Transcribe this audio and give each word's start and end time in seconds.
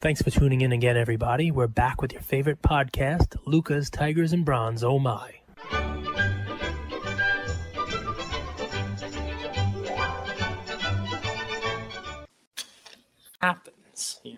Thanks 0.00 0.22
for 0.22 0.30
tuning 0.30 0.60
in 0.60 0.70
again, 0.70 0.96
everybody. 0.96 1.50
We're 1.50 1.66
back 1.66 2.00
with 2.00 2.12
your 2.12 2.22
favorite 2.22 2.62
podcast, 2.62 3.34
Lucas, 3.46 3.90
Tigers, 3.90 4.32
and 4.32 4.44
Bronze. 4.44 4.84
Oh 4.84 5.00
my. 5.00 5.34
Happens. 13.42 14.20
You 14.22 14.36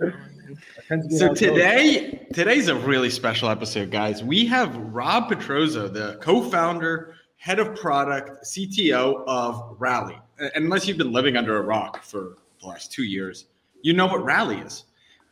know? 0.88 1.08
So 1.10 1.34
today, 1.34 2.26
today's 2.32 2.68
a 2.68 2.74
really 2.74 3.10
special 3.10 3.50
episode, 3.50 3.90
guys. 3.90 4.24
We 4.24 4.46
have 4.46 4.74
Rob 4.78 5.30
Petrozzo, 5.30 5.92
the 5.92 6.16
co-founder, 6.22 7.16
head 7.36 7.58
of 7.58 7.76
product, 7.76 8.46
CTO 8.46 9.24
of 9.26 9.76
Rally. 9.78 10.18
And 10.38 10.50
Unless 10.54 10.88
you've 10.88 10.96
been 10.96 11.12
living 11.12 11.36
under 11.36 11.58
a 11.58 11.60
rock 11.60 12.02
for 12.02 12.38
the 12.62 12.66
last 12.66 12.90
two 12.90 13.04
years, 13.04 13.44
you 13.82 13.92
know 13.92 14.06
what 14.06 14.24
Rally 14.24 14.56
is. 14.60 14.84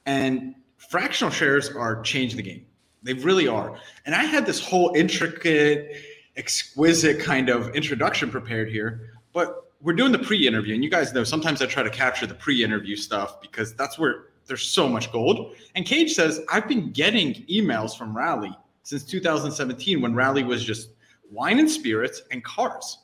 And 0.09 0.55
fractional 0.79 1.31
shares 1.31 1.69
are 1.69 2.01
changing 2.01 2.39
the 2.39 2.43
game. 2.43 2.65
They 3.03 3.13
really 3.13 3.47
are. 3.47 3.79
And 4.07 4.15
I 4.15 4.25
had 4.25 4.47
this 4.47 4.59
whole 4.59 4.95
intricate, 4.97 5.97
exquisite 6.35 7.21
kind 7.21 7.51
of 7.51 7.75
introduction 7.75 8.31
prepared 8.31 8.71
here, 8.71 9.13
but 9.35 9.71
we're 9.83 9.93
doing 9.93 10.11
the 10.11 10.19
pre-interview, 10.19 10.75
and 10.75 10.83
you 10.83 10.89
guys 10.89 11.13
know 11.13 11.25
sometimes 11.25 11.61
I 11.61 11.67
try 11.67 11.83
to 11.83 11.91
capture 11.91 12.27
the 12.27 12.35
pre-interview 12.35 12.97
stuff 12.97 13.41
because 13.43 13.75
that's 13.75 13.99
where 13.99 14.29
there's 14.47 14.63
so 14.63 14.89
much 14.89 15.13
gold. 15.13 15.55
And 15.75 15.85
Cage 15.85 16.15
says 16.15 16.41
I've 16.51 16.67
been 16.67 16.91
getting 16.91 17.35
emails 17.45 17.97
from 17.97 18.17
Rally 18.17 18.57
since 18.85 19.05
2017 19.05 20.01
when 20.01 20.15
Rally 20.15 20.43
was 20.43 20.65
just 20.65 20.89
wine 21.31 21.59
and 21.59 21.71
spirits 21.71 22.23
and 22.31 22.43
cars. 22.43 22.99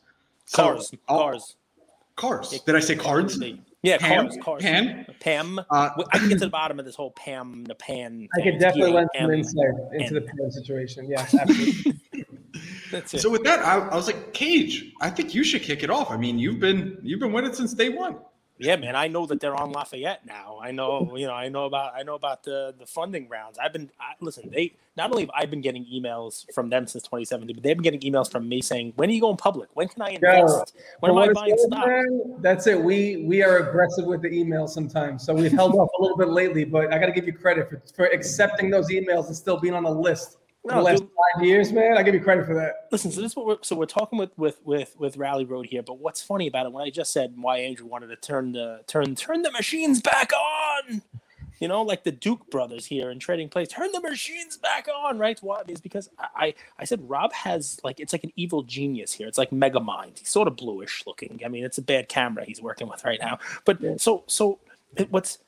So 0.47 0.63
Cars. 0.63 0.91
Oh. 1.09 1.19
Cars. 1.19 1.57
Cars. 2.17 2.61
Did 2.63 2.75
I 2.75 2.81
say 2.81 2.97
cards? 2.97 3.39
Yeah, 3.85 3.99
Pam? 3.99 4.25
cars. 4.25 4.39
Cars. 4.43 4.63
Pam? 4.63 5.07
Pam. 5.21 5.59
Uh, 5.71 5.91
I 6.11 6.19
can 6.19 6.31
get 6.31 6.39
to 6.39 6.47
the 6.47 6.51
bottom 6.51 6.79
of 6.79 6.87
this 6.87 6.97
whole 6.97 7.11
Pam, 7.11 7.65
the 7.65 7.75
pan. 7.75 8.27
I 8.37 8.41
could 8.43 8.59
definitely 8.59 8.93
Yeah, 8.93 8.97
lend 8.97 9.11
some 9.15 9.31
insight 9.31 9.67
into 9.93 10.15
the 10.15 10.21
and- 10.21 10.29
parent 10.39 10.55
situation. 10.55 11.07
Yes, 11.07 11.35
absolutely. 11.39 11.93
That's 12.91 13.13
it. 13.13 13.21
So 13.21 13.29
with 13.29 13.45
that, 13.45 13.59
I, 13.61 13.79
I 13.89 13.95
was 13.95 14.07
like, 14.07 14.33
Cage, 14.33 14.91
I 15.03 15.11
think 15.11 15.35
you 15.35 15.45
should 15.45 15.63
kick 15.63 15.83
it 15.83 15.91
off. 15.91 16.11
I 16.11 16.17
mean, 16.17 16.39
you've 16.39 16.61
been 16.61 16.97
you've 17.03 17.21
been 17.21 17.33
with 17.33 17.45
it 17.45 17.55
since 17.57 17.75
day 17.75 17.91
one. 17.91 18.17
Yeah, 18.59 18.77
man, 18.77 18.95
I 18.95 19.09
know 19.09 19.27
that 19.27 19.41
they're 19.41 19.57
on 19.57 19.73
Lafayette 19.73 20.25
now. 20.25 20.59
I 20.63 20.71
know, 20.71 21.17
you 21.17 21.27
know, 21.27 21.33
I 21.33 21.49
know 21.49 21.65
about 21.65 21.95
I 21.97 22.05
know 22.05 22.15
about 22.15 22.45
the 22.45 22.73
the 22.79 22.87
funding 22.87 23.29
rounds. 23.29 23.59
I've 23.59 23.73
been 23.73 23.91
I, 23.99 24.15
listen. 24.21 24.49
They 24.53 24.75
not 24.97 25.11
only 25.11 25.25
have 25.25 25.31
I 25.35 25.45
been 25.47 25.61
getting 25.61 25.85
emails 25.87 26.45
from 26.55 26.71
them 26.71 26.87
since 26.87 27.03
2017, 27.03 27.57
but 27.57 27.65
they've 27.65 27.77
been 27.77 27.83
getting 27.83 28.01
emails 28.01 28.31
from 28.31 28.49
me 28.49 28.63
saying, 28.63 28.93
"When 28.95 29.09
are 29.09 29.13
you 29.13 29.21
going 29.21 29.39
public? 29.39 29.71
When 29.75 29.89
can 29.89 30.03
I 30.03 30.11
invest? 30.11 30.77
when 31.01 31.11
am 31.11 31.19
I 31.19 31.33
buying 31.33 31.57
stock?" 31.59 31.85
man, 31.85 32.37
That's 32.39 32.69
it. 32.69 32.81
We 32.81 33.25
we 33.27 33.43
are 33.43 33.69
aggressive 33.69 34.05
with 34.05 34.23
the 34.23 34.31
emails 34.31 34.69
sometimes, 34.69 35.25
so 35.25 35.35
we've 35.35 35.51
held 35.51 35.75
off 35.75 35.89
a 35.99 36.03
little 36.03 36.17
bit 36.17 36.29
lately. 36.29 36.65
But 36.65 36.93
I 36.93 36.99
got 36.99 37.07
to 37.07 37.13
give 37.13 37.27
you 37.27 37.33
credit 37.33 37.69
for, 37.69 37.83
for 37.93 38.05
accepting 38.07 38.71
those 38.71 38.89
emails 38.89 39.27
and 39.27 39.37
still 39.37 39.59
being 39.59 39.75
on 39.75 39.83
the 39.83 39.91
list 39.91 40.39
No, 40.65 40.77
the 40.77 40.83
last 40.83 41.01
dude. 41.01 41.11
five 41.35 41.45
years, 41.45 41.73
man. 41.73 41.99
I 41.99 42.03
give 42.03 42.15
you 42.15 42.21
credit 42.21 42.47
for 42.47 42.55
that. 42.55 42.89
Listen, 42.91 43.11
so 43.11 43.21
this 43.21 43.33
is 43.33 43.37
what 43.37 43.47
we're 43.47 43.59
so 43.63 43.77
we're 43.77 43.87
talking 43.87 44.19
with 44.19 44.31
with 44.39 44.61
with 44.65 44.95
with 44.99 45.17
Rally 45.17 45.45
Road 45.45 45.67
here. 45.67 45.83
But 45.83 45.99
what's 45.99 46.23
funny 46.23 46.47
about 46.47 46.67
it? 46.67 46.73
When 46.73 46.85
I 46.87 46.91
just 46.91 47.13
said 47.13 47.35
why 47.37 47.59
Andrew 47.59 47.87
wanted 47.87 48.07
to 48.09 48.17
turn 48.17 48.53
the 48.53 48.81
turn 48.87 49.15
turn 49.15 49.43
the 49.43 49.53
machines 49.53 50.01
back 50.01 50.33
on, 50.33 51.03
you 51.61 51.69
know, 51.69 51.83
like 51.83 52.05
the 52.05 52.13
Duke 52.13 52.51
brothers 52.51 52.87
here 52.87 53.11
in 53.11 53.19
Trading 53.19 53.51
Place, 53.51 53.69
turn 53.69 53.93
the 53.93 54.01
machines 54.01 54.57
back 54.57 54.89
on, 54.89 55.19
right? 55.19 55.39
Why? 55.43 55.63
Is 55.69 55.83
because 55.83 56.09
I 56.19 56.29
I 56.37 56.55
I 56.79 56.85
said 56.85 57.09
Rob 57.11 57.33
has 57.35 57.79
like 57.85 58.01
it's 58.01 58.15
like 58.15 58.25
an 58.25 58.33
evil 58.37 58.63
genius 58.63 59.13
here. 59.13 59.29
It's 59.29 59.39
like 59.39 59.53
Mega 59.53 59.81
Mind. 59.81 60.15
He's 60.19 60.31
sort 60.31 60.49
of 60.49 60.57
bluish 60.57 61.05
looking. 61.07 61.41
I 61.45 61.49
mean, 61.49 61.65
it's 61.65 61.77
a 61.79 61.83
bad 61.83 62.09
camera 62.09 62.45
he's 62.47 62.63
working 62.63 62.89
with 62.89 63.05
right 63.05 63.21
now. 63.21 63.39
But 63.67 63.83
Yeah. 63.83 63.95
so 63.99 64.25
so 64.29 64.61
it- 64.97 65.11
what's 65.13 65.39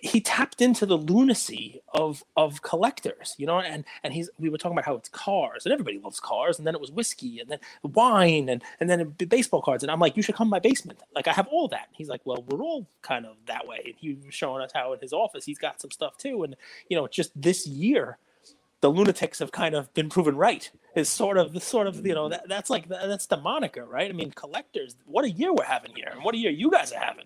he 0.00 0.20
tapped 0.20 0.60
into 0.60 0.86
the 0.86 0.96
lunacy 0.96 1.80
of 1.92 2.22
of 2.36 2.62
collectors, 2.62 3.34
you 3.38 3.46
know, 3.46 3.60
and 3.60 3.84
and 4.02 4.12
he's 4.12 4.30
we 4.38 4.48
were 4.48 4.58
talking 4.58 4.76
about 4.76 4.84
how 4.84 4.94
it's 4.94 5.08
cars 5.08 5.64
and 5.64 5.72
everybody 5.72 5.98
loves 5.98 6.20
cars, 6.20 6.58
and 6.58 6.66
then 6.66 6.74
it 6.74 6.80
was 6.80 6.90
whiskey 6.90 7.40
and 7.40 7.50
then 7.50 7.58
wine 7.82 8.48
and 8.48 8.62
and 8.80 8.90
then 8.90 9.14
baseball 9.28 9.62
cards, 9.62 9.82
and 9.82 9.90
I'm 9.90 10.00
like, 10.00 10.16
you 10.16 10.22
should 10.22 10.34
come 10.34 10.48
to 10.48 10.50
my 10.50 10.58
basement, 10.58 11.00
like 11.14 11.28
I 11.28 11.32
have 11.32 11.48
all 11.48 11.68
that. 11.68 11.88
He's 11.92 12.08
like, 12.08 12.20
well, 12.24 12.44
we're 12.48 12.62
all 12.62 12.86
kind 13.02 13.26
of 13.26 13.36
that 13.46 13.66
way. 13.66 13.80
And 13.86 13.94
he 13.96 14.14
was 14.24 14.34
showing 14.34 14.62
us 14.62 14.70
how 14.74 14.92
in 14.92 15.00
his 15.00 15.12
office 15.12 15.44
he's 15.44 15.58
got 15.58 15.80
some 15.80 15.90
stuff 15.90 16.16
too, 16.16 16.42
and 16.42 16.56
you 16.88 16.96
know, 16.96 17.06
just 17.08 17.30
this 17.40 17.66
year. 17.66 18.18
The 18.82 18.90
lunatics 18.90 19.38
have 19.38 19.52
kind 19.52 19.74
of 19.74 19.92
been 19.94 20.10
proven 20.10 20.36
right. 20.36 20.70
Is 20.94 21.08
sort 21.08 21.38
of 21.38 21.54
the 21.54 21.60
sort 21.60 21.86
of 21.86 22.06
you 22.06 22.14
know 22.14 22.28
that, 22.28 22.46
that's 22.46 22.68
like 22.68 22.86
that's 22.88 23.26
the 23.26 23.38
moniker, 23.38 23.86
right? 23.86 24.08
I 24.08 24.12
mean, 24.12 24.30
collectors. 24.32 24.96
What 25.06 25.24
a 25.24 25.30
year 25.30 25.52
we're 25.52 25.64
having 25.64 25.92
here, 25.96 26.10
and 26.12 26.22
what 26.22 26.34
a 26.34 26.38
year 26.38 26.50
you 26.50 26.70
guys 26.70 26.92
are 26.92 27.00
having. 27.00 27.24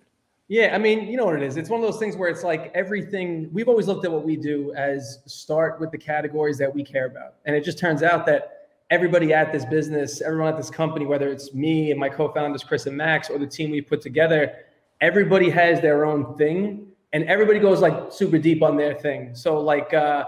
Yeah, 0.50 0.74
I 0.74 0.78
mean, 0.78 1.06
you 1.06 1.16
know 1.16 1.26
what 1.26 1.36
it 1.36 1.44
is. 1.44 1.56
It's 1.56 1.70
one 1.70 1.80
of 1.80 1.88
those 1.88 2.00
things 2.00 2.16
where 2.16 2.28
it's 2.28 2.42
like 2.42 2.72
everything. 2.74 3.48
We've 3.52 3.68
always 3.68 3.86
looked 3.86 4.04
at 4.04 4.10
what 4.10 4.24
we 4.24 4.34
do 4.34 4.74
as 4.74 5.20
start 5.24 5.78
with 5.78 5.92
the 5.92 5.96
categories 5.98 6.58
that 6.58 6.74
we 6.74 6.82
care 6.82 7.06
about, 7.06 7.34
and 7.44 7.54
it 7.54 7.62
just 7.62 7.78
turns 7.78 8.02
out 8.02 8.26
that 8.26 8.66
everybody 8.90 9.32
at 9.32 9.52
this 9.52 9.64
business, 9.64 10.20
everyone 10.20 10.48
at 10.48 10.56
this 10.56 10.68
company, 10.68 11.06
whether 11.06 11.28
it's 11.28 11.54
me 11.54 11.92
and 11.92 12.00
my 12.00 12.08
co-founders 12.08 12.64
Chris 12.64 12.86
and 12.86 12.96
Max 12.96 13.30
or 13.30 13.38
the 13.38 13.46
team 13.46 13.70
we 13.70 13.80
put 13.80 14.00
together, 14.00 14.52
everybody 15.00 15.50
has 15.50 15.80
their 15.80 16.04
own 16.04 16.36
thing, 16.36 16.88
and 17.12 17.22
everybody 17.26 17.60
goes 17.60 17.80
like 17.80 18.12
super 18.12 18.36
deep 18.36 18.60
on 18.60 18.76
their 18.76 18.94
thing. 18.94 19.36
So 19.36 19.60
like. 19.60 19.94
uh 19.94 20.24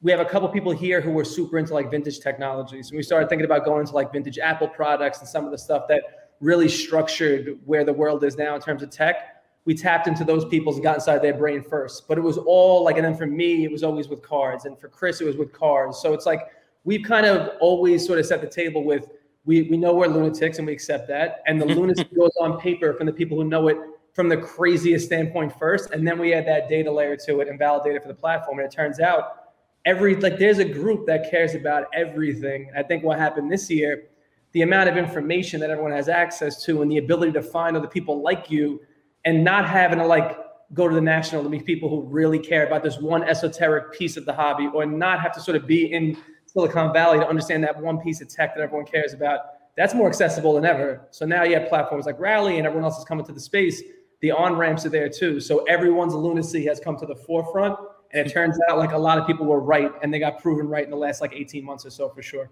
we 0.00 0.12
have 0.12 0.20
a 0.20 0.24
couple 0.24 0.48
people 0.48 0.70
here 0.70 1.00
who 1.00 1.10
were 1.10 1.24
super 1.24 1.58
into 1.58 1.74
like 1.74 1.90
vintage 1.90 2.20
technologies. 2.20 2.90
And 2.90 2.96
we 2.96 3.02
started 3.02 3.28
thinking 3.28 3.44
about 3.44 3.64
going 3.64 3.84
to 3.84 3.92
like 3.92 4.12
vintage 4.12 4.38
Apple 4.38 4.68
products 4.68 5.18
and 5.18 5.28
some 5.28 5.44
of 5.44 5.50
the 5.50 5.58
stuff 5.58 5.88
that 5.88 6.30
really 6.38 6.68
structured 6.68 7.58
where 7.64 7.82
the 7.82 7.92
world 7.92 8.22
is 8.22 8.36
now 8.36 8.54
in 8.54 8.60
terms 8.60 8.84
of 8.84 8.90
tech. 8.90 9.37
We 9.64 9.74
tapped 9.74 10.06
into 10.06 10.24
those 10.24 10.44
people's 10.46 10.76
and 10.76 10.82
got 10.82 10.96
inside 10.96 11.18
their 11.18 11.34
brain 11.34 11.62
first. 11.62 12.08
But 12.08 12.16
it 12.16 12.22
was 12.22 12.38
all 12.38 12.84
like, 12.84 12.96
and 12.96 13.04
then 13.04 13.14
for 13.14 13.26
me, 13.26 13.64
it 13.64 13.70
was 13.70 13.82
always 13.82 14.08
with 14.08 14.22
cards. 14.22 14.64
And 14.64 14.78
for 14.78 14.88
Chris, 14.88 15.20
it 15.20 15.24
was 15.24 15.36
with 15.36 15.52
cards. 15.52 15.98
So 16.00 16.14
it's 16.14 16.26
like 16.26 16.48
we've 16.84 17.06
kind 17.06 17.26
of 17.26 17.50
always 17.60 18.06
sort 18.06 18.18
of 18.18 18.26
set 18.26 18.40
the 18.40 18.48
table 18.48 18.84
with 18.84 19.10
we, 19.44 19.62
we 19.62 19.76
know 19.78 19.94
we're 19.94 20.06
lunatics 20.06 20.58
and 20.58 20.66
we 20.66 20.72
accept 20.72 21.08
that. 21.08 21.42
And 21.46 21.60
the 21.60 21.64
lunacy 21.78 22.04
goes 22.04 22.32
on 22.40 22.58
paper 22.60 22.92
from 22.94 23.06
the 23.06 23.12
people 23.12 23.36
who 23.38 23.44
know 23.44 23.68
it 23.68 23.78
from 24.14 24.28
the 24.28 24.36
craziest 24.36 25.06
standpoint 25.06 25.56
first. 25.58 25.90
And 25.90 26.06
then 26.06 26.18
we 26.18 26.34
add 26.34 26.46
that 26.46 26.68
data 26.68 26.90
layer 26.90 27.16
to 27.24 27.40
it 27.40 27.48
and 27.48 27.58
validate 27.58 27.94
it 27.94 28.02
for 28.02 28.08
the 28.08 28.14
platform. 28.14 28.58
And 28.58 28.66
it 28.66 28.74
turns 28.74 29.00
out 29.00 29.48
every 29.84 30.16
like 30.16 30.38
there's 30.38 30.58
a 30.58 30.64
group 30.64 31.06
that 31.06 31.30
cares 31.30 31.54
about 31.54 31.86
everything. 31.94 32.70
I 32.76 32.82
think 32.82 33.04
what 33.04 33.18
happened 33.18 33.50
this 33.50 33.70
year, 33.70 34.04
the 34.52 34.62
amount 34.62 34.88
of 34.88 34.96
information 34.96 35.60
that 35.60 35.70
everyone 35.70 35.92
has 35.92 36.08
access 36.08 36.62
to 36.64 36.82
and 36.82 36.90
the 36.90 36.98
ability 36.98 37.32
to 37.32 37.42
find 37.42 37.76
other 37.76 37.88
people 37.88 38.22
like 38.22 38.50
you 38.50 38.80
and 39.24 39.44
not 39.44 39.68
having 39.68 39.98
to 39.98 40.06
like 40.06 40.38
go 40.74 40.88
to 40.88 40.94
the 40.94 41.00
national 41.00 41.42
to 41.42 41.48
meet 41.48 41.64
people 41.64 41.88
who 41.88 42.02
really 42.02 42.38
care 42.38 42.66
about 42.66 42.82
this 42.82 42.98
one 42.98 43.22
esoteric 43.22 43.92
piece 43.92 44.16
of 44.16 44.24
the 44.24 44.32
hobby 44.32 44.68
or 44.74 44.84
not 44.84 45.20
have 45.20 45.32
to 45.32 45.40
sort 45.40 45.56
of 45.56 45.66
be 45.66 45.92
in 45.92 46.16
Silicon 46.46 46.92
Valley 46.92 47.18
to 47.18 47.26
understand 47.26 47.64
that 47.64 47.80
one 47.80 47.98
piece 47.98 48.20
of 48.20 48.28
tech 48.28 48.54
that 48.54 48.62
everyone 48.62 48.86
cares 48.86 49.12
about. 49.12 49.40
That's 49.76 49.94
more 49.94 50.08
accessible 50.08 50.54
than 50.54 50.64
ever. 50.64 51.06
So 51.10 51.24
now 51.24 51.44
you 51.44 51.54
have 51.58 51.68
platforms 51.68 52.04
like 52.06 52.18
Rally 52.18 52.58
and 52.58 52.66
everyone 52.66 52.84
else 52.84 52.98
is 52.98 53.04
coming 53.04 53.24
to 53.26 53.32
the 53.32 53.40
space. 53.40 53.82
The 54.20 54.32
on 54.32 54.56
ramps 54.56 54.84
are 54.84 54.88
there 54.90 55.08
too. 55.08 55.40
So 55.40 55.64
everyone's 55.64 56.14
lunacy 56.14 56.64
has 56.66 56.80
come 56.80 56.96
to 56.98 57.06
the 57.06 57.14
forefront. 57.14 57.78
And 58.12 58.26
it 58.26 58.32
turns 58.32 58.58
out 58.68 58.78
like 58.78 58.92
a 58.92 58.98
lot 58.98 59.18
of 59.18 59.26
people 59.26 59.46
were 59.46 59.60
right 59.60 59.92
and 60.02 60.12
they 60.12 60.18
got 60.18 60.40
proven 60.40 60.66
right 60.68 60.82
in 60.82 60.90
the 60.90 60.96
last 60.96 61.20
like 61.20 61.32
18 61.34 61.64
months 61.64 61.84
or 61.86 61.90
so 61.90 62.08
for 62.08 62.22
sure. 62.22 62.50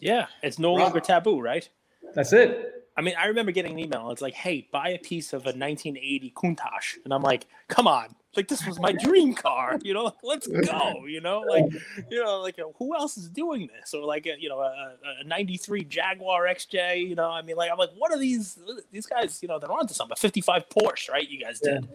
Yeah, 0.00 0.26
it's 0.42 0.58
no 0.58 0.70
Rob- 0.70 0.80
longer 0.80 1.00
taboo, 1.00 1.40
right? 1.40 1.68
That's 2.14 2.32
it. 2.32 2.81
I 2.96 3.00
mean, 3.00 3.14
I 3.18 3.26
remember 3.26 3.52
getting 3.52 3.72
an 3.72 3.78
email. 3.78 4.10
It's 4.10 4.20
like, 4.20 4.34
"Hey, 4.34 4.68
buy 4.70 4.90
a 4.90 4.98
piece 4.98 5.32
of 5.32 5.42
a 5.42 5.52
1980 5.56 6.30
Countach," 6.36 6.98
and 7.04 7.12
I'm 7.14 7.22
like, 7.22 7.46
"Come 7.68 7.86
on!" 7.86 8.14
Like 8.36 8.48
this 8.48 8.66
was 8.66 8.78
my 8.80 8.92
dream 9.04 9.34
car, 9.34 9.78
you 9.82 9.94
know. 9.94 10.12
Let's 10.22 10.46
go, 10.46 11.04
you 11.06 11.20
know. 11.20 11.40
Like, 11.40 11.64
you 12.10 12.22
know, 12.22 12.40
like 12.40 12.58
uh, 12.58 12.64
who 12.78 12.94
else 12.94 13.16
is 13.16 13.28
doing 13.28 13.68
this? 13.78 13.94
Or 13.94 14.04
like, 14.04 14.26
a, 14.26 14.34
you 14.38 14.48
know, 14.50 14.60
a, 14.60 14.96
a 15.20 15.24
'93 15.24 15.84
Jaguar 15.84 16.44
XJ. 16.46 17.08
You 17.08 17.14
know, 17.14 17.30
I 17.30 17.40
mean, 17.42 17.56
like, 17.56 17.70
I'm 17.70 17.78
like, 17.78 17.90
what 17.96 18.12
are 18.12 18.18
these? 18.18 18.58
These 18.90 19.06
guys, 19.06 19.38
you 19.42 19.48
know, 19.48 19.58
they're 19.58 19.72
onto 19.72 19.94
something. 19.94 20.12
A 20.12 20.16
'55 20.16 20.68
Porsche, 20.68 21.10
right? 21.10 21.28
You 21.28 21.42
guys 21.42 21.60
did, 21.60 21.88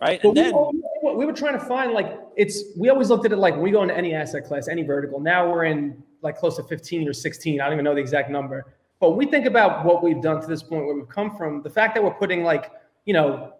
right? 0.00 0.20
But 0.22 0.28
And 0.28 0.36
we, 0.36 0.42
then, 0.42 0.54
we- 1.02 1.16
we 1.16 1.26
were 1.26 1.32
trying 1.32 1.58
to 1.58 1.64
find 1.66 1.92
like 1.92 2.18
it's 2.36 2.62
we 2.78 2.88
always 2.88 3.10
looked 3.10 3.26
at 3.26 3.32
it 3.32 3.36
like 3.36 3.54
when 3.54 3.62
we 3.62 3.70
go 3.70 3.82
into 3.82 3.96
any 3.96 4.14
asset 4.14 4.46
class, 4.46 4.68
any 4.68 4.82
vertical. 4.84 5.20
Now 5.20 5.50
we're 5.50 5.64
in 5.64 6.02
like 6.22 6.36
close 6.38 6.56
to 6.56 6.62
15 6.62 7.08
or 7.08 7.12
16. 7.12 7.60
I 7.60 7.64
don't 7.64 7.72
even 7.74 7.84
know 7.84 7.94
the 7.94 8.00
exact 8.00 8.30
number. 8.30 8.66
But 9.00 9.10
when 9.10 9.18
we 9.18 9.26
think 9.26 9.46
about 9.46 9.84
what 9.84 10.02
we've 10.02 10.20
done 10.20 10.40
to 10.42 10.46
this 10.46 10.62
point, 10.62 10.84
where 10.84 10.94
we've 10.94 11.08
come 11.08 11.34
from, 11.36 11.62
the 11.62 11.70
fact 11.70 11.94
that 11.94 12.04
we're 12.04 12.14
putting 12.14 12.44
like, 12.44 12.70
you 13.06 13.14
know, 13.14 13.54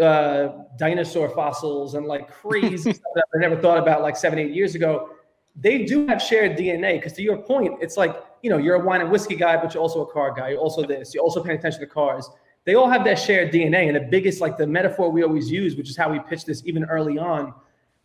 uh, 0.00 0.64
dinosaur 0.76 1.30
fossils 1.30 1.94
and 1.94 2.06
like 2.06 2.30
crazy 2.30 2.92
stuff 2.92 3.12
that 3.14 3.24
I 3.34 3.38
never 3.38 3.56
thought 3.60 3.78
about 3.78 4.02
like 4.02 4.16
seven, 4.16 4.38
eight 4.38 4.52
years 4.52 4.74
ago, 4.74 5.10
they 5.56 5.84
do 5.84 6.06
have 6.08 6.20
shared 6.20 6.58
DNA. 6.58 6.98
Because 6.98 7.14
to 7.14 7.22
your 7.22 7.38
point, 7.38 7.78
it's 7.80 7.96
like, 7.96 8.22
you 8.42 8.50
know, 8.50 8.58
you're 8.58 8.74
a 8.74 8.84
wine 8.84 9.00
and 9.00 9.10
whiskey 9.10 9.36
guy, 9.36 9.56
but 9.56 9.72
you're 9.72 9.82
also 9.82 10.02
a 10.02 10.12
car 10.12 10.34
guy. 10.34 10.50
You're 10.50 10.58
also 10.58 10.84
this. 10.84 11.14
You're 11.14 11.24
also 11.24 11.42
paying 11.42 11.58
attention 11.58 11.80
to 11.80 11.86
cars. 11.86 12.28
They 12.64 12.74
all 12.74 12.88
have 12.90 13.04
that 13.04 13.18
shared 13.18 13.52
DNA. 13.52 13.86
And 13.86 13.96
the 13.96 14.08
biggest, 14.10 14.42
like 14.42 14.58
the 14.58 14.66
metaphor 14.66 15.10
we 15.10 15.22
always 15.22 15.50
use, 15.50 15.76
which 15.76 15.88
is 15.88 15.96
how 15.96 16.10
we 16.12 16.18
pitched 16.18 16.46
this 16.46 16.62
even 16.66 16.84
early 16.84 17.18
on, 17.18 17.54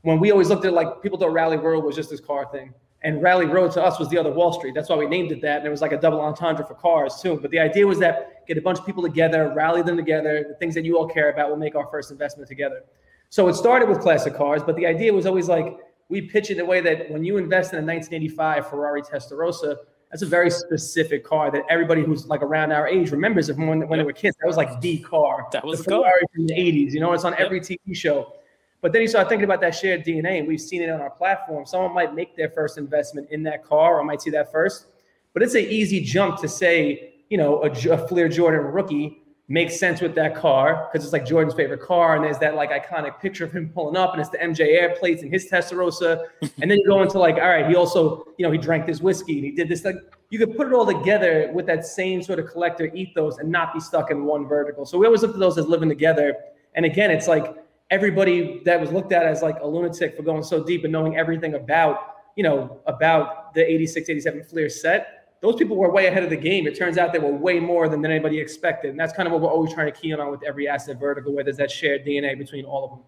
when 0.03 0.19
we 0.19 0.31
always 0.31 0.47
looked 0.47 0.63
at 0.63 0.69
it 0.69 0.75
like 0.75 1.01
people 1.01 1.19
thought 1.19 1.33
Rally 1.33 1.57
Road 1.57 1.83
was 1.83 1.95
just 1.95 2.09
this 2.09 2.21
car 2.21 2.47
thing. 2.51 2.73
And 3.01 3.21
Rally 3.21 3.45
Road 3.45 3.71
to 3.71 3.83
us 3.83 3.97
was 3.97 4.09
the 4.09 4.17
other 4.17 4.31
Wall 4.31 4.51
Street. 4.51 4.73
That's 4.75 4.89
why 4.89 4.97
we 4.97 5.07
named 5.07 5.31
it 5.31 5.41
that. 5.41 5.59
And 5.59 5.67
it 5.67 5.69
was 5.69 5.81
like 5.81 5.93
a 5.93 5.97
double 5.97 6.19
entendre 6.19 6.65
for 6.65 6.73
cars 6.73 7.19
too. 7.21 7.39
But 7.41 7.49
the 7.51 7.59
idea 7.59 7.87
was 7.87 7.97
that 7.99 8.45
get 8.45 8.57
a 8.57 8.61
bunch 8.61 8.79
of 8.79 8.85
people 8.85 9.03
together, 9.03 9.53
rally 9.55 9.81
them 9.81 9.95
together. 9.95 10.45
The 10.47 10.55
things 10.55 10.75
that 10.75 10.83
you 10.83 10.97
all 10.97 11.07
care 11.07 11.31
about 11.31 11.49
will 11.49 11.57
make 11.57 11.75
our 11.75 11.87
first 11.87 12.11
investment 12.11 12.49
together. 12.49 12.83
So 13.29 13.47
it 13.47 13.53
started 13.53 13.87
with 13.87 14.01
classic 14.01 14.35
cars, 14.35 14.63
but 14.63 14.75
the 14.75 14.85
idea 14.85 15.13
was 15.13 15.25
always 15.25 15.47
like 15.47 15.77
we 16.09 16.21
pitch 16.21 16.49
it 16.49 16.57
in 16.57 16.61
a 16.61 16.65
way 16.65 16.81
that 16.81 17.09
when 17.09 17.23
you 17.23 17.37
invest 17.37 17.71
in 17.71 17.79
a 17.79 17.85
1985 17.85 18.69
Ferrari 18.69 19.01
Testarossa, 19.01 19.77
that's 20.09 20.23
a 20.23 20.25
very 20.25 20.49
specific 20.49 21.23
car 21.23 21.51
that 21.51 21.63
everybody 21.69 22.03
who's 22.03 22.25
like 22.25 22.41
around 22.41 22.71
our 22.71 22.87
age 22.87 23.11
remembers 23.11 23.47
it 23.47 23.53
from 23.53 23.67
when, 23.67 23.87
when 23.87 23.99
they 23.99 24.05
were 24.05 24.11
kids. 24.11 24.35
That 24.41 24.47
was 24.47 24.57
like 24.57 24.81
the 24.81 24.97
car. 24.99 25.47
That 25.51 25.63
was 25.63 25.79
the 25.79 25.83
the 25.83 25.89
car. 25.91 25.99
Ferrari 26.01 26.23
from 26.33 26.47
the 26.47 26.53
80s. 26.55 26.91
You 26.91 26.99
know, 26.99 27.13
it's 27.13 27.25
on 27.25 27.35
every 27.35 27.61
TV 27.61 27.77
show. 27.93 28.33
But 28.81 28.93
then 28.93 29.01
you 29.01 29.07
start 29.07 29.27
thinking 29.27 29.43
about 29.43 29.61
that 29.61 29.75
shared 29.75 30.05
DNA, 30.05 30.39
and 30.39 30.47
we've 30.47 30.61
seen 30.61 30.81
it 30.81 30.89
on 30.89 31.01
our 31.01 31.09
platform. 31.09 31.65
Someone 31.65 31.93
might 31.93 32.15
make 32.15 32.35
their 32.35 32.49
first 32.49 32.77
investment 32.77 33.27
in 33.29 33.43
that 33.43 33.63
car, 33.63 33.99
or 33.99 34.03
might 34.03 34.21
see 34.21 34.29
that 34.31 34.51
first. 34.51 34.87
But 35.33 35.43
it's 35.43 35.55
an 35.55 35.65
easy 35.65 36.01
jump 36.01 36.39
to 36.41 36.47
say, 36.47 37.13
you 37.29 37.37
know, 37.37 37.59
a 37.59 38.07
Fleer 38.07 38.29
Jordan 38.29 38.61
rookie 38.61 39.21
makes 39.49 39.79
sense 39.79 39.99
with 39.99 40.13
that 40.13 40.35
car 40.35 40.87
because 40.91 41.03
it's 41.03 41.11
like 41.11 41.25
Jordan's 41.25 41.55
favorite 41.55 41.81
car, 41.81 42.15
and 42.15 42.23
there's 42.23 42.37
that 42.39 42.55
like 42.55 42.71
iconic 42.71 43.19
picture 43.19 43.43
of 43.43 43.51
him 43.51 43.69
pulling 43.69 43.97
up, 43.97 44.13
and 44.13 44.21
it's 44.21 44.29
the 44.29 44.37
MJ 44.37 44.79
Air 44.79 44.95
plates 44.97 45.23
and 45.23 45.31
his 45.31 45.49
Testarossa. 45.49 46.27
and 46.41 46.71
then 46.71 46.77
you 46.77 46.87
go 46.87 47.01
into 47.01 47.19
like, 47.19 47.35
all 47.35 47.49
right, 47.49 47.67
he 47.67 47.75
also, 47.75 48.25
you 48.37 48.45
know, 48.45 48.51
he 48.51 48.57
drank 48.57 48.85
this 48.85 49.01
whiskey 49.01 49.37
and 49.37 49.45
he 49.45 49.51
did 49.51 49.67
this. 49.67 49.83
Like, 49.83 49.97
you 50.29 50.37
could 50.37 50.55
put 50.55 50.67
it 50.67 50.73
all 50.73 50.85
together 50.85 51.51
with 51.53 51.65
that 51.65 51.85
same 51.85 52.21
sort 52.21 52.39
of 52.39 52.49
collector 52.49 52.85
ethos 52.93 53.39
and 53.39 53.49
not 53.49 53.73
be 53.73 53.79
stuck 53.79 54.11
in 54.11 54.25
one 54.25 54.47
vertical. 54.47 54.85
So 54.85 54.97
we 54.97 55.05
always 55.07 55.23
look 55.23 55.33
at 55.33 55.39
those 55.39 55.57
as 55.57 55.67
living 55.67 55.89
together. 55.89 56.35
And 56.75 56.85
again, 56.85 57.09
it's 57.09 57.27
like 57.27 57.55
everybody 57.91 58.61
that 58.65 58.79
was 58.79 58.91
looked 58.91 59.11
at 59.11 59.25
as 59.25 59.41
like 59.41 59.59
a 59.61 59.67
lunatic 59.67 60.15
for 60.15 60.23
going 60.23 60.43
so 60.43 60.63
deep 60.63 60.83
and 60.83 60.93
knowing 60.93 61.17
everything 61.17 61.55
about, 61.55 62.15
you 62.35 62.43
know, 62.43 62.79
about 62.85 63.53
the 63.53 63.65
86, 63.65 64.09
87 64.09 64.43
Fleer 64.43 64.69
set 64.69 65.19
those 65.41 65.55
people 65.55 65.77
were 65.77 65.91
way 65.91 66.07
ahead 66.07 66.23
of 66.23 66.29
the 66.29 66.37
game. 66.37 66.67
It 66.67 66.77
turns 66.77 66.97
out 66.97 67.13
they 67.13 67.19
were 67.19 67.31
way 67.31 67.59
more 67.59 67.87
than, 67.87 68.01
than 68.01 68.11
anybody 68.11 68.39
expected. 68.39 68.91
And 68.91 68.99
that's 68.99 69.13
kind 69.13 69.27
of 69.27 69.31
what 69.31 69.41
we're 69.41 69.49
always 69.49 69.73
trying 69.73 69.91
to 69.91 69.97
key 69.97 70.11
in 70.11 70.19
on 70.19 70.31
with 70.31 70.43
every 70.43 70.67
asset 70.67 70.99
vertical, 70.99 71.33
where 71.33 71.43
there's 71.43 71.57
that 71.57 71.71
shared 71.71 72.05
DNA 72.05 72.37
between 72.37 72.65
all 72.65 72.83
of 72.83 72.91
them. 72.91 72.99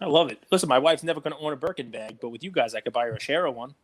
I 0.00 0.06
love 0.06 0.30
it. 0.30 0.38
Listen, 0.50 0.68
my 0.68 0.78
wife's 0.78 1.02
never 1.02 1.20
going 1.20 1.32
to 1.32 1.38
own 1.38 1.52
a 1.52 1.56
Birkin 1.56 1.90
bag, 1.90 2.18
but 2.20 2.30
with 2.30 2.42
you 2.44 2.50
guys, 2.50 2.74
I 2.74 2.80
could 2.80 2.92
buy 2.92 3.06
her 3.06 3.14
a 3.14 3.18
Shara 3.18 3.52
one. 3.52 3.74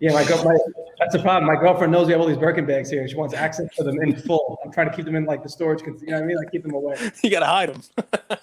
Yeah, 0.00 0.12
my, 0.12 0.24
girl, 0.24 0.44
my 0.44 0.56
that's 0.98 1.12
the 1.12 1.22
problem. 1.22 1.52
My 1.52 1.60
girlfriend 1.60 1.92
knows 1.92 2.06
we 2.06 2.12
have 2.12 2.20
all 2.20 2.26
these 2.26 2.36
Birkin 2.36 2.66
bags 2.66 2.90
here. 2.90 3.00
And 3.00 3.08
she 3.08 3.14
wants 3.14 3.32
access 3.34 3.72
to 3.76 3.84
them 3.84 4.00
in 4.02 4.16
full. 4.16 4.58
I'm 4.64 4.72
trying 4.72 4.90
to 4.90 4.96
keep 4.96 5.04
them 5.04 5.14
in 5.14 5.24
like 5.24 5.42
the 5.44 5.48
storage. 5.48 5.82
You 5.82 5.92
know 5.92 6.14
what 6.14 6.22
I 6.22 6.26
mean? 6.26 6.36
Like 6.36 6.50
keep 6.50 6.62
them 6.62 6.74
away. 6.74 6.96
you 7.22 7.30
got 7.30 7.40
to 7.40 7.46
hide 7.46 7.74
them. 7.74 7.82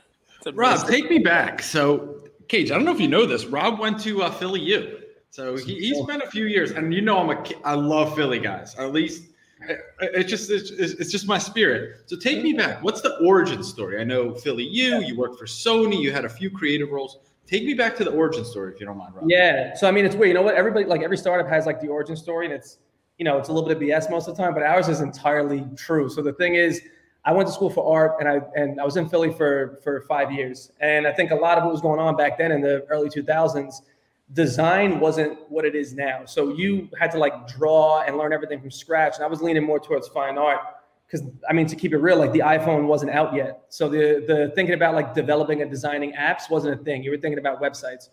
Rob, 0.54 0.86
take 0.88 1.08
me 1.10 1.18
back. 1.18 1.62
So, 1.62 2.24
Cage, 2.48 2.70
I 2.70 2.74
don't 2.74 2.84
know 2.84 2.94
if 2.94 3.00
you 3.00 3.08
know 3.08 3.26
this. 3.26 3.46
Rob 3.46 3.78
went 3.78 4.00
to 4.00 4.22
uh, 4.22 4.30
Philly 4.30 4.60
U. 4.60 4.98
So 5.30 5.56
he, 5.56 5.78
he 5.78 6.02
spent 6.02 6.22
a 6.22 6.26
few 6.26 6.44
years, 6.44 6.72
and 6.72 6.92
you 6.92 7.00
know 7.00 7.18
I'm 7.18 7.30
a 7.30 7.42
I 7.64 7.72
love 7.72 8.14
Philly 8.14 8.38
guys. 8.38 8.74
At 8.74 8.92
least 8.92 9.24
it, 9.66 9.80
it's 10.00 10.30
just 10.30 10.50
it's, 10.50 10.70
it's 10.70 11.10
just 11.10 11.26
my 11.26 11.38
spirit. 11.38 12.02
So 12.06 12.16
take 12.16 12.42
me 12.42 12.52
back. 12.52 12.82
What's 12.82 13.00
the 13.00 13.16
origin 13.24 13.62
story? 13.62 13.98
I 13.98 14.04
know 14.04 14.34
Philly 14.34 14.64
U. 14.64 15.00
You 15.00 15.16
worked 15.16 15.38
for 15.38 15.46
Sony. 15.46 15.98
You 15.98 16.12
had 16.12 16.26
a 16.26 16.28
few 16.28 16.50
creative 16.50 16.90
roles. 16.90 17.18
Take 17.46 17.64
me 17.64 17.72
back 17.74 17.96
to 17.96 18.04
the 18.04 18.10
origin 18.10 18.44
story, 18.44 18.74
if 18.74 18.80
you 18.80 18.86
don't 18.86 18.98
mind, 18.98 19.14
Rob. 19.14 19.24
Yeah. 19.26 19.74
So 19.74 19.88
I 19.88 19.90
mean, 19.90 20.04
it's 20.04 20.14
weird. 20.14 20.28
You 20.28 20.34
know 20.34 20.42
what? 20.42 20.54
Everybody, 20.54 20.84
like 20.84 21.02
every 21.02 21.16
startup, 21.16 21.48
has 21.48 21.64
like 21.64 21.80
the 21.80 21.88
origin 21.88 22.16
story, 22.16 22.44
and 22.44 22.54
it's 22.54 22.78
you 23.18 23.24
know 23.24 23.38
it's 23.38 23.48
a 23.48 23.52
little 23.52 23.68
bit 23.68 23.76
of 23.78 23.82
BS 23.82 24.10
most 24.10 24.28
of 24.28 24.36
the 24.36 24.42
time, 24.42 24.52
but 24.52 24.62
ours 24.62 24.88
is 24.88 25.00
entirely 25.00 25.64
true. 25.76 26.10
So 26.10 26.20
the 26.20 26.34
thing 26.34 26.56
is, 26.56 26.82
I 27.24 27.32
went 27.32 27.46
to 27.48 27.54
school 27.54 27.70
for 27.70 27.90
art, 27.92 28.16
and 28.20 28.28
I 28.28 28.40
and 28.56 28.80
I 28.80 28.84
was 28.84 28.96
in 28.96 29.08
Philly 29.08 29.32
for 29.32 29.78
for 29.84 30.02
five 30.02 30.32
years, 30.32 30.72
and 30.80 31.06
I 31.06 31.12
think 31.12 31.30
a 31.30 31.36
lot 31.36 31.58
of 31.58 31.64
what 31.64 31.72
was 31.72 31.80
going 31.80 32.00
on 32.00 32.16
back 32.16 32.36
then 32.38 32.52
in 32.52 32.60
the 32.60 32.84
early 32.88 33.08
2000s. 33.08 33.82
Design 34.32 34.98
wasn't 34.98 35.38
what 35.50 35.66
it 35.66 35.74
is 35.74 35.92
now. 35.92 36.24
So 36.24 36.54
you 36.54 36.88
had 36.98 37.10
to 37.10 37.18
like 37.18 37.46
draw 37.46 38.00
and 38.00 38.16
learn 38.16 38.32
everything 38.32 38.60
from 38.60 38.70
scratch. 38.70 39.16
And 39.16 39.24
I 39.24 39.26
was 39.26 39.42
leaning 39.42 39.62
more 39.62 39.78
towards 39.78 40.08
fine 40.08 40.38
art 40.38 40.60
because 41.06 41.26
I 41.48 41.52
mean, 41.52 41.66
to 41.66 41.76
keep 41.76 41.92
it 41.92 41.98
real, 41.98 42.16
like 42.16 42.32
the 42.32 42.38
iPhone 42.38 42.86
wasn't 42.86 43.10
out 43.10 43.34
yet. 43.34 43.64
So 43.68 43.88
the 43.88 44.24
the 44.26 44.52
thinking 44.54 44.74
about 44.74 44.94
like 44.94 45.14
developing 45.14 45.60
and 45.60 45.70
designing 45.70 46.12
apps 46.14 46.50
wasn't 46.50 46.80
a 46.80 46.82
thing. 46.82 47.02
You 47.04 47.10
were 47.10 47.18
thinking 47.18 47.38
about 47.38 47.60
websites. 47.60 48.08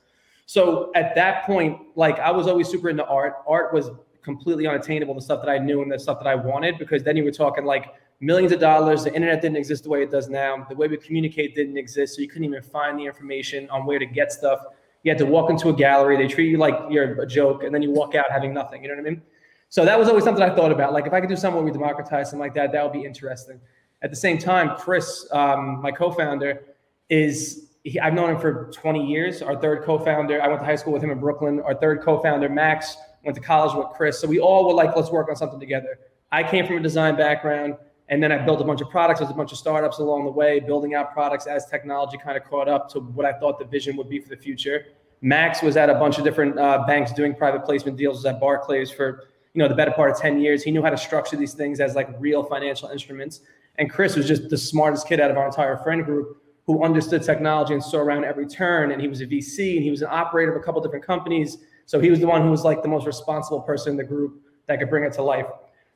So 0.46 0.92
at 0.96 1.16
that 1.16 1.46
point, 1.46 1.80
like 1.96 2.20
I 2.20 2.32
was 2.32 2.48
always 2.48 2.68
super 2.68 2.90
into 2.90 3.06
art. 3.06 3.36
Art 3.48 3.74
was 3.74 3.90
completely 4.22 4.68
unattainable, 4.68 5.14
the 5.14 5.22
stuff 5.22 5.42
that 5.44 5.50
I 5.50 5.58
knew 5.58 5.82
and 5.82 5.92
the 5.92 5.98
stuff 5.98 6.20
that 6.20 6.28
I 6.28 6.36
wanted, 6.36 6.78
because 6.78 7.04
then 7.04 7.16
you 7.16 7.24
were 7.24 7.32
talking 7.32 7.66
like 7.66 7.94
millions 8.20 8.52
of 8.52 8.60
dollars. 8.60 9.04
The 9.04 9.14
internet 9.14 9.42
didn't 9.42 9.58
exist 9.58 9.84
the 9.84 9.90
way 9.90 10.04
it 10.04 10.12
does 10.12 10.30
now. 10.30 10.66
The 10.70 10.76
way 10.76 10.88
we 10.88 10.98
communicate 10.98 11.56
didn't 11.56 11.78
exist. 11.78 12.16
So 12.16 12.22
you 12.22 12.28
couldn't 12.28 12.46
even 12.46 12.62
find 12.62 13.00
the 13.00 13.06
information 13.06 13.70
on 13.70 13.86
where 13.86 14.00
to 14.00 14.06
get 14.06 14.32
stuff. 14.32 14.60
You 15.04 15.12
had 15.12 15.18
to 15.20 15.26
walk 15.26 15.50
into 15.50 15.70
a 15.70 15.74
gallery. 15.74 16.18
They 16.18 16.28
treat 16.28 16.50
you 16.50 16.58
like 16.58 16.76
you're 16.90 17.22
a 17.22 17.28
joke, 17.28 17.64
and 17.64 17.74
then 17.74 17.82
you 17.82 17.92
walk 17.92 18.16
out 18.16 18.26
having 18.30 18.54
nothing. 18.54 18.84
You 18.84 18.90
know 18.90 18.96
what 18.96 19.08
I 19.08 19.10
mean? 19.12 19.22
So 19.70 19.86
that 19.86 19.98
was 19.98 20.10
always 20.10 20.24
something 20.24 20.44
I 20.44 20.54
thought 20.54 20.72
about. 20.72 20.94
Like 20.94 21.06
if 21.06 21.14
I 21.14 21.22
could 21.22 21.30
do 21.30 21.36
something 21.36 21.56
where 21.56 21.66
we 21.66 21.72
democratize 21.72 22.32
something 22.32 22.40
like 22.40 22.56
that, 22.56 22.72
that 22.72 22.84
would 22.84 22.94
be 22.94 23.06
interesting. 23.06 23.62
At 24.02 24.10
the 24.10 24.16
same 24.16 24.38
time, 24.38 24.76
Chris, 24.78 25.28
um, 25.32 25.82
my 25.82 25.92
co-founder, 25.92 26.64
is 27.10 27.70
he, 27.84 28.00
I've 28.00 28.14
known 28.14 28.32
him 28.32 28.40
for 28.40 28.72
20 28.74 29.06
years. 29.06 29.42
Our 29.42 29.60
third 29.60 29.84
co-founder, 29.84 30.42
I 30.42 30.48
went 30.48 30.60
to 30.60 30.66
high 30.66 30.76
school 30.76 30.92
with 30.92 31.04
him 31.04 31.12
in 31.12 31.20
Brooklyn. 31.20 31.62
Our 31.62 31.76
third 31.76 32.02
co-founder, 32.02 32.50
Max, 32.50 32.98
went 33.24 33.36
to 33.36 33.42
college 33.42 33.76
with 33.76 33.88
Chris. 33.96 34.20
So 34.20 34.28
we 34.28 34.40
all 34.40 34.68
were 34.68 34.74
like, 34.74 34.96
let's 34.96 35.12
work 35.12 35.30
on 35.30 35.36
something 35.36 35.60
together. 35.60 36.00
I 36.32 36.44
came 36.44 36.66
from 36.66 36.78
a 36.78 36.82
design 36.82 37.16
background, 37.16 37.76
and 38.10 38.22
then 38.22 38.32
I 38.32 38.44
built 38.44 38.60
a 38.60 38.64
bunch 38.64 38.82
of 38.82 38.90
products. 38.90 39.20
There's 39.20 39.32
a 39.32 39.36
bunch 39.36 39.52
of 39.52 39.58
startups 39.58 40.00
along 40.00 40.26
the 40.26 40.32
way, 40.32 40.60
building 40.60 40.96
out 40.96 41.14
products 41.14 41.46
as 41.46 41.68
technology 41.68 42.18
kind 42.18 42.36
of 42.36 42.44
caught 42.44 42.68
up 42.68 42.90
to 42.92 43.00
what 43.00 43.26
I 43.26 43.34
thought 43.34 43.60
the 43.60 43.66
vision 43.66 43.96
would 43.98 44.10
be 44.10 44.20
for 44.20 44.30
the 44.30 44.38
future. 44.38 44.86
Max 45.22 45.62
was 45.62 45.78
at 45.78 45.90
a 45.90 45.94
bunch 45.94 46.18
of 46.18 46.24
different 46.24 46.58
uh, 46.58 46.84
banks 46.88 47.12
doing 47.14 47.36
private 47.36 47.64
placement 47.64 47.98
deals. 47.98 48.18
Was 48.18 48.26
at 48.26 48.40
Barclays 48.40 48.90
for 48.90 49.28
you 49.54 49.60
know 49.60 49.68
the 49.68 49.76
better 49.76 49.92
part 49.92 50.12
of 50.12 50.18
10 50.18 50.40
years. 50.40 50.64
He 50.64 50.72
knew 50.72 50.82
how 50.82 50.90
to 50.90 50.98
structure 50.98 51.36
these 51.36 51.54
things 51.54 51.80
as 51.80 51.96
like 51.96 52.10
real 52.20 52.44
financial 52.44 52.90
instruments. 52.90 53.42
And 53.78 53.90
Chris 53.90 54.16
was 54.16 54.28
just 54.28 54.50
the 54.50 54.58
smartest 54.58 55.08
kid 55.08 55.20
out 55.20 55.32
of 55.32 55.38
our 55.38 55.46
entire 55.46 55.78
friend 55.78 56.04
group 56.04 56.42
who 56.66 56.84
understood 56.84 57.24
technology 57.24 57.74
and 57.74 57.84
saw 57.84 57.98
around 57.98 58.26
every 58.26 58.48
turn. 58.48 58.92
And 58.92 59.02
he 59.02 59.08
was 59.08 59.22
a 59.22 59.26
VC 59.26 59.76
and 59.76 59.84
he 59.84 59.90
was 59.90 60.02
an 60.02 60.10
operator 60.12 60.52
of 60.56 60.62
a 60.62 60.64
couple 60.64 60.82
different 60.82 61.06
companies. 61.06 61.58
So 61.86 62.00
he 62.00 62.10
was 62.10 62.20
the 62.20 62.28
one 62.28 62.42
who 62.42 62.52
was 62.52 62.64
like 62.64 62.82
the 62.84 62.88
most 62.88 63.08
responsible 63.08 63.62
person 63.62 63.92
in 63.92 63.98
the 63.98 64.04
group 64.04 64.42
that 64.68 64.80
could 64.80 64.90
bring 64.90 65.04
it 65.04 65.14
to 65.14 65.24
life. 65.24 65.48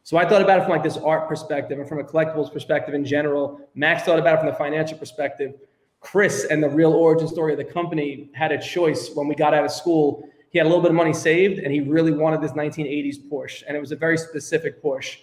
So 0.04 0.18
I 0.18 0.28
thought 0.28 0.42
about 0.42 0.60
it 0.60 0.64
from 0.64 0.72
like 0.72 0.84
this 0.84 0.98
art 0.98 1.30
perspective 1.30 1.80
and 1.80 1.88
from 1.88 2.00
a 2.00 2.04
collectibles 2.04 2.52
perspective 2.52 2.94
in 2.94 3.06
general. 3.06 3.62
Max 3.74 4.04
thought 4.04 4.20
about 4.20 4.36
it 4.36 4.38
from 4.40 4.48
the 4.48 4.56
financial 4.56 4.98
perspective. 4.98 5.54
Chris 6.02 6.46
and 6.50 6.62
the 6.62 6.70
real 6.70 6.92
origin 6.92 7.28
story 7.28 7.54
of 7.54 7.58
the 7.58 7.64
company 7.64 8.30
had 8.34 8.52
a 8.52 8.62
choice 8.62 9.10
when 9.14 9.30
we 9.30 9.36
got 9.36 9.54
out 9.54 9.64
of 9.64 9.72
school. 9.72 10.28
He 10.50 10.58
had 10.58 10.66
a 10.66 10.70
little 10.70 10.82
bit 10.82 10.92
of 10.92 10.98
money 10.98 11.14
saved 11.14 11.60
and 11.60 11.74
he 11.74 11.80
really 11.80 12.12
wanted 12.12 12.42
this 12.42 12.52
1980s 12.52 13.30
Porsche. 13.32 13.64
And 13.66 13.78
it 13.78 13.80
was 13.80 13.94
a 13.94 13.96
very 13.96 14.18
specific 14.18 14.84
Porsche. 14.84 15.20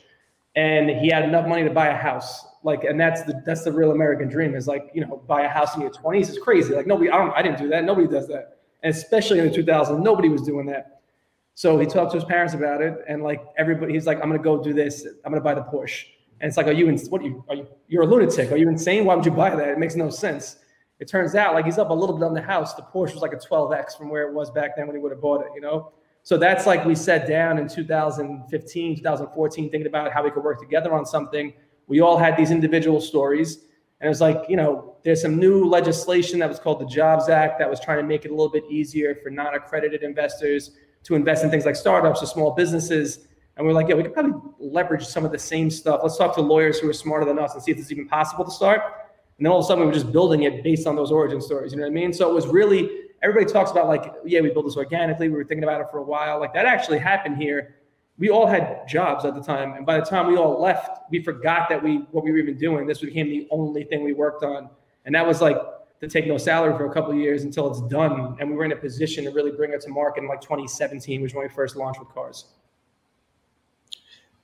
And 0.57 0.89
he 0.89 1.11
had 1.11 1.25
enough 1.25 1.47
money 1.47 1.63
to 1.63 1.71
buy 1.71 1.89
a 1.89 1.97
house. 1.97 2.47
Like, 2.63 2.85
and 2.85 2.99
that's 2.99 3.23
the 3.23 3.43
that's 3.45 3.65
the 3.65 3.73
real 3.73 3.91
American 3.91 4.29
dream 4.29 4.55
is 4.55 4.67
like, 4.67 4.91
you 4.95 5.03
know, 5.03 5.23
buy 5.29 5.43
a 5.43 5.49
house 5.49 5.75
in 5.75 5.83
your 5.83 5.91
20s 5.91 6.31
is 6.31 6.39
crazy. 6.39 6.75
Like 6.75 6.87
nobody, 6.87 7.11
I 7.11 7.19
don't 7.19 7.37
I 7.37 7.43
didn't 7.43 7.59
do 7.59 7.69
that. 7.69 7.85
Nobody 7.85 8.09
does 8.09 8.29
that. 8.29 8.59
And 8.83 8.95
especially 8.95 9.39
in 9.41 9.51
the 9.51 9.57
2000s, 9.57 10.03
nobody 10.03 10.31
was 10.31 10.43
doing 10.43 10.67
that. 10.67 11.00
So 11.61 11.79
he 11.79 11.85
talked 11.85 12.13
to 12.13 12.17
his 12.17 12.25
parents 12.25 12.55
about 12.55 12.81
it, 12.81 13.05
and 13.07 13.23
like 13.23 13.45
everybody, 13.59 13.93
he's 13.93 14.07
like, 14.07 14.17
"I'm 14.23 14.31
gonna 14.31 14.39
go 14.39 14.63
do 14.63 14.73
this. 14.73 15.07
I'm 15.27 15.31
gonna 15.31 15.43
buy 15.43 15.53
the 15.53 15.61
Porsche." 15.61 16.07
And 16.41 16.49
it's 16.49 16.57
like, 16.57 16.67
"Are 16.67 16.73
you? 16.73 16.89
In, 16.89 16.97
what 17.11 17.21
are 17.21 17.27
you? 17.27 17.45
Are 17.51 17.55
you? 17.55 17.67
You're 17.87 18.05
a 18.05 18.07
lunatic. 18.07 18.51
Are 18.51 18.57
you 18.57 18.67
insane? 18.67 19.05
Why 19.05 19.15
would 19.15 19.27
you 19.27 19.31
buy 19.31 19.55
that? 19.55 19.69
It 19.69 19.79
makes 19.79 19.95
no 19.95 20.09
sense." 20.09 20.57
It 21.01 21.07
turns 21.07 21.35
out, 21.35 21.53
like 21.53 21.67
he's 21.67 21.77
up 21.77 21.91
a 21.91 21.93
little 21.93 22.17
bit 22.17 22.25
on 22.25 22.33
the 22.33 22.41
house. 22.41 22.73
The 22.73 22.81
Porsche 22.81 23.13
was 23.13 23.17
like 23.17 23.35
a 23.35 23.37
12x 23.37 23.95
from 23.95 24.09
where 24.09 24.27
it 24.27 24.33
was 24.33 24.51
back 24.51 24.75
then 24.75 24.87
when 24.87 24.97
he 24.97 25.03
would 25.03 25.13
have 25.13 25.21
bought 25.21 25.43
it. 25.43 25.49
You 25.55 25.61
know. 25.61 25.93
So 26.23 26.39
that's 26.39 26.67
like 26.67 26.87
we 26.87 26.95
sat 26.95 27.29
down 27.29 27.59
in 27.59 27.69
2015, 27.69 28.97
2014, 28.97 29.71
thinking 29.71 29.87
about 29.87 30.11
how 30.15 30.25
we 30.25 30.31
could 30.31 30.43
work 30.43 30.61
together 30.61 30.95
on 30.95 31.05
something. 31.05 31.53
We 31.89 32.01
all 32.01 32.17
had 32.17 32.39
these 32.39 32.51
individual 32.51 33.03
stories, 33.03 33.67
and 34.01 34.07
it 34.07 34.09
was 34.09 34.23
like, 34.23 34.47
you 34.49 34.57
know, 34.57 34.97
there's 35.03 35.21
some 35.21 35.37
new 35.37 35.67
legislation 35.67 36.39
that 36.39 36.49
was 36.49 36.59
called 36.59 36.81
the 36.81 36.87
Jobs 36.87 37.29
Act 37.29 37.59
that 37.59 37.69
was 37.69 37.81
trying 37.81 37.99
to 37.99 38.05
make 38.05 38.25
it 38.25 38.31
a 38.31 38.35
little 38.35 38.49
bit 38.49 38.65
easier 38.71 39.15
for 39.23 39.29
non-accredited 39.29 40.03
investors 40.03 40.71
to 41.05 41.15
invest 41.15 41.45
in 41.45 41.51
things 41.51 41.65
like 41.65 41.77
startups 41.77 42.23
or 42.23 42.27
small 42.27 42.53
businesses. 42.53 43.27
And 43.57 43.67
we're 43.67 43.73
like, 43.73 43.89
yeah, 43.89 43.95
we 43.95 44.03
could 44.03 44.15
probably 44.15 44.41
leverage 44.59 45.05
some 45.05 45.25
of 45.25 45.33
the 45.33 45.39
same 45.39 45.71
stuff. 45.71 46.01
Let's 46.03 46.17
talk 46.17 46.35
to 46.37 46.41
lawyers 46.41 46.79
who 46.79 46.89
are 46.89 46.95
smarter 46.95 47.27
than 47.27 47.39
us 47.39 47.55
and 47.55 47.63
see 47.63 47.73
if 47.73 47.79
it's 47.79 47.91
even 47.91 48.09
possible 48.09 48.45
to 48.45 48.51
start. 48.51 48.83
And 49.39 49.47
then 49.47 49.53
all 49.53 49.59
of 49.59 49.65
a 49.65 49.69
sudden, 49.69 49.81
we 49.81 49.87
were 49.87 49.93
just 49.93 50.13
building 50.13 50.43
it 50.43 50.63
based 50.63 50.87
on 50.87 50.97
those 50.97 51.11
origin 51.11 51.41
stories. 51.41 51.73
You 51.73 51.79
know 51.79 51.85
what 51.85 51.91
I 51.91 51.95
mean? 51.95 52.13
So 52.13 52.31
it 52.31 52.35
was 52.35 52.47
really 52.47 52.91
everybody 53.23 53.51
talks 53.51 53.71
about 53.71 53.87
like, 53.87 54.13
yeah, 54.25 54.41
we 54.41 54.51
built 54.51 54.67
this 54.67 54.77
organically. 54.77 55.29
We 55.29 55.37
were 55.37 55.45
thinking 55.45 55.65
about 55.65 55.81
it 55.81 55.89
for 55.91 55.99
a 55.99 56.03
while. 56.03 56.41
Like 56.41 56.55
that 56.55 56.67
actually 56.67 56.99
happened 56.99 57.37
here. 57.37 57.77
We 58.19 58.29
all 58.29 58.47
had 58.47 58.87
jobs 58.87 59.25
at 59.25 59.35
the 59.35 59.41
time, 59.41 59.73
and 59.73 59.87
by 59.87 59.99
the 59.99 60.05
time 60.05 60.27
we 60.27 60.37
all 60.37 60.61
left, 60.61 61.11
we 61.11 61.23
forgot 61.23 61.71
that 61.71 61.83
we 61.83 62.07
what 62.11 62.23
we 62.23 62.31
were 62.31 62.37
even 62.37 62.59
doing. 62.59 62.87
This 62.87 63.01
became 63.01 63.31
the 63.31 63.49
only 63.51 63.85
thing 63.85 64.05
we 64.05 64.13
worked 64.13 64.45
on, 64.45 64.69
and 65.07 65.15
that 65.15 65.27
was 65.27 65.41
like 65.41 65.57
to 66.01 66.09
take 66.09 66.27
no 66.27 66.39
salary 66.39 66.77
for 66.77 66.87
a 66.87 66.93
couple 66.93 67.13
of 67.13 67.19
years 67.19 67.45
until 67.45 67.71
it's 67.71 67.81
done. 67.93 68.37
And 68.41 68.51
we 68.51 68.57
were 68.57 68.65
in 68.65 68.73
a 68.73 68.77
position 68.77 69.25
to 69.25 69.31
really 69.31 69.51
bring 69.51 69.73
it 69.73 69.83
to 69.83 69.91
market 69.91 70.23
in 70.23 70.29
like 70.29 70.41
2017, 70.41 71.21
which 71.21 71.35
when 71.35 71.45
we 71.45 71.49
first 71.49 71.77
launched 71.77 72.01
with 72.01 72.09
cars. 72.09 72.47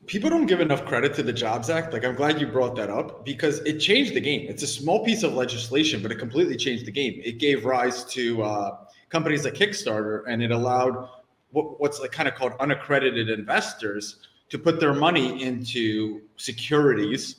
People 0.06 0.30
don't 0.30 0.46
give 0.46 0.60
enough 0.60 0.84
credit 0.84 1.14
to 1.14 1.22
the 1.22 1.32
Jobs 1.32 1.68
Act. 1.68 1.92
Like, 1.92 2.04
I'm 2.04 2.14
glad 2.14 2.40
you 2.40 2.46
brought 2.46 2.76
that 2.76 2.90
up 2.90 3.24
because 3.24 3.58
it 3.60 3.78
changed 3.78 4.14
the 4.14 4.20
game. 4.20 4.46
It's 4.48 4.62
a 4.62 4.66
small 4.66 5.04
piece 5.04 5.24
of 5.24 5.34
legislation, 5.34 6.00
but 6.00 6.12
it 6.12 6.18
completely 6.18 6.56
changed 6.56 6.86
the 6.86 6.92
game. 6.92 7.20
It 7.24 7.38
gave 7.38 7.64
rise 7.64 8.04
to 8.04 8.42
uh, 8.42 8.78
companies 9.08 9.44
like 9.44 9.54
Kickstarter, 9.54 10.22
and 10.28 10.42
it 10.42 10.52
allowed 10.52 11.08
what, 11.50 11.80
what's 11.80 11.98
like 11.98 12.12
kind 12.12 12.28
of 12.28 12.36
called 12.36 12.52
unaccredited 12.60 13.30
investors 13.30 14.18
to 14.50 14.58
put 14.58 14.78
their 14.78 14.94
money 14.94 15.42
into 15.42 16.20
securities 16.36 17.36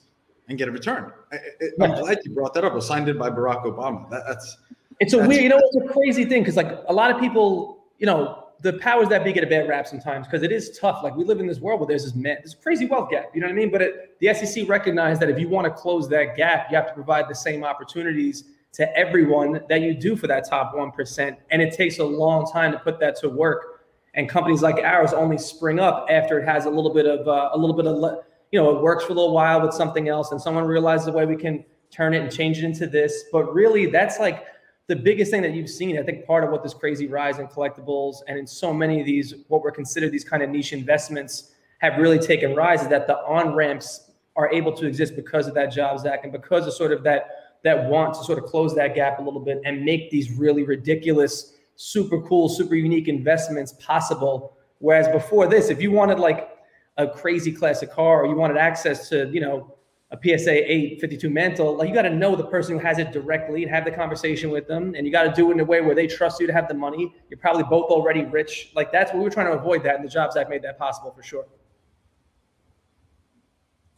and 0.47 0.57
get 0.57 0.67
a 0.67 0.71
return. 0.71 1.11
I, 1.31 1.37
I'm 1.81 1.99
glad 1.99 2.19
you 2.23 2.33
brought 2.33 2.53
that 2.53 2.63
up. 2.63 2.71
It 2.73 2.75
was 2.75 2.87
signed 2.87 3.09
in 3.09 3.17
by 3.17 3.29
Barack 3.29 3.63
Obama. 3.65 4.09
That, 4.09 4.23
that's 4.27 4.57
It's 4.99 5.13
a 5.13 5.17
That's- 5.17 5.29
weird, 5.29 5.43
you 5.43 5.49
know, 5.49 5.59
it's 5.61 5.75
a 5.89 5.93
crazy 5.93 6.25
thing 6.25 6.41
because 6.41 6.55
like 6.55 6.71
a 6.87 6.93
lot 6.93 7.11
of 7.11 7.19
people, 7.19 7.85
you 7.99 8.05
know, 8.05 8.43
the 8.61 8.73
powers 8.73 9.07
that 9.09 9.23
be 9.23 9.31
get 9.33 9.43
a 9.43 9.47
bad 9.47 9.67
rap 9.69 9.85
sometimes 9.87 10.25
because 10.25 10.41
it 10.41 10.51
is 10.51 10.75
tough. 10.79 11.03
Like 11.03 11.15
we 11.15 11.23
live 11.23 11.39
in 11.39 11.45
this 11.45 11.59
world 11.59 11.79
where 11.79 11.87
there's 11.87 12.05
this 12.05 12.15
man, 12.15 12.37
this 12.43 12.55
crazy 12.55 12.87
wealth 12.87 13.11
gap. 13.11 13.25
You 13.35 13.41
know 13.41 13.47
what 13.47 13.51
I 13.53 13.55
mean? 13.55 13.69
But 13.71 13.81
it, 13.83 14.19
the 14.19 14.33
SEC 14.33 14.67
recognized 14.67 15.21
that 15.21 15.29
if 15.29 15.37
you 15.39 15.47
want 15.47 15.65
to 15.65 15.71
close 15.71 16.09
that 16.09 16.35
gap, 16.35 16.67
you 16.71 16.75
have 16.75 16.87
to 16.87 16.93
provide 16.93 17.29
the 17.29 17.35
same 17.35 17.63
opportunities 17.63 18.45
to 18.73 18.97
everyone 18.97 19.61
that 19.69 19.81
you 19.81 19.93
do 19.93 20.15
for 20.15 20.25
that 20.27 20.47
top 20.49 20.75
one 20.75 20.91
percent, 20.91 21.37
and 21.51 21.61
it 21.61 21.73
takes 21.73 21.99
a 21.99 22.03
long 22.03 22.51
time 22.51 22.71
to 22.71 22.79
put 22.79 22.99
that 22.99 23.15
to 23.17 23.29
work. 23.29 23.83
And 24.15 24.27
companies 24.27 24.63
like 24.63 24.77
ours 24.83 25.13
only 25.13 25.37
spring 25.37 25.79
up 25.79 26.07
after 26.09 26.39
it 26.39 26.45
has 26.45 26.65
a 26.65 26.69
little 26.69 26.93
bit 26.93 27.05
of 27.05 27.27
uh, 27.27 27.51
a 27.53 27.57
little 27.57 27.75
bit 27.75 27.85
of 27.85 27.97
le- 27.97 28.21
you 28.51 28.61
know 28.61 28.75
it 28.75 28.81
works 28.81 29.05
for 29.05 29.11
a 29.11 29.15
little 29.15 29.33
while 29.33 29.61
with 29.61 29.73
something 29.73 30.07
else, 30.09 30.31
and 30.31 30.41
someone 30.41 30.65
realizes 30.65 31.05
the 31.05 31.11
way 31.11 31.25
we 31.25 31.35
can 31.35 31.63
turn 31.89 32.13
it 32.13 32.21
and 32.21 32.31
change 32.31 32.57
it 32.57 32.63
into 32.63 32.87
this. 32.87 33.25
But 33.31 33.53
really, 33.53 33.87
that's 33.87 34.19
like 34.19 34.45
the 34.87 34.95
biggest 34.95 35.31
thing 35.31 35.41
that 35.41 35.53
you've 35.53 35.69
seen, 35.69 35.99
I 35.99 36.03
think 36.03 36.25
part 36.25 36.43
of 36.43 36.49
what 36.49 36.63
this 36.63 36.73
crazy 36.73 37.07
rise 37.07 37.39
in 37.39 37.47
collectibles 37.47 38.17
and 38.27 38.37
in 38.37 38.47
so 38.47 38.73
many 38.73 38.99
of 39.01 39.05
these, 39.05 39.33
what 39.49 39.61
were 39.61 39.71
considered 39.71 40.11
these 40.11 40.23
kind 40.23 40.41
of 40.41 40.49
niche 40.49 40.71
investments 40.71 41.51
have 41.79 41.97
really 41.97 42.19
taken 42.19 42.55
rise 42.55 42.81
is 42.81 42.87
that 42.87 43.05
the 43.05 43.17
on 43.19 43.53
ramps 43.53 44.11
are 44.35 44.51
able 44.51 44.71
to 44.71 44.85
exist 44.85 45.15
because 45.15 45.47
of 45.47 45.53
that 45.55 45.67
Jobs 45.67 46.05
Act 46.05 46.23
and 46.23 46.31
because 46.31 46.65
of 46.67 46.73
sort 46.73 46.91
of 46.91 47.03
that 47.03 47.57
that 47.63 47.89
want 47.89 48.13
to 48.13 48.23
sort 48.23 48.37
of 48.37 48.45
close 48.45 48.75
that 48.75 48.95
gap 48.95 49.19
a 49.19 49.21
little 49.21 49.39
bit 49.39 49.59
and 49.65 49.83
make 49.83 50.09
these 50.09 50.31
really 50.31 50.63
ridiculous, 50.63 51.55
super 51.75 52.21
cool, 52.21 52.47
super 52.47 52.75
unique 52.75 53.07
investments 53.07 53.73
possible. 53.73 54.55
Whereas 54.79 55.07
before 55.07 55.47
this, 55.47 55.69
if 55.69 55.81
you 55.81 55.91
wanted 55.91 56.19
like 56.19 56.49
a 56.97 57.07
crazy 57.07 57.51
classic 57.51 57.91
car 57.91 58.23
or 58.23 58.27
you 58.27 58.35
wanted 58.35 58.57
access 58.57 59.09
to, 59.09 59.29
you 59.31 59.39
know, 59.39 59.73
a 60.11 60.17
PSA 60.17 60.71
852 60.71 61.29
Mantle, 61.29 61.75
like 61.75 61.89
you 61.89 61.93
got 61.93 62.03
to 62.03 62.09
know 62.09 62.35
the 62.35 62.45
person 62.45 62.77
who 62.77 62.79
has 62.79 62.97
it 62.97 63.11
directly 63.11 63.63
and 63.63 63.71
have 63.71 63.83
the 63.83 63.91
conversation 63.91 64.49
with 64.49 64.65
them. 64.65 64.95
And 64.95 65.05
you 65.05 65.11
got 65.11 65.23
to 65.23 65.33
do 65.33 65.49
it 65.49 65.55
in 65.55 65.59
a 65.59 65.65
way 65.65 65.81
where 65.81 65.95
they 65.95 66.07
trust 66.07 66.39
you 66.39 66.47
to 66.47 66.53
have 66.53 66.69
the 66.69 66.73
money. 66.73 67.13
You're 67.29 67.39
probably 67.39 67.63
both 67.63 67.91
already 67.91 68.23
rich. 68.23 68.71
Like 68.73 68.91
that's 68.91 69.11
what 69.11 69.17
we 69.19 69.25
were 69.25 69.29
trying 69.29 69.47
to 69.47 69.53
avoid 69.53 69.83
that. 69.83 69.95
And 69.95 70.05
the 70.05 70.09
Jobs 70.09 70.37
Act 70.37 70.49
made 70.49 70.61
that 70.61 70.79
possible 70.79 71.11
for 71.11 71.23
sure. 71.23 71.45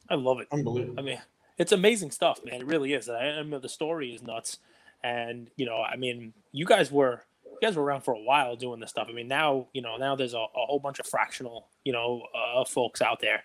I 0.09 0.15
love 0.15 0.39
it. 0.39 0.47
Unbelievable. 0.51 0.95
I 0.97 1.03
mean, 1.03 1.21
it's 1.59 1.71
amazing 1.71 2.09
stuff, 2.09 2.39
man. 2.43 2.61
It 2.61 2.65
really 2.65 2.93
is. 2.93 3.07
I, 3.07 3.27
I 3.27 3.43
mean, 3.43 3.61
the 3.61 3.69
story 3.69 4.15
is 4.15 4.23
nuts, 4.23 4.57
and 5.03 5.51
you 5.55 5.67
know, 5.67 5.77
I 5.81 5.97
mean, 5.97 6.33
you 6.51 6.65
guys 6.65 6.91
were 6.91 7.23
you 7.61 7.67
guys 7.67 7.75
were 7.75 7.83
around 7.83 8.01
for 8.01 8.13
a 8.13 8.19
while 8.19 8.55
doing 8.55 8.79
this 8.79 8.89
stuff. 8.89 9.07
I 9.09 9.13
mean, 9.13 9.27
now 9.27 9.67
you 9.73 9.81
know, 9.81 9.97
now 9.97 10.15
there's 10.15 10.33
a, 10.33 10.37
a 10.37 10.47
whole 10.53 10.79
bunch 10.79 10.99
of 10.99 11.07
fractional, 11.07 11.67
you 11.83 11.93
know, 11.93 12.23
uh, 12.35 12.65
folks 12.65 13.01
out 13.01 13.19
there, 13.19 13.43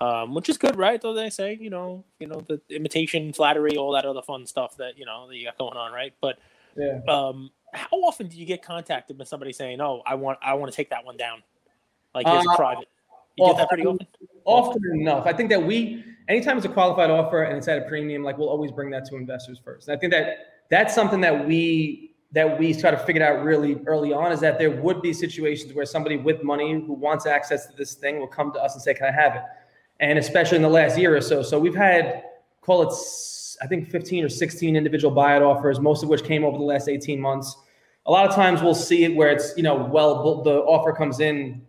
um, 0.00 0.34
which 0.34 0.48
is 0.48 0.58
good, 0.58 0.76
right? 0.76 1.00
Though 1.00 1.14
they 1.14 1.30
say, 1.30 1.58
you 1.60 1.70
know, 1.70 2.04
you 2.20 2.26
know, 2.26 2.40
the 2.46 2.60
imitation, 2.70 3.32
flattery, 3.32 3.76
all 3.76 3.92
that 3.92 4.04
other 4.04 4.22
fun 4.22 4.46
stuff 4.46 4.76
that 4.76 4.98
you 4.98 5.04
know 5.04 5.28
that 5.28 5.36
you 5.36 5.44
got 5.44 5.58
going 5.58 5.76
on, 5.76 5.92
right? 5.92 6.14
But 6.20 6.38
Yeah. 6.76 7.00
um, 7.08 7.50
how 7.72 7.96
often 7.98 8.28
do 8.28 8.36
you 8.38 8.46
get 8.46 8.62
contacted 8.62 9.18
with 9.18 9.28
somebody 9.28 9.52
saying, 9.52 9.80
"Oh, 9.80 10.02
I 10.06 10.14
want, 10.14 10.38
I 10.42 10.54
want 10.54 10.70
to 10.72 10.76
take 10.76 10.90
that 10.90 11.04
one 11.04 11.16
down," 11.16 11.42
like 12.14 12.26
here's 12.26 12.44
a 12.46 12.50
Uh, 12.50 12.56
private? 12.56 12.88
You 13.36 13.46
get 13.46 13.56
that 13.58 13.68
pretty 13.68 13.84
often. 13.84 14.06
often. 14.44 14.82
often 14.82 15.00
enough. 15.00 15.26
I 15.26 15.32
think 15.34 15.50
that 15.50 15.62
we, 15.62 16.02
anytime 16.28 16.56
it's 16.56 16.64
a 16.64 16.70
qualified 16.70 17.10
offer 17.10 17.42
and 17.42 17.58
it's 17.58 17.68
at 17.68 17.78
a 17.78 17.82
premium, 17.82 18.22
like 18.22 18.38
we'll 18.38 18.48
always 18.48 18.70
bring 18.70 18.88
that 18.90 19.04
to 19.06 19.16
investors 19.16 19.60
first. 19.62 19.88
And 19.88 19.96
I 19.96 20.00
think 20.00 20.12
that 20.12 20.62
that's 20.70 20.94
something 20.94 21.20
that 21.20 21.46
we 21.46 22.15
that 22.36 22.58
we 22.58 22.72
sort 22.72 22.94
of 22.94 23.04
figured 23.04 23.22
out 23.22 23.42
really 23.42 23.80
early 23.86 24.12
on 24.12 24.30
is 24.30 24.40
that 24.40 24.58
there 24.58 24.70
would 24.70 25.00
be 25.00 25.12
situations 25.12 25.72
where 25.72 25.86
somebody 25.86 26.16
with 26.16 26.42
money 26.42 26.72
who 26.72 26.92
wants 26.92 27.26
access 27.26 27.66
to 27.66 27.76
this 27.76 27.94
thing 27.94 28.20
will 28.20 28.26
come 28.26 28.52
to 28.52 28.60
us 28.60 28.74
and 28.74 28.82
say, 28.82 28.94
"Can 28.94 29.06
I 29.06 29.10
have 29.10 29.36
it?" 29.36 29.42
And 30.00 30.18
especially 30.18 30.56
in 30.56 30.62
the 30.62 30.68
last 30.68 30.98
year 30.98 31.16
or 31.16 31.20
so, 31.20 31.42
so 31.42 31.58
we've 31.58 31.74
had 31.74 32.22
call 32.60 32.82
it 32.82 32.92
I 33.62 33.66
think 33.66 33.88
15 33.88 34.24
or 34.24 34.28
16 34.28 34.76
individual 34.76 35.16
buyout 35.16 35.40
offers, 35.40 35.80
most 35.80 36.02
of 36.02 36.10
which 36.10 36.24
came 36.24 36.44
over 36.44 36.58
the 36.58 36.64
last 36.64 36.88
18 36.88 37.18
months. 37.18 37.56
A 38.04 38.10
lot 38.10 38.28
of 38.28 38.34
times 38.34 38.62
we'll 38.62 38.74
see 38.74 39.04
it 39.04 39.16
where 39.16 39.30
it's 39.30 39.56
you 39.56 39.62
know 39.62 39.76
well 39.76 40.42
the 40.42 40.58
offer 40.58 40.92
comes 40.92 41.20
in 41.20 41.66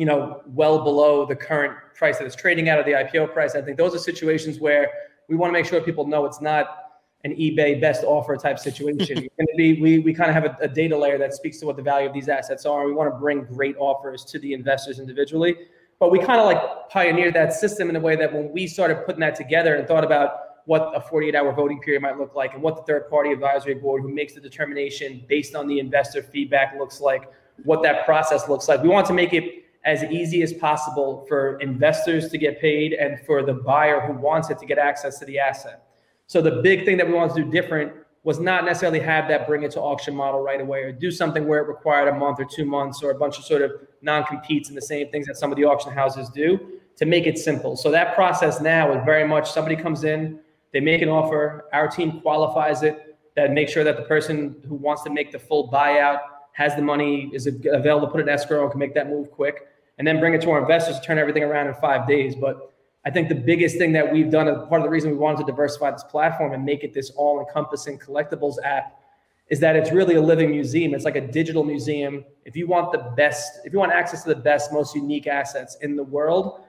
you 0.00 0.06
know, 0.06 0.40
well 0.46 0.82
below 0.82 1.26
the 1.26 1.36
current 1.36 1.76
price 1.94 2.16
that 2.16 2.26
it's 2.26 2.34
trading 2.34 2.70
out 2.70 2.78
of 2.78 2.86
the 2.86 2.92
IPO 2.92 3.34
price. 3.34 3.54
I 3.54 3.60
think 3.60 3.76
those 3.76 3.94
are 3.94 3.98
situations 3.98 4.58
where 4.58 4.90
we 5.28 5.36
want 5.36 5.50
to 5.50 5.52
make 5.52 5.66
sure 5.66 5.78
people 5.82 6.06
know 6.06 6.24
it's 6.24 6.40
not 6.40 6.79
an 7.24 7.32
eBay 7.32 7.80
best 7.80 8.02
offer 8.04 8.36
type 8.36 8.58
situation. 8.58 9.18
It's 9.18 9.34
gonna 9.36 9.56
be, 9.56 9.80
we, 9.80 9.98
we 9.98 10.14
kind 10.14 10.30
of 10.30 10.34
have 10.34 10.44
a, 10.44 10.56
a 10.62 10.68
data 10.68 10.96
layer 10.96 11.18
that 11.18 11.34
speaks 11.34 11.58
to 11.60 11.66
what 11.66 11.76
the 11.76 11.82
value 11.82 12.08
of 12.08 12.14
these 12.14 12.28
assets 12.28 12.64
are. 12.64 12.86
We 12.86 12.92
want 12.92 13.12
to 13.12 13.18
bring 13.18 13.44
great 13.44 13.76
offers 13.78 14.24
to 14.26 14.38
the 14.38 14.54
investors 14.54 14.98
individually. 14.98 15.56
But 15.98 16.10
we 16.10 16.18
kind 16.18 16.40
of 16.40 16.46
like 16.46 16.88
pioneered 16.88 17.34
that 17.34 17.52
system 17.52 17.90
in 17.90 17.96
a 17.96 18.00
way 18.00 18.16
that 18.16 18.32
when 18.32 18.50
we 18.52 18.66
started 18.66 19.04
putting 19.04 19.20
that 19.20 19.34
together 19.34 19.74
and 19.74 19.86
thought 19.86 20.02
about 20.02 20.32
what 20.64 20.92
a 20.94 21.00
48 21.00 21.34
hour 21.34 21.52
voting 21.52 21.80
period 21.80 22.00
might 22.00 22.18
look 22.18 22.34
like 22.34 22.54
and 22.54 22.62
what 22.62 22.76
the 22.76 22.82
third 22.82 23.10
party 23.10 23.32
advisory 23.32 23.74
board 23.74 24.02
who 24.02 24.08
makes 24.08 24.34
the 24.34 24.40
determination 24.40 25.24
based 25.28 25.54
on 25.54 25.66
the 25.66 25.78
investor 25.78 26.22
feedback 26.22 26.74
looks 26.78 27.00
like, 27.00 27.30
what 27.64 27.82
that 27.82 28.06
process 28.06 28.48
looks 28.48 28.66
like. 28.66 28.82
We 28.82 28.88
want 28.88 29.06
to 29.08 29.12
make 29.12 29.34
it 29.34 29.64
as 29.84 30.04
easy 30.04 30.42
as 30.42 30.52
possible 30.54 31.26
for 31.28 31.58
investors 31.60 32.30
to 32.30 32.38
get 32.38 32.60
paid 32.60 32.94
and 32.94 33.20
for 33.26 33.42
the 33.42 33.54
buyer 33.54 34.00
who 34.00 34.14
wants 34.14 34.48
it 34.48 34.58
to 34.58 34.66
get 34.66 34.78
access 34.78 35.18
to 35.18 35.26
the 35.26 35.38
asset. 35.38 35.82
So 36.30 36.40
the 36.40 36.62
big 36.62 36.84
thing 36.84 36.96
that 36.98 37.08
we 37.08 37.12
wanted 37.12 37.34
to 37.34 37.42
do 37.42 37.50
different 37.50 37.92
was 38.22 38.38
not 38.38 38.64
necessarily 38.64 39.00
have 39.00 39.26
that 39.26 39.48
bring 39.48 39.64
it 39.64 39.72
to 39.72 39.80
auction 39.80 40.14
model 40.14 40.40
right 40.40 40.60
away 40.60 40.82
or 40.82 40.92
do 40.92 41.10
something 41.10 41.48
where 41.48 41.58
it 41.58 41.66
required 41.66 42.06
a 42.06 42.16
month 42.16 42.38
or 42.38 42.44
two 42.44 42.64
months 42.64 43.02
or 43.02 43.10
a 43.10 43.16
bunch 43.16 43.36
of 43.36 43.44
sort 43.44 43.62
of 43.62 43.72
non-competes 44.00 44.68
and 44.68 44.78
the 44.78 44.82
same 44.82 45.10
things 45.10 45.26
that 45.26 45.36
some 45.36 45.50
of 45.50 45.56
the 45.56 45.64
auction 45.64 45.92
houses 45.92 46.28
do 46.28 46.78
to 46.94 47.04
make 47.04 47.26
it 47.26 47.36
simple. 47.36 47.74
So 47.74 47.90
that 47.90 48.14
process 48.14 48.60
now 48.60 48.92
is 48.92 49.04
very 49.04 49.26
much 49.26 49.50
somebody 49.50 49.74
comes 49.74 50.04
in, 50.04 50.38
they 50.72 50.78
make 50.78 51.02
an 51.02 51.08
offer, 51.08 51.64
our 51.72 51.88
team 51.88 52.20
qualifies 52.20 52.84
it, 52.84 53.18
that 53.34 53.50
makes 53.50 53.72
sure 53.72 53.82
that 53.82 53.96
the 53.96 54.04
person 54.04 54.54
who 54.68 54.76
wants 54.76 55.02
to 55.02 55.10
make 55.10 55.32
the 55.32 55.38
full 55.40 55.68
buyout 55.68 56.20
has 56.52 56.76
the 56.76 56.82
money, 56.82 57.28
is 57.34 57.48
available 57.48 58.06
to 58.06 58.12
put 58.12 58.20
an 58.20 58.28
escrow 58.28 58.62
and 58.62 58.70
can 58.70 58.78
make 58.78 58.94
that 58.94 59.08
move 59.08 59.32
quick, 59.32 59.66
and 59.98 60.06
then 60.06 60.20
bring 60.20 60.34
it 60.34 60.40
to 60.42 60.50
our 60.52 60.60
investors 60.60 61.00
to 61.00 61.04
turn 61.04 61.18
everything 61.18 61.42
around 61.42 61.66
in 61.66 61.74
five 61.74 62.06
days. 62.06 62.36
But 62.36 62.72
I 63.04 63.10
think 63.10 63.28
the 63.28 63.34
biggest 63.34 63.78
thing 63.78 63.92
that 63.92 64.12
we've 64.12 64.30
done, 64.30 64.46
part 64.68 64.80
of 64.80 64.84
the 64.84 64.90
reason 64.90 65.10
we 65.10 65.16
wanted 65.16 65.38
to 65.38 65.44
diversify 65.44 65.90
this 65.90 66.04
platform 66.04 66.52
and 66.52 66.64
make 66.64 66.84
it 66.84 66.92
this 66.92 67.10
all-encompassing 67.10 67.98
collectibles 67.98 68.56
app, 68.62 69.00
is 69.48 69.58
that 69.60 69.74
it's 69.74 69.90
really 69.90 70.14
a 70.14 70.20
living 70.20 70.50
museum. 70.50 70.94
It's 70.94 71.04
like 71.04 71.16
a 71.16 71.26
digital 71.26 71.64
museum. 71.64 72.24
If 72.44 72.56
you 72.56 72.68
want 72.68 72.92
the 72.92 73.12
best, 73.16 73.60
if 73.64 73.72
you 73.72 73.78
want 73.78 73.92
access 73.92 74.22
to 74.22 74.28
the 74.28 74.40
best, 74.40 74.72
most 74.72 74.94
unique 74.94 75.26
assets 75.26 75.76
in 75.80 75.96
the 75.96 76.04
world, 76.04 76.60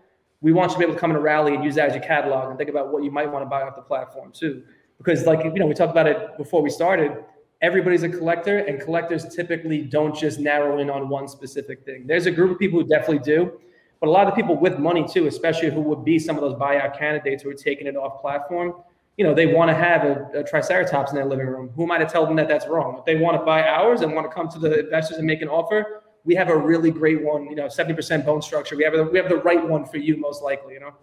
we 0.42 0.52
want 0.52 0.72
you 0.72 0.76
to 0.76 0.80
be 0.80 0.86
able 0.86 0.96
to 0.96 1.00
come 1.00 1.12
in 1.12 1.18
a 1.18 1.20
rally 1.20 1.54
and 1.54 1.64
use 1.64 1.76
that 1.76 1.90
as 1.90 1.96
your 1.96 2.04
catalog 2.04 2.50
and 2.50 2.58
think 2.58 2.70
about 2.70 2.92
what 2.92 3.04
you 3.04 3.12
might 3.12 3.32
want 3.32 3.46
to 3.46 3.50
buy 3.50 3.62
off 3.62 3.76
the 3.76 3.82
platform 3.82 4.32
too. 4.32 4.64
Because 4.98 5.26
like 5.26 5.44
you 5.44 5.52
know, 5.54 5.68
we 5.68 5.76
talked 5.76 5.92
about 5.92 6.08
it 6.08 6.38
before 6.38 6.62
we 6.62 6.70
started. 6.70 7.24
Everybody's 7.62 8.02
a 8.02 8.10
collector, 8.10 8.58
and 8.60 8.82
collectors 8.82 9.36
typically 9.36 9.84
don't 9.84 10.16
just 10.16 10.40
narrow 10.40 10.80
in 10.80 10.90
on 10.90 11.10
one 11.10 11.28
specific 11.28 11.86
thing. 11.86 12.08
There's 12.08 12.26
a 12.26 12.32
group 12.32 12.50
of 12.50 12.58
people 12.58 12.80
who 12.80 12.88
definitely 12.88 13.20
do, 13.20 13.60
but 14.02 14.10
a 14.10 14.12
lot 14.12 14.28
of 14.28 14.36
people 14.36 14.58
with 14.58 14.80
money 14.80 15.08
too, 15.08 15.28
especially 15.28 15.70
who 15.70 15.80
would 15.82 16.04
be 16.04 16.20
some 16.20 16.36
of 16.36 16.42
those 16.42 16.56
buyout 16.56 16.98
candidates 16.98 17.44
who 17.44 17.50
are 17.50 17.54
taking 17.54 17.88
it 17.88 17.96
off 17.96 18.20
platform. 18.20 18.74
You 19.18 19.26
know, 19.26 19.34
they 19.34 19.46
want 19.46 19.70
to 19.70 19.76
have 19.76 20.04
a, 20.04 20.40
a 20.40 20.44
Triceratops 20.44 21.12
in 21.12 21.16
their 21.16 21.26
living 21.26 21.46
room. 21.46 21.70
Who 21.76 21.84
am 21.84 21.92
I 21.92 22.00
to 22.00 22.06
tell 22.06 22.26
them 22.26 22.36
that 22.38 22.48
that's 22.48 22.68
wrong? 22.68 22.98
If 22.98 23.06
they 23.06 23.16
want 23.16 23.40
to 23.40 23.46
buy 23.46 23.62
ours 23.62 24.02
and 24.02 24.14
want 24.14 24.30
to 24.30 24.34
come 24.34 24.50
to 24.50 24.60
the 24.60 24.80
investors 24.80 25.18
and 25.18 25.28
make 25.28 25.42
an 25.42 25.48
offer, 25.48 26.02
we 26.26 26.34
have 26.36 26.50
a 26.50 26.58
really 26.58 26.92
great 26.92 27.24
one. 27.24 27.48
You 27.48 27.56
know, 27.56 27.70
seventy 27.70 27.94
percent 27.94 28.26
bone 28.26 28.42
structure. 28.42 28.76
We 28.76 28.84
have 28.84 28.94
the, 28.94 29.04
we 29.04 29.20
have 29.20 29.30
the 29.30 29.38
right 29.38 29.66
one 29.66 29.86
for 29.86 29.98
you, 29.98 30.18
most 30.18 30.42
likely. 30.42 30.74
You 30.74 30.80
know. 30.80 30.94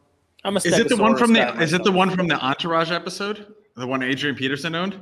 I'm 0.44 0.56
a 0.56 0.58
Is 0.58 0.78
it 0.78 0.88
the 0.88 0.96
one 0.96 1.16
from 1.16 1.32
guy 1.32 1.52
the? 1.52 1.62
Is 1.62 1.72
it 1.72 1.84
the 1.84 1.92
one 1.92 2.10
from 2.10 2.26
the 2.26 2.36
Entourage 2.36 2.90
episode? 2.90 3.54
The 3.76 3.86
one 3.86 4.02
Adrian 4.02 4.34
Peterson 4.34 4.74
owned? 4.74 4.98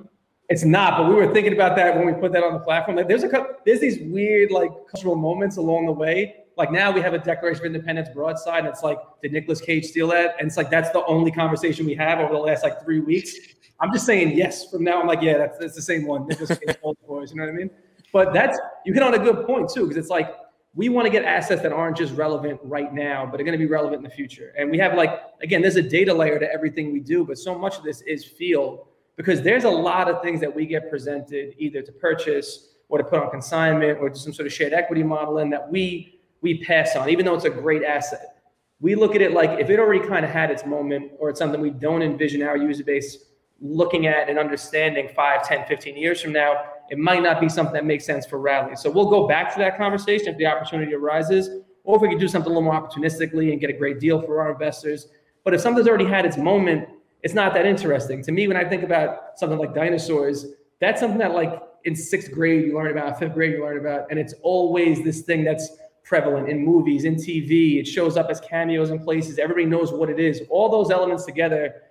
It's 0.49 0.65
not, 0.65 0.97
but 0.97 1.09
we 1.09 1.15
were 1.15 1.33
thinking 1.33 1.55
about 1.55 1.75
that 1.77 1.97
when 1.97 2.07
we 2.07 2.13
put 2.13 2.33
that 2.33 2.45
on 2.45 2.53
the 2.53 2.61
platform. 2.61 2.97
Like, 2.97 3.09
there's 3.09 3.25
a 3.25 3.29
couple, 3.29 3.57
there's 3.65 3.81
these 3.81 3.99
weird 4.01 4.53
like 4.53 4.71
cultural 4.89 5.17
moments 5.17 5.57
along 5.57 5.87
the 5.87 5.93
way. 5.93 6.45
Like 6.57 6.73
now 6.73 6.91
we 6.91 7.03
have 7.03 7.13
a 7.13 7.19
Declaration 7.19 7.67
of 7.67 7.67
Independence 7.67 8.09
broadside, 8.15 8.61
and 8.61 8.69
it's 8.69 8.83
like, 8.83 8.99
did 9.23 9.33
Nicolas 9.33 9.61
Cage 9.61 9.85
steal 9.85 10.09
that? 10.09 10.37
And 10.39 10.49
it's 10.49 10.57
like 10.57 10.71
that's 10.71 10.91
the 10.91 11.05
only 11.05 11.31
conversation 11.31 11.85
we 11.85 11.95
have 11.95 12.19
over 12.19 12.33
the 12.33 12.41
last 12.41 12.63
like 12.63 12.83
three 12.83 13.01
weeks. 13.01 13.35
I'm 13.79 13.93
just 13.93 14.07
saying 14.07 14.37
yes. 14.37 14.71
From 14.71 14.83
now, 14.83 15.01
I'm 15.01 15.07
like, 15.07 15.21
yeah, 15.21 15.37
that's, 15.37 15.59
that's 15.59 15.75
the 15.75 15.83
same 15.83 16.07
one. 16.07 16.27
Nicolas 16.27 16.59
Cage 16.59 16.77
boys. 17.07 17.31
You 17.31 17.37
know 17.37 17.45
what 17.45 17.51
I 17.51 17.57
mean? 17.57 17.71
But 18.11 18.33
that's 18.33 18.59
you 18.87 18.95
hit 18.95 19.03
on 19.03 19.13
a 19.13 19.19
good 19.19 19.47
point 19.47 19.69
too, 19.69 19.83
because 19.83 19.99
it's 19.99 20.09
like 20.09 20.35
we 20.75 20.89
want 20.89 21.05
to 21.07 21.11
get 21.11 21.25
assets 21.25 21.61
that 21.63 21.73
aren't 21.73 21.97
just 21.97 22.15
relevant 22.15 22.59
right 22.63 22.93
now, 22.93 23.27
but 23.27 23.39
are 23.39 23.45
going 23.45 23.59
to 23.59 23.59
be 23.59 23.67
relevant 23.67 23.99
in 23.99 24.03
the 24.03 24.15
future. 24.15 24.55
And 24.57 24.71
we 24.71 24.79
have 24.79 24.95
like 24.95 25.11
again, 25.43 25.61
there's 25.61 25.77
a 25.77 25.83
data 25.83 26.15
layer 26.15 26.39
to 26.39 26.51
everything 26.51 26.91
we 26.91 27.01
do, 27.01 27.27
but 27.27 27.37
so 27.37 27.59
much 27.59 27.77
of 27.77 27.85
this 27.85 28.01
is 28.03 28.25
feel 28.25 28.89
because 29.17 29.43
there's 29.43 29.65
a 29.65 29.71
lot 29.71 30.09
of 30.09 30.23
things 30.23 30.41
that 30.41 30.55
we 30.55 30.65
get 30.65 30.89
presented 30.89 31.55
either 31.59 31.83
to 31.83 31.93
purchase 31.93 32.69
or 32.89 32.99
to 32.99 33.05
put 33.05 33.19
on 33.19 33.31
consignment 33.31 33.99
or 33.99 34.09
to 34.09 34.19
some 34.19 34.33
sort 34.33 34.47
of 34.47 34.53
shared 34.53 34.73
equity 34.73 35.03
model 35.03 35.39
in 35.39 35.51
that 35.51 35.71
we 35.71 36.16
we 36.47 36.63
pass 36.63 36.95
on, 36.95 37.11
even 37.11 37.27
though 37.27 37.35
it's 37.35 37.45
a 37.45 37.51
great 37.51 37.83
asset. 37.83 38.37
We 38.79 38.95
look 38.95 39.17
at 39.17 39.21
it 39.21 39.33
like 39.33 39.59
if 39.59 39.69
it 39.69 39.81
already 39.81 40.07
kind 40.07 40.25
of 40.25 40.31
had 40.31 40.51
its 40.51 40.65
moment 40.65 41.11
or 41.19 41.29
it's 41.29 41.41
something 41.41 41.61
we 41.61 41.71
don't 41.71 42.03
envision 42.03 42.43
our 42.43 42.57
user 42.57 42.85
base 42.85 43.19
looking 43.61 44.07
at 44.07 44.29
and 44.29 44.39
understanding 44.39 45.09
5, 45.09 45.49
10, 45.49 45.67
15 45.67 45.97
years 45.97 46.21
from 46.23 46.33
now, 46.33 46.55
it 46.89 46.99
might 46.99 47.23
not 47.23 47.41
be 47.41 47.49
something 47.49 47.75
that 47.75 47.85
makes 47.85 48.05
sense 48.05 48.27
for 48.27 48.39
Rally. 48.39 48.77
So 48.77 48.89
we'll 48.91 49.11
go 49.11 49.27
back 49.27 49.53
to 49.55 49.59
that 49.59 49.77
conversation 49.77 50.29
if 50.29 50.37
the 50.37 50.47
opportunity 50.47 50.95
arises, 50.95 51.49
or 51.83 51.97
if 51.97 52.03
we 52.03 52.09
could 52.09 52.21
do 52.21 52.29
something 52.29 52.53
a 52.53 52.55
little 52.55 52.71
more 52.71 52.81
opportunistically 52.81 53.51
and 53.51 53.61
get 53.61 53.71
a 53.71 53.73
great 53.73 53.99
deal 53.99 54.23
for 54.23 54.41
our 54.41 54.53
investors. 54.53 55.09
But 55.43 55.53
if 55.53 55.61
something's 55.61 55.89
already 55.89 56.05
had 56.07 56.25
its 56.25 56.37
moment, 56.37 56.89
it's 57.23 57.35
not 57.35 57.55
that 57.55 57.67
interesting. 57.67 58.23
To 58.23 58.31
me, 58.31 58.47
when 58.47 58.57
I 58.57 58.65
think 58.69 58.85
about 58.85 59.37
something 59.37 59.59
like 59.59 59.75
dinosaurs, 59.75 60.47
that's 60.81 61.01
something 61.01 61.19
that 61.19 61.33
like 61.33 61.61
in 61.85 61.97
sixth 61.97 62.31
grade 62.31 62.67
you 62.67 62.75
learn 62.77 62.91
about, 62.91 63.19
fifth 63.19 63.35
grade 63.35 63.55
you 63.55 63.65
learn 63.65 63.79
about, 63.79 64.07
and 64.11 64.19
it's 64.21 64.35
always 64.43 65.03
this 65.03 65.23
thing 65.23 65.43
that's 65.45 65.71
prevalent 66.07 66.49
in 66.49 66.65
movies, 66.65 67.05
in 67.05 67.17
TV. 67.17 67.81
It 67.81 67.87
shows 67.87 68.17
up 68.17 68.29
as 68.31 68.41
cameos 68.41 68.91
in 68.91 69.01
places. 69.01 69.39
Everybody 69.39 69.67
knows 69.67 69.93
what 69.93 70.09
it 70.09 70.21
is. 70.21 70.43
All 70.49 70.71
those 70.71 70.91
elements 70.91 71.25
together, 71.25 71.83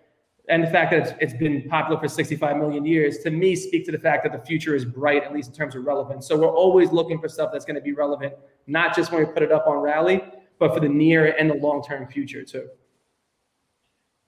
and 0.47 0.63
the 0.63 0.67
fact 0.67 0.91
that 0.91 1.01
it's, 1.01 1.13
it's 1.19 1.33
been 1.33 1.67
popular 1.69 1.99
for 1.99 2.07
65 2.07 2.55
million 2.55 2.85
years, 2.85 3.17
to 3.19 3.29
me, 3.29 3.55
speak 3.55 3.85
to 3.85 3.91
the 3.91 3.99
fact 3.99 4.23
that 4.23 4.31
the 4.31 4.43
future 4.45 4.73
is 4.73 4.85
bright, 4.85 5.23
at 5.23 5.33
least 5.33 5.49
in 5.49 5.55
terms 5.55 5.75
of 5.75 5.85
relevance. 5.85 6.27
So 6.27 6.37
we're 6.37 6.55
always 6.55 6.91
looking 6.91 7.19
for 7.19 7.27
stuff 7.27 7.49
that's 7.51 7.65
going 7.65 7.75
to 7.75 7.81
be 7.81 7.91
relevant, 7.91 8.33
not 8.67 8.95
just 8.95 9.11
when 9.11 9.19
we 9.19 9.31
put 9.31 9.43
it 9.43 9.51
up 9.51 9.67
on 9.67 9.77
Rally, 9.77 10.23
but 10.59 10.73
for 10.73 10.79
the 10.79 10.89
near 10.89 11.35
and 11.37 11.49
the 11.49 11.55
long 11.55 11.83
term 11.83 12.07
future 12.07 12.43
too. 12.43 12.69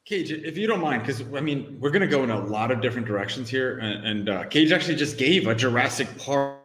Cage, 0.04 0.32
if 0.32 0.58
you 0.58 0.68
don't 0.68 0.82
mind, 0.82 1.02
because 1.02 1.22
I 1.34 1.42
mean, 1.42 1.78
we're 1.80 1.92
going 1.92 2.02
to 2.02 2.08
go 2.08 2.24
in 2.24 2.30
a 2.30 2.46
lot 2.46 2.72
of 2.72 2.82
different 2.82 3.08
directions 3.08 3.50
here. 3.50 3.78
And, 3.80 4.06
and 4.06 4.30
uh, 4.30 4.46
Cage 4.46 4.72
actually 4.72 4.96
just 4.96 5.18
gave 5.18 5.48
a 5.48 5.56
Jurassic 5.56 6.08
Park 6.18 6.62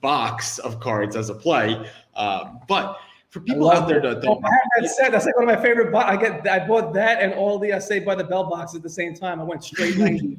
box 0.00 0.58
of 0.58 0.80
cards 0.80 1.14
as 1.16 1.30
a 1.30 1.34
play. 1.34 1.88
Uh, 2.16 2.54
but 2.66 2.98
for 3.30 3.40
people 3.40 3.70
out 3.70 3.86
there 3.86 4.00
that 4.00 4.22
don't, 4.22 4.42
oh, 4.42 4.48
I 4.48 4.80
that 4.80 4.88
set. 4.88 5.12
That's 5.12 5.26
like 5.26 5.36
one 5.36 5.48
of 5.48 5.54
my 5.54 5.62
favorite. 5.62 5.92
Bo- 5.92 5.98
I 5.98 6.16
get. 6.16 6.48
I 6.48 6.66
bought 6.66 6.94
that 6.94 7.22
and 7.22 7.34
all 7.34 7.58
the 7.58 7.72
I 7.72 7.78
Saved 7.78 8.04
by 8.06 8.14
the 8.14 8.24
Bell 8.24 8.44
box 8.44 8.74
at 8.74 8.82
the 8.82 8.90
same 8.90 9.14
time. 9.14 9.40
I 9.40 9.44
went 9.44 9.62
straight. 9.62 9.96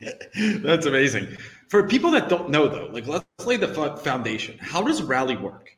yeah. 0.00 0.10
That's 0.58 0.86
amazing. 0.86 1.36
For 1.68 1.86
people 1.86 2.10
that 2.12 2.28
don't 2.28 2.50
know, 2.50 2.66
though, 2.68 2.88
like 2.92 3.06
let's 3.06 3.24
lay 3.44 3.56
the 3.56 3.68
foundation. 4.02 4.58
How 4.58 4.82
does 4.82 5.02
Rally 5.02 5.36
work? 5.36 5.76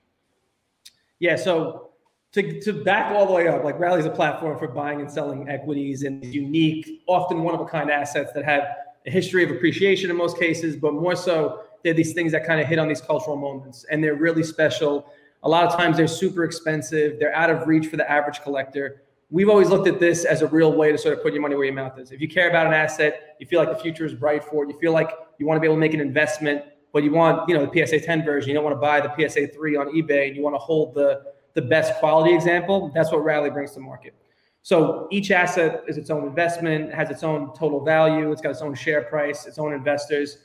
Yeah. 1.19 1.37
So 1.37 1.91
to, 2.33 2.61
to 2.61 2.85
back 2.85 3.13
all 3.13 3.27
the 3.27 3.33
way 3.33 3.49
up, 3.49 3.65
like 3.65 3.79
Rally 3.79 4.01
is 4.01 4.07
a 4.07 4.11
platform 4.11 4.59
for 4.59 4.69
buying 4.69 5.01
and 5.01 5.11
selling 5.11 5.49
equities 5.49 6.05
and 6.05 6.25
unique, 6.25 7.03
often 7.07 7.43
one 7.43 7.55
of 7.55 7.61
a 7.61 7.65
kind 7.65 7.91
assets 7.91 8.33
that 8.35 8.45
have 8.45 8.63
a 9.07 9.11
history 9.11 9.43
of 9.43 9.51
appreciation 9.51 10.11
in 10.11 10.17
most 10.17 10.39
cases, 10.39 10.77
but 10.77 10.95
more 10.95 11.17
so, 11.17 11.65
they're 11.83 11.95
these 11.95 12.13
things 12.13 12.33
that 12.33 12.47
kind 12.47 12.61
of 12.61 12.67
hit 12.67 12.79
on 12.79 12.89
these 12.89 13.01
cultural 13.01 13.37
moments 13.37 13.85
and 13.91 14.03
they're 14.03 14.15
really 14.15 14.43
special. 14.43 15.13
A 15.43 15.49
lot 15.49 15.65
of 15.65 15.77
times 15.77 15.97
they're 15.97 16.07
super 16.07 16.45
expensive, 16.45 17.19
they're 17.19 17.35
out 17.35 17.51
of 17.51 17.67
reach 17.67 17.87
for 17.87 17.97
the 17.97 18.11
average 18.11 18.43
collector. 18.43 19.03
We've 19.31 19.49
always 19.49 19.69
looked 19.69 19.87
at 19.87 20.01
this 20.01 20.25
as 20.25 20.43
a 20.43 20.47
real 20.49 20.73
way 20.73 20.91
to 20.91 20.99
sort 20.99 21.17
of 21.17 21.23
put 21.23 21.33
your 21.33 21.43
money 21.43 21.55
where 21.55 21.65
your 21.65 21.75
mouth 21.75 21.99
is. 21.99 22.11
If 22.11 22.21
you 22.21 22.29
care 22.29 22.51
about 22.51 22.67
an 22.67 22.73
asset, 22.73 23.37
you 23.39 23.47
feel 23.47 23.61
like 23.61 23.71
the 23.71 23.83
future 23.83 24.05
is 24.05 24.13
bright 24.13 24.45
for 24.45 24.65
it, 24.65 24.71
you 24.71 24.79
feel 24.79 24.93
like 24.93 25.11
you 25.39 25.47
want 25.47 25.57
to 25.57 25.61
be 25.61 25.67
able 25.67 25.77
to 25.77 25.81
make 25.81 25.95
an 25.95 26.01
investment, 26.01 26.63
but 26.93 27.05
you 27.05 27.13
want, 27.13 27.49
you 27.49 27.55
know, 27.55 27.65
the 27.65 27.87
PSA 27.87 28.01
10 28.01 28.25
version, 28.25 28.49
you 28.49 28.55
don't 28.55 28.65
want 28.65 28.75
to 28.75 28.81
buy 28.81 29.01
the 29.01 29.29
PSA 29.29 29.49
3 29.49 29.77
on 29.77 29.87
eBay, 29.95 30.27
and 30.27 30.37
you 30.37 30.43
want 30.43 30.55
to 30.55 30.59
hold 30.59 30.95
the 30.95 31.23
the 31.55 31.63
best 31.63 31.95
quality 31.97 32.35
example, 32.35 32.91
that's 32.95 33.11
what 33.11 33.25
Rally 33.25 33.51
brings 33.51 33.73
to 33.73 33.81
market. 33.81 34.15
So 34.63 35.09
each 35.11 35.31
asset 35.31 35.83
is 35.89 35.97
its 35.97 36.11
own 36.11 36.27
investment, 36.27 36.93
has 36.93 37.11
its 37.11 37.23
own 37.23 37.55
total 37.55 37.85
value, 37.85 38.31
it's 38.31 38.43
got 38.43 38.51
its 38.51 38.63
own 38.63 38.75
share 38.75 39.03
price, 39.03 39.47
its 39.47 39.59
own 39.59 39.73
investors. 39.73 40.39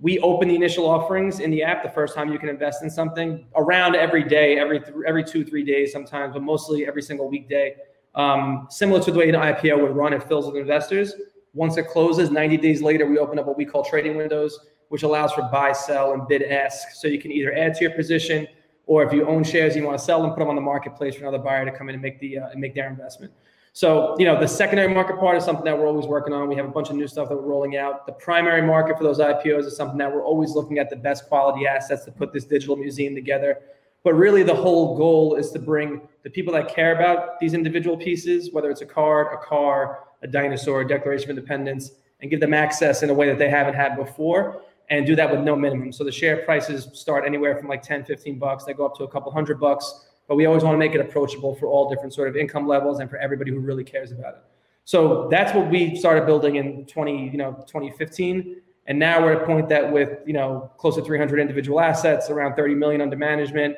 We 0.00 0.20
open 0.20 0.48
the 0.48 0.54
initial 0.54 0.88
offerings 0.88 1.40
in 1.40 1.50
the 1.50 1.62
app 1.62 1.82
the 1.82 1.90
first 1.90 2.14
time 2.14 2.32
you 2.32 2.38
can 2.38 2.48
invest 2.48 2.84
in 2.84 2.90
something 2.90 3.46
around 3.56 3.96
every 3.96 4.22
day, 4.22 4.58
every 4.58 4.78
th- 4.78 4.94
every 5.06 5.24
two 5.24 5.44
three 5.44 5.64
days 5.64 5.92
sometimes, 5.92 6.34
but 6.34 6.42
mostly 6.42 6.86
every 6.86 7.02
single 7.02 7.28
weekday. 7.28 7.74
Um, 8.14 8.68
similar 8.70 9.02
to 9.02 9.10
the 9.10 9.18
way 9.18 9.28
an 9.28 9.34
IPO 9.34 9.80
would 9.82 9.96
run, 9.96 10.12
it 10.12 10.22
fills 10.22 10.46
with 10.46 10.56
investors. 10.56 11.14
Once 11.52 11.76
it 11.76 11.88
closes, 11.88 12.30
90 12.30 12.56
days 12.58 12.80
later, 12.80 13.06
we 13.06 13.18
open 13.18 13.38
up 13.38 13.46
what 13.46 13.56
we 13.56 13.64
call 13.64 13.84
trading 13.84 14.16
windows, 14.16 14.58
which 14.88 15.02
allows 15.02 15.32
for 15.32 15.42
buy, 15.50 15.72
sell, 15.72 16.12
and 16.12 16.28
bid 16.28 16.42
ask. 16.42 16.90
So 16.92 17.08
you 17.08 17.20
can 17.20 17.32
either 17.32 17.52
add 17.54 17.74
to 17.74 17.80
your 17.82 17.92
position 17.92 18.46
or 18.86 19.02
if 19.04 19.12
you 19.12 19.26
own 19.26 19.44
shares, 19.44 19.76
you 19.76 19.84
want 19.84 19.98
to 19.98 20.04
sell 20.04 20.22
them, 20.22 20.30
put 20.30 20.38
them 20.38 20.48
on 20.48 20.54
the 20.54 20.62
marketplace 20.62 21.14
for 21.14 21.22
another 21.22 21.38
buyer 21.38 21.64
to 21.64 21.70
come 21.70 21.88
in 21.88 21.94
and 21.94 22.02
make 22.02 22.18
the 22.20 22.38
uh, 22.38 22.48
and 22.48 22.60
make 22.60 22.74
their 22.74 22.88
investment. 22.88 23.32
So, 23.78 24.16
you 24.18 24.24
know, 24.24 24.40
the 24.40 24.48
secondary 24.48 24.92
market 24.92 25.20
part 25.20 25.36
is 25.36 25.44
something 25.44 25.64
that 25.64 25.78
we're 25.78 25.86
always 25.86 26.08
working 26.08 26.34
on. 26.34 26.48
We 26.48 26.56
have 26.56 26.64
a 26.64 26.70
bunch 26.70 26.90
of 26.90 26.96
new 26.96 27.06
stuff 27.06 27.28
that 27.28 27.36
we're 27.36 27.42
rolling 27.42 27.76
out. 27.76 28.06
The 28.06 28.12
primary 28.12 28.60
market 28.60 28.98
for 28.98 29.04
those 29.04 29.20
IPOs 29.20 29.66
is 29.66 29.76
something 29.76 29.96
that 29.98 30.12
we're 30.12 30.24
always 30.24 30.50
looking 30.50 30.78
at 30.78 30.90
the 30.90 30.96
best 30.96 31.28
quality 31.28 31.64
assets 31.64 32.04
to 32.06 32.10
put 32.10 32.32
this 32.32 32.44
digital 32.44 32.74
museum 32.74 33.14
together. 33.14 33.58
But 34.02 34.14
really, 34.14 34.42
the 34.42 34.52
whole 34.52 34.96
goal 34.96 35.36
is 35.36 35.52
to 35.52 35.60
bring 35.60 36.00
the 36.24 36.30
people 36.30 36.52
that 36.54 36.66
care 36.66 36.96
about 36.96 37.38
these 37.38 37.54
individual 37.54 37.96
pieces, 37.96 38.52
whether 38.52 38.68
it's 38.68 38.80
a 38.80 38.84
card, 38.84 39.28
a 39.32 39.36
car, 39.36 40.00
a 40.22 40.26
dinosaur, 40.26 40.80
a 40.80 40.88
Declaration 40.88 41.30
of 41.30 41.38
Independence, 41.38 41.92
and 42.20 42.32
give 42.32 42.40
them 42.40 42.54
access 42.54 43.04
in 43.04 43.10
a 43.10 43.14
way 43.14 43.28
that 43.28 43.38
they 43.38 43.48
haven't 43.48 43.74
had 43.74 43.94
before 43.94 44.60
and 44.90 45.06
do 45.06 45.14
that 45.14 45.30
with 45.30 45.42
no 45.42 45.54
minimum. 45.54 45.92
So 45.92 46.02
the 46.02 46.10
share 46.10 46.38
prices 46.38 46.88
start 46.94 47.24
anywhere 47.24 47.56
from 47.56 47.68
like 47.68 47.84
10, 47.84 48.06
15 48.06 48.40
bucks. 48.40 48.64
They 48.64 48.74
go 48.74 48.86
up 48.86 48.96
to 48.96 49.04
a 49.04 49.08
couple 49.08 49.30
hundred 49.30 49.60
bucks, 49.60 50.07
but 50.28 50.36
we 50.36 50.46
always 50.46 50.62
want 50.62 50.74
to 50.74 50.78
make 50.78 50.94
it 50.94 51.00
approachable 51.00 51.54
for 51.54 51.66
all 51.66 51.88
different 51.88 52.14
sort 52.14 52.28
of 52.28 52.36
income 52.36 52.68
levels 52.68 53.00
and 53.00 53.10
for 53.10 53.16
everybody 53.16 53.50
who 53.50 53.58
really 53.58 53.82
cares 53.82 54.12
about 54.12 54.34
it. 54.34 54.42
So 54.84 55.28
that's 55.30 55.54
what 55.54 55.68
we 55.68 55.96
started 55.96 56.26
building 56.26 56.56
in 56.56 56.86
20, 56.86 57.30
you 57.30 57.38
know, 57.38 57.52
2015. 57.66 58.60
And 58.86 58.98
now 58.98 59.22
we're 59.22 59.32
at 59.32 59.42
a 59.42 59.46
point 59.46 59.68
that 59.70 59.90
with, 59.90 60.18
you 60.26 60.32
know, 60.32 60.70
close 60.78 60.96
to 60.96 61.02
300 61.02 61.40
individual 61.40 61.80
assets, 61.80 62.30
around 62.30 62.54
30 62.54 62.74
million 62.74 63.00
under 63.00 63.16
management, 63.16 63.76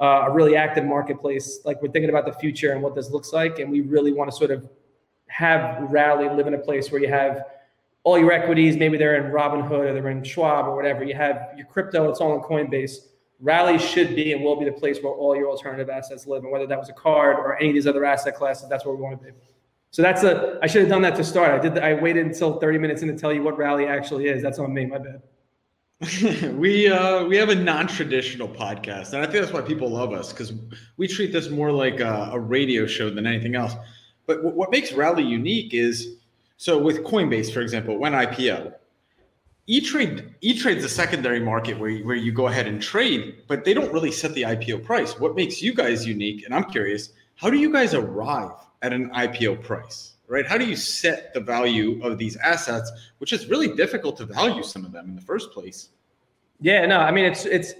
uh, 0.00 0.26
a 0.26 0.30
really 0.30 0.56
active 0.56 0.84
marketplace, 0.84 1.60
like 1.64 1.80
we're 1.82 1.90
thinking 1.90 2.10
about 2.10 2.26
the 2.26 2.32
future 2.34 2.72
and 2.72 2.82
what 2.82 2.94
this 2.94 3.10
looks 3.10 3.32
like. 3.32 3.58
And 3.60 3.70
we 3.70 3.80
really 3.80 4.12
want 4.12 4.30
to 4.30 4.36
sort 4.36 4.50
of 4.50 4.68
have 5.28 5.90
Rally 5.90 6.28
live 6.28 6.46
in 6.46 6.54
a 6.54 6.58
place 6.58 6.92
where 6.92 7.00
you 7.00 7.08
have 7.08 7.44
all 8.04 8.18
your 8.18 8.32
equities, 8.32 8.76
maybe 8.76 8.98
they're 8.98 9.24
in 9.24 9.32
Robinhood 9.32 9.70
or 9.70 9.92
they're 9.92 10.08
in 10.10 10.24
Schwab 10.24 10.66
or 10.66 10.74
whatever. 10.74 11.04
You 11.04 11.14
have 11.14 11.50
your 11.56 11.66
crypto, 11.66 12.10
it's 12.10 12.20
all 12.20 12.34
in 12.34 12.40
Coinbase. 12.40 13.08
Rally 13.42 13.76
should 13.76 14.14
be 14.14 14.32
and 14.32 14.42
will 14.42 14.56
be 14.56 14.64
the 14.64 14.72
place 14.72 15.02
where 15.02 15.12
all 15.12 15.34
your 15.34 15.50
alternative 15.50 15.90
assets 15.90 16.26
live. 16.28 16.44
And 16.44 16.52
whether 16.52 16.66
that 16.66 16.78
was 16.78 16.88
a 16.88 16.92
card 16.92 17.36
or 17.36 17.58
any 17.58 17.70
of 17.70 17.74
these 17.74 17.88
other 17.88 18.04
asset 18.04 18.36
classes, 18.36 18.68
that's 18.68 18.86
where 18.86 18.94
we 18.94 19.02
want 19.02 19.18
to 19.18 19.26
be. 19.26 19.32
So 19.90 20.00
that's 20.00 20.22
a, 20.22 20.58
I 20.62 20.68
should 20.68 20.82
have 20.82 20.88
done 20.88 21.02
that 21.02 21.16
to 21.16 21.24
start. 21.24 21.50
I 21.50 21.58
did, 21.58 21.74
the, 21.74 21.84
I 21.84 21.94
waited 21.94 22.24
until 22.24 22.60
30 22.60 22.78
minutes 22.78 23.02
in 23.02 23.08
to 23.08 23.16
tell 23.16 23.32
you 23.32 23.42
what 23.42 23.58
Rally 23.58 23.86
actually 23.86 24.28
is. 24.28 24.42
That's 24.42 24.60
on 24.60 24.72
me, 24.72 24.86
my 24.86 24.98
bad. 24.98 25.22
we 26.54 26.88
uh, 26.88 27.24
we 27.26 27.36
have 27.36 27.48
a 27.48 27.54
non-traditional 27.54 28.48
podcast, 28.48 29.12
and 29.12 29.22
I 29.22 29.26
think 29.26 29.34
that's 29.34 29.52
why 29.52 29.60
people 29.60 29.88
love 29.88 30.12
us 30.12 30.32
because 30.32 30.52
we 30.96 31.06
treat 31.06 31.32
this 31.32 31.48
more 31.48 31.70
like 31.70 32.00
a, 32.00 32.30
a 32.32 32.40
radio 32.40 32.86
show 32.86 33.08
than 33.08 33.24
anything 33.24 33.54
else. 33.54 33.74
But 34.26 34.38
w- 34.38 34.56
what 34.56 34.72
makes 34.72 34.92
Rally 34.92 35.22
unique 35.22 35.74
is 35.74 36.16
so 36.56 36.76
with 36.76 37.04
Coinbase, 37.04 37.52
for 37.52 37.60
example, 37.60 37.98
when 37.98 38.14
IPO, 38.14 38.72
E-Trade 39.68 40.34
E-Trade's 40.40 40.84
a 40.84 40.88
secondary 40.88 41.38
market 41.38 41.78
where 41.78 41.90
you, 41.90 42.04
where 42.04 42.16
you 42.16 42.32
go 42.32 42.48
ahead 42.48 42.66
and 42.66 42.82
trade, 42.82 43.42
but 43.46 43.64
they 43.64 43.72
don't 43.72 43.92
really 43.92 44.10
set 44.10 44.34
the 44.34 44.42
IPO 44.42 44.84
price. 44.84 45.18
What 45.20 45.36
makes 45.36 45.62
you 45.62 45.72
guys 45.72 46.04
unique? 46.04 46.44
And 46.44 46.54
I'm 46.54 46.64
curious, 46.64 47.10
how 47.36 47.48
do 47.48 47.56
you 47.56 47.72
guys 47.72 47.94
arrive 47.94 48.50
at 48.82 48.92
an 48.92 49.10
IPO 49.10 49.62
price? 49.62 50.14
Right? 50.26 50.46
How 50.46 50.58
do 50.58 50.64
you 50.64 50.76
set 50.76 51.32
the 51.34 51.40
value 51.40 52.02
of 52.02 52.18
these 52.18 52.36
assets, 52.36 52.90
which 53.18 53.32
is 53.32 53.46
really 53.46 53.68
difficult 53.68 54.16
to 54.16 54.24
value 54.24 54.62
some 54.62 54.84
of 54.84 54.90
them 54.90 55.08
in 55.08 55.14
the 55.14 55.20
first 55.20 55.52
place? 55.52 55.90
Yeah, 56.60 56.86
no, 56.86 56.98
I 56.98 57.10
mean 57.10 57.24
it's 57.24 57.44
it's 57.44 57.74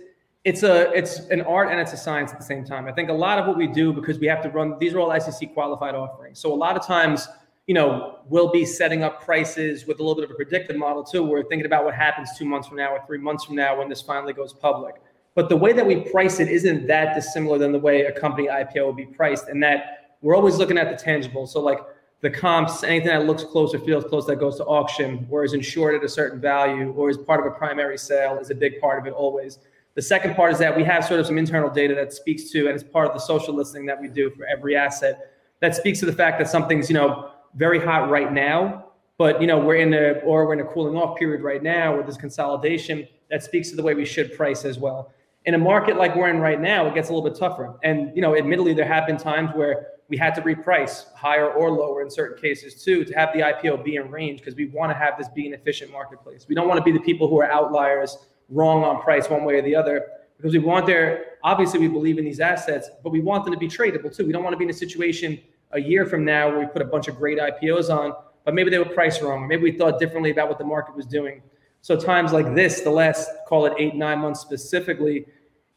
it's 0.44 0.64
a 0.64 0.92
it's 0.92 1.20
an 1.30 1.40
art 1.42 1.70
and 1.70 1.80
it's 1.80 1.92
a 1.92 1.96
science 1.96 2.32
at 2.32 2.38
the 2.38 2.44
same 2.44 2.64
time. 2.64 2.86
I 2.86 2.92
think 2.92 3.08
a 3.08 3.12
lot 3.12 3.38
of 3.38 3.46
what 3.46 3.56
we 3.56 3.68
do 3.68 3.92
because 3.92 4.18
we 4.18 4.26
have 4.26 4.42
to 4.42 4.50
run 4.50 4.76
these 4.78 4.92
are 4.92 5.00
all 5.00 5.18
SEC 5.20 5.54
qualified 5.54 5.94
offerings. 5.94 6.38
So 6.40 6.52
a 6.52 6.54
lot 6.54 6.76
of 6.76 6.84
times 6.84 7.28
you 7.66 7.74
know, 7.74 8.18
we'll 8.28 8.50
be 8.50 8.64
setting 8.64 9.04
up 9.04 9.24
prices 9.24 9.86
with 9.86 10.00
a 10.00 10.02
little 10.02 10.16
bit 10.16 10.24
of 10.24 10.30
a 10.30 10.34
predictive 10.34 10.76
model 10.76 11.04
too. 11.04 11.22
We're 11.22 11.44
thinking 11.44 11.66
about 11.66 11.84
what 11.84 11.94
happens 11.94 12.30
two 12.36 12.44
months 12.44 12.66
from 12.66 12.78
now 12.78 12.90
or 12.90 13.04
three 13.06 13.18
months 13.18 13.44
from 13.44 13.56
now 13.56 13.78
when 13.78 13.88
this 13.88 14.02
finally 14.02 14.32
goes 14.32 14.52
public. 14.52 14.96
But 15.34 15.48
the 15.48 15.56
way 15.56 15.72
that 15.72 15.86
we 15.86 16.00
price 16.00 16.40
it 16.40 16.48
isn't 16.48 16.86
that 16.88 17.14
dissimilar 17.14 17.58
than 17.58 17.72
the 17.72 17.78
way 17.78 18.02
a 18.02 18.12
company 18.12 18.48
IPO 18.48 18.86
would 18.86 18.96
be 18.96 19.06
priced, 19.06 19.48
and 19.48 19.62
that 19.62 20.16
we're 20.20 20.36
always 20.36 20.56
looking 20.56 20.76
at 20.76 20.90
the 20.90 21.02
tangible. 21.02 21.46
So 21.46 21.60
like 21.60 21.78
the 22.20 22.30
comps, 22.30 22.84
anything 22.84 23.08
that 23.08 23.26
looks 23.26 23.42
close 23.42 23.74
or 23.74 23.78
feels 23.78 24.04
close 24.04 24.26
that 24.26 24.36
goes 24.36 24.56
to 24.56 24.64
auction, 24.64 25.26
or 25.30 25.44
is 25.44 25.54
insured 25.54 25.94
at 25.94 26.04
a 26.04 26.08
certain 26.08 26.40
value, 26.40 26.92
or 26.92 27.10
is 27.10 27.16
part 27.16 27.40
of 27.40 27.46
a 27.46 27.56
primary 27.56 27.96
sale, 27.96 28.38
is 28.38 28.50
a 28.50 28.54
big 28.54 28.80
part 28.80 28.98
of 28.98 29.06
it 29.06 29.12
always. 29.12 29.58
The 29.94 30.02
second 30.02 30.34
part 30.34 30.52
is 30.52 30.58
that 30.58 30.76
we 30.76 30.84
have 30.84 31.04
sort 31.04 31.20
of 31.20 31.26
some 31.26 31.38
internal 31.38 31.70
data 31.70 31.94
that 31.94 32.12
speaks 32.12 32.50
to, 32.50 32.66
and 32.66 32.74
it's 32.74 32.84
part 32.84 33.08
of 33.08 33.14
the 33.14 33.20
social 33.20 33.54
listening 33.54 33.86
that 33.86 34.00
we 34.00 34.08
do 34.08 34.30
for 34.30 34.46
every 34.46 34.76
asset, 34.76 35.32
that 35.60 35.74
speaks 35.76 36.00
to 36.00 36.06
the 36.06 36.12
fact 36.12 36.38
that 36.38 36.48
something's, 36.48 36.90
you 36.90 36.94
know, 36.94 37.31
very 37.54 37.78
hot 37.78 38.10
right 38.10 38.32
now, 38.32 38.86
but 39.18 39.40
you 39.40 39.46
know 39.46 39.58
we're 39.58 39.76
in 39.76 39.94
a 39.94 40.20
or 40.24 40.46
we're 40.46 40.54
in 40.54 40.60
a 40.60 40.64
cooling 40.64 40.96
off 40.96 41.18
period 41.18 41.42
right 41.42 41.62
now 41.62 41.96
with 41.96 42.06
this 42.06 42.16
consolidation 42.16 43.06
that 43.30 43.42
speaks 43.42 43.70
to 43.70 43.76
the 43.76 43.82
way 43.82 43.94
we 43.94 44.04
should 44.04 44.36
price 44.36 44.64
as 44.64 44.78
well. 44.78 45.12
In 45.44 45.54
a 45.54 45.58
market 45.58 45.96
like 45.96 46.14
we're 46.14 46.28
in 46.28 46.38
right 46.38 46.60
now, 46.60 46.86
it 46.86 46.94
gets 46.94 47.08
a 47.08 47.12
little 47.12 47.28
bit 47.28 47.38
tougher. 47.38 47.74
And 47.82 48.14
you 48.14 48.22
know, 48.22 48.36
admittedly, 48.36 48.74
there 48.74 48.86
have 48.86 49.06
been 49.06 49.16
times 49.16 49.50
where 49.54 49.88
we 50.08 50.16
had 50.16 50.34
to 50.34 50.42
reprice 50.42 51.12
higher 51.14 51.50
or 51.50 51.70
lower 51.70 52.02
in 52.02 52.10
certain 52.10 52.40
cases 52.40 52.84
too 52.84 53.04
to 53.04 53.14
have 53.14 53.32
the 53.32 53.40
IPO 53.40 53.82
be 53.84 53.96
in 53.96 54.10
range 54.10 54.40
because 54.40 54.54
we 54.54 54.66
want 54.66 54.92
to 54.92 54.94
have 54.94 55.16
this 55.18 55.28
be 55.28 55.46
an 55.46 55.54
efficient 55.54 55.90
marketplace. 55.90 56.46
We 56.48 56.54
don't 56.54 56.68
want 56.68 56.78
to 56.78 56.84
be 56.84 56.92
the 56.92 57.00
people 57.00 57.28
who 57.28 57.40
are 57.40 57.50
outliers, 57.50 58.18
wrong 58.50 58.84
on 58.84 59.00
price 59.00 59.28
one 59.30 59.44
way 59.44 59.54
or 59.54 59.62
the 59.62 59.74
other 59.74 60.06
because 60.36 60.52
we 60.52 60.58
want 60.58 60.86
their 60.86 61.36
obviously 61.42 61.80
we 61.80 61.88
believe 61.88 62.18
in 62.18 62.24
these 62.24 62.40
assets, 62.40 62.90
but 63.02 63.10
we 63.10 63.20
want 63.20 63.44
them 63.44 63.54
to 63.54 63.58
be 63.58 63.68
tradable 63.68 64.14
too. 64.14 64.26
We 64.26 64.32
don't 64.32 64.42
want 64.42 64.54
to 64.54 64.58
be 64.58 64.64
in 64.64 64.70
a 64.70 64.74
situation 64.74 65.40
a 65.72 65.80
year 65.80 66.06
from 66.06 66.24
now 66.24 66.48
where 66.48 66.60
we 66.60 66.66
put 66.66 66.82
a 66.82 66.86
bunch 66.86 67.08
of 67.08 67.16
great 67.16 67.38
IPOs 67.38 67.94
on, 67.94 68.14
but 68.44 68.54
maybe 68.54 68.70
they 68.70 68.78
were 68.78 68.84
priced 68.84 69.22
wrong. 69.22 69.46
Maybe 69.46 69.62
we 69.62 69.72
thought 69.72 69.98
differently 69.98 70.30
about 70.30 70.48
what 70.48 70.58
the 70.58 70.64
market 70.64 70.94
was 70.94 71.06
doing. 71.06 71.42
So 71.80 71.96
times 71.96 72.32
like 72.32 72.54
this, 72.54 72.80
the 72.80 72.90
last 72.90 73.28
call 73.48 73.66
it 73.66 73.72
eight 73.78 73.94
nine 73.94 74.20
months 74.20 74.40
specifically, 74.40 75.26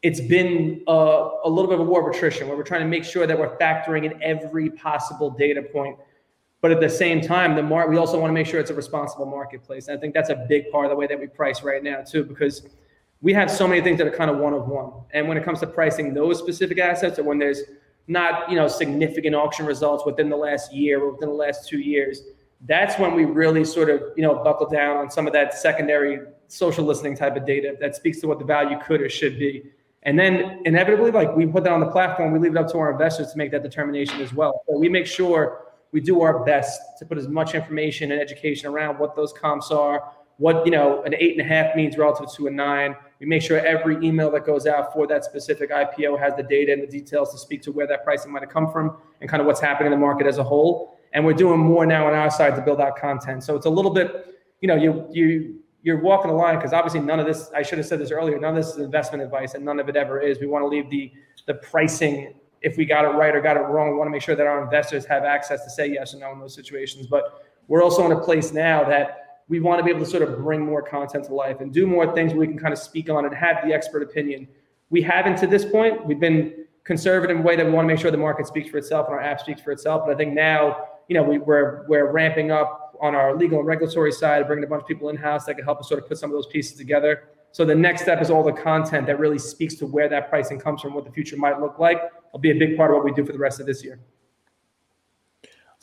it's 0.02 0.20
been 0.20 0.82
a, 0.86 1.30
a 1.44 1.48
little 1.48 1.68
bit 1.68 1.80
of 1.80 1.86
a 1.86 1.90
war 1.90 2.08
of 2.08 2.14
attrition 2.14 2.46
where 2.46 2.56
we're 2.56 2.62
trying 2.62 2.82
to 2.82 2.86
make 2.86 3.04
sure 3.04 3.26
that 3.26 3.38
we're 3.38 3.56
factoring 3.56 4.04
in 4.04 4.22
every 4.22 4.70
possible 4.70 5.30
data 5.30 5.62
point. 5.62 5.98
But 6.60 6.70
at 6.70 6.80
the 6.80 6.88
same 6.88 7.20
time, 7.20 7.56
the 7.56 7.62
mar- 7.62 7.88
we 7.88 7.96
also 7.96 8.18
want 8.20 8.30
to 8.30 8.34
make 8.34 8.46
sure 8.46 8.60
it's 8.60 8.70
a 8.70 8.74
responsible 8.74 9.26
marketplace. 9.26 9.88
And 9.88 9.96
I 9.96 10.00
think 10.00 10.14
that's 10.14 10.30
a 10.30 10.46
big 10.48 10.70
part 10.70 10.86
of 10.86 10.90
the 10.90 10.96
way 10.96 11.06
that 11.06 11.18
we 11.18 11.26
price 11.26 11.62
right 11.62 11.82
now 11.82 12.02
too, 12.02 12.24
because 12.24 12.66
we 13.20 13.32
have 13.32 13.50
so 13.50 13.66
many 13.66 13.80
things 13.80 13.98
that 13.98 14.06
are 14.06 14.16
kind 14.16 14.30
of 14.30 14.38
one 14.38 14.52
of 14.52 14.68
one. 14.68 14.92
And 15.12 15.26
when 15.26 15.36
it 15.36 15.44
comes 15.44 15.60
to 15.60 15.66
pricing 15.66 16.14
those 16.14 16.38
specific 16.38 16.78
assets, 16.78 17.18
or 17.18 17.24
when 17.24 17.38
there's 17.38 17.62
not 18.08 18.48
you 18.50 18.56
know 18.56 18.68
significant 18.68 19.34
auction 19.34 19.66
results 19.66 20.04
within 20.06 20.28
the 20.28 20.36
last 20.36 20.72
year 20.72 21.00
or 21.00 21.12
within 21.12 21.28
the 21.28 21.34
last 21.34 21.68
two 21.68 21.78
years, 21.78 22.22
that's 22.62 22.98
when 22.98 23.14
we 23.14 23.24
really 23.24 23.64
sort 23.64 23.90
of 23.90 24.02
you 24.16 24.22
know 24.22 24.42
buckle 24.42 24.68
down 24.68 24.96
on 24.96 25.10
some 25.10 25.26
of 25.26 25.32
that 25.32 25.54
secondary 25.54 26.20
social 26.48 26.84
listening 26.84 27.16
type 27.16 27.36
of 27.36 27.44
data 27.44 27.76
that 27.80 27.96
speaks 27.96 28.20
to 28.20 28.28
what 28.28 28.38
the 28.38 28.44
value 28.44 28.78
could 28.86 29.00
or 29.00 29.08
should 29.08 29.38
be. 29.38 29.70
And 30.04 30.16
then 30.16 30.62
inevitably, 30.64 31.10
like 31.10 31.34
we 31.34 31.46
put 31.46 31.64
that 31.64 31.72
on 31.72 31.80
the 31.80 31.90
platform, 31.90 32.32
we 32.32 32.38
leave 32.38 32.52
it 32.52 32.58
up 32.58 32.70
to 32.70 32.78
our 32.78 32.92
investors 32.92 33.32
to 33.32 33.38
make 33.38 33.50
that 33.50 33.64
determination 33.64 34.20
as 34.20 34.32
well. 34.32 34.62
So 34.68 34.78
we 34.78 34.88
make 34.88 35.06
sure 35.06 35.66
we 35.90 36.00
do 36.00 36.22
our 36.22 36.44
best 36.44 36.80
to 36.98 37.04
put 37.04 37.18
as 37.18 37.26
much 37.26 37.54
information 37.54 38.12
and 38.12 38.20
education 38.20 38.68
around 38.68 38.98
what 38.98 39.16
those 39.16 39.32
comps 39.32 39.70
are, 39.72 40.12
what 40.36 40.64
you 40.64 40.70
know 40.70 41.02
an 41.02 41.14
eight 41.14 41.32
and 41.32 41.40
a 41.40 41.44
half 41.44 41.74
means 41.74 41.96
relative 41.98 42.32
to 42.34 42.46
a 42.46 42.50
nine. 42.50 42.94
We 43.20 43.26
make 43.26 43.42
sure 43.42 43.58
every 43.58 43.96
email 44.06 44.30
that 44.32 44.44
goes 44.44 44.66
out 44.66 44.92
for 44.92 45.06
that 45.06 45.24
specific 45.24 45.70
IPO 45.70 46.18
has 46.18 46.34
the 46.36 46.42
data 46.42 46.72
and 46.72 46.82
the 46.82 46.86
details 46.86 47.32
to 47.32 47.38
speak 47.38 47.62
to 47.62 47.72
where 47.72 47.86
that 47.86 48.04
pricing 48.04 48.30
might 48.30 48.42
have 48.42 48.50
come 48.50 48.70
from 48.70 48.98
and 49.20 49.30
kind 49.30 49.40
of 49.40 49.46
what's 49.46 49.60
happening 49.60 49.92
in 49.92 49.98
the 49.98 50.04
market 50.04 50.26
as 50.26 50.38
a 50.38 50.44
whole. 50.44 50.98
And 51.12 51.24
we're 51.24 51.32
doing 51.32 51.58
more 51.58 51.86
now 51.86 52.06
on 52.06 52.14
our 52.14 52.30
side 52.30 52.54
to 52.56 52.60
build 52.60 52.80
out 52.80 52.96
content. 52.96 53.42
So 53.42 53.56
it's 53.56 53.66
a 53.66 53.70
little 53.70 53.92
bit, 53.92 54.36
you 54.60 54.68
know, 54.68 54.76
you 54.76 55.06
you 55.10 55.60
you're 55.82 56.00
walking 56.00 56.32
the 56.32 56.36
line 56.36 56.56
because 56.56 56.72
obviously 56.72 57.00
none 57.00 57.20
of 57.20 57.26
this. 57.26 57.50
I 57.54 57.62
should 57.62 57.78
have 57.78 57.86
said 57.86 58.00
this 58.00 58.10
earlier. 58.10 58.38
None 58.38 58.56
of 58.56 58.64
this 58.64 58.74
is 58.74 58.78
investment 58.80 59.22
advice, 59.22 59.54
and 59.54 59.64
none 59.64 59.78
of 59.78 59.88
it 59.88 59.94
ever 59.94 60.20
is. 60.20 60.40
We 60.40 60.46
want 60.48 60.64
to 60.64 60.66
leave 60.66 60.90
the 60.90 61.12
the 61.46 61.54
pricing 61.54 62.34
if 62.60 62.76
we 62.76 62.84
got 62.84 63.04
it 63.04 63.16
right 63.16 63.34
or 63.34 63.40
got 63.40 63.56
it 63.56 63.60
wrong. 63.60 63.92
We 63.92 63.96
want 63.96 64.08
to 64.08 64.10
make 64.10 64.22
sure 64.22 64.34
that 64.34 64.46
our 64.46 64.62
investors 64.64 65.06
have 65.06 65.22
access 65.22 65.62
to 65.62 65.70
say 65.70 65.86
yes 65.86 66.12
or 66.12 66.18
no 66.18 66.32
in 66.32 66.40
those 66.40 66.54
situations. 66.54 67.06
But 67.06 67.44
we're 67.68 67.84
also 67.84 68.04
in 68.04 68.12
a 68.12 68.20
place 68.20 68.52
now 68.52 68.82
that 68.84 69.25
we 69.48 69.60
want 69.60 69.78
to 69.78 69.84
be 69.84 69.90
able 69.90 70.00
to 70.00 70.06
sort 70.06 70.22
of 70.22 70.38
bring 70.38 70.64
more 70.64 70.82
content 70.82 71.24
to 71.24 71.34
life 71.34 71.60
and 71.60 71.72
do 71.72 71.86
more 71.86 72.12
things 72.14 72.32
where 72.32 72.40
we 72.40 72.46
can 72.46 72.58
kind 72.58 72.72
of 72.72 72.78
speak 72.78 73.08
on 73.08 73.24
and 73.24 73.34
have 73.34 73.58
the 73.64 73.72
expert 73.72 74.02
opinion. 74.02 74.48
We 74.90 75.02
haven't 75.02 75.36
to 75.38 75.46
this 75.46 75.64
point. 75.64 76.04
We've 76.04 76.20
been 76.20 76.66
conservative 76.84 77.36
in 77.36 77.42
a 77.42 77.46
way 77.46 77.56
that 77.56 77.64
we 77.66 77.72
want 77.72 77.84
to 77.88 77.92
make 77.92 78.00
sure 78.00 78.10
the 78.10 78.16
market 78.16 78.46
speaks 78.46 78.70
for 78.70 78.78
itself 78.78 79.06
and 79.06 79.14
our 79.14 79.20
app 79.20 79.40
speaks 79.40 79.60
for 79.60 79.72
itself. 79.72 80.02
But 80.06 80.14
I 80.14 80.16
think 80.16 80.34
now, 80.34 80.86
you 81.08 81.14
know, 81.14 81.22
we, 81.22 81.38
we're 81.38 81.86
we're 81.88 82.10
ramping 82.10 82.50
up 82.50 82.96
on 83.00 83.14
our 83.14 83.36
legal 83.36 83.58
and 83.58 83.66
regulatory 83.66 84.12
side, 84.12 84.46
bringing 84.46 84.64
a 84.64 84.68
bunch 84.68 84.82
of 84.82 84.88
people 84.88 85.08
in 85.10 85.16
house 85.16 85.44
that 85.44 85.54
can 85.54 85.64
help 85.64 85.80
us 85.80 85.88
sort 85.88 86.02
of 86.02 86.08
put 86.08 86.18
some 86.18 86.30
of 86.30 86.34
those 86.34 86.46
pieces 86.46 86.76
together. 86.76 87.24
So 87.52 87.64
the 87.64 87.74
next 87.74 88.02
step 88.02 88.20
is 88.20 88.30
all 88.30 88.42
the 88.42 88.52
content 88.52 89.06
that 89.06 89.18
really 89.18 89.38
speaks 89.38 89.74
to 89.76 89.86
where 89.86 90.08
that 90.08 90.28
pricing 90.28 90.58
comes 90.58 90.82
from, 90.82 90.94
what 90.94 91.04
the 91.04 91.10
future 91.10 91.36
might 91.36 91.60
look 91.60 91.78
like. 91.78 92.02
Will 92.32 92.40
be 92.40 92.50
a 92.50 92.54
big 92.54 92.76
part 92.76 92.90
of 92.90 92.96
what 92.96 93.04
we 93.04 93.12
do 93.12 93.24
for 93.24 93.32
the 93.32 93.38
rest 93.38 93.60
of 93.60 93.66
this 93.66 93.82
year. 93.82 93.98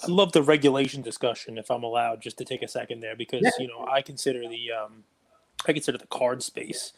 I 0.03 0.07
love 0.07 0.31
the 0.31 0.43
regulation 0.43 1.01
discussion, 1.01 1.57
if 1.57 1.71
I'm 1.71 1.83
allowed, 1.83 2.21
just 2.21 2.37
to 2.39 2.45
take 2.45 2.61
a 2.61 2.67
second 2.67 2.99
there, 2.99 3.15
because 3.15 3.41
yeah. 3.41 3.51
you 3.59 3.67
know 3.67 3.87
I 3.89 4.01
consider 4.01 4.47
the 4.47 4.71
um, 4.71 5.03
I 5.67 5.73
consider 5.73 5.97
the 5.97 6.07
card 6.07 6.43
space 6.43 6.93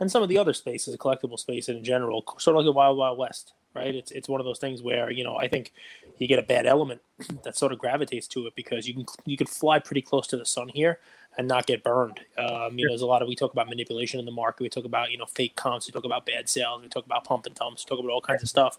and 0.00 0.10
some 0.10 0.22
of 0.22 0.28
the 0.28 0.38
other 0.38 0.54
spaces, 0.54 0.96
collectible 0.96 1.38
space 1.38 1.68
in 1.68 1.84
general, 1.84 2.24
sort 2.38 2.56
of 2.56 2.64
like 2.64 2.70
a 2.70 2.72
wild 2.72 2.98
wild 2.98 3.18
west, 3.18 3.52
right? 3.74 3.94
It's 3.94 4.10
it's 4.10 4.28
one 4.28 4.40
of 4.40 4.46
those 4.46 4.58
things 4.58 4.82
where 4.82 5.10
you 5.10 5.22
know 5.22 5.36
I 5.36 5.46
think 5.46 5.72
you 6.18 6.26
get 6.26 6.38
a 6.38 6.42
bad 6.42 6.66
element 6.66 7.00
that 7.44 7.56
sort 7.56 7.72
of 7.72 7.78
gravitates 7.78 8.26
to 8.28 8.46
it 8.46 8.54
because 8.56 8.88
you 8.88 8.94
can 8.94 9.06
you 9.26 9.36
can 9.36 9.46
fly 9.46 9.78
pretty 9.78 10.02
close 10.02 10.26
to 10.28 10.36
the 10.36 10.46
sun 10.46 10.68
here 10.68 10.98
and 11.38 11.46
not 11.46 11.66
get 11.66 11.84
burned. 11.84 12.20
Um, 12.38 12.78
you 12.78 12.86
know, 12.86 12.90
there's 12.90 13.02
a 13.02 13.06
lot 13.06 13.22
of 13.22 13.28
we 13.28 13.36
talk 13.36 13.52
about 13.52 13.68
manipulation 13.68 14.18
in 14.18 14.26
the 14.26 14.32
market. 14.32 14.62
We 14.62 14.68
talk 14.68 14.86
about 14.86 15.10
you 15.12 15.18
know 15.18 15.26
fake 15.26 15.54
comps. 15.54 15.86
We 15.86 15.92
talk 15.92 16.04
about 16.04 16.26
bad 16.26 16.48
sales. 16.48 16.82
We 16.82 16.88
talk 16.88 17.04
about 17.04 17.24
pump 17.24 17.46
and 17.46 17.54
dumps. 17.54 17.84
We 17.84 17.94
talk 17.94 18.02
about 18.02 18.12
all 18.12 18.22
kinds 18.22 18.42
of 18.42 18.48
stuff 18.48 18.78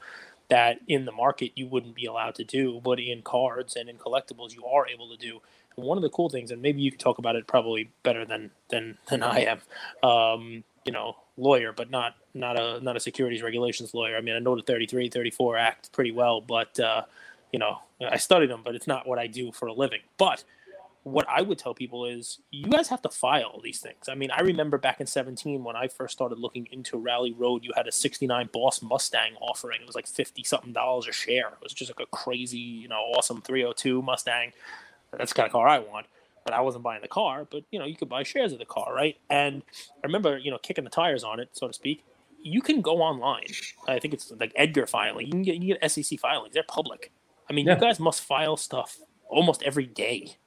that 0.52 0.80
in 0.86 1.06
the 1.06 1.14
market 1.14 1.54
you 1.56 1.66
wouldn't 1.66 1.96
be 1.96 2.06
allowed 2.06 2.36
to 2.36 2.44
do, 2.44 2.82
but 2.84 3.00
in 3.00 3.22
cards 3.22 3.78
and 3.78 3.88
in 3.90 3.96
collectibles 3.96 4.54
you 4.54 4.66
are 4.66 4.86
able 4.86 5.10
to 5.10 5.16
do. 5.16 5.42
And 5.78 5.86
one 5.86 5.98
of 5.98 6.02
the 6.02 6.10
cool 6.10 6.30
things, 6.30 6.52
and 6.52 6.62
maybe 6.62 6.82
you 6.82 6.92
could 6.92 7.00
talk 7.00 7.20
about 7.20 7.38
it 7.38 7.48
probably 7.48 7.90
better 8.04 8.26
than 8.26 8.52
than 8.70 8.98
than 9.10 9.24
I 9.24 9.46
am, 10.04 10.08
um, 10.08 10.64
you 10.84 10.92
know, 10.92 11.16
lawyer, 11.38 11.72
but 11.72 11.90
not 11.90 12.18
not 12.34 12.60
a 12.60 12.82
not 12.82 12.98
a 12.98 13.00
securities 13.00 13.42
regulations 13.42 13.94
lawyer. 13.94 14.18
I 14.18 14.22
mean, 14.22 14.36
I 14.36 14.40
know 14.40 14.58
the 14.58 14.62
33, 14.62 15.08
34 15.08 15.58
Act 15.58 15.94
pretty 15.94 16.12
well, 16.12 16.42
but 16.42 16.78
uh, 16.82 17.04
you 17.54 17.60
know, 17.60 17.80
I 18.02 18.18
studied 18.18 18.50
them, 18.50 18.62
but 18.64 18.76
it's 18.76 18.88
not 18.88 19.08
what 19.08 19.20
I 19.20 19.28
do 19.28 19.54
for 19.54 19.68
a 19.68 19.74
living. 19.74 20.02
But 20.18 20.44
what 21.04 21.28
I 21.28 21.42
would 21.42 21.58
tell 21.58 21.74
people 21.74 22.06
is 22.06 22.40
you 22.52 22.68
guys 22.68 22.88
have 22.90 23.02
to 23.02 23.10
file 23.10 23.60
these 23.64 23.80
things. 23.80 24.08
I 24.08 24.14
mean, 24.14 24.30
I 24.30 24.42
remember 24.42 24.78
back 24.78 25.02
in 25.02 25.08
17 25.08 25.64
when 25.64 25.76
I 25.76 25.88
first 25.88 26.14
started 26.14 26.38
looking 26.38 26.68
into 26.72 26.98
Rally 26.98 27.34
Road, 27.34 27.64
you 27.64 27.72
had 27.76 27.88
a 27.88 27.92
69 27.92 28.50
Boss 28.54 28.84
Mustang 28.84 29.34
offering. 29.42 29.82
It 29.82 29.88
was 29.88 29.96
like 29.96 30.08
50 30.08 30.44
something 30.44 30.74
dollars 30.74 31.08
a 31.08 31.12
share. 31.12 31.48
It 31.48 31.64
was 31.64 31.74
just 31.74 31.92
like 31.92 32.08
a 32.08 32.16
crazy, 32.16 32.60
you 32.60 32.88
know, 32.88 33.00
awesome 33.16 33.42
302 33.42 34.02
Mustang. 34.04 34.52
That's 35.12 35.32
the 35.32 35.36
kind 35.36 35.48
of 35.48 35.54
car 35.54 35.68
I 35.68 35.80
want. 35.80 36.06
But 36.46 36.54
I 36.54 36.62
wasn't 36.62 36.84
buying 36.84 37.02
the 37.02 37.08
car, 37.08 37.46
but 37.50 37.64
you 37.72 37.80
know, 37.80 37.86
you 37.86 37.96
could 37.96 38.10
buy 38.10 38.24
shares 38.24 38.52
of 38.54 38.60
the 38.60 38.66
car, 38.66 38.94
right? 38.94 39.18
And 39.30 39.64
I 40.04 40.08
remember, 40.08 40.38
you 40.38 40.52
know, 40.52 40.58
kicking 40.60 40.84
the 40.84 40.90
tires 40.90 41.24
on 41.24 41.40
it, 41.40 41.50
so 41.54 41.68
to 41.68 41.74
speak. 41.74 42.04
You 42.44 42.62
can 42.62 42.82
go 42.82 43.02
online. 43.02 43.46
I 43.88 44.00
think 44.00 44.16
it's 44.16 44.32
like 44.40 44.52
Edgar 44.56 44.88
filing. 44.88 45.28
You 45.28 45.32
can 45.32 45.44
get 45.44 45.56
you 45.58 45.76
get 45.76 45.92
SEC 45.92 46.20
filings. 46.20 46.56
They're 46.56 46.64
public. 46.64 47.12
I 47.48 47.54
mean, 47.54 47.68
yeah. 47.68 47.76
you 47.76 47.80
guys 47.80 48.00
must 48.00 48.24
file 48.24 48.58
stuff 48.58 48.98
almost 49.30 49.62
every 49.62 49.86
day 49.86 50.38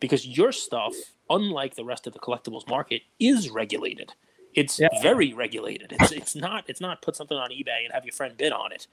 because 0.00 0.26
your 0.26 0.52
stuff, 0.52 0.94
unlike 1.28 1.76
the 1.76 1.84
rest 1.84 2.06
of 2.06 2.12
the 2.12 2.18
collectibles 2.18 2.68
market, 2.68 3.02
is 3.18 3.50
regulated. 3.50 4.12
It's 4.54 4.80
yeah. 4.80 4.88
very 5.00 5.32
regulated. 5.32 5.94
It's 5.98 6.12
it's 6.12 6.34
not 6.34 6.64
it's 6.66 6.80
not 6.80 7.02
put 7.02 7.14
something 7.14 7.36
on 7.36 7.50
eBay 7.50 7.84
and 7.84 7.92
have 7.92 8.04
your 8.04 8.12
friend 8.12 8.36
bid 8.36 8.52
on 8.52 8.72
it. 8.72 8.86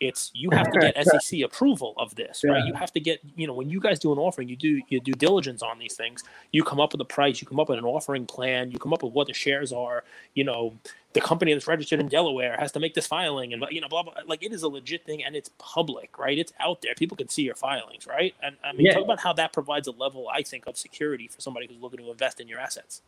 It's 0.00 0.30
you 0.34 0.50
have 0.50 0.70
to 0.72 0.80
get 0.92 1.06
SEC 1.06 1.40
approval 1.40 1.94
of 1.96 2.14
this, 2.14 2.44
right? 2.44 2.64
You 2.64 2.74
have 2.74 2.92
to 2.92 3.00
get, 3.00 3.20
you 3.36 3.46
know, 3.46 3.54
when 3.54 3.70
you 3.70 3.80
guys 3.80 3.98
do 3.98 4.12
an 4.12 4.18
offering, 4.18 4.48
you 4.48 4.56
do 4.56 4.80
you 4.88 5.00
do 5.00 5.12
diligence 5.12 5.62
on 5.62 5.78
these 5.78 5.94
things. 5.94 6.22
You 6.52 6.64
come 6.64 6.80
up 6.80 6.92
with 6.92 7.00
a 7.00 7.06
price, 7.06 7.40
you 7.40 7.46
come 7.46 7.60
up 7.60 7.68
with 7.68 7.78
an 7.78 7.84
offering 7.84 8.26
plan, 8.26 8.70
you 8.70 8.78
come 8.78 8.92
up 8.92 9.02
with 9.02 9.12
what 9.12 9.26
the 9.26 9.34
shares 9.34 9.72
are. 9.72 10.04
You 10.34 10.44
know, 10.44 10.74
the 11.14 11.20
company 11.20 11.52
that's 11.52 11.66
registered 11.66 12.00
in 12.00 12.08
Delaware 12.08 12.56
has 12.58 12.72
to 12.72 12.80
make 12.80 12.94
this 12.94 13.06
filing, 13.06 13.52
and 13.52 13.64
you 13.70 13.80
know, 13.80 13.88
blah 13.88 14.02
blah. 14.02 14.14
Like 14.26 14.42
it 14.42 14.52
is 14.52 14.62
a 14.62 14.68
legit 14.68 15.06
thing, 15.06 15.24
and 15.24 15.36
it's 15.36 15.50
public, 15.58 16.18
right? 16.18 16.38
It's 16.38 16.52
out 16.60 16.82
there. 16.82 16.94
People 16.94 17.16
can 17.16 17.28
see 17.28 17.42
your 17.42 17.54
filings, 17.54 18.06
right? 18.06 18.34
And 18.42 18.56
I 18.64 18.72
mean, 18.72 18.86
yeah. 18.86 18.94
talk 18.94 19.04
about 19.04 19.20
how 19.20 19.32
that 19.34 19.52
provides 19.52 19.88
a 19.88 19.92
level, 19.92 20.28
I 20.28 20.42
think, 20.42 20.66
of 20.66 20.76
security 20.76 21.28
for 21.28 21.40
somebody 21.40 21.66
who's 21.66 21.80
looking 21.80 22.00
to 22.00 22.10
invest 22.10 22.40
in 22.40 22.48
your 22.48 22.58
assets. 22.58 23.02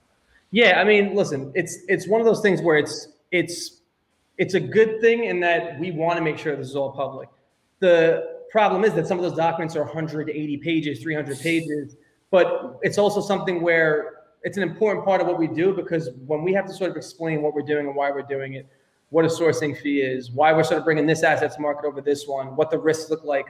Yeah, 0.52 0.80
I 0.80 0.84
mean, 0.84 1.14
listen, 1.14 1.50
it's 1.54 1.78
it's 1.88 2.06
one 2.06 2.20
of 2.20 2.26
those 2.26 2.40
things 2.40 2.62
where 2.62 2.78
it's 2.78 3.08
it's 3.32 3.75
it's 4.38 4.54
a 4.54 4.60
good 4.60 5.00
thing 5.00 5.24
in 5.24 5.40
that 5.40 5.78
we 5.78 5.90
want 5.90 6.18
to 6.18 6.22
make 6.22 6.38
sure 6.38 6.56
this 6.56 6.68
is 6.68 6.76
all 6.76 6.92
public. 6.92 7.28
The 7.80 8.36
problem 8.50 8.84
is 8.84 8.94
that 8.94 9.06
some 9.06 9.18
of 9.18 9.24
those 9.24 9.36
documents 9.36 9.76
are 9.76 9.84
180 9.84 10.56
pages, 10.58 11.00
300 11.02 11.38
pages, 11.40 11.96
but 12.30 12.78
it's 12.82 12.98
also 12.98 13.20
something 13.20 13.62
where 13.62 14.16
it's 14.42 14.56
an 14.56 14.62
important 14.62 15.04
part 15.04 15.20
of 15.20 15.26
what 15.26 15.38
we 15.38 15.48
do 15.48 15.72
because 15.72 16.10
when 16.26 16.42
we 16.42 16.52
have 16.52 16.66
to 16.66 16.72
sort 16.72 16.90
of 16.90 16.96
explain 16.96 17.42
what 17.42 17.54
we're 17.54 17.62
doing 17.62 17.86
and 17.86 17.96
why 17.96 18.10
we're 18.10 18.22
doing 18.22 18.54
it, 18.54 18.68
what 19.10 19.24
a 19.24 19.28
sourcing 19.28 19.76
fee 19.80 20.00
is, 20.00 20.30
why 20.30 20.52
we're 20.52 20.64
sort 20.64 20.78
of 20.78 20.84
bringing 20.84 21.06
this 21.06 21.22
asset 21.22 21.52
to 21.52 21.60
market 21.60 21.86
over 21.86 22.00
this 22.00 22.26
one, 22.26 22.54
what 22.56 22.70
the 22.70 22.78
risks 22.78 23.10
look 23.10 23.24
like, 23.24 23.46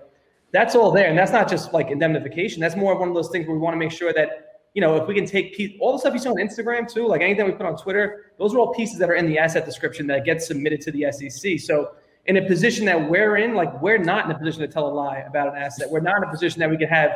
that's 0.53 0.75
all 0.75 0.91
there. 0.91 1.09
And 1.09 1.19
that's 1.19 1.33
not 1.33 1.49
just 1.49 1.73
like 1.73 1.91
indemnification. 1.91 2.61
That's 2.61 2.77
more 2.77 2.99
one 2.99 3.09
of 3.09 3.15
those 3.15 3.29
things 3.29 3.47
where 3.47 3.57
we 3.57 3.61
want 3.61 3.75
to 3.75 3.79
make 3.79 3.91
sure 3.91 4.13
that 4.13 4.46
you 4.77 4.83
know, 4.83 4.95
if 4.95 5.09
we 5.09 5.15
can 5.15 5.25
take 5.25 5.79
all 5.81 5.93
the 5.93 5.99
stuff 5.99 6.13
you 6.13 6.19
see 6.19 6.29
on 6.29 6.37
Instagram 6.37 6.87
too, 6.87 7.09
like 7.09 7.23
anything 7.23 7.47
we 7.47 7.53
put 7.53 7.65
on 7.65 7.79
Twitter, 7.79 8.33
those 8.39 8.55
are 8.55 8.59
all 8.59 8.75
pieces 8.75 8.99
that 8.99 9.09
are 9.09 9.15
in 9.15 9.27
the 9.27 9.39
asset 9.39 9.65
description 9.65 10.07
that 10.09 10.27
get 10.27 10.43
submitted 10.43 10.83
to 10.83 10.93
the 10.93 11.11
SEC. 11.11 11.59
So 11.59 11.93
in 12.27 12.37
a 12.37 12.47
position 12.47 12.85
that 12.85 13.09
we're 13.09 13.39
in, 13.39 13.55
like 13.55 13.81
we're 13.81 13.97
not 13.97 14.27
in 14.27 14.33
a 14.33 14.39
position 14.39 14.61
to 14.61 14.69
tell 14.69 14.87
a 14.87 14.93
lie 14.93 15.21
about 15.21 15.49
an 15.49 15.55
asset. 15.57 15.89
We're 15.91 16.01
not 16.01 16.19
in 16.19 16.25
a 16.25 16.31
position 16.31 16.61
that 16.61 16.69
we 16.69 16.77
could 16.77 16.91
have, 16.91 17.13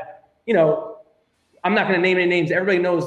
you 0.47 0.55
know, 0.55 1.01
I'm 1.63 1.75
not 1.75 1.87
going 1.87 2.01
to 2.01 2.03
name 2.03 2.17
any 2.17 2.25
names. 2.25 2.51
Everybody 2.51 2.79
knows 2.79 3.05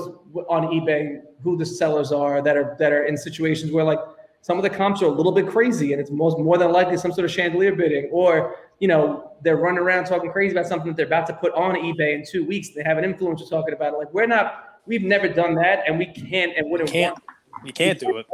on 0.48 0.68
eBay 0.68 1.22
who 1.42 1.58
the 1.58 1.66
sellers 1.66 2.12
are 2.12 2.44
that 2.44 2.56
are 2.56 2.76
that 2.78 2.92
are 2.92 3.06
in 3.06 3.18
situations 3.18 3.72
where 3.72 3.84
like 3.84 4.00
some 4.42 4.58
of 4.58 4.64
the 4.64 4.70
comps 4.70 5.02
are 5.02 5.06
a 5.06 5.10
little 5.10 5.32
bit 5.32 5.48
crazy 5.48 5.94
and 5.94 6.00
it's 6.00 6.12
most 6.12 6.38
more 6.38 6.60
than 6.60 6.72
likely 6.72 6.98
some 6.98 7.12
sort 7.12 7.26
of 7.26 7.32
chandelier 7.32 7.74
bidding 7.74 8.08
or 8.12 8.56
you 8.84 8.90
know, 8.90 9.32
they're 9.42 9.56
running 9.56 9.80
around 9.80 10.04
talking 10.04 10.30
crazy 10.30 10.54
about 10.54 10.68
something 10.68 10.90
that 10.90 10.98
they're 10.98 11.06
about 11.06 11.26
to 11.26 11.34
put 11.34 11.54
on 11.54 11.76
eBay 11.76 12.16
in 12.16 12.26
two 12.30 12.46
weeks. 12.46 12.72
They 12.72 12.84
have 12.84 12.98
an 12.98 13.06
influencer 13.06 13.50
talking 13.50 13.74
about 13.74 13.94
it. 13.94 13.98
Like 13.98 14.14
we're 14.14 14.28
not, 14.28 14.82
we've 14.86 15.04
never 15.04 15.30
done 15.30 15.56
that, 15.56 15.86
and 15.88 15.98
we 15.98 16.08
can't 16.08 16.52
and 16.58 16.70
wouldn't. 16.70 16.90
You 16.90 16.94
can't. 16.94 17.14
Want. 17.14 17.66
You 17.66 17.72
can't 17.72 17.98
do 17.98 18.18
it. 18.18 18.26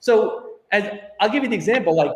So, 0.00 0.54
as 0.72 0.98
I'll 1.20 1.28
give 1.28 1.44
you 1.44 1.50
an 1.50 1.52
example, 1.52 1.94
like 1.94 2.10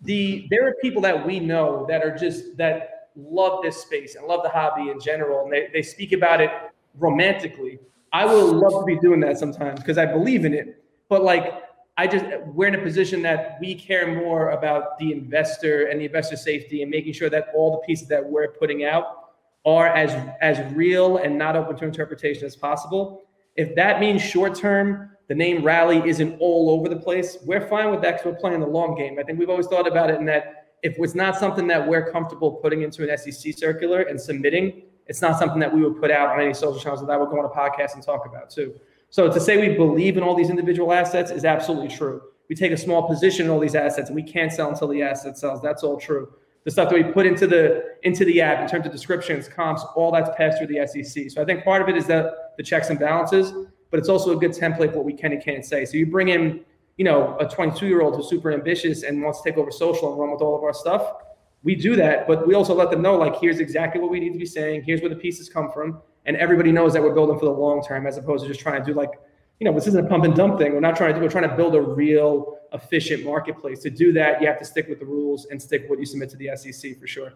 the 0.00 0.46
there 0.48 0.66
are 0.66 0.76
people 0.80 1.02
that 1.02 1.26
we 1.26 1.38
know 1.38 1.84
that 1.90 2.02
are 2.02 2.16
just 2.16 2.56
that 2.56 3.10
love 3.14 3.62
this 3.62 3.82
space 3.82 4.14
and 4.14 4.26
love 4.26 4.42
the 4.42 4.48
hobby 4.48 4.88
in 4.88 4.98
general, 4.98 5.44
and 5.44 5.52
they, 5.52 5.68
they 5.74 5.82
speak 5.82 6.12
about 6.12 6.40
it 6.40 6.50
romantically. 6.94 7.78
I 8.14 8.24
would 8.24 8.44
love 8.44 8.80
to 8.80 8.84
be 8.86 8.98
doing 8.98 9.20
that 9.20 9.36
sometimes 9.36 9.80
because 9.80 9.98
I 9.98 10.06
believe 10.06 10.46
in 10.46 10.54
it. 10.54 10.82
But 11.10 11.22
like 11.22 11.52
I 11.98 12.06
just 12.06 12.24
we're 12.46 12.66
in 12.66 12.74
a 12.74 12.82
position 12.82 13.22
that 13.22 13.56
we 13.60 13.74
care 13.74 14.14
more 14.14 14.50
about 14.50 14.98
the 14.98 15.12
investor 15.12 15.86
and 15.86 16.00
the 16.00 16.04
investor 16.04 16.36
safety 16.36 16.82
and 16.82 16.90
making 16.90 17.14
sure 17.14 17.30
that 17.30 17.48
all 17.54 17.72
the 17.72 17.86
pieces 17.86 18.06
that 18.08 18.24
we're 18.24 18.48
putting 18.48 18.84
out 18.84 19.30
are 19.64 19.88
as 19.88 20.10
as 20.40 20.72
real 20.74 21.18
and 21.18 21.38
not 21.38 21.56
open 21.56 21.76
to 21.76 21.84
interpretation 21.84 22.44
as 22.44 22.54
possible. 22.54 23.22
If 23.56 23.74
that 23.76 24.00
means 24.00 24.20
short 24.20 24.54
term, 24.54 25.10
the 25.28 25.34
name 25.34 25.64
Rally 25.64 26.06
isn't 26.08 26.38
all 26.38 26.70
over 26.70 26.88
the 26.88 27.00
place. 27.00 27.38
We're 27.44 27.66
fine 27.66 27.90
with 27.90 28.02
that 28.02 28.18
because 28.18 28.26
we're 28.26 28.40
playing 28.40 28.60
the 28.60 28.66
long 28.66 28.94
game. 28.94 29.18
I 29.18 29.22
think 29.22 29.38
we've 29.38 29.50
always 29.50 29.66
thought 29.66 29.88
about 29.88 30.10
it 30.10 30.20
in 30.20 30.26
that 30.26 30.66
if 30.82 30.96
it's 30.98 31.14
not 31.14 31.36
something 31.36 31.66
that 31.66 31.86
we're 31.86 32.12
comfortable 32.12 32.52
putting 32.52 32.82
into 32.82 33.10
an 33.10 33.16
SEC 33.16 33.54
circular 33.56 34.02
and 34.02 34.20
submitting, 34.20 34.82
it's 35.06 35.22
not 35.22 35.38
something 35.38 35.58
that 35.58 35.72
we 35.72 35.82
would 35.82 36.00
put 36.00 36.10
out 36.10 36.28
on 36.28 36.40
any 36.40 36.54
social 36.54 36.78
channels 36.78 37.00
that 37.00 37.10
I 37.10 37.16
would 37.16 37.30
go 37.30 37.38
on 37.38 37.44
a 37.44 37.48
podcast 37.48 37.94
and 37.94 38.02
talk 38.02 38.26
about 38.26 38.50
too. 38.50 38.74
So 39.16 39.32
to 39.32 39.40
say 39.40 39.56
we 39.56 39.74
believe 39.74 40.18
in 40.18 40.22
all 40.22 40.34
these 40.34 40.50
individual 40.50 40.92
assets 40.92 41.30
is 41.30 41.46
absolutely 41.46 41.88
true. 41.88 42.20
We 42.50 42.54
take 42.54 42.72
a 42.72 42.76
small 42.76 43.08
position 43.08 43.46
in 43.46 43.50
all 43.50 43.58
these 43.58 43.74
assets 43.74 44.10
and 44.10 44.14
we 44.14 44.22
can't 44.22 44.52
sell 44.52 44.68
until 44.68 44.88
the 44.88 45.00
asset 45.02 45.38
sells. 45.38 45.62
That's 45.62 45.82
all 45.82 45.98
true. 45.98 46.34
The 46.64 46.70
stuff 46.70 46.90
that 46.90 46.96
we 46.96 47.02
put 47.02 47.24
into 47.24 47.46
the 47.46 47.94
into 48.02 48.26
the 48.26 48.42
app 48.42 48.60
in 48.60 48.68
terms 48.68 48.84
of 48.84 48.92
descriptions, 48.92 49.48
comps, 49.48 49.82
all 49.96 50.12
that's 50.12 50.28
passed 50.36 50.58
through 50.58 50.66
the 50.66 50.86
SEC. 50.86 51.30
So 51.30 51.40
I 51.40 51.46
think 51.46 51.64
part 51.64 51.80
of 51.80 51.88
it 51.88 51.96
is 51.96 52.04
that 52.08 52.56
the 52.58 52.62
checks 52.62 52.90
and 52.90 52.98
balances, 52.98 53.54
but 53.90 53.98
it's 53.98 54.10
also 54.10 54.36
a 54.36 54.38
good 54.38 54.50
template 54.50 54.90
for 54.90 54.98
what 54.98 55.06
we 55.06 55.14
can 55.14 55.32
and 55.32 55.42
can't 55.42 55.64
say. 55.64 55.86
So 55.86 55.96
you 55.96 56.04
bring 56.04 56.28
in, 56.28 56.60
you 56.98 57.06
know, 57.06 57.38
a 57.40 57.48
22 57.48 57.86
year 57.86 58.02
old 58.02 58.16
who's 58.16 58.28
super 58.28 58.52
ambitious 58.52 59.02
and 59.02 59.22
wants 59.22 59.40
to 59.40 59.48
take 59.48 59.56
over 59.56 59.70
social 59.70 60.10
and 60.10 60.20
run 60.20 60.30
with 60.30 60.42
all 60.42 60.54
of 60.54 60.62
our 60.62 60.74
stuff. 60.74 61.14
We 61.62 61.74
do 61.74 61.96
that, 61.96 62.28
but 62.28 62.46
we 62.46 62.52
also 62.52 62.74
let 62.74 62.90
them 62.90 63.00
know 63.00 63.16
like 63.16 63.40
here's 63.40 63.60
exactly 63.60 63.98
what 63.98 64.10
we 64.10 64.20
need 64.20 64.34
to 64.34 64.38
be 64.38 64.44
saying. 64.44 64.82
Here's 64.84 65.00
where 65.00 65.08
the 65.08 65.16
pieces 65.16 65.48
come 65.48 65.72
from, 65.72 66.02
and 66.26 66.36
everybody 66.36 66.72
knows 66.72 66.92
that 66.92 67.02
we're 67.02 67.14
building 67.14 67.38
for 67.38 67.46
the 67.46 67.50
long 67.52 67.82
term 67.82 68.06
as 68.06 68.18
opposed 68.18 68.42
to 68.42 68.48
just 68.48 68.60
trying 68.60 68.80
to 68.80 68.84
do 68.84 68.96
like 68.96 69.12
you 69.58 69.64
know, 69.64 69.72
this 69.72 69.86
isn't 69.86 70.04
a 70.04 70.08
pump 70.08 70.24
and 70.24 70.34
dump 70.34 70.58
thing. 70.58 70.74
We're 70.74 70.80
not 70.80 70.96
trying 70.96 71.14
to 71.14 71.18
do, 71.18 71.24
we're 71.24 71.30
trying 71.30 71.48
to 71.48 71.56
build 71.56 71.74
a 71.74 71.80
real 71.80 72.58
efficient 72.72 73.24
marketplace. 73.24 73.80
To 73.80 73.90
do 73.90 74.12
that, 74.12 74.40
you 74.40 74.46
have 74.46 74.58
to 74.58 74.64
stick 74.64 74.88
with 74.88 74.98
the 74.98 75.06
rules 75.06 75.46
and 75.46 75.60
stick 75.60 75.82
with 75.82 75.90
what 75.90 75.98
you 75.98 76.06
submit 76.06 76.28
to 76.30 76.36
the 76.36 76.50
SEC 76.56 76.98
for 76.98 77.06
sure. 77.06 77.32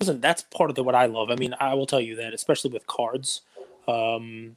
Listen, 0.00 0.20
that's 0.20 0.42
part 0.42 0.70
of 0.70 0.76
the, 0.76 0.82
what 0.82 0.94
I 0.94 1.06
love. 1.06 1.30
I 1.30 1.36
mean, 1.36 1.54
I 1.60 1.74
will 1.74 1.86
tell 1.86 2.00
you 2.00 2.16
that, 2.16 2.34
especially 2.34 2.72
with 2.72 2.86
cards, 2.86 3.42
um, 3.86 4.56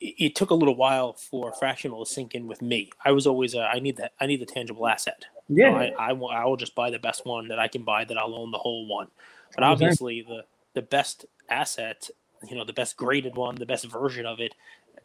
it, 0.00 0.14
it, 0.18 0.34
took 0.36 0.50
a 0.50 0.54
little 0.54 0.76
while 0.76 1.14
for 1.14 1.52
fractional 1.52 2.04
to 2.04 2.10
sink 2.10 2.34
in 2.34 2.46
with 2.46 2.62
me. 2.62 2.90
I 3.04 3.10
was 3.10 3.26
always, 3.26 3.54
uh, 3.54 3.68
I 3.72 3.80
need 3.80 3.96
that, 3.96 4.12
I 4.20 4.26
need 4.26 4.40
the 4.40 4.46
tangible 4.46 4.86
asset. 4.86 5.24
Yeah. 5.48 5.66
You 5.66 5.72
know, 5.72 5.96
I, 5.98 6.08
I, 6.10 6.12
will, 6.12 6.28
I 6.28 6.44
will 6.44 6.56
just 6.56 6.74
buy 6.74 6.90
the 6.90 6.98
best 6.98 7.26
one 7.26 7.48
that 7.48 7.58
I 7.58 7.66
can 7.66 7.82
buy 7.82 8.04
that 8.04 8.16
I'll 8.16 8.34
own 8.34 8.52
the 8.52 8.58
whole 8.58 8.86
one. 8.86 9.08
But 9.54 9.64
obviously, 9.64 10.22
the, 10.22 10.44
the 10.74 10.82
best 10.82 11.24
asset, 11.48 12.10
you 12.48 12.56
know, 12.56 12.64
the 12.64 12.72
best 12.72 12.96
graded 12.96 13.36
one, 13.36 13.54
the 13.56 13.66
best 13.66 13.86
version 13.86 14.26
of 14.26 14.40
it 14.40 14.54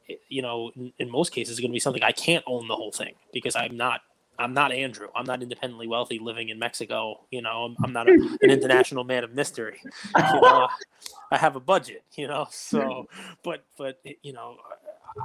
eh, 0.09 0.15
you 0.29 0.41
know, 0.41 0.71
in, 0.75 0.93
in 0.99 1.09
most 1.09 1.31
cases, 1.31 1.53
is 1.53 1.59
going 1.59 1.71
to 1.71 1.73
be 1.73 1.79
something 1.79 2.03
I 2.03 2.11
can't 2.11 2.43
own 2.47 2.67
the 2.67 2.75
whole 2.75 2.91
thing 2.91 3.13
because 3.33 3.55
I'm 3.55 3.77
not 3.77 4.01
I'm 4.41 4.53
not 4.53 4.71
Andrew. 4.71 5.07
I'm 5.15 5.25
not 5.25 5.43
independently 5.43 5.87
wealthy 5.87 6.19
living 6.19 6.49
in 6.49 6.57
Mexico. 6.57 7.21
You 7.29 7.41
know, 7.41 7.65
I'm, 7.65 7.75
I'm 7.83 7.93
not 7.93 8.09
a, 8.09 8.13
an 8.41 8.49
international 8.49 9.03
man 9.03 9.23
of 9.23 9.33
mystery. 9.33 9.79
You 9.83 10.41
know, 10.41 10.67
I 11.31 11.37
have 11.37 11.55
a 11.55 11.59
budget. 11.59 12.03
You 12.15 12.27
know, 12.27 12.47
so 12.49 13.07
but 13.43 13.63
but 13.77 13.99
eh, 14.05 14.13
you 14.23 14.33
know, 14.33 14.57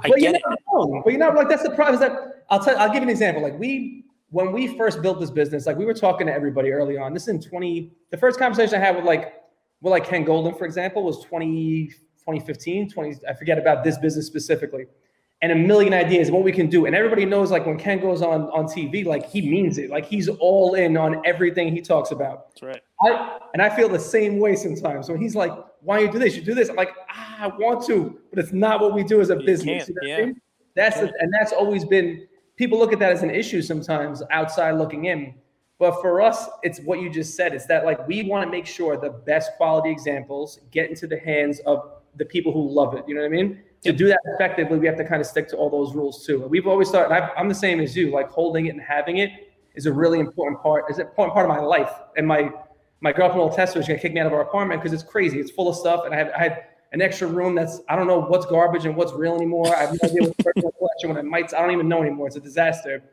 I 0.03 0.09
but 0.09 0.19
get 0.19 0.35
it. 0.35 0.41
Wrong. 0.71 1.01
But 1.03 1.13
you 1.13 1.19
know, 1.19 1.29
like 1.29 1.49
that's 1.49 1.63
the 1.63 1.71
problem. 1.71 1.95
Is 1.95 2.01
that 2.01 2.43
I'll 2.49 2.63
tell. 2.63 2.77
I'll 2.77 2.89
give 2.89 2.97
you 2.97 3.03
an 3.03 3.09
example. 3.09 3.41
Like 3.41 3.57
we 3.59 4.05
when 4.29 4.51
we 4.51 4.77
first 4.77 5.01
built 5.01 5.19
this 5.19 5.31
business, 5.31 5.65
like 5.65 5.77
we 5.77 5.85
were 5.85 5.93
talking 5.93 6.27
to 6.27 6.33
everybody 6.33 6.71
early 6.71 6.97
on. 6.97 7.13
This 7.13 7.23
is 7.23 7.29
in 7.29 7.41
20. 7.41 7.91
The 8.11 8.17
first 8.17 8.37
conversation 8.37 8.75
I 8.75 8.85
had 8.85 8.95
with 8.95 9.05
like 9.05 9.41
with 9.81 9.91
like 9.91 10.05
Ken 10.05 10.25
Goldin, 10.25 10.57
for 10.57 10.65
example, 10.65 11.03
was 11.03 11.23
20 11.23 11.91
2015, 12.27 12.89
20, 12.89 13.19
I 13.27 13.33
forget 13.33 13.57
about 13.57 13.85
this 13.85 13.97
business 13.97 14.27
specifically, 14.27 14.85
and 15.41 15.51
a 15.51 15.55
million 15.55 15.93
ideas 15.93 16.29
what 16.29 16.43
we 16.43 16.51
can 16.51 16.67
do. 16.67 16.85
And 16.85 16.95
everybody 16.95 17.23
knows, 17.25 17.51
like 17.51 17.65
when 17.65 17.77
Ken 17.77 17.99
goes 18.01 18.21
on 18.21 18.43
on 18.49 18.65
TV, 18.65 19.05
like 19.05 19.29
he 19.29 19.41
means 19.41 19.77
it. 19.77 19.89
Like 19.89 20.05
he's 20.05 20.27
all 20.27 20.73
in 20.73 20.97
on 20.97 21.21
everything 21.25 21.71
he 21.71 21.81
talks 21.81 22.11
about. 22.11 22.49
That's 22.49 22.63
right. 22.63 22.81
I 23.01 23.39
and 23.53 23.61
I 23.61 23.73
feel 23.73 23.87
the 23.87 23.99
same 23.99 24.39
way 24.39 24.55
sometimes. 24.55 25.09
When 25.09 25.21
he's 25.21 25.35
like, 25.35 25.53
"Why 25.81 25.99
you 25.99 26.11
do 26.11 26.19
this? 26.19 26.35
You 26.35 26.41
do 26.41 26.53
this." 26.53 26.69
I'm 26.69 26.75
like, 26.75 26.93
ah, 27.09 27.43
"I 27.43 27.47
want 27.47 27.85
to, 27.85 28.19
but 28.29 28.39
it's 28.39 28.51
not 28.51 28.81
what 28.81 28.93
we 28.93 29.03
do 29.03 29.21
as 29.21 29.29
a 29.29 29.35
You 29.35 29.45
business." 29.45 29.87
You 29.87 29.95
know 29.95 30.07
yeah. 30.07 30.17
I 30.17 30.25
mean? 30.25 30.41
That's 30.75 30.97
and 30.97 31.33
that's 31.39 31.53
always 31.53 31.85
been. 31.85 32.27
People 32.57 32.77
look 32.79 32.91
at 32.91 32.99
that 32.99 33.13
as 33.13 33.23
an 33.23 33.29
issue 33.29 33.61
sometimes 33.61 34.21
outside 34.31 34.71
looking 34.71 35.05
in. 35.05 35.35
But 35.79 36.01
for 36.01 36.21
us, 36.21 36.49
it's 36.63 36.79
what 36.79 36.99
you 36.99 37.09
just 37.09 37.35
said. 37.35 37.53
It's 37.53 37.67
that 37.67 37.85
like 37.85 38.05
we 38.07 38.23
want 38.23 38.43
to 38.45 38.51
make 38.51 38.65
sure 38.65 38.97
the 38.97 39.11
best 39.11 39.51
quality 39.57 39.91
examples 39.91 40.59
get 40.71 40.89
into 40.89 41.05
the 41.05 41.19
hands 41.19 41.59
of 41.67 41.96
the 42.17 42.25
people 42.25 42.51
who 42.51 42.69
love 42.69 42.95
it. 42.95 43.05
You 43.07 43.15
know 43.15 43.21
what 43.21 43.27
I 43.27 43.29
mean? 43.29 43.61
To 43.83 43.91
do 43.91 44.07
that 44.07 44.19
effectively, 44.25 44.79
we 44.79 44.87
have 44.87 44.97
to 44.97 45.05
kind 45.05 45.21
of 45.21 45.27
stick 45.27 45.47
to 45.49 45.55
all 45.55 45.69
those 45.69 45.95
rules 45.95 46.25
too. 46.25 46.41
And 46.41 46.51
we've 46.51 46.67
always 46.67 46.89
thought, 46.89 47.11
i 47.11 47.31
am 47.39 47.47
the 47.47 47.55
same 47.55 47.79
as 47.79 47.95
you. 47.95 48.11
Like 48.11 48.29
holding 48.29 48.65
it 48.65 48.69
and 48.71 48.81
having 48.81 49.17
it 49.17 49.31
is 49.75 49.85
a 49.85 49.93
really 49.93 50.19
important 50.19 50.61
part. 50.61 50.85
Is 50.89 50.97
an 50.97 51.07
important 51.07 51.33
part 51.33 51.49
of 51.49 51.55
my 51.55 51.61
life. 51.61 51.91
And 52.17 52.27
my 52.27 52.51
my 53.01 53.11
girlfriend 53.11 53.41
will 53.41 53.55
test. 53.55 53.75
She's 53.75 53.87
gonna 53.87 53.99
kick 53.99 54.13
me 54.13 54.19
out 54.19 54.27
of 54.27 54.33
our 54.33 54.41
apartment 54.41 54.81
because 54.81 54.93
it's 54.93 55.09
crazy. 55.09 55.39
It's 55.39 55.51
full 55.51 55.69
of 55.69 55.75
stuff, 55.75 56.05
and 56.05 56.13
I 56.13 56.17
have 56.17 56.31
I 56.35 56.43
had 56.43 56.63
an 56.91 57.01
extra 57.01 57.27
room 57.27 57.55
that's 57.55 57.81
I 57.87 57.95
don't 57.95 58.07
know 58.07 58.21
what's 58.21 58.45
garbage 58.45 58.85
and 58.85 58.95
what's 58.95 59.13
real 59.13 59.35
anymore. 59.35 59.75
I 59.75 59.81
have 59.81 59.91
no 59.91 60.09
idea 60.09 60.21
what's 60.23 60.43
personal 60.43 60.71
collection 60.71 61.09
when 61.09 61.17
it 61.17 61.25
might. 61.25 61.53
I 61.53 61.61
don't 61.61 61.71
even 61.71 61.87
know 61.87 62.01
anymore. 62.01 62.27
It's 62.27 62.35
a 62.35 62.41
disaster. 62.41 63.03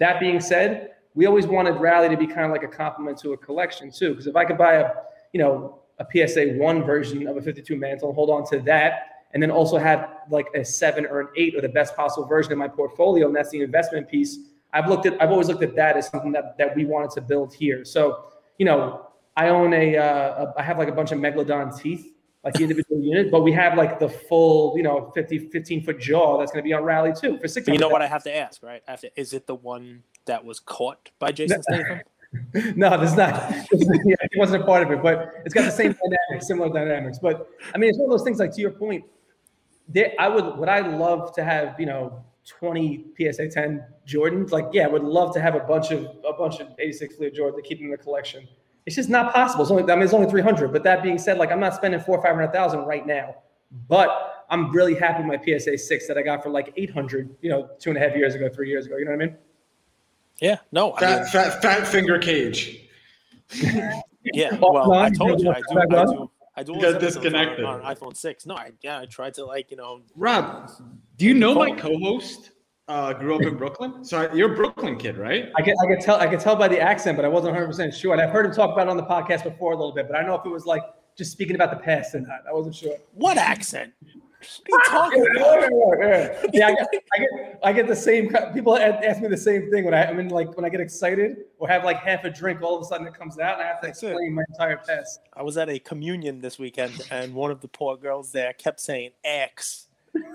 That 0.00 0.20
being 0.20 0.40
said, 0.40 0.92
we 1.14 1.26
always 1.26 1.46
wanted 1.46 1.72
Rally 1.72 2.08
to 2.08 2.16
be 2.16 2.26
kind 2.26 2.44
of 2.44 2.50
like 2.50 2.62
a 2.62 2.68
complement 2.68 3.18
to 3.18 3.32
a 3.32 3.36
collection 3.36 3.90
too. 3.90 4.10
Because 4.10 4.26
if 4.26 4.36
I 4.36 4.44
could 4.44 4.58
buy 4.58 4.74
a 4.74 4.90
you 5.32 5.40
know 5.40 5.77
a 5.98 6.06
PSA 6.10 6.54
one 6.56 6.82
version 6.84 7.26
of 7.26 7.36
a 7.36 7.42
52 7.42 7.76
Mantle, 7.76 8.12
hold 8.12 8.30
on 8.30 8.46
to 8.50 8.60
that, 8.60 9.24
and 9.32 9.42
then 9.42 9.50
also 9.50 9.78
have 9.78 10.10
like 10.30 10.46
a 10.54 10.64
seven 10.64 11.06
or 11.06 11.20
an 11.20 11.28
eight 11.36 11.54
or 11.54 11.60
the 11.60 11.68
best 11.68 11.94
possible 11.96 12.26
version 12.26 12.52
in 12.52 12.58
my 12.58 12.68
portfolio, 12.68 13.26
and 13.26 13.36
that's 13.36 13.50
the 13.50 13.60
investment 13.60 14.08
piece. 14.08 14.38
I've 14.72 14.88
looked 14.88 15.06
at, 15.06 15.20
I've 15.20 15.30
always 15.30 15.48
looked 15.48 15.62
at 15.62 15.74
that 15.76 15.96
as 15.96 16.08
something 16.08 16.32
that, 16.32 16.56
that 16.58 16.76
we 16.76 16.84
wanted 16.84 17.10
to 17.12 17.20
build 17.20 17.54
here. 17.54 17.84
So, 17.84 18.26
you 18.58 18.66
know, 18.66 19.06
I 19.36 19.48
own 19.48 19.72
a, 19.72 19.96
uh, 19.96 20.44
a 20.44 20.54
I 20.58 20.62
have 20.62 20.78
like 20.78 20.88
a 20.88 20.92
bunch 20.92 21.12
of 21.12 21.18
megalodon 21.18 21.80
teeth, 21.80 22.12
like 22.44 22.54
the 22.54 22.62
individual 22.62 23.00
unit, 23.00 23.30
but 23.30 23.42
we 23.42 23.52
have 23.52 23.76
like 23.76 23.98
the 23.98 24.08
full, 24.08 24.76
you 24.76 24.82
know, 24.82 25.10
50, 25.14 25.50
15 25.50 25.84
foot 25.84 26.00
jaw 26.00 26.38
that's 26.38 26.52
going 26.52 26.62
to 26.62 26.66
be 26.66 26.72
on 26.72 26.82
Rally 26.82 27.12
too 27.18 27.38
for 27.38 27.48
six. 27.48 27.66
You 27.66 27.78
know 27.78 27.88
what 27.88 28.02
I 28.02 28.06
have 28.06 28.24
to 28.24 28.34
ask, 28.34 28.62
right? 28.62 28.82
I 28.86 28.92
have 28.92 29.00
to, 29.00 29.20
is 29.20 29.32
it 29.32 29.46
the 29.46 29.54
one 29.54 30.02
that 30.26 30.44
was 30.44 30.60
caught 30.60 31.10
by 31.18 31.32
Jason 31.32 31.62
Statham? 31.62 32.02
no, 32.76 32.96
there's 32.98 33.16
not. 33.16 33.50
yeah, 33.72 34.16
it 34.20 34.30
wasn't 34.36 34.62
a 34.62 34.66
part 34.66 34.82
of 34.82 34.90
it, 34.90 35.02
but 35.02 35.32
it's 35.44 35.54
got 35.54 35.64
the 35.64 35.70
same 35.70 35.92
dynamics, 35.94 36.46
similar 36.46 36.68
dynamics. 36.68 37.18
But 37.18 37.48
I 37.74 37.78
mean, 37.78 37.90
it's 37.90 37.98
one 37.98 38.06
of 38.06 38.10
those 38.10 38.22
things. 38.22 38.38
Like 38.38 38.52
to 38.54 38.60
your 38.60 38.70
point, 38.70 39.04
there, 39.88 40.12
I 40.18 40.28
would. 40.28 40.58
Would 40.58 40.68
I 40.68 40.80
love 40.80 41.34
to 41.36 41.44
have 41.44 41.78
you 41.80 41.86
know 41.86 42.22
20 42.46 43.06
PSA 43.16 43.48
10 43.48 43.84
Jordans? 44.06 44.50
Like, 44.50 44.66
yeah, 44.72 44.84
I 44.84 44.88
would 44.88 45.04
love 45.04 45.32
to 45.34 45.40
have 45.40 45.54
a 45.54 45.60
bunch 45.60 45.90
of 45.90 46.04
a 46.28 46.32
bunch 46.34 46.60
of 46.60 46.68
86 46.78 47.16
Fleer 47.16 47.30
Jordan 47.30 47.62
to 47.62 47.66
keep 47.66 47.80
in 47.80 47.90
the 47.90 47.96
collection. 47.96 48.46
It's 48.84 48.96
just 48.96 49.08
not 49.08 49.34
possible. 49.34 49.62
It's 49.62 49.70
only, 49.70 49.82
I 49.82 49.94
mean, 49.96 50.04
it's 50.04 50.14
only 50.14 50.30
300. 50.30 50.72
But 50.72 50.82
that 50.84 51.02
being 51.02 51.18
said, 51.18 51.36
like, 51.36 51.52
I'm 51.52 51.60
not 51.60 51.74
spending 51.74 52.00
four 52.00 52.18
or 52.18 52.22
five 52.22 52.34
hundred 52.34 52.52
thousand 52.52 52.80
right 52.80 53.06
now. 53.06 53.36
But 53.86 54.46
I'm 54.48 54.70
really 54.70 54.94
happy 54.94 55.22
with 55.22 55.40
my 55.40 55.58
PSA 55.58 55.76
six 55.76 56.06
that 56.08 56.16
I 56.16 56.22
got 56.22 56.42
for 56.42 56.48
like 56.48 56.72
800. 56.76 57.36
You 57.40 57.50
know, 57.50 57.70
two 57.78 57.90
and 57.90 57.98
a 57.98 58.00
half 58.00 58.16
years 58.16 58.34
ago, 58.34 58.48
three 58.48 58.68
years 58.68 58.86
ago. 58.86 58.96
You 58.96 59.04
know 59.04 59.12
what 59.12 59.22
I 59.22 59.26
mean? 59.26 59.36
Yeah, 60.40 60.58
no. 60.72 60.92
I 60.94 61.00
Fat, 61.00 61.20
mean, 61.22 61.26
fat, 61.30 61.62
fat 61.62 61.86
finger 61.88 62.18
cage. 62.18 62.88
yeah, 64.34 64.56
well, 64.60 64.92
I 64.92 65.10
told 65.10 65.40
you, 65.40 65.50
I 65.50 65.60
do, 65.60 65.78
I 65.78 66.04
do, 66.04 66.30
I 66.56 66.62
do. 66.62 66.72
You 66.74 66.80
got 66.80 66.84
always 66.88 66.92
have 66.94 67.00
this 67.00 67.16
on- 67.16 67.22
disconnected. 67.22 67.64
on, 67.64 67.80
iPhone 67.82 68.16
six. 68.16 68.46
No, 68.46 68.54
I 68.56 68.72
yeah, 68.82 69.00
I 69.00 69.06
tried 69.06 69.34
to 69.34 69.44
like 69.44 69.70
you 69.70 69.76
know. 69.76 70.02
Rob, 70.16 70.70
do 71.16 71.24
you 71.26 71.34
know 71.34 71.54
my 71.54 71.70
co-host? 71.72 72.50
Uh, 72.88 73.12
grew 73.12 73.34
up 73.34 73.42
in 73.42 73.54
Brooklyn. 73.54 74.02
So 74.02 74.32
you're 74.32 74.52
a 74.54 74.56
Brooklyn 74.56 74.96
kid, 74.96 75.18
right? 75.18 75.50
I 75.56 75.62
can 75.62 75.74
I 75.82 75.86
can 75.86 76.00
tell 76.00 76.16
I 76.18 76.26
can 76.26 76.38
tell 76.38 76.56
by 76.56 76.68
the 76.68 76.80
accent, 76.80 77.16
but 77.16 77.24
I 77.26 77.28
wasn't 77.28 77.52
100 77.52 77.66
percent 77.66 77.94
sure. 77.94 78.12
And 78.14 78.22
I've 78.22 78.30
heard 78.30 78.46
him 78.46 78.52
talk 78.52 78.72
about 78.72 78.86
it 78.86 78.90
on 78.90 78.96
the 78.96 79.02
podcast 79.04 79.44
before 79.44 79.72
a 79.72 79.76
little 79.76 79.92
bit, 79.92 80.06
but 80.08 80.16
I 80.16 80.20
don't 80.20 80.28
know 80.28 80.36
if 80.36 80.46
it 80.46 80.50
was 80.50 80.64
like 80.64 80.82
just 81.16 81.30
speaking 81.30 81.54
about 81.54 81.70
the 81.70 81.76
past 81.76 82.14
or 82.14 82.20
not. 82.20 82.40
I 82.48 82.52
wasn't 82.54 82.74
sure. 82.76 82.96
What 83.12 83.36
accent? 83.36 83.92
What 84.68 84.88
are 84.88 85.16
you 85.16 85.24
talking 85.24 85.26
about? 85.36 85.98
yeah, 86.00 86.46
yeah. 86.52 86.66
I, 86.68 86.70
get, 86.70 86.88
I 87.12 87.18
get 87.18 87.58
I 87.64 87.72
get 87.72 87.88
the 87.88 87.96
same 87.96 88.32
people 88.54 88.76
ask 88.76 89.20
me 89.20 89.26
the 89.28 89.36
same 89.36 89.68
thing 89.70 89.84
when 89.84 89.94
I, 89.94 90.06
I 90.06 90.12
mean 90.12 90.28
like 90.28 90.54
when 90.56 90.64
I 90.64 90.68
get 90.68 90.80
excited 90.80 91.38
or 91.58 91.66
have 91.68 91.84
like 91.84 91.98
half 91.98 92.22
a 92.24 92.30
drink, 92.30 92.62
all 92.62 92.76
of 92.76 92.82
a 92.82 92.84
sudden 92.84 93.06
it 93.06 93.14
comes 93.14 93.38
out 93.40 93.54
and 93.54 93.62
I 93.64 93.66
have 93.66 93.80
to 93.80 93.88
That's 93.88 94.02
it. 94.02 94.08
explain 94.10 94.34
my 94.34 94.44
entire 94.50 94.76
past. 94.76 95.20
I 95.34 95.42
was 95.42 95.56
at 95.56 95.68
a 95.68 95.80
communion 95.80 96.40
this 96.40 96.58
weekend, 96.58 97.00
and 97.10 97.34
one 97.34 97.50
of 97.50 97.60
the 97.60 97.68
poor 97.68 97.96
girls 97.96 98.30
there 98.30 98.52
kept 98.52 98.80
saying 98.80 99.10
X, 99.24 99.87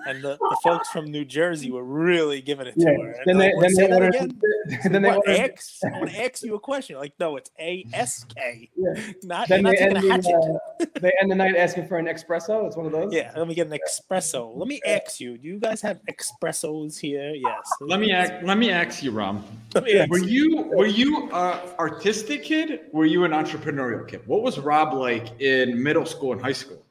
and 0.08 0.22
the, 0.24 0.38
the 0.38 0.58
folks 0.64 0.90
from 0.90 1.06
New 1.06 1.26
Jersey 1.26 1.72
were 1.72 1.84
really 1.84 2.42
giving 2.42 2.68
it 2.68 2.74
to 2.76 2.82
Yeah. 2.82 2.92
her. 3.04 3.12
And 3.12 3.22
Then 3.26 3.36
I 3.38 3.40
they 3.40 3.54
wanna 3.56 3.68
then 3.68 3.76
they 3.76 3.94
ordered 3.96 4.16
again? 4.16 4.42
then 4.92 5.02
they 5.02 5.10
what 5.10 5.18
ordered 5.18 5.40
X? 5.40 5.80
I 5.86 5.98
want 6.00 6.12
to 6.12 6.26
ask 6.26 6.44
you 6.44 6.56
a 6.56 6.60
question. 6.60 6.98
Like, 6.98 7.14
no, 7.20 7.38
it's 7.38 7.52
A 7.60 7.86
S 7.94 8.26
K. 8.36 8.70
Yeah. 8.76 9.12
Not, 9.24 9.48
then 9.48 9.64
you're 9.64 9.76
they 9.76 9.88
not 9.88 9.96
end, 9.96 9.96
taking 9.96 10.10
a 10.10 10.14
hatchet. 10.14 10.60
the, 10.80 10.86
uh, 10.86 11.00
they 11.02 11.12
end 11.22 11.32
the 11.32 11.36
night 11.36 11.56
asking 11.56 11.88
for 11.88 11.98
an 11.98 12.06
espresso. 12.06 12.66
It's 12.68 12.76
one 12.76 12.86
of 12.86 12.92
those. 12.92 13.14
Yeah, 13.14 13.32
let 13.36 13.48
me 13.48 13.54
get 13.56 13.68
an 13.68 13.78
espresso. 13.88 14.56
Let 14.56 14.68
me 14.68 14.82
ask 14.86 15.20
you. 15.20 15.38
Do 15.38 15.48
you 15.48 15.60
guys 15.60 15.82
have 15.82 16.00
espressos 16.10 17.00
here? 17.00 17.32
Yes. 17.36 17.70
Let 17.82 18.00
me 18.00 18.12
ask. 18.12 18.34
Let 18.44 18.58
me 18.58 18.72
ask 18.72 19.04
you, 19.04 19.12
Ram. 19.12 19.44
Ask 19.76 20.10
Were 20.10 20.18
you. 20.20 20.26
you 20.26 20.62
were 20.76 20.86
you 20.86 21.30
a 21.32 21.60
artistic 21.80 22.44
kid? 22.44 22.82
Were 22.92 23.06
you 23.06 23.24
an 23.26 23.32
entrepreneurial 23.32 24.08
kid? 24.08 24.22
What 24.28 24.42
was 24.44 24.60
Rob 24.60 24.94
like 24.94 25.40
in 25.42 25.82
middle 25.82 26.06
school 26.06 26.34
and 26.34 26.42
high 26.42 26.52
school? 26.54 26.83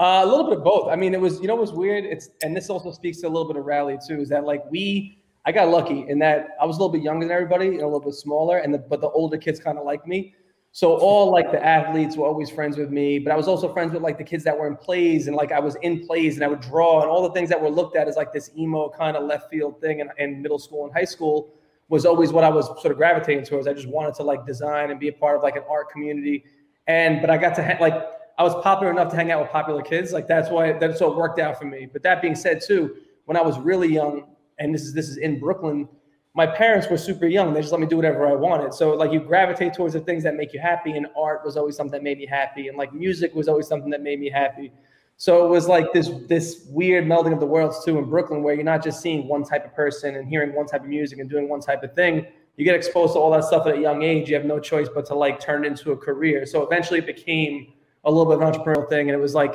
Uh, 0.00 0.22
a 0.24 0.26
little 0.26 0.44
bit 0.44 0.56
of 0.56 0.64
both. 0.64 0.88
I 0.88 0.96
mean, 0.96 1.12
it 1.12 1.20
was, 1.20 1.42
you 1.42 1.46
know, 1.46 1.58
it 1.58 1.60
was 1.60 1.74
weird. 1.74 2.06
It's, 2.06 2.30
and 2.42 2.56
this 2.56 2.70
also 2.70 2.90
speaks 2.90 3.20
to 3.20 3.26
a 3.26 3.28
little 3.28 3.46
bit 3.46 3.58
of 3.58 3.66
rally 3.66 3.98
too, 4.08 4.18
is 4.18 4.30
that 4.30 4.44
like 4.44 4.64
we, 4.70 5.18
I 5.44 5.52
got 5.52 5.68
lucky 5.68 6.06
in 6.08 6.18
that 6.20 6.56
I 6.58 6.64
was 6.64 6.78
a 6.78 6.80
little 6.80 6.92
bit 6.92 7.02
younger 7.02 7.26
than 7.26 7.32
everybody 7.32 7.66
and 7.66 7.82
a 7.82 7.84
little 7.84 8.00
bit 8.00 8.14
smaller, 8.14 8.58
and 8.58 8.72
the, 8.72 8.78
but 8.78 9.02
the 9.02 9.10
older 9.10 9.36
kids 9.36 9.60
kind 9.60 9.76
of 9.76 9.84
liked 9.84 10.06
me. 10.06 10.34
So 10.72 10.96
all 10.96 11.30
like 11.30 11.52
the 11.52 11.62
athletes 11.62 12.16
were 12.16 12.26
always 12.26 12.48
friends 12.48 12.78
with 12.78 12.90
me, 12.90 13.18
but 13.18 13.30
I 13.30 13.36
was 13.36 13.46
also 13.46 13.70
friends 13.74 13.92
with 13.92 14.00
like 14.00 14.16
the 14.16 14.24
kids 14.24 14.42
that 14.44 14.56
were 14.56 14.68
in 14.68 14.76
plays 14.76 15.26
and 15.26 15.36
like 15.36 15.52
I 15.52 15.60
was 15.60 15.76
in 15.82 16.06
plays 16.06 16.36
and 16.36 16.44
I 16.44 16.48
would 16.48 16.60
draw 16.62 17.02
and 17.02 17.10
all 17.10 17.22
the 17.22 17.34
things 17.34 17.50
that 17.50 17.60
were 17.60 17.68
looked 17.68 17.94
at 17.94 18.08
as 18.08 18.16
like 18.16 18.32
this 18.32 18.50
emo 18.56 18.88
kind 18.88 19.18
of 19.18 19.24
left 19.24 19.50
field 19.50 19.82
thing 19.82 20.00
in, 20.00 20.08
in 20.16 20.40
middle 20.40 20.60
school 20.60 20.84
and 20.84 20.94
high 20.94 21.04
school 21.04 21.52
was 21.88 22.06
always 22.06 22.32
what 22.32 22.44
I 22.44 22.48
was 22.48 22.66
sort 22.80 22.92
of 22.92 22.96
gravitating 22.96 23.44
towards. 23.44 23.66
I 23.66 23.74
just 23.74 23.88
wanted 23.88 24.14
to 24.14 24.22
like 24.22 24.46
design 24.46 24.92
and 24.92 24.98
be 24.98 25.08
a 25.08 25.12
part 25.12 25.36
of 25.36 25.42
like 25.42 25.56
an 25.56 25.64
art 25.68 25.90
community. 25.90 26.44
And 26.86 27.20
but 27.20 27.28
I 27.28 27.36
got 27.36 27.54
to 27.56 27.64
ha- 27.64 27.76
like 27.80 28.00
I 28.40 28.42
was 28.42 28.54
popular 28.62 28.90
enough 28.90 29.10
to 29.10 29.16
hang 29.16 29.30
out 29.30 29.42
with 29.42 29.50
popular 29.50 29.82
kids. 29.82 30.12
Like 30.12 30.26
that's 30.26 30.48
why 30.48 30.72
that's 30.72 30.98
what 31.02 31.14
worked 31.14 31.38
out 31.38 31.58
for 31.58 31.66
me. 31.66 31.86
But 31.92 32.02
that 32.04 32.22
being 32.22 32.34
said, 32.34 32.62
too, 32.66 32.96
when 33.26 33.36
I 33.36 33.42
was 33.42 33.58
really 33.58 33.92
young, 33.92 34.28
and 34.58 34.74
this 34.74 34.80
is 34.80 34.94
this 34.94 35.10
is 35.10 35.18
in 35.18 35.38
Brooklyn, 35.38 35.86
my 36.32 36.46
parents 36.46 36.88
were 36.88 36.96
super 36.96 37.26
young. 37.26 37.52
They 37.52 37.60
just 37.60 37.70
let 37.70 37.82
me 37.82 37.86
do 37.86 37.96
whatever 37.96 38.26
I 38.26 38.32
wanted. 38.32 38.72
So 38.72 38.94
like 38.94 39.12
you 39.12 39.20
gravitate 39.20 39.74
towards 39.74 39.92
the 39.92 40.00
things 40.00 40.22
that 40.22 40.36
make 40.36 40.54
you 40.54 40.58
happy, 40.58 40.92
and 40.92 41.06
art 41.18 41.44
was 41.44 41.58
always 41.58 41.76
something 41.76 41.92
that 41.92 42.02
made 42.02 42.16
me 42.16 42.24
happy, 42.24 42.68
and 42.68 42.78
like 42.78 42.94
music 42.94 43.34
was 43.34 43.46
always 43.46 43.68
something 43.68 43.90
that 43.90 44.00
made 44.00 44.18
me 44.18 44.30
happy. 44.30 44.72
So 45.18 45.44
it 45.44 45.50
was 45.50 45.68
like 45.68 45.92
this 45.92 46.10
this 46.26 46.64
weird 46.70 47.04
melding 47.04 47.34
of 47.34 47.40
the 47.40 47.46
worlds 47.46 47.84
too 47.84 47.98
in 47.98 48.08
Brooklyn, 48.08 48.42
where 48.42 48.54
you're 48.54 48.64
not 48.64 48.82
just 48.82 49.02
seeing 49.02 49.28
one 49.28 49.44
type 49.44 49.66
of 49.66 49.74
person 49.74 50.16
and 50.16 50.26
hearing 50.26 50.54
one 50.54 50.64
type 50.64 50.80
of 50.80 50.88
music 50.88 51.18
and 51.18 51.28
doing 51.28 51.46
one 51.46 51.60
type 51.60 51.82
of 51.82 51.94
thing. 51.94 52.26
You 52.56 52.64
get 52.64 52.74
exposed 52.74 53.12
to 53.12 53.18
all 53.18 53.30
that 53.32 53.44
stuff 53.44 53.66
at 53.66 53.76
a 53.76 53.80
young 53.80 54.02
age. 54.02 54.30
You 54.30 54.36
have 54.36 54.46
no 54.46 54.58
choice 54.58 54.88
but 54.94 55.04
to 55.08 55.14
like 55.14 55.40
turn 55.40 55.66
it 55.66 55.68
into 55.68 55.92
a 55.92 55.96
career. 55.98 56.46
So 56.46 56.62
eventually, 56.62 57.00
it 57.00 57.06
became 57.06 57.74
a 58.04 58.10
little 58.10 58.26
bit 58.26 58.42
of 58.42 58.42
an 58.42 58.52
entrepreneurial 58.52 58.88
thing, 58.88 59.08
and 59.08 59.10
it 59.10 59.20
was 59.20 59.34
like, 59.34 59.54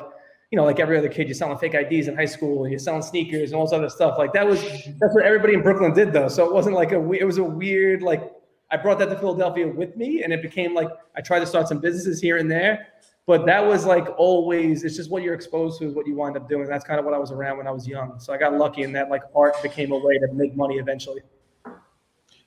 you 0.51 0.57
know, 0.57 0.63
like 0.63 0.79
every 0.79 0.97
other 0.97 1.09
kid, 1.09 1.27
you're 1.27 1.35
selling 1.35 1.57
fake 1.57 1.73
IDs 1.73 2.07
in 2.07 2.15
high 2.15 2.25
school, 2.25 2.63
and 2.63 2.71
you're 2.71 2.79
selling 2.79 3.01
sneakers 3.01 3.51
and 3.51 3.59
all 3.59 3.65
this 3.65 3.73
other 3.73 3.89
stuff. 3.89 4.17
Like 4.17 4.33
that 4.33 4.45
was 4.45 4.61
that's 4.61 5.13
what 5.15 5.25
everybody 5.25 5.53
in 5.53 5.61
Brooklyn 5.61 5.93
did, 5.93 6.13
though. 6.13 6.27
So 6.27 6.45
it 6.45 6.53
wasn't 6.53 6.75
like 6.75 6.91
a 6.91 7.11
it 7.13 7.23
was 7.23 7.37
a 7.37 7.43
weird 7.43 8.01
like 8.01 8.31
I 8.71 8.77
brought 8.77 8.99
that 8.99 9.09
to 9.09 9.17
Philadelphia 9.17 9.67
with 9.67 9.95
me, 9.95 10.23
and 10.23 10.33
it 10.33 10.41
became 10.41 10.73
like 10.73 10.89
I 11.15 11.21
tried 11.21 11.39
to 11.39 11.45
start 11.45 11.67
some 11.67 11.79
businesses 11.79 12.21
here 12.21 12.37
and 12.37 12.49
there 12.49 12.87
but 13.25 13.45
that 13.45 13.65
was 13.65 13.85
like 13.85 14.07
always 14.17 14.83
it's 14.83 14.95
just 14.95 15.09
what 15.09 15.23
you're 15.23 15.33
exposed 15.33 15.79
to 15.79 15.87
is 15.87 15.93
what 15.93 16.05
you 16.05 16.15
wind 16.15 16.37
up 16.37 16.47
doing 16.47 16.67
that's 16.67 16.85
kind 16.85 16.99
of 16.99 17.05
what 17.05 17.13
i 17.13 17.17
was 17.17 17.31
around 17.31 17.57
when 17.57 17.67
i 17.67 17.71
was 17.71 17.87
young 17.87 18.19
so 18.19 18.33
i 18.33 18.37
got 18.37 18.53
lucky 18.53 18.83
in 18.83 18.91
that 18.91 19.09
like 19.09 19.23
art 19.35 19.61
became 19.61 19.91
a 19.91 19.97
way 19.97 20.17
to 20.17 20.27
make 20.33 20.55
money 20.55 20.75
eventually 20.75 21.21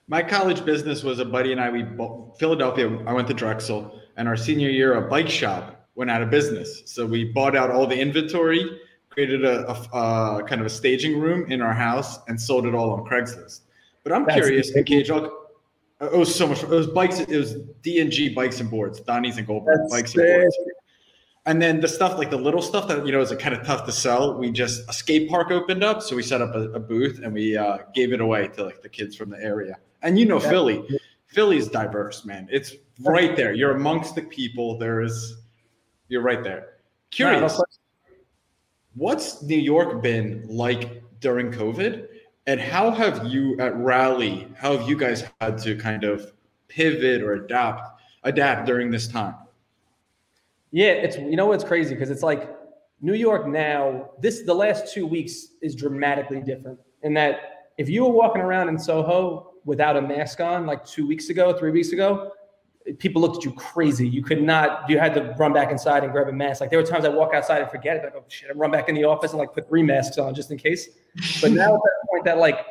my 0.06 0.22
college 0.22 0.64
business 0.64 1.02
was 1.02 1.18
a 1.18 1.24
buddy 1.24 1.52
and 1.52 1.60
i 1.60 1.70
we 1.70 1.82
both, 1.82 2.38
philadelphia 2.38 2.86
i 3.06 3.12
went 3.12 3.26
to 3.26 3.34
drexel 3.34 4.00
and 4.16 4.28
our 4.28 4.36
senior 4.36 4.70
year 4.70 4.94
a 4.94 5.08
bike 5.08 5.28
shop 5.28 5.77
went 5.98 6.10
out 6.10 6.22
of 6.22 6.30
business 6.30 6.82
so 6.86 7.04
we 7.04 7.24
bought 7.24 7.54
out 7.56 7.70
all 7.70 7.86
the 7.86 7.98
inventory 7.98 8.80
created 9.10 9.44
a, 9.44 9.68
a, 9.68 10.38
a 10.38 10.42
kind 10.44 10.60
of 10.60 10.66
a 10.66 10.70
staging 10.70 11.18
room 11.18 11.50
in 11.50 11.60
our 11.60 11.74
house 11.74 12.20
and 12.28 12.40
sold 12.40 12.66
it 12.66 12.74
all 12.74 12.90
on 12.90 13.04
craigslist 13.04 13.60
but 14.04 14.12
i'm 14.12 14.24
that's 14.24 14.40
curious 14.40 14.72
Cage, 14.86 15.10
it 16.00 16.12
was 16.12 16.32
so 16.32 16.46
much. 16.46 16.62
It 16.62 16.68
was 16.68 16.86
bikes. 16.86 17.18
It 17.18 17.36
was 17.36 17.56
D 17.82 18.00
and 18.00 18.10
G 18.10 18.28
bikes 18.28 18.60
and 18.60 18.70
boards, 18.70 19.00
Donnie's 19.00 19.36
and 19.36 19.46
Goldberg 19.46 19.78
That's 19.80 19.92
bikes 19.92 20.14
and 20.14 20.24
boards. 20.24 20.56
And 21.46 21.60
then 21.60 21.80
the 21.80 21.88
stuff 21.88 22.18
like 22.18 22.30
the 22.30 22.36
little 22.36 22.62
stuff 22.62 22.86
that 22.88 23.04
you 23.04 23.10
know 23.10 23.20
is 23.20 23.32
kind 23.38 23.54
of 23.54 23.66
tough 23.66 23.84
to 23.86 23.92
sell. 23.92 24.38
We 24.38 24.52
just 24.52 24.88
a 24.88 24.92
skate 24.92 25.28
park 25.28 25.50
opened 25.50 25.82
up, 25.82 26.02
so 26.02 26.14
we 26.14 26.22
set 26.22 26.40
up 26.40 26.54
a, 26.54 26.70
a 26.70 26.78
booth 26.78 27.20
and 27.22 27.32
we 27.32 27.56
uh, 27.56 27.78
gave 27.94 28.12
it 28.12 28.20
away 28.20 28.48
to 28.48 28.64
like 28.64 28.82
the 28.82 28.88
kids 28.88 29.16
from 29.16 29.30
the 29.30 29.42
area. 29.42 29.78
And 30.02 30.18
you 30.18 30.26
know 30.26 30.40
yeah. 30.40 30.50
Philly, 30.50 31.00
Philly's 31.26 31.68
diverse, 31.68 32.24
man. 32.24 32.48
It's 32.50 32.74
right 33.00 33.34
there. 33.34 33.52
You're 33.52 33.72
amongst 33.72 34.14
the 34.14 34.22
people. 34.22 34.78
There 34.78 35.00
is, 35.00 35.38
you're 36.08 36.22
right 36.22 36.42
there. 36.42 36.74
Curious, 37.10 37.60
what's 38.94 39.42
New 39.42 39.58
York 39.58 40.02
been 40.02 40.44
like 40.48 41.02
during 41.20 41.50
COVID? 41.52 42.06
And 42.46 42.60
how 42.60 42.90
have 42.90 43.26
you 43.26 43.58
at 43.60 43.76
Rally, 43.76 44.48
how 44.56 44.76
have 44.76 44.88
you 44.88 44.96
guys 44.96 45.24
had 45.40 45.58
to 45.58 45.76
kind 45.76 46.04
of 46.04 46.32
pivot 46.68 47.22
or 47.22 47.34
adapt 47.34 48.00
adapt 48.24 48.66
during 48.66 48.90
this 48.90 49.06
time? 49.06 49.34
Yeah, 50.70 50.92
it's 50.92 51.16
you 51.16 51.36
know 51.36 51.46
what's 51.46 51.64
crazy 51.64 51.94
because 51.94 52.10
it's 52.10 52.22
like 52.22 52.54
New 53.00 53.14
York 53.14 53.46
now, 53.46 54.10
this 54.20 54.42
the 54.42 54.54
last 54.54 54.92
two 54.92 55.06
weeks 55.06 55.48
is 55.62 55.74
dramatically 55.74 56.40
different 56.40 56.78
in 57.02 57.14
that 57.14 57.68
if 57.78 57.88
you 57.88 58.04
were 58.04 58.10
walking 58.12 58.42
around 58.42 58.68
in 58.68 58.78
Soho 58.78 59.52
without 59.64 59.96
a 59.96 60.02
mask 60.02 60.40
on 60.40 60.66
like 60.66 60.84
two 60.84 61.06
weeks 61.06 61.28
ago, 61.28 61.56
three 61.56 61.70
weeks 61.70 61.92
ago, 61.92 62.32
people 62.98 63.22
looked 63.22 63.38
at 63.38 63.44
you 63.44 63.52
crazy. 63.52 64.08
You 64.08 64.22
could 64.22 64.42
not, 64.42 64.88
you 64.88 64.98
had 64.98 65.14
to 65.14 65.34
run 65.38 65.52
back 65.52 65.70
inside 65.70 66.04
and 66.04 66.12
grab 66.12 66.28
a 66.28 66.32
mask. 66.32 66.60
Like 66.60 66.70
there 66.70 66.78
were 66.78 66.86
times 66.86 67.04
I 67.04 67.08
walk 67.08 67.34
outside 67.34 67.60
and 67.60 67.70
forget 67.70 67.96
it, 67.96 68.04
like, 68.04 68.14
oh 68.16 68.24
shit, 68.28 68.50
I 68.50 68.54
run 68.54 68.70
back 68.70 68.88
in 68.88 68.94
the 68.94 69.04
office 69.04 69.32
and 69.32 69.38
like 69.38 69.52
put 69.52 69.68
three 69.68 69.82
masks 69.82 70.18
on 70.18 70.34
just 70.34 70.50
in 70.50 70.58
case. 70.58 70.88
But 71.40 71.52
now 71.52 71.74
at 71.74 71.80
that 71.80 72.08
point 72.10 72.24
that 72.24 72.38
like 72.38 72.64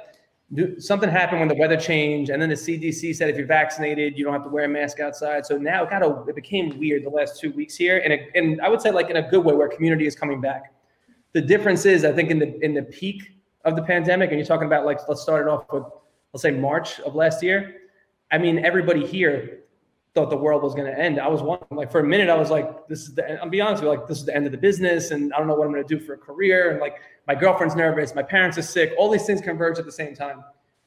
something 0.79 1.09
happened 1.09 1.39
when 1.39 1.49
the 1.49 1.55
weather 1.55 1.77
changed, 1.77 2.31
and 2.31 2.41
then 2.41 2.49
the 2.49 2.55
CDC 2.55 3.15
said 3.15 3.29
if 3.29 3.37
you're 3.37 3.47
vaccinated, 3.47 4.17
you 4.17 4.23
don't 4.23 4.33
have 4.33 4.43
to 4.43 4.49
wear 4.49 4.65
a 4.65 4.69
mask 4.69 4.99
outside. 4.99 5.45
So 5.45 5.57
now 5.57 5.83
it 5.83 5.89
got 5.89 6.03
a, 6.03 6.23
it 6.27 6.35
became 6.35 6.77
weird 6.79 7.03
the 7.03 7.09
last 7.09 7.39
two 7.39 7.51
weeks 7.51 7.75
here, 7.75 8.01
and 8.03 8.13
it, 8.13 8.29
and 8.33 8.61
I 8.61 8.69
would 8.69 8.81
say 8.81 8.91
like 8.91 9.09
in 9.09 9.17
a 9.17 9.29
good 9.29 9.43
way 9.43 9.53
where 9.53 9.67
community 9.67 10.07
is 10.07 10.15
coming 10.15 10.39
back. 10.39 10.73
The 11.33 11.41
difference 11.41 11.85
is, 11.85 12.05
I 12.05 12.13
think 12.13 12.29
in 12.29 12.39
the 12.39 12.63
in 12.63 12.73
the 12.73 12.83
peak 12.83 13.23
of 13.65 13.75
the 13.75 13.83
pandemic, 13.83 14.29
and 14.29 14.39
you're 14.39 14.47
talking 14.47 14.67
about 14.67 14.85
like 14.85 14.99
let's 15.09 15.21
start 15.21 15.45
it 15.45 15.49
off 15.49 15.65
with 15.71 15.83
let's 16.33 16.43
say 16.43 16.51
March 16.51 16.99
of 17.01 17.15
last 17.15 17.43
year. 17.43 17.75
I 18.31 18.37
mean, 18.37 18.63
everybody 18.65 19.05
here 19.05 19.59
thought 20.17 20.31
the 20.31 20.35
world 20.35 20.63
was 20.63 20.73
going 20.73 20.91
to 20.91 20.99
end. 20.99 21.19
I 21.19 21.27
was 21.27 21.43
one 21.43 21.59
like 21.69 21.91
for 21.91 21.99
a 21.99 22.03
minute, 22.03 22.27
I 22.27 22.35
was 22.35 22.49
like, 22.49 22.87
this 22.87 23.01
is 23.01 23.13
the, 23.13 23.39
I'll 23.39 23.49
be 23.49 23.61
honest 23.61 23.83
with 23.83 23.91
you, 23.91 23.99
like, 23.99 24.07
this 24.07 24.17
is 24.17 24.25
the 24.25 24.35
end 24.35 24.47
of 24.47 24.51
the 24.51 24.57
business 24.57 25.11
and 25.11 25.31
I 25.31 25.37
don't 25.37 25.47
know 25.47 25.53
what 25.53 25.67
I'm 25.67 25.71
going 25.71 25.87
to 25.87 25.95
do 25.95 26.03
for 26.03 26.13
a 26.13 26.17
career. 26.17 26.71
And 26.71 26.79
like, 26.79 26.95
my 27.27 27.35
girlfriend's 27.35 27.75
nervous, 27.75 28.15
my 28.15 28.23
parents 28.23 28.57
are 28.57 28.63
sick, 28.63 28.93
all 28.97 29.11
these 29.11 29.27
things 29.27 29.41
converge 29.41 29.77
at 29.77 29.85
the 29.85 29.91
same 29.91 30.15
time. 30.15 30.43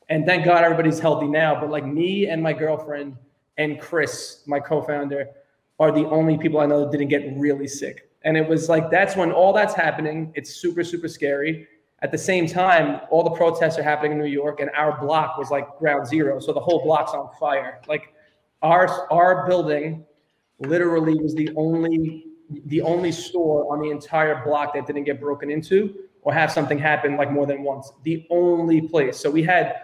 And 0.08 0.26
thank 0.26 0.44
God 0.44 0.64
everybody's 0.64 0.98
healthy 0.98 1.28
now. 1.28 1.60
But 1.60 1.70
like 1.70 1.86
me 1.86 2.26
and 2.26 2.42
my 2.42 2.52
girlfriend 2.52 3.16
and 3.56 3.80
Chris, 3.80 4.42
my 4.46 4.58
co-founder, 4.58 5.28
are 5.78 5.92
the 5.92 6.08
only 6.08 6.36
people 6.36 6.58
I 6.58 6.66
know 6.66 6.80
that 6.80 6.90
didn't 6.90 7.06
get 7.08 7.22
really 7.36 7.68
sick. 7.68 8.10
And 8.24 8.36
it 8.36 8.48
was 8.48 8.68
like, 8.68 8.90
that's 8.90 9.14
when 9.14 9.30
all 9.30 9.52
that's 9.52 9.74
happening. 9.74 10.32
It's 10.34 10.56
super, 10.56 10.82
super 10.82 11.06
scary. 11.06 11.68
At 12.02 12.10
the 12.10 12.18
same 12.18 12.48
time, 12.48 13.02
all 13.10 13.22
the 13.22 13.30
protests 13.30 13.78
are 13.78 13.84
happening 13.84 14.12
in 14.12 14.18
New 14.18 14.24
York 14.24 14.58
and 14.58 14.70
our 14.70 15.00
block 15.00 15.38
was 15.38 15.52
like 15.52 15.78
ground 15.78 16.08
zero. 16.08 16.40
So 16.40 16.52
the 16.52 16.58
whole 16.58 16.82
block's 16.82 17.12
on 17.12 17.30
fire. 17.38 17.80
Like, 17.86 18.12
our 18.62 19.12
our 19.12 19.46
building 19.46 20.04
literally 20.58 21.14
was 21.14 21.34
the 21.34 21.50
only 21.56 22.26
the 22.66 22.82
only 22.82 23.12
store 23.12 23.72
on 23.72 23.80
the 23.80 23.90
entire 23.90 24.44
block 24.44 24.74
that 24.74 24.86
didn't 24.86 25.04
get 25.04 25.20
broken 25.20 25.50
into 25.50 25.94
or 26.22 26.32
have 26.32 26.50
something 26.52 26.78
happen 26.78 27.16
like 27.16 27.30
more 27.30 27.46
than 27.46 27.62
once. 27.62 27.92
The 28.02 28.26
only 28.30 28.82
place. 28.82 29.18
So 29.18 29.30
we 29.30 29.42
had 29.42 29.76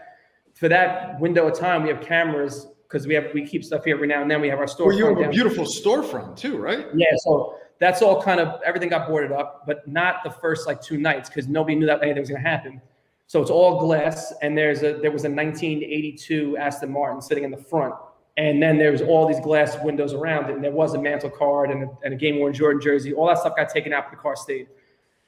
for 0.55 0.69
that 0.69 1.19
window 1.21 1.49
of 1.49 1.59
time, 1.59 1.83
we 1.83 1.89
have 1.89 2.01
cameras 2.01 2.67
because 2.89 3.07
we 3.07 3.15
have 3.15 3.27
we 3.35 3.47
keep 3.47 3.65
stuff 3.65 3.85
here 3.85 3.95
every 3.95 4.09
now 4.09 4.23
and 4.23 4.31
then. 4.31 4.41
We 4.41 4.49
have 4.49 4.59
our 4.59 4.67
store. 4.67 4.89
Well, 4.89 4.99
you 4.99 5.07
have 5.07 5.19
a 5.19 5.29
beautiful 5.29 5.65
storefront 5.65 6.37
too, 6.37 6.59
right? 6.59 6.87
Yeah. 6.95 7.07
So 7.19 7.57
that's 7.79 8.03
all 8.03 8.23
kind 8.23 8.41
of 8.41 8.61
everything 8.65 8.89
got 8.89 9.09
boarded 9.09 9.33
up, 9.33 9.65
but 9.67 9.87
not 9.87 10.25
the 10.25 10.31
first 10.31 10.67
like 10.67 10.81
two 10.81 10.99
nights 10.99 11.29
because 11.29 11.47
nobody 11.49 11.77
knew 11.77 11.87
that 11.87 12.03
anything 12.03 12.21
was 12.21 12.31
going 12.31 12.43
to 12.43 12.49
happen. 12.49 12.81
So 13.29 13.43
it's 13.43 13.51
all 13.51 13.81
glass, 13.81 14.33
and 14.41 14.57
there's 14.57 14.83
a 14.83 14.99
there 15.01 15.11
was 15.11 15.25
a 15.25 15.31
1982 15.31 16.57
Aston 16.59 16.93
Martin 16.93 17.21
sitting 17.21 17.45
in 17.45 17.51
the 17.51 17.57
front 17.57 17.95
and 18.37 18.63
then 18.63 18.77
there 18.77 18.93
was 18.93 19.01
all 19.01 19.27
these 19.27 19.41
glass 19.41 19.77
windows 19.83 20.13
around 20.13 20.51
it, 20.51 20.55
and 20.55 20.63
there 20.63 20.73
was 20.73 20.95
a 20.95 21.01
Mantle 21.01 21.31
card 21.31 21.71
and 21.71 21.85
a, 21.85 21.89
and 22.05 22.13
a 22.13 22.17
game 22.17 22.39
worn 22.39 22.53
Jordan 22.53 22.81
jersey. 22.81 23.15
All 23.15 23.27
that 23.29 23.39
stuff 23.39 23.57
got 23.57 23.71
taken 23.71 23.93
out, 23.93 24.05
but 24.05 24.11
the 24.11 24.23
car 24.23 24.37
stayed. 24.37 24.69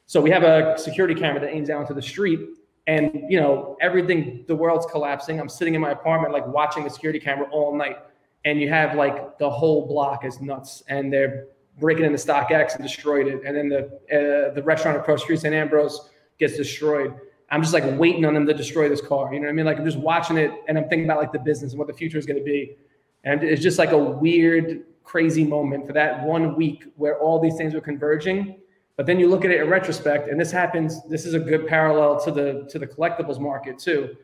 So 0.07 0.21
we 0.21 0.31
have 0.31 0.43
a 0.43 0.79
security 0.79 1.15
camera 1.15 1.41
that 1.41 1.51
aims 1.51 1.69
down 1.69 1.87
to 1.87 1.95
the 1.95 2.03
street, 2.03 2.41
and 2.87 3.25
you 3.29 3.41
know 3.41 3.77
everything. 3.81 4.45
The 4.47 4.57
world's 4.57 4.87
collapsing. 4.87 5.41
I'm 5.41 5.49
sitting 5.49 5.75
in 5.75 5.81
my 5.81 5.91
apartment, 5.91 6.33
like 6.33 6.47
watching 6.47 6.85
the 6.85 6.91
security 6.91 7.19
camera 7.19 7.49
all 7.51 7.75
night, 7.75 7.97
and 8.45 8.61
you 8.61 8.69
have 8.69 8.95
like 8.95 9.39
the 9.39 9.49
whole 9.49 9.87
block 9.87 10.25
is 10.25 10.41
nuts, 10.41 10.83
and 10.89 11.11
they're 11.13 11.47
breaking 11.79 12.05
into 12.05 12.19
StockX 12.19 12.75
and 12.75 12.83
destroyed 12.83 13.27
it, 13.27 13.43
and 13.45 13.57
then 13.57 13.69
the 13.71 13.85
uh, 14.15 14.55
the 14.55 14.63
restaurant 14.63 14.99
across 14.99 15.21
the 15.21 15.25
street, 15.25 15.41
St. 15.41 15.55
Ambrose, 15.55 16.11
gets 16.39 16.57
destroyed. 16.59 17.15
I'm 17.51 17.63
just 17.63 17.73
like 17.73 17.85
waiting 17.99 18.27
on 18.27 18.35
them 18.35 18.47
to 18.47 18.53
destroy 18.53 18.91
this 18.91 19.01
car. 19.01 19.33
You 19.33 19.41
know 19.41 19.47
what 19.47 19.53
I 19.53 19.55
mean? 19.55 19.65
Like 19.65 19.79
I'm 19.79 19.87
just 19.87 19.97
watching 19.97 20.37
it, 20.37 20.53
and 20.69 20.77
I'm 20.77 20.91
thinking 20.91 21.05
about 21.05 21.19
like 21.19 21.33
the 21.33 21.39
business 21.39 21.73
and 21.73 21.79
what 21.79 21.89
the 21.89 21.95
future 21.95 22.19
is 22.19 22.27
going 22.27 22.39
to 22.39 22.45
be 22.45 22.77
and 23.25 23.43
it's 23.43 23.63
just 23.63 23.79
like 23.79 23.93
a 23.93 23.99
weird, 23.99 24.85
crazy 25.05 25.45
moment 25.45 25.87
for 25.87 25.93
that 25.95 26.23
one 26.23 26.55
week 26.55 26.85
where 26.97 27.19
all 27.19 27.41
these 27.41 27.57
things 27.57 27.75
were 27.75 27.81
converging. 27.81 28.61
But 28.97 29.07
then 29.07 29.21
you 29.21 29.29
look 29.29 29.45
at 29.45 29.51
it 29.51 29.61
in 29.61 29.69
retrospect, 29.69 30.29
and 30.29 30.41
this 30.41 30.51
happens. 30.51 31.05
This 31.09 31.25
is 31.25 31.35
a 31.35 31.39
good 31.39 31.67
parallel 31.67 32.21
to 32.25 32.33
the 32.33 32.67
to 32.69 32.79
the 32.79 32.87
collectibles 32.87 33.39
market 33.39 33.79
too. 33.79 34.17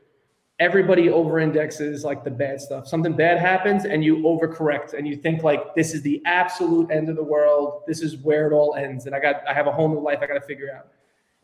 Everybody 0.59 1.09
over 1.09 1.39
indexes 1.39 2.05
like 2.05 2.25
the 2.25 2.31
bad 2.31 2.61
stuff. 2.61 2.89
Something 2.89 3.13
bad 3.13 3.39
happens, 3.39 3.85
and 3.85 4.05
you 4.05 4.19
overcorrect, 4.19 4.95
and 4.95 5.07
you 5.07 5.17
think 5.17 5.43
like 5.43 5.75
this 5.77 5.95
is 5.95 6.03
the 6.03 6.21
absolute 6.27 6.91
end 6.91 7.09
of 7.09 7.15
the 7.15 7.23
world. 7.23 7.83
This 7.87 8.03
is 8.03 8.17
where 8.19 8.49
it 8.49 8.53
all 8.53 8.75
ends, 8.75 9.07
and 9.07 9.15
I 9.15 9.21
got 9.21 9.47
I 9.49 9.55
have 9.55 9.69
a 9.69 9.73
whole 9.73 9.89
new 9.89 10.01
life 10.01 10.19
I 10.23 10.27
got 10.27 10.35
to 10.35 10.41
figure 10.41 10.71
out. 10.77 10.89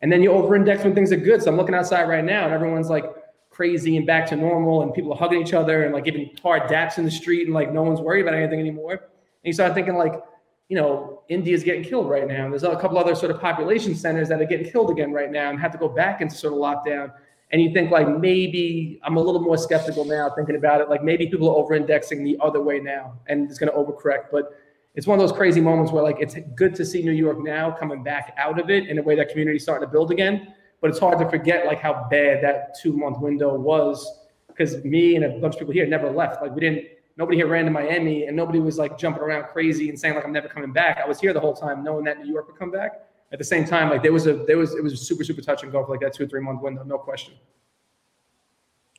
And 0.02 0.10
then 0.10 0.22
you 0.22 0.32
over 0.32 0.56
index 0.56 0.82
when 0.82 0.94
things 0.94 1.12
are 1.12 1.16
good. 1.16 1.42
So 1.42 1.50
I'm 1.50 1.56
looking 1.56 1.74
outside 1.74 2.08
right 2.08 2.24
now, 2.24 2.46
and 2.46 2.54
everyone's 2.54 2.88
like, 2.88 3.04
crazy 3.60 3.98
and 3.98 4.06
back 4.06 4.26
to 4.26 4.36
normal 4.36 4.80
and 4.80 4.94
people 4.94 5.12
are 5.12 5.18
hugging 5.18 5.42
each 5.42 5.52
other 5.52 5.82
and 5.82 5.92
like 5.92 6.02
giving 6.02 6.34
hard 6.42 6.62
daps 6.62 6.96
in 6.96 7.04
the 7.04 7.10
street 7.10 7.44
and 7.44 7.52
like 7.52 7.70
no 7.70 7.82
one's 7.82 8.00
worried 8.00 8.22
about 8.22 8.32
anything 8.32 8.58
anymore. 8.58 8.92
And 8.92 9.00
you 9.42 9.52
start 9.52 9.74
thinking 9.74 9.96
like, 9.96 10.14
you 10.70 10.78
know, 10.78 11.24
India's 11.28 11.62
getting 11.62 11.84
killed 11.84 12.08
right 12.08 12.26
now. 12.26 12.48
There's 12.48 12.62
a 12.62 12.74
couple 12.76 12.96
other 12.96 13.14
sort 13.14 13.30
of 13.30 13.38
population 13.38 13.94
centers 13.94 14.30
that 14.30 14.40
are 14.40 14.46
getting 14.46 14.72
killed 14.72 14.90
again 14.90 15.12
right 15.12 15.30
now 15.30 15.50
and 15.50 15.60
have 15.60 15.72
to 15.72 15.76
go 15.78 15.90
back 15.90 16.22
into 16.22 16.34
sort 16.34 16.54
of 16.54 16.58
lockdown. 16.58 17.12
And 17.52 17.60
you 17.60 17.70
think 17.74 17.90
like 17.90 18.08
maybe 18.08 18.98
I'm 19.04 19.18
a 19.18 19.20
little 19.20 19.42
more 19.42 19.58
skeptical 19.58 20.06
now 20.06 20.32
thinking 20.34 20.56
about 20.56 20.80
it. 20.80 20.88
Like 20.88 21.04
maybe 21.04 21.26
people 21.26 21.50
are 21.50 21.56
over 21.56 21.74
indexing 21.74 22.24
the 22.24 22.38
other 22.40 22.62
way 22.62 22.80
now 22.80 23.18
and 23.26 23.50
it's 23.50 23.58
going 23.58 23.70
to 23.70 23.76
overcorrect. 23.76 24.28
But 24.32 24.54
it's 24.94 25.06
one 25.06 25.18
of 25.18 25.28
those 25.28 25.36
crazy 25.36 25.60
moments 25.60 25.92
where 25.92 26.02
like 26.02 26.16
it's 26.18 26.34
good 26.54 26.74
to 26.76 26.86
see 26.86 27.02
New 27.02 27.12
York 27.12 27.44
now 27.44 27.72
coming 27.72 28.02
back 28.02 28.32
out 28.38 28.58
of 28.58 28.70
it 28.70 28.88
in 28.88 28.98
a 28.98 29.02
way 29.02 29.16
that 29.16 29.28
community's 29.28 29.64
starting 29.64 29.86
to 29.86 29.92
build 29.92 30.10
again 30.10 30.54
but 30.80 30.90
it's 30.90 30.98
hard 30.98 31.18
to 31.18 31.28
forget 31.28 31.66
like 31.66 31.80
how 31.80 32.06
bad 32.10 32.42
that 32.42 32.76
two 32.80 32.92
month 32.92 33.18
window 33.18 33.54
was 33.54 34.20
because 34.48 34.82
me 34.84 35.16
and 35.16 35.24
a 35.24 35.28
bunch 35.38 35.54
of 35.54 35.58
people 35.58 35.72
here 35.74 35.86
never 35.86 36.10
left. 36.10 36.42
Like 36.42 36.54
we 36.54 36.60
didn't 36.60 36.86
nobody 37.16 37.36
here 37.36 37.46
ran 37.46 37.64
to 37.66 37.70
Miami, 37.70 38.26
and 38.26 38.36
nobody 38.36 38.60
was 38.60 38.78
like 38.78 38.98
jumping 38.98 39.22
around 39.22 39.44
crazy 39.48 39.88
and 39.88 39.98
saying 39.98 40.14
like 40.14 40.24
I'm 40.24 40.32
never 40.32 40.48
coming 40.48 40.72
back. 40.72 40.98
I 41.02 41.06
was 41.06 41.20
here 41.20 41.32
the 41.32 41.40
whole 41.40 41.54
time, 41.54 41.84
knowing 41.84 42.04
that 42.04 42.18
New 42.20 42.32
York 42.32 42.46
would 42.48 42.58
come 42.58 42.70
back. 42.70 43.02
At 43.32 43.38
the 43.38 43.44
same 43.44 43.64
time, 43.64 43.90
like 43.90 44.02
there 44.02 44.12
was 44.12 44.26
a 44.26 44.34
there 44.34 44.58
was 44.58 44.74
it 44.74 44.82
was 44.82 45.00
super 45.06 45.24
super 45.24 45.40
touch 45.40 45.62
and 45.62 45.70
go 45.70 45.84
for 45.84 45.92
like 45.92 46.00
that 46.00 46.14
two 46.14 46.24
or 46.24 46.26
three 46.26 46.40
month 46.40 46.62
window, 46.62 46.82
no 46.82 46.98
question. 46.98 47.34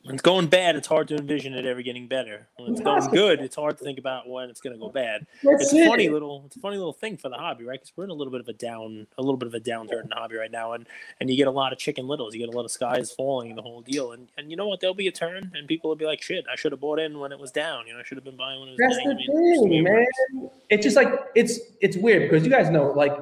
When 0.03 0.15
it's 0.15 0.23
going 0.23 0.47
bad, 0.47 0.75
it's 0.75 0.87
hard 0.87 1.07
to 1.09 1.15
envision 1.15 1.53
it 1.53 1.65
ever 1.65 1.83
getting 1.83 2.07
better. 2.07 2.47
When 2.57 2.71
it's 2.71 2.81
going 2.81 3.07
good, 3.11 3.39
it's 3.39 3.55
hard 3.55 3.77
to 3.77 3.83
think 3.83 3.99
about 3.99 4.27
when 4.27 4.49
it's 4.49 4.59
going 4.59 4.73
to 4.73 4.79
go 4.79 4.89
bad. 4.89 5.27
That's 5.43 5.65
it's 5.65 5.73
a 5.73 5.77
it. 5.77 5.87
funny 5.87 6.09
little, 6.09 6.43
it's 6.47 6.55
a 6.55 6.59
funny 6.59 6.77
little 6.77 6.93
thing 6.93 7.17
for 7.17 7.29
the 7.29 7.35
hobby, 7.35 7.65
right? 7.65 7.79
Because 7.79 7.93
we're 7.95 8.05
in 8.05 8.09
a 8.09 8.13
little 8.13 8.31
bit 8.31 8.41
of 8.41 8.47
a 8.47 8.53
down, 8.53 9.05
a 9.19 9.21
little 9.21 9.37
bit 9.37 9.47
of 9.47 9.53
a 9.53 9.59
downturn 9.59 10.03
in 10.03 10.09
the 10.09 10.15
hobby 10.15 10.37
right 10.37 10.51
now, 10.51 10.73
and 10.73 10.87
and 11.19 11.29
you 11.29 11.37
get 11.37 11.47
a 11.47 11.51
lot 11.51 11.71
of 11.71 11.77
chicken 11.77 12.07
littles, 12.07 12.33
you 12.33 12.39
get 12.39 12.51
a 12.51 12.57
lot 12.57 12.65
of 12.65 12.71
skies 12.71 13.11
falling, 13.11 13.55
the 13.55 13.61
whole 13.61 13.81
deal, 13.81 14.13
and 14.13 14.27
and 14.37 14.49
you 14.49 14.57
know 14.57 14.67
what? 14.67 14.79
There'll 14.81 14.95
be 14.95 15.07
a 15.07 15.11
turn, 15.11 15.51
and 15.53 15.67
people 15.67 15.89
will 15.89 15.95
be 15.95 16.05
like, 16.05 16.21
shit, 16.21 16.45
I 16.51 16.55
should 16.55 16.71
have 16.71 16.81
bought 16.81 16.99
in 16.99 17.19
when 17.19 17.31
it 17.31 17.39
was 17.39 17.51
down. 17.51 17.85
You 17.85 17.93
know, 17.93 17.99
I 17.99 18.03
should 18.03 18.17
have 18.17 18.25
been 18.25 18.37
buying 18.37 18.59
when 18.59 18.69
it 18.69 18.71
was 18.71 18.79
That's 18.79 18.97
down. 18.97 19.15
the 19.15 19.21
I 19.21 19.39
mean, 19.39 19.69
thing, 19.69 19.83
man. 19.83 20.05
works. 20.41 20.55
It's 20.69 20.83
just 20.83 20.95
like 20.95 21.13
it's 21.35 21.59
it's 21.79 21.95
weird 21.97 22.29
because 22.29 22.43
you 22.43 22.51
guys 22.51 22.71
know, 22.71 22.91
like, 22.91 23.15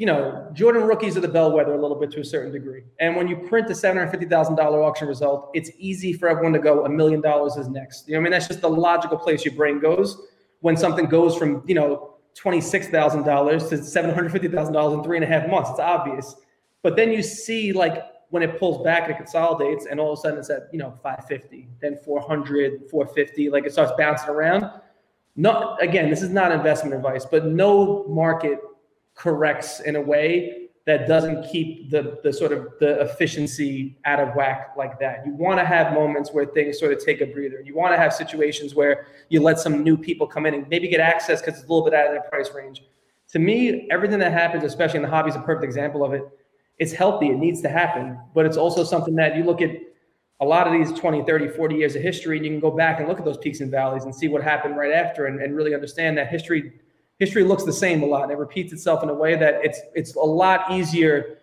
you 0.00 0.06
know, 0.06 0.48
Jordan 0.54 0.84
rookies 0.84 1.18
are 1.18 1.20
the 1.20 1.28
bellwether 1.28 1.74
a 1.74 1.78
little 1.78 2.00
bit 2.00 2.10
to 2.12 2.20
a 2.20 2.24
certain 2.24 2.50
degree. 2.50 2.84
And 3.00 3.16
when 3.16 3.28
you 3.28 3.36
print 3.36 3.68
thousand 3.68 4.56
dollar 4.56 4.82
auction 4.82 5.06
result, 5.06 5.50
it's 5.52 5.70
easy 5.76 6.14
for 6.14 6.26
everyone 6.26 6.54
to 6.54 6.58
go 6.58 6.86
a 6.86 6.88
million 6.88 7.20
dollars 7.20 7.58
is 7.58 7.68
next. 7.68 8.08
You 8.08 8.14
know, 8.14 8.20
I 8.20 8.22
mean, 8.22 8.32
that's 8.32 8.48
just 8.48 8.62
the 8.62 8.70
logical 8.70 9.18
place 9.18 9.44
your 9.44 9.52
brain 9.52 9.78
goes 9.78 10.22
when 10.60 10.74
something 10.74 11.04
goes 11.04 11.36
from 11.36 11.62
you 11.66 11.74
know 11.74 12.14
twenty 12.34 12.62
six 12.62 12.88
thousand 12.88 13.24
dollars 13.24 13.68
to 13.68 13.84
seven 13.84 14.14
hundred 14.14 14.32
fifty 14.32 14.48
thousand 14.48 14.72
dollars 14.72 14.94
in 14.94 15.04
three 15.04 15.18
and 15.18 15.24
a 15.24 15.28
half 15.28 15.46
months. 15.50 15.68
It's 15.68 15.80
obvious. 15.80 16.34
But 16.80 16.96
then 16.96 17.12
you 17.12 17.22
see 17.22 17.74
like 17.74 18.02
when 18.30 18.42
it 18.42 18.58
pulls 18.58 18.82
back 18.82 19.02
and 19.02 19.12
it 19.12 19.18
consolidates, 19.18 19.84
and 19.84 20.00
all 20.00 20.14
of 20.14 20.18
a 20.18 20.22
sudden 20.22 20.38
it's 20.38 20.48
at 20.48 20.70
you 20.72 20.78
know 20.78 20.94
550, 21.02 21.68
then 21.82 21.98
400, 22.02 22.88
450, 22.90 23.50
like 23.50 23.66
it 23.66 23.72
starts 23.74 23.92
bouncing 23.98 24.30
around. 24.30 24.64
Not 25.36 25.82
again, 25.82 26.08
this 26.08 26.22
is 26.22 26.30
not 26.30 26.52
investment 26.52 26.94
advice, 26.94 27.26
but 27.26 27.44
no 27.44 28.06
market 28.08 28.60
corrects 29.20 29.80
in 29.80 29.96
a 29.96 30.00
way 30.00 30.68
that 30.86 31.06
doesn't 31.06 31.46
keep 31.52 31.90
the 31.90 32.18
the 32.24 32.32
sort 32.32 32.52
of 32.52 32.68
the 32.80 33.00
efficiency 33.02 33.98
out 34.06 34.18
of 34.18 34.34
whack 34.34 34.72
like 34.78 34.98
that. 34.98 35.24
You 35.26 35.34
want 35.34 35.60
to 35.60 35.64
have 35.64 35.92
moments 35.92 36.32
where 36.32 36.46
things 36.46 36.78
sort 36.78 36.92
of 36.92 37.04
take 37.04 37.20
a 37.20 37.26
breather. 37.26 37.60
You 37.60 37.76
want 37.76 37.92
to 37.92 37.98
have 37.98 38.14
situations 38.14 38.74
where 38.74 39.06
you 39.28 39.42
let 39.42 39.58
some 39.58 39.84
new 39.84 39.96
people 39.96 40.26
come 40.26 40.46
in 40.46 40.54
and 40.54 40.66
maybe 40.68 40.88
get 40.88 41.00
access 41.00 41.40
because 41.40 41.60
it's 41.60 41.68
a 41.68 41.72
little 41.72 41.84
bit 41.84 41.94
out 41.94 42.06
of 42.06 42.12
their 42.12 42.22
price 42.30 42.50
range. 42.54 42.82
To 43.32 43.38
me, 43.38 43.86
everything 43.90 44.18
that 44.20 44.32
happens, 44.32 44.64
especially 44.64 44.96
in 44.96 45.02
the 45.02 45.10
hobby, 45.10 45.28
is 45.30 45.36
a 45.36 45.40
perfect 45.40 45.64
example 45.64 46.02
of 46.02 46.14
it. 46.14 46.22
It's 46.78 46.92
healthy, 46.92 47.28
it 47.28 47.36
needs 47.36 47.60
to 47.60 47.68
happen, 47.68 48.18
but 48.34 48.46
it's 48.46 48.56
also 48.56 48.82
something 48.82 49.14
that 49.16 49.36
you 49.36 49.44
look 49.44 49.60
at 49.60 49.70
a 50.40 50.46
lot 50.46 50.66
of 50.66 50.72
these 50.72 50.98
20, 50.98 51.24
30, 51.24 51.48
40 51.48 51.74
years 51.74 51.94
of 51.94 52.00
history, 52.02 52.38
and 52.38 52.46
you 52.46 52.52
can 52.52 52.58
go 52.58 52.70
back 52.70 52.98
and 52.98 53.06
look 53.06 53.18
at 53.18 53.26
those 53.26 53.36
peaks 53.36 53.60
and 53.60 53.70
valleys 53.70 54.04
and 54.04 54.14
see 54.14 54.28
what 54.28 54.42
happened 54.42 54.78
right 54.78 54.92
after 54.92 55.26
and, 55.26 55.42
and 55.42 55.54
really 55.54 55.74
understand 55.74 56.16
that 56.16 56.28
history 56.28 56.72
history 57.20 57.44
looks 57.44 57.64
the 57.64 57.72
same 57.72 58.02
a 58.02 58.06
lot. 58.06 58.24
And 58.24 58.32
it 58.32 58.38
repeats 58.38 58.72
itself 58.72 59.04
in 59.04 59.10
a 59.10 59.14
way 59.14 59.36
that 59.36 59.60
it's 59.62 59.80
it's 59.94 60.16
a 60.16 60.20
lot 60.20 60.72
easier 60.72 61.38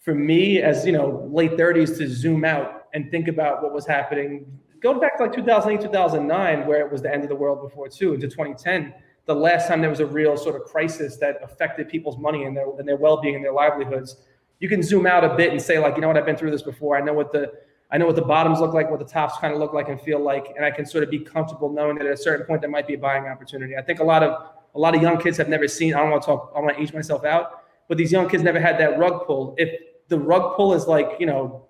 for 0.00 0.14
me 0.14 0.60
as 0.60 0.84
you 0.84 0.92
know 0.92 1.26
late 1.32 1.52
30s 1.52 1.96
to 1.98 2.08
zoom 2.08 2.44
out 2.44 2.88
and 2.92 3.10
think 3.10 3.28
about 3.28 3.62
what 3.62 3.72
was 3.72 3.86
happening. 3.86 4.44
Go 4.80 4.98
back 4.98 5.16
to 5.18 5.24
like 5.24 5.32
2008 5.32 5.80
2009 5.80 6.66
where 6.66 6.84
it 6.84 6.92
was 6.92 7.00
the 7.00 7.12
end 7.12 7.22
of 7.22 7.28
the 7.30 7.34
world 7.34 7.62
before 7.62 7.88
too 7.88 8.12
into 8.14 8.26
2010 8.26 8.92
the 9.26 9.34
last 9.34 9.68
time 9.68 9.80
there 9.80 9.90
was 9.90 10.00
a 10.00 10.06
real 10.06 10.36
sort 10.36 10.56
of 10.56 10.62
crisis 10.64 11.16
that 11.18 11.38
affected 11.42 11.88
people's 11.88 12.18
money 12.18 12.44
and 12.44 12.56
their 12.56 12.68
and 12.78 12.88
their 12.88 12.96
well-being 12.96 13.36
and 13.36 13.44
their 13.44 13.52
livelihoods. 13.52 14.16
You 14.58 14.68
can 14.68 14.82
zoom 14.82 15.06
out 15.06 15.24
a 15.24 15.34
bit 15.36 15.52
and 15.52 15.62
say 15.62 15.78
like 15.78 15.94
you 15.94 16.00
know 16.02 16.08
what? 16.08 16.16
I've 16.16 16.26
been 16.26 16.36
through 16.36 16.50
this 16.50 16.62
before. 16.62 16.96
I 16.96 17.00
know 17.00 17.14
what 17.14 17.30
the 17.32 17.52
i 17.92 17.98
know 17.98 18.06
what 18.06 18.14
the 18.14 18.22
bottoms 18.22 18.60
look 18.60 18.72
like 18.72 18.88
what 18.88 19.00
the 19.00 19.04
tops 19.04 19.36
kind 19.38 19.52
of 19.52 19.58
look 19.58 19.72
like 19.72 19.88
and 19.88 20.00
feel 20.00 20.20
like 20.20 20.52
and 20.54 20.64
i 20.64 20.70
can 20.70 20.86
sort 20.86 21.02
of 21.02 21.10
be 21.10 21.18
comfortable 21.18 21.68
knowing 21.68 21.96
that 21.98 22.06
at 22.06 22.12
a 22.12 22.16
certain 22.16 22.46
point 22.46 22.60
there 22.60 22.70
might 22.70 22.86
be 22.86 22.94
a 22.94 22.98
buying 22.98 23.26
opportunity. 23.26 23.76
I 23.76 23.82
think 23.82 23.98
a 23.98 24.04
lot 24.04 24.22
of 24.22 24.59
a 24.74 24.78
lot 24.78 24.94
of 24.94 25.02
young 25.02 25.18
kids 25.20 25.36
have 25.38 25.48
never 25.48 25.68
seen. 25.68 25.94
I 25.94 26.00
don't 26.00 26.10
want 26.10 26.22
to 26.22 26.26
talk. 26.26 26.52
I 26.54 26.60
want 26.60 26.76
to 26.76 26.82
age 26.82 26.92
myself 26.92 27.24
out, 27.24 27.64
but 27.88 27.98
these 27.98 28.12
young 28.12 28.28
kids 28.28 28.42
never 28.42 28.60
had 28.60 28.78
that 28.78 28.98
rug 28.98 29.26
pull. 29.26 29.54
If 29.58 29.70
the 30.08 30.18
rug 30.18 30.56
pull 30.56 30.74
is 30.74 30.86
like 30.86 31.16
you 31.18 31.26
know, 31.26 31.66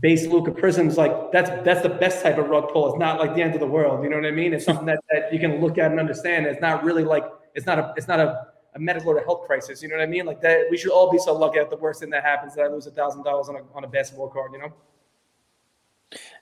base 0.00 0.26
Luka 0.26 0.50
prisms, 0.50 0.96
like 0.96 1.32
that's 1.32 1.50
that's 1.64 1.82
the 1.82 1.88
best 1.88 2.22
type 2.22 2.38
of 2.38 2.48
rug 2.48 2.72
pull. 2.72 2.90
It's 2.90 2.98
not 2.98 3.18
like 3.18 3.34
the 3.34 3.42
end 3.42 3.54
of 3.54 3.60
the 3.60 3.66
world. 3.66 4.02
You 4.02 4.10
know 4.10 4.16
what 4.16 4.26
I 4.26 4.30
mean? 4.30 4.54
It's 4.54 4.64
something 4.64 4.86
that, 4.86 5.00
that 5.10 5.32
you 5.32 5.38
can 5.38 5.60
look 5.60 5.78
at 5.78 5.90
and 5.90 6.00
understand. 6.00 6.46
It's 6.46 6.60
not 6.60 6.84
really 6.84 7.04
like 7.04 7.24
it's 7.54 7.66
not 7.66 7.78
a 7.78 7.92
it's 7.96 8.08
not 8.08 8.20
a, 8.20 8.46
a 8.74 8.78
medical 8.78 9.10
or 9.10 9.18
a 9.18 9.24
health 9.24 9.46
crisis. 9.46 9.82
You 9.82 9.88
know 9.88 9.96
what 9.96 10.02
I 10.02 10.06
mean? 10.06 10.24
Like 10.24 10.40
that. 10.42 10.66
We 10.70 10.78
should 10.78 10.92
all 10.92 11.10
be 11.10 11.18
so 11.18 11.34
lucky 11.36 11.58
that 11.58 11.70
the 11.70 11.76
worst 11.76 12.00
thing 12.00 12.10
that 12.10 12.24
happens 12.24 12.54
that 12.54 12.62
I 12.62 12.68
lose 12.68 12.86
a 12.86 12.90
thousand 12.90 13.24
dollars 13.24 13.48
on 13.48 13.56
a 13.56 13.60
on 13.74 13.84
a 13.84 13.88
basketball 13.88 14.28
card. 14.28 14.52
You 14.52 14.60
know? 14.60 14.72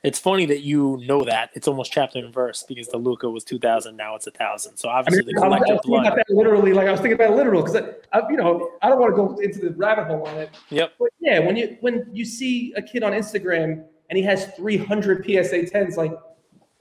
It's 0.03 0.19
funny 0.19 0.47
that 0.47 0.61
you 0.63 0.99
know 1.07 1.25
that. 1.25 1.51
It's 1.53 1.69
almost 1.69 1.93
chapter 1.93 2.19
and 2.19 2.33
verse 2.33 2.65
because 2.67 2.89
the 2.89 2.97
Luka 2.97 3.29
was 3.29 3.45
two 3.45 3.59
thousand, 3.59 3.97
now 3.97 4.15
it's 4.17 4.27
a 4.27 4.31
thousand. 4.31 4.79
So 4.79 4.89
I 4.89 5.01
obviously 5.01 5.27
mean, 5.27 5.35
the 5.37 5.43
I 5.45 5.49
was, 5.49 5.57
I 5.57 5.59
was 5.59 5.67
thinking 5.69 5.91
blood. 5.91 6.07
about 6.07 6.17
that 6.17 6.35
literally. 6.35 6.73
Like 6.73 6.87
I 6.89 6.91
was 6.93 7.01
thinking 7.01 7.21
about 7.21 7.37
literal 7.37 7.63
because 7.63 7.77
I, 7.77 8.19
I, 8.19 8.29
you 8.31 8.37
know, 8.39 8.71
I 8.81 8.89
don't 8.89 8.99
want 8.99 9.13
to 9.13 9.17
go 9.17 9.39
into 9.41 9.59
the 9.61 9.71
rabbit 9.73 10.07
hole 10.07 10.27
on 10.27 10.39
it. 10.39 10.51
Yep. 10.71 10.95
But 10.99 11.09
yeah, 11.21 11.41
when 11.41 11.57
you 11.57 11.77
when 11.81 12.07
you 12.13 12.25
see 12.25 12.73
a 12.77 12.83
kid 12.83 13.03
on 13.03 13.13
Instagram 13.13 13.85
and 14.09 14.17
he 14.17 14.23
has 14.23 14.47
300 14.57 15.23
PSA 15.25 15.65
10s, 15.65 15.97
like, 15.97 16.13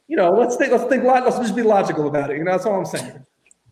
you 0.08 0.16
know, 0.16 0.32
let's 0.32 0.56
think, 0.56 0.72
let's 0.72 0.86
think, 0.86 1.04
let's 1.04 1.38
just 1.38 1.56
be 1.56 1.62
logical 1.62 2.08
about 2.08 2.32
it. 2.32 2.38
You 2.38 2.44
know, 2.46 2.52
that's 2.52 2.66
all 2.66 2.80
I'm 2.80 2.86
saying. 2.86 3.26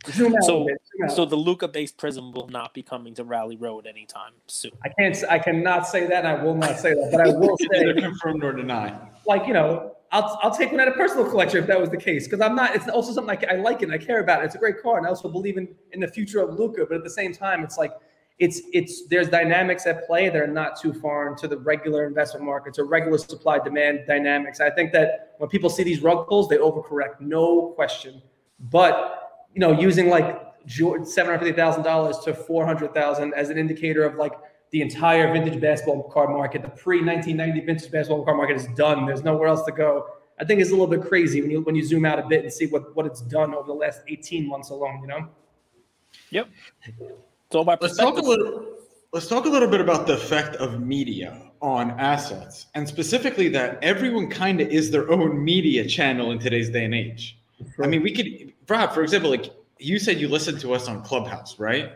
Zoom 0.10 0.36
out. 0.36 0.44
So- 0.44 0.66
zoom 0.68 1.04
out. 1.06 1.12
So 1.12 1.26
the 1.26 1.36
Luka 1.38 1.68
based 1.68 1.98
prism 1.98 2.32
will 2.34 2.50
not 2.50 2.74
be 2.74 2.84
coming 2.84 3.14
to 3.16 3.24
Rally 3.24 3.56
Road 3.56 3.88
anytime 3.88 4.34
soon. 4.48 4.72
I 4.84 4.90
can't, 4.90 5.16
s- 5.16 5.24
I 5.24 5.40
cannot 5.40 5.88
say 5.88 6.06
that, 6.06 6.26
and 6.26 6.28
I 6.28 6.44
will 6.44 6.54
not 6.54 6.78
say 6.80 6.94
that, 6.94 7.10
but 7.12 7.22
I 7.22 7.30
will 7.30 7.58
Neither 7.72 7.96
say, 7.96 8.02
confirm 8.02 8.40
nor 8.40 8.54
deny. 8.54 8.98
Like, 9.28 9.46
you 9.46 9.54
know, 9.54 9.94
I'll, 10.12 10.40
I'll 10.42 10.56
take 10.56 10.72
one 10.72 10.80
at 10.80 10.88
a 10.88 10.94
personal 10.94 11.30
collection 11.30 11.60
if 11.60 11.68
that 11.68 11.80
was 11.80 11.90
the 11.90 11.98
case, 11.98 12.26
because 12.26 12.40
I'm 12.40 12.56
not. 12.56 12.76
It's 12.76 12.88
also 12.88 13.12
something 13.12 13.38
I, 13.38 13.56
I 13.56 13.58
like 13.58 13.82
and 13.82 13.92
I 13.92 13.98
care 13.98 14.22
about 14.22 14.42
it. 14.42 14.46
It's 14.46 14.56
a 14.56 14.58
great 14.58 14.82
car, 14.82 14.98
and 14.98 15.06
I 15.06 15.10
also 15.10 15.30
believe 15.30 15.58
in 15.58 15.68
in 15.92 16.00
the 16.00 16.08
future 16.08 16.42
of 16.42 16.58
Luka. 16.58 16.86
But 16.88 16.98
at 16.98 17.04
the 17.04 17.10
same 17.10 17.34
time, 17.34 17.64
it's 17.64 17.78
like 17.78 17.92
it's 18.40 18.62
it's 18.72 19.08
there's 19.08 19.28
dynamics 19.28 19.86
at 19.86 20.08
play 20.08 20.30
that 20.30 20.42
are 20.42 20.48
not 20.48 20.80
too 20.80 20.94
foreign 20.94 21.36
to 21.38 21.48
the 21.48 21.58
regular 21.58 22.06
investment 22.06 22.46
markets 22.46 22.80
or 22.80 22.86
regular 22.86 23.18
supply 23.18 23.60
demand 23.60 24.06
dynamics. 24.08 24.62
I 24.62 24.70
think 24.70 24.94
that 24.94 25.36
when 25.40 25.50
people 25.50 25.70
see 25.70 25.84
these 25.84 26.02
rug 26.02 26.28
pulls, 26.28 26.48
they 26.48 26.58
overcorrect, 26.58 27.20
no 27.20 27.74
question. 27.76 28.22
But 28.60 29.48
you 29.54 29.60
know, 29.60 29.74
using 29.74 30.08
like 30.08 30.42
seven 30.68 31.04
hundred 31.16 31.40
fifty 31.40 31.54
thousand 31.54 31.84
dollars 31.84 32.20
to 32.20 32.34
four 32.34 32.66
hundred 32.66 32.94
thousand 32.94 33.34
as 33.34 33.50
an 33.50 33.58
indicator 33.58 34.04
of 34.06 34.16
like 34.16 34.34
the 34.72 34.82
entire 34.82 35.32
vintage 35.32 35.60
basketball 35.62 36.04
card 36.04 36.30
market, 36.30 36.62
the 36.62 36.70
pre 36.70 37.02
nineteen 37.02 37.38
ninety 37.38 37.62
vintage 37.62 37.92
basketball 37.92 38.24
card 38.24 38.38
market 38.38 38.56
is 38.56 38.68
done. 38.76 39.06
There's 39.06 39.24
nowhere 39.24 39.48
else 39.48 39.64
to 39.64 39.72
go. 39.72 40.08
I 40.40 40.46
think 40.46 40.62
it's 40.62 40.70
a 40.70 40.74
little 40.74 40.88
bit 40.88 41.02
crazy 41.02 41.42
when 41.42 41.52
you 41.52 41.62
when 41.62 41.76
you 41.76 41.84
zoom 41.84 42.06
out 42.06 42.20
a 42.20 42.28
bit 42.28 42.44
and 42.44 42.52
see 42.52 42.68
what 42.68 42.96
what 42.96 43.06
it's 43.06 43.22
done 43.22 43.54
over 43.54 43.68
the 43.68 43.74
last 43.74 44.02
eighteen 44.08 44.48
months 44.48 44.70
alone. 44.70 45.02
You 45.02 45.08
know. 45.08 45.30
Yep. 46.32 46.50
It's 46.86 47.56
all 47.56 47.62
about 47.62 47.82
Let's 47.82 47.98
talk 47.98 48.18
a 48.18 48.22
little. 48.22 48.66
Let's 49.14 49.28
talk 49.28 49.46
a 49.46 49.50
little 49.50 49.70
bit 49.70 49.80
about 49.80 50.06
the 50.06 50.14
effect 50.14 50.58
of 50.58 50.82
media 50.82 51.42
on 51.62 51.92
assets, 51.92 52.68
and 52.76 52.88
specifically 52.88 53.48
that 53.50 53.82
everyone 53.82 54.30
kind 54.30 54.60
of 54.60 54.68
is 54.68 54.92
their 54.92 55.10
own 55.10 55.44
media 55.44 55.88
channel 55.88 56.32
in 56.32 56.40
today's 56.40 56.70
day 56.70 56.84
and 56.84 56.94
age. 56.94 57.40
I 57.82 57.88
mean, 57.88 58.04
we 58.04 58.12
could, 58.12 58.54
Rob, 58.68 58.94
for 58.94 59.02
example, 59.02 59.30
like 59.32 59.52
you 59.80 59.98
said, 59.98 60.20
you 60.20 60.28
listened 60.28 60.60
to 60.60 60.74
us 60.74 60.88
on 60.88 61.04
Clubhouse, 61.04 61.58
right? 61.58 61.94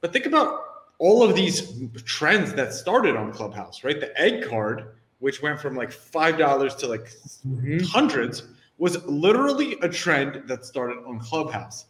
But 0.00 0.12
think 0.12 0.26
about 0.26 0.69
all 1.00 1.22
of 1.22 1.34
these 1.34 1.72
trends 2.04 2.52
that 2.52 2.74
started 2.74 3.16
on 3.16 3.32
Clubhouse, 3.32 3.82
right? 3.82 3.98
The 3.98 4.18
egg 4.20 4.46
card, 4.48 4.96
which 5.18 5.42
went 5.42 5.58
from 5.58 5.74
like 5.74 5.90
five 5.90 6.38
dollars 6.38 6.76
to 6.76 6.86
like 6.86 7.10
mm-hmm. 7.46 7.78
hundreds, 7.84 8.44
was 8.76 9.02
literally 9.06 9.76
a 9.82 9.88
trend 9.88 10.42
that 10.46 10.64
started 10.64 10.98
on 11.06 11.18
Clubhouse. 11.18 11.86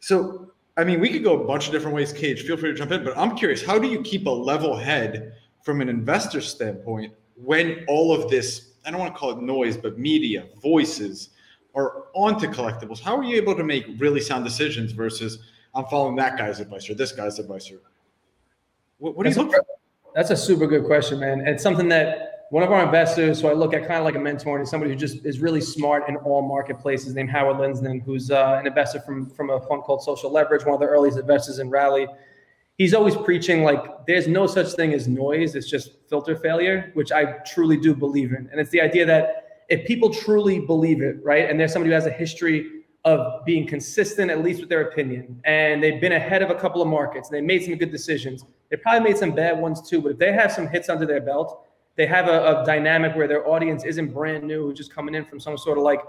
So, 0.00 0.52
I 0.76 0.84
mean, 0.84 1.00
we 1.00 1.10
could 1.10 1.22
go 1.22 1.40
a 1.42 1.46
bunch 1.46 1.66
of 1.66 1.72
different 1.72 1.94
ways. 1.94 2.12
Cage, 2.12 2.42
feel 2.42 2.56
free 2.56 2.70
to 2.70 2.76
jump 2.76 2.90
in. 2.90 3.04
But 3.04 3.16
I'm 3.16 3.36
curious, 3.36 3.64
how 3.64 3.78
do 3.78 3.88
you 3.88 4.02
keep 4.02 4.26
a 4.26 4.30
level 4.30 4.76
head 4.76 5.34
from 5.62 5.80
an 5.80 5.88
investor 5.88 6.40
standpoint 6.40 7.14
when 7.36 7.84
all 7.88 8.12
of 8.12 8.30
this, 8.30 8.72
I 8.84 8.90
don't 8.90 8.98
want 8.98 9.14
to 9.14 9.18
call 9.18 9.30
it 9.30 9.42
noise, 9.42 9.76
but 9.76 9.98
media, 9.98 10.46
voices 10.60 11.30
are 11.76 12.06
onto 12.14 12.48
collectibles? 12.48 13.00
How 13.00 13.16
are 13.16 13.24
you 13.24 13.36
able 13.36 13.54
to 13.54 13.64
make 13.64 13.86
really 13.98 14.20
sound 14.20 14.44
decisions 14.44 14.90
versus 14.90 15.38
I'm 15.72 15.84
following 15.84 16.16
that 16.16 16.36
guy's 16.36 16.58
advice 16.58 16.90
or 16.90 16.94
this 16.94 17.12
guy's 17.12 17.38
advice? 17.38 17.70
Or 17.70 17.80
what, 19.00 19.16
what 19.16 19.24
do 19.24 19.30
you 19.30 19.34
That's 19.34 19.46
look 19.46 19.54
a, 19.54 19.64
for? 19.64 19.66
that's 20.14 20.30
a 20.30 20.36
super 20.36 20.66
good 20.66 20.84
question, 20.84 21.18
man. 21.18 21.40
It's 21.46 21.62
something 21.62 21.88
that 21.88 22.46
one 22.50 22.62
of 22.62 22.72
our 22.72 22.84
investors, 22.84 23.40
who 23.40 23.48
I 23.48 23.52
look 23.52 23.72
at 23.74 23.82
kind 23.82 23.94
of 23.94 24.04
like 24.04 24.16
a 24.16 24.20
mentor, 24.20 24.58
and 24.58 24.68
somebody 24.68 24.92
who 24.92 24.96
just 24.96 25.24
is 25.24 25.40
really 25.40 25.60
smart 25.60 26.08
in 26.08 26.16
all 26.16 26.42
marketplaces, 26.42 27.14
named 27.14 27.30
Howard 27.30 27.56
Lindzon, 27.56 28.02
who's 28.02 28.30
uh, 28.30 28.58
an 28.60 28.66
investor 28.66 29.00
from 29.00 29.30
from 29.30 29.50
a 29.50 29.60
fund 29.60 29.82
called 29.82 30.02
Social 30.02 30.30
Leverage, 30.30 30.64
one 30.64 30.74
of 30.74 30.80
the 30.80 30.86
earliest 30.86 31.18
investors 31.18 31.58
in 31.58 31.70
Rally. 31.70 32.06
He's 32.76 32.94
always 32.94 33.14
preaching 33.14 33.62
like 33.62 34.06
there's 34.06 34.26
no 34.26 34.46
such 34.46 34.72
thing 34.72 34.92
as 34.92 35.08
noise; 35.08 35.54
it's 35.54 35.70
just 35.70 35.92
filter 36.08 36.36
failure, 36.36 36.90
which 36.94 37.12
I 37.12 37.24
truly 37.52 37.76
do 37.76 37.94
believe 37.94 38.32
in. 38.32 38.48
And 38.50 38.60
it's 38.60 38.70
the 38.70 38.80
idea 38.80 39.06
that 39.06 39.64
if 39.68 39.86
people 39.86 40.12
truly 40.12 40.58
believe 40.58 41.00
it, 41.00 41.24
right, 41.24 41.48
and 41.48 41.58
there's 41.58 41.72
somebody 41.72 41.90
who 41.90 41.94
has 41.94 42.06
a 42.06 42.10
history 42.10 42.82
of 43.04 43.44
being 43.46 43.66
consistent, 43.66 44.30
at 44.30 44.42
least 44.42 44.60
with 44.60 44.68
their 44.68 44.82
opinion, 44.82 45.40
and 45.44 45.82
they've 45.82 46.00
been 46.00 46.12
ahead 46.12 46.42
of 46.42 46.50
a 46.50 46.54
couple 46.54 46.82
of 46.82 46.88
markets, 46.88 47.28
and 47.28 47.36
they 47.36 47.40
made 47.40 47.62
some 47.62 47.76
good 47.76 47.92
decisions. 47.92 48.44
They 48.70 48.76
probably 48.76 49.10
made 49.10 49.18
some 49.18 49.32
bad 49.32 49.58
ones 49.58 49.88
too, 49.88 50.00
but 50.00 50.12
if 50.12 50.18
they 50.18 50.32
have 50.32 50.52
some 50.52 50.68
hits 50.68 50.88
under 50.88 51.06
their 51.06 51.20
belt, 51.20 51.66
they 51.96 52.06
have 52.06 52.28
a, 52.28 52.62
a 52.62 52.64
dynamic 52.64 53.16
where 53.16 53.26
their 53.26 53.46
audience 53.48 53.84
isn't 53.84 54.12
brand 54.12 54.44
new, 54.44 54.68
who's 54.68 54.78
just 54.78 54.94
coming 54.94 55.14
in 55.14 55.24
from 55.24 55.40
some 55.40 55.58
sort 55.58 55.76
of 55.76 55.84
like, 55.84 56.00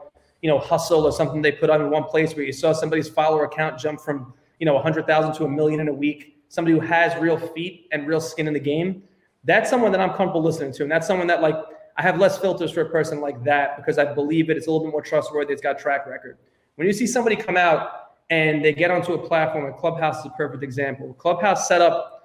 you 0.42 0.50
know, 0.50 0.60
hustle 0.60 1.06
or 1.06 1.12
something 1.12 1.42
they 1.42 1.52
put 1.52 1.70
on 1.70 1.82
in 1.82 1.90
one 1.90 2.04
place 2.04 2.36
where 2.36 2.46
you 2.46 2.54
saw 2.54 2.72
somebody's 2.72 3.10
follower 3.10 3.48
count 3.48 3.80
jump 3.80 4.00
from, 4.00 4.34
you 4.60 4.66
know, 4.66 4.74
100,000 4.76 5.34
to 5.34 5.46
a 5.46 5.50
million 5.50 5.80
in 5.80 5.88
a 5.88 5.94
week, 5.94 6.38
somebody 6.50 6.76
who 6.76 6.82
has 6.82 7.20
real 7.20 7.38
feet 7.38 7.88
and 7.92 8.08
real 8.08 8.22
skin 8.22 8.48
in 8.48 8.54
the 8.54 8.60
game, 8.60 9.04
that's 9.44 9.70
someone 9.70 9.92
that 9.92 10.00
I'm 10.00 10.10
comfortable 10.10 10.44
listening 10.44 10.72
to. 10.74 10.84
And 10.84 10.92
that's 10.92 11.08
someone 11.08 11.28
that 11.28 11.42
like 11.42 11.56
I 11.98 12.04
have 12.04 12.20
less 12.20 12.38
filters 12.38 12.72
for 12.72 12.82
a 12.82 12.90
person 12.90 13.20
like 13.20 13.44
that 13.44 13.78
because 13.78 13.98
I 13.98 14.06
believe 14.14 14.50
it. 14.50 14.58
It's 14.58 14.68
a 14.68 14.72
little 14.72 14.86
bit 14.86 14.92
more 14.92 15.02
trustworthy. 15.02 15.52
It's 15.52 15.62
got 15.62 15.80
track 15.80 16.06
record. 16.08 16.38
When 16.76 16.88
you 16.88 16.94
see 16.94 17.08
somebody 17.08 17.36
come 17.36 17.58
out 17.58 18.12
and 18.30 18.64
they 18.64 18.74
get 18.74 18.92
onto 18.92 19.14
a 19.14 19.18
platform, 19.18 19.66
and 19.66 19.76
Clubhouse 19.76 20.20
is 20.20 20.28
a 20.28 20.30
perfect 20.32 20.64
example. 20.64 21.14
Clubhouse 21.16 21.68
set 21.68 21.82
up 21.82 22.21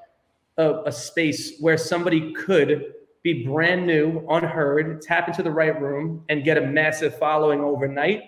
a, 0.58 0.82
a 0.84 0.92
space 0.92 1.58
where 1.60 1.76
somebody 1.78 2.32
could 2.32 2.92
be 3.22 3.44
brand 3.44 3.86
new, 3.86 4.24
unheard, 4.30 5.02
tap 5.02 5.28
into 5.28 5.42
the 5.42 5.50
right 5.50 5.80
room, 5.80 6.24
and 6.28 6.44
get 6.44 6.56
a 6.56 6.60
massive 6.60 7.18
following 7.18 7.60
overnight, 7.60 8.22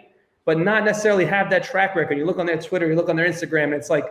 but 0.44 0.58
not 0.58 0.84
necessarily 0.84 1.24
have 1.24 1.50
that 1.50 1.62
track 1.62 1.94
record. 1.94 2.18
You 2.18 2.24
look 2.24 2.38
on 2.38 2.46
their 2.46 2.60
Twitter, 2.60 2.88
you 2.88 2.96
look 2.96 3.08
on 3.08 3.16
their 3.16 3.28
Instagram, 3.28 3.64
and 3.64 3.74
it's 3.74 3.90
like 3.90 4.06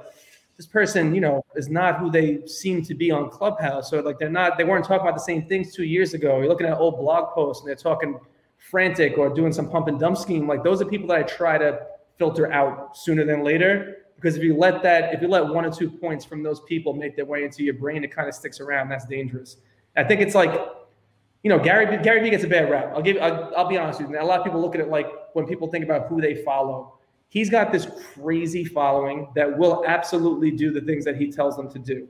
this 0.57 0.65
person, 0.65 1.13
you 1.13 1.21
know, 1.21 1.45
is 1.55 1.69
not 1.69 1.99
who 1.99 2.09
they 2.09 2.45
seem 2.47 2.81
to 2.83 2.95
be 2.95 3.11
on 3.11 3.29
Clubhouse. 3.29 3.93
Or 3.93 4.01
like 4.01 4.17
they're 4.17 4.29
not, 4.29 4.57
they 4.57 4.63
weren't 4.63 4.83
talking 4.83 5.07
about 5.07 5.15
the 5.15 5.23
same 5.23 5.47
things 5.47 5.73
two 5.73 5.83
years 5.83 6.13
ago. 6.15 6.39
You're 6.39 6.47
looking 6.47 6.67
at 6.67 6.77
old 6.77 6.97
blog 6.97 7.33
posts 7.35 7.61
and 7.61 7.69
they're 7.69 7.75
talking 7.75 8.19
frantic 8.57 9.17
or 9.17 9.29
doing 9.33 9.53
some 9.53 9.69
pump 9.69 9.87
and 9.87 9.99
dump 9.99 10.17
scheme. 10.17 10.47
Like 10.47 10.63
those 10.63 10.81
are 10.81 10.85
people 10.85 11.07
that 11.09 11.17
I 11.17 11.23
try 11.23 11.59
to 11.59 11.85
filter 12.17 12.51
out 12.51 12.97
sooner 12.97 13.23
than 13.23 13.43
later. 13.43 13.96
Because 14.17 14.35
if 14.35 14.43
you 14.43 14.57
let 14.57 14.83
that, 14.83 15.13
if 15.13 15.21
you 15.21 15.29
let 15.29 15.47
one 15.47 15.63
or 15.63 15.71
two 15.71 15.89
points 15.89 16.25
from 16.25 16.43
those 16.43 16.59
people 16.61 16.93
make 16.93 17.15
their 17.15 17.25
way 17.25 17.45
into 17.45 17.63
your 17.63 17.75
brain, 17.75 18.03
it 18.03 18.13
kind 18.13 18.27
of 18.27 18.35
sticks 18.35 18.59
around. 18.59 18.89
That's 18.89 19.05
dangerous. 19.05 19.57
I 19.95 20.03
think 20.03 20.19
it's 20.19 20.35
like, 20.35 20.51
you 21.43 21.49
know, 21.49 21.59
Gary 21.59 21.85
Gary 22.03 22.21
Vee 22.21 22.31
gets 22.31 22.43
a 22.43 22.47
bad 22.47 22.69
rap. 22.69 22.91
I'll 22.95 23.01
give. 23.01 23.17
I'll, 23.21 23.53
I'll 23.55 23.67
be 23.69 23.77
honest 23.77 24.01
with 24.01 24.09
you. 24.09 24.19
a 24.19 24.23
lot 24.23 24.39
of 24.39 24.45
people 24.45 24.59
look 24.59 24.75
at 24.75 24.81
it 24.81 24.89
like 24.89 25.07
when 25.33 25.45
people 25.45 25.69
think 25.69 25.85
about 25.85 26.07
who 26.07 26.19
they 26.19 26.35
follow 26.43 26.97
he's 27.29 27.49
got 27.49 27.71
this 27.71 27.87
crazy 28.13 28.63
following 28.63 29.27
that 29.35 29.57
will 29.57 29.83
absolutely 29.85 30.51
do 30.51 30.71
the 30.71 30.81
things 30.81 31.05
that 31.05 31.17
he 31.17 31.31
tells 31.31 31.55
them 31.55 31.69
to 31.71 31.79
do. 31.79 32.07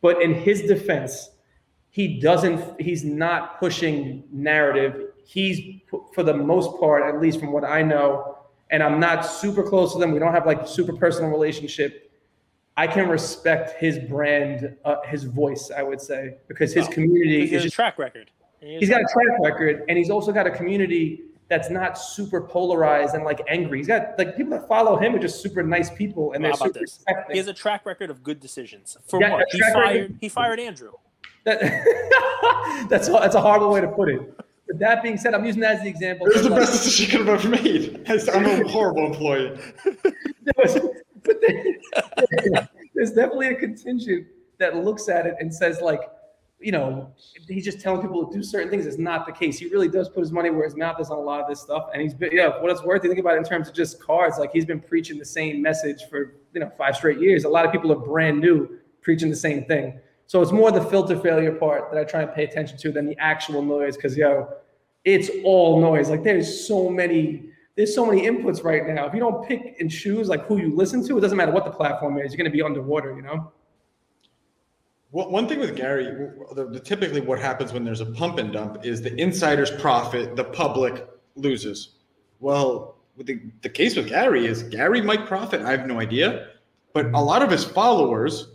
But 0.00 0.22
in 0.22 0.34
his 0.34 0.62
defense, 0.62 1.30
he 1.90 2.20
doesn't, 2.20 2.80
he's 2.80 3.04
not 3.04 3.58
pushing 3.58 4.24
narrative. 4.30 5.12
He's, 5.24 5.80
for 6.12 6.22
the 6.22 6.34
most 6.34 6.78
part, 6.78 7.02
at 7.02 7.20
least 7.20 7.40
from 7.40 7.52
what 7.52 7.64
I 7.64 7.82
know, 7.82 8.37
and 8.70 8.82
I'm 8.82 9.00
not 9.00 9.22
super 9.24 9.62
close 9.62 9.92
to 9.94 9.98
them, 9.98 10.12
we 10.12 10.18
don't 10.18 10.32
have 10.32 10.46
like 10.46 10.66
super 10.66 10.92
personal 10.92 11.30
relationship. 11.30 12.10
I 12.76 12.86
can 12.86 13.08
respect 13.08 13.80
his 13.80 13.98
brand, 13.98 14.76
uh, 14.84 14.96
his 15.06 15.24
voice, 15.24 15.70
I 15.76 15.82
would 15.82 16.00
say, 16.00 16.36
because 16.46 16.72
his 16.72 16.86
community 16.88 17.46
he 17.46 17.54
has 17.54 17.64
a 17.64 17.70
track 17.70 17.98
record. 17.98 18.30
He 18.60 18.78
he's 18.78 18.88
got 18.90 19.00
a 19.00 19.06
track 19.12 19.38
record, 19.40 19.84
and 19.88 19.98
he's 19.98 20.10
also 20.10 20.30
got 20.32 20.46
a 20.46 20.50
community 20.50 21.22
that's 21.48 21.70
not 21.70 21.98
super 21.98 22.40
polarized 22.42 23.14
and 23.14 23.24
like 23.24 23.40
angry. 23.48 23.78
He's 23.78 23.88
got 23.88 24.16
like 24.18 24.36
people 24.36 24.52
that 24.52 24.68
follow 24.68 24.96
him 24.96 25.14
are 25.14 25.18
just 25.18 25.42
super 25.42 25.62
nice 25.62 25.90
people, 25.90 26.32
and 26.34 26.44
they're 26.44 26.52
How 26.52 26.56
about 26.66 26.74
super. 26.74 26.80
this? 26.80 27.04
He 27.32 27.38
has 27.38 27.48
a 27.48 27.54
track 27.54 27.84
record 27.86 28.10
of 28.10 28.22
good 28.22 28.38
decisions. 28.38 28.96
For 29.08 29.20
Yeah, 29.20 29.32
what? 29.32 29.46
He 29.50 29.60
fired. 29.60 29.74
record- 30.02 30.18
He 30.20 30.28
fired 30.28 30.60
Andrew. 30.60 30.92
That- 31.44 31.60
that's 32.90 33.08
that's 33.08 33.34
a 33.34 33.40
horrible 33.40 33.70
way 33.70 33.80
to 33.80 33.88
put 33.88 34.08
it. 34.08 34.20
That 34.74 35.02
being 35.02 35.16
said, 35.16 35.34
I'm 35.34 35.44
using 35.44 35.60
that 35.62 35.76
as 35.76 35.82
the 35.82 35.88
example. 35.88 36.26
It 36.26 36.34
was 36.34 36.42
the 36.44 36.50
Like, 36.50 36.60
best 36.60 36.72
decision 36.72 37.04
she 37.06 37.10
could 37.10 37.26
have 37.26 37.28
ever 37.28 37.48
made. 37.48 38.04
I'm 38.32 38.44
a 38.46 38.68
horrible 38.68 39.06
employee. 39.06 39.58
there 39.84 40.54
was- 40.58 40.78
but 41.24 41.40
there- 41.40 42.68
there's 42.94 43.12
definitely 43.12 43.48
a 43.48 43.54
contingent 43.54 44.26
that 44.58 44.76
looks 44.76 45.08
at 45.08 45.26
it 45.26 45.34
and 45.40 45.54
says 45.54 45.80
like, 45.80 46.00
you 46.60 46.72
know, 46.72 47.12
he's 47.46 47.64
just 47.64 47.80
telling 47.80 48.02
people 48.02 48.26
to 48.26 48.36
do 48.36 48.42
certain 48.42 48.68
things. 48.68 48.84
It's 48.84 48.98
not 48.98 49.24
the 49.26 49.32
case. 49.32 49.58
He 49.60 49.66
really 49.68 49.86
does 49.88 50.08
put 50.08 50.20
his 50.20 50.32
money 50.32 50.50
where 50.50 50.64
his 50.64 50.74
mouth 50.76 51.00
is 51.00 51.08
on 51.10 51.18
a 51.18 51.20
lot 51.20 51.40
of 51.40 51.48
this 51.48 51.60
stuff. 51.60 51.90
And 51.92 52.02
he's 52.02 52.14
been, 52.14 52.30
yeah, 52.32 52.60
what 52.60 52.70
it's 52.72 52.82
worth. 52.82 53.04
You 53.04 53.10
think 53.10 53.20
about 53.20 53.34
it 53.36 53.38
in 53.38 53.44
terms 53.44 53.68
of 53.68 53.74
just 53.74 54.00
cards. 54.02 54.38
Like 54.38 54.50
he's 54.52 54.64
been 54.66 54.80
preaching 54.80 55.18
the 55.18 55.24
same 55.24 55.62
message 55.62 56.02
for 56.10 56.34
you 56.52 56.60
know 56.60 56.70
five 56.76 56.96
straight 56.96 57.20
years. 57.20 57.44
A 57.44 57.48
lot 57.48 57.64
of 57.64 57.70
people 57.70 57.92
are 57.92 57.96
brand 57.96 58.40
new 58.40 58.68
preaching 59.02 59.30
the 59.30 59.36
same 59.36 59.64
thing. 59.66 60.00
So 60.28 60.42
it's 60.42 60.52
more 60.52 60.70
the 60.70 60.84
filter 60.84 61.18
failure 61.18 61.52
part 61.52 61.90
that 61.90 61.98
I 61.98 62.04
try 62.04 62.20
and 62.20 62.32
pay 62.32 62.44
attention 62.44 62.76
to 62.76 62.92
than 62.92 63.06
the 63.06 63.16
actual 63.18 63.62
noise. 63.62 63.96
Because 63.96 64.14
yo, 64.14 64.46
it's 65.04 65.30
all 65.42 65.80
noise. 65.80 66.10
Like 66.10 66.22
there's 66.22 66.68
so 66.68 66.88
many. 66.90 67.46
There's 67.76 67.94
so 67.94 68.04
many 68.04 68.22
inputs 68.22 68.62
right 68.62 68.86
now. 68.86 69.06
If 69.06 69.14
you 69.14 69.20
don't 69.20 69.46
pick 69.48 69.76
and 69.80 69.90
choose 69.90 70.28
like 70.28 70.44
who 70.46 70.58
you 70.58 70.74
listen 70.76 71.06
to, 71.06 71.16
it 71.16 71.20
doesn't 71.22 71.38
matter 71.38 71.52
what 71.52 71.64
the 71.64 71.70
platform 71.70 72.18
is. 72.18 72.34
You're 72.34 72.44
to 72.44 72.50
be 72.50 72.60
underwater. 72.60 73.16
You 73.16 73.22
know. 73.22 73.52
Well, 75.10 75.30
one 75.30 75.48
thing 75.48 75.60
with 75.60 75.74
Gary, 75.74 76.04
the, 76.54 76.66
the, 76.66 76.78
typically 76.78 77.22
what 77.22 77.38
happens 77.38 77.72
when 77.72 77.82
there's 77.82 78.02
a 78.02 78.06
pump 78.06 78.38
and 78.38 78.52
dump 78.52 78.84
is 78.84 79.00
the 79.00 79.18
insiders 79.18 79.70
profit, 79.70 80.36
the 80.36 80.44
public 80.44 81.08
loses. 81.36 81.94
Well, 82.40 82.96
the, 83.16 83.40
the 83.62 83.70
case 83.70 83.96
with 83.96 84.08
Gary 84.08 84.44
is 84.44 84.62
Gary 84.64 85.00
might 85.00 85.24
profit. 85.24 85.62
I 85.62 85.70
have 85.70 85.86
no 85.86 85.98
idea. 85.98 86.48
But 86.92 87.06
a 87.14 87.20
lot 87.20 87.42
of 87.42 87.50
his 87.50 87.64
followers, 87.64 88.48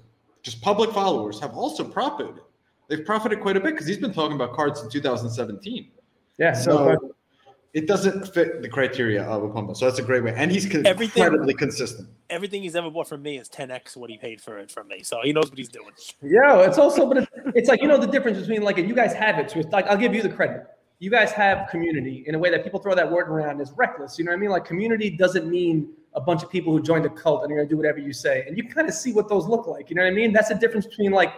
just 0.44 0.62
public 0.62 0.92
followers, 0.92 1.40
have 1.40 1.56
also 1.56 1.84
profited. 1.84 2.36
They've 2.90 3.06
profited 3.06 3.40
quite 3.42 3.58
a 3.58 3.60
bit 3.62 3.72
because 3.74 3.88
he's 3.88 3.98
been 3.98 4.14
talking 4.14 4.36
about 4.36 4.54
cards 4.54 4.82
in 4.82 4.90
2017. 4.90 5.90
Yeah. 6.38 6.54
So 6.54 6.98
it 7.74 7.88
doesn't 7.88 8.28
fit 8.34 8.62
the 8.62 8.68
criteria 8.70 9.24
of 9.24 9.44
a 9.44 9.50
pump. 9.50 9.76
So 9.76 9.86
that's 9.86 10.00
a 10.00 10.04
great 10.04 10.24
way. 10.24 10.34
And 10.36 10.52
he's 10.52 10.68
con- 10.70 10.86
Everything- 10.86 11.24
incredibly 11.24 11.54
consistent. 11.54 12.10
Everything 12.30 12.62
he's 12.62 12.76
ever 12.76 12.92
bought 12.92 13.08
from 13.08 13.24
me 13.24 13.38
is 13.38 13.50
10x 13.50 13.96
what 13.96 14.10
he 14.10 14.18
paid 14.18 14.42
for 14.42 14.60
it 14.60 14.70
from 14.70 14.88
me. 14.90 15.02
So 15.02 15.22
he 15.24 15.32
knows 15.34 15.50
what 15.50 15.58
he's 15.58 15.70
doing. 15.70 15.90
Yeah, 16.22 16.60
it's 16.68 16.78
also, 16.78 17.08
but 17.08 17.18
it's, 17.18 17.28
it's 17.56 17.70
like 17.70 17.82
you 17.82 17.88
know 17.88 17.98
the 17.98 18.08
difference 18.08 18.38
between 18.40 18.62
like, 18.64 18.78
and 18.78 18.88
you 18.88 18.94
guys 18.96 19.14
have 19.14 19.40
it. 19.40 19.50
So 19.50 19.60
it's 19.60 19.72
like 19.72 19.88
I'll 19.88 19.98
give 19.98 20.14
you 20.14 20.22
the 20.22 20.30
credit. 20.30 20.68
You 21.00 21.10
guys 21.10 21.32
have 21.32 21.68
community 21.70 22.24
in 22.28 22.36
a 22.36 22.40
way 22.40 22.50
that 22.52 22.64
people 22.64 22.80
throw 22.80 22.96
that 22.96 23.10
word 23.12 23.28
around 23.30 23.60
is 23.62 23.72
reckless. 23.76 24.20
You 24.20 24.26
know 24.26 24.32
what 24.32 24.38
I 24.38 24.40
mean? 24.40 24.50
Like 24.52 24.66
community 24.66 25.10
doesn't 25.10 25.48
mean 25.50 25.90
a 26.16 26.22
bunch 26.22 26.44
of 26.44 26.50
people 26.50 26.72
who 26.72 26.82
joined 26.82 27.06
a 27.06 27.10
cult 27.10 27.44
and 27.44 27.52
are 27.52 27.56
gonna 27.56 27.68
do 27.68 27.78
whatever 27.78 28.00
you 28.00 28.14
say. 28.14 28.44
And 28.48 28.58
you 28.58 28.68
kind 28.68 28.88
of 28.88 28.94
see 28.94 29.14
what 29.14 29.30
those 29.30 29.48
look 29.48 29.68
like. 29.68 29.90
You 29.90 29.96
know 29.96 30.04
what 30.04 30.12
I 30.12 30.16
mean? 30.16 30.34
That's 30.34 30.50
the 30.50 30.56
difference 30.56 30.86
between 30.86 31.12
like 31.12 31.34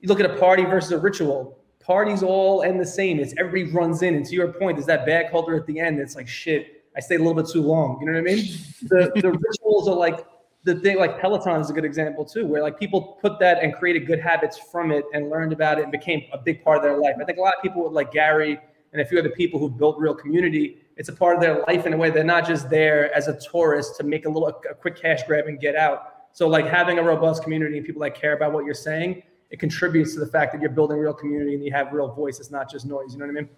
you 0.00 0.08
look 0.08 0.20
at 0.20 0.30
a 0.30 0.36
party 0.36 0.64
versus 0.64 0.92
a 0.92 0.98
ritual. 0.98 1.58
Parties 1.80 2.22
all 2.22 2.62
end 2.62 2.80
the 2.80 2.86
same. 2.86 3.18
It's 3.20 3.34
everybody 3.38 3.72
runs 3.72 4.02
in, 4.02 4.14
and 4.14 4.24
to 4.24 4.34
your 4.34 4.52
point, 4.52 4.76
there's 4.76 4.86
that 4.86 5.04
bag 5.06 5.30
holder 5.30 5.54
at 5.56 5.66
the 5.66 5.80
end. 5.80 5.98
It's 5.98 6.16
like 6.16 6.28
shit. 6.28 6.84
I 6.96 7.00
stayed 7.00 7.16
a 7.16 7.24
little 7.24 7.34
bit 7.34 7.50
too 7.50 7.62
long. 7.62 7.98
You 8.00 8.06
know 8.06 8.12
what 8.12 8.18
I 8.18 8.34
mean? 8.34 8.44
The 8.82 9.12
the 9.20 9.30
rituals 9.48 9.88
are 9.88 9.96
like 9.96 10.26
the 10.64 10.74
thing 10.76 10.98
like 10.98 11.20
Peloton 11.20 11.60
is 11.60 11.70
a 11.70 11.72
good 11.72 11.84
example 11.84 12.24
too, 12.24 12.46
where 12.46 12.62
like 12.62 12.78
people 12.78 13.18
put 13.20 13.38
that 13.38 13.62
and 13.62 13.74
created 13.74 14.06
good 14.06 14.18
habits 14.18 14.58
from 14.58 14.90
it 14.90 15.04
and 15.12 15.28
learned 15.28 15.52
about 15.52 15.78
it 15.78 15.82
and 15.82 15.92
became 15.92 16.22
a 16.32 16.38
big 16.38 16.64
part 16.64 16.78
of 16.78 16.82
their 16.82 16.98
life. 16.98 17.16
I 17.20 17.24
think 17.24 17.38
a 17.38 17.42
lot 17.42 17.54
of 17.54 17.62
people 17.62 17.84
with 17.84 17.92
like 17.92 18.12
Gary 18.12 18.58
and 18.92 19.02
a 19.02 19.04
few 19.04 19.18
other 19.18 19.30
people 19.30 19.60
who 19.60 19.68
built 19.68 19.98
real 19.98 20.14
community, 20.14 20.78
it's 20.96 21.08
a 21.08 21.12
part 21.12 21.34
of 21.34 21.40
their 21.40 21.64
life 21.66 21.86
in 21.86 21.92
a 21.92 21.96
way 21.96 22.10
they're 22.10 22.24
not 22.24 22.46
just 22.46 22.70
there 22.70 23.12
as 23.14 23.28
a 23.28 23.38
tourist 23.40 23.96
to 23.96 24.04
make 24.04 24.26
a 24.26 24.28
little 24.28 24.48
a 24.48 24.74
quick 24.74 25.00
cash 25.00 25.22
grab 25.24 25.46
and 25.46 25.60
get 25.60 25.74
out. 25.74 26.28
So 26.32 26.48
like 26.48 26.66
having 26.66 26.98
a 26.98 27.02
robust 27.02 27.42
community 27.42 27.76
and 27.78 27.86
people 27.86 28.02
that 28.02 28.14
care 28.14 28.34
about 28.34 28.52
what 28.52 28.64
you're 28.64 28.74
saying, 28.74 29.22
it 29.50 29.58
contributes 29.58 30.14
to 30.14 30.20
the 30.20 30.26
fact 30.26 30.52
that 30.52 30.60
you're 30.60 30.70
building 30.70 30.98
real 30.98 31.14
community 31.14 31.54
and 31.54 31.64
you 31.64 31.72
have 31.72 31.92
real 31.92 32.12
voice. 32.12 32.40
It's 32.40 32.50
not 32.50 32.70
just 32.70 32.86
noise. 32.86 33.12
You 33.12 33.18
know 33.18 33.26
what 33.26 33.36
I 33.36 33.40
mean? 33.40 33.48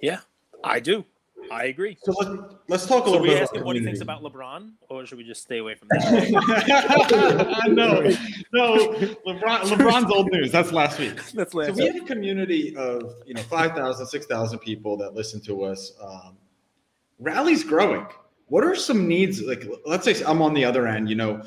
Yeah, 0.00 0.20
I 0.62 0.80
do. 0.80 1.04
I 1.50 1.64
agree. 1.64 1.96
So 2.02 2.12
let's, 2.12 2.54
let's 2.68 2.86
talk 2.86 3.04
a 3.04 3.06
So 3.06 3.12
little 3.12 3.22
we 3.22 3.28
bit 3.30 3.42
ask 3.42 3.52
him 3.52 3.58
about 3.58 3.66
what 3.66 3.76
he 3.76 3.84
thinks 3.84 4.00
about 4.00 4.22
LeBron, 4.22 4.72
or 4.88 5.06
should 5.06 5.18
we 5.18 5.24
just 5.24 5.42
stay 5.42 5.58
away 5.58 5.74
from 5.74 5.88
that? 5.90 7.64
no, 7.68 8.00
no, 8.52 8.92
LeBron, 9.26 9.60
LeBron's 9.60 10.10
old 10.10 10.30
news. 10.32 10.52
That's 10.52 10.72
last 10.72 10.98
week. 10.98 11.22
That's 11.34 11.54
last. 11.54 11.68
So 11.68 11.72
we 11.74 11.86
have 11.86 11.96
a 11.96 12.06
community 12.06 12.76
of 12.76 13.14
you 13.26 13.34
know 13.34 13.42
5,000, 13.42 14.06
6,000 14.06 14.58
people 14.58 14.96
that 14.98 15.14
listen 15.14 15.40
to 15.42 15.64
us. 15.64 15.92
Um, 16.02 16.36
Rally's 17.18 17.64
growing. 17.64 18.06
What 18.46 18.64
are 18.64 18.74
some 18.74 19.06
needs? 19.06 19.42
Like, 19.42 19.64
let's 19.84 20.04
say 20.04 20.22
I'm 20.24 20.40
on 20.40 20.54
the 20.54 20.64
other 20.64 20.86
end. 20.86 21.10
You 21.10 21.16
know, 21.16 21.42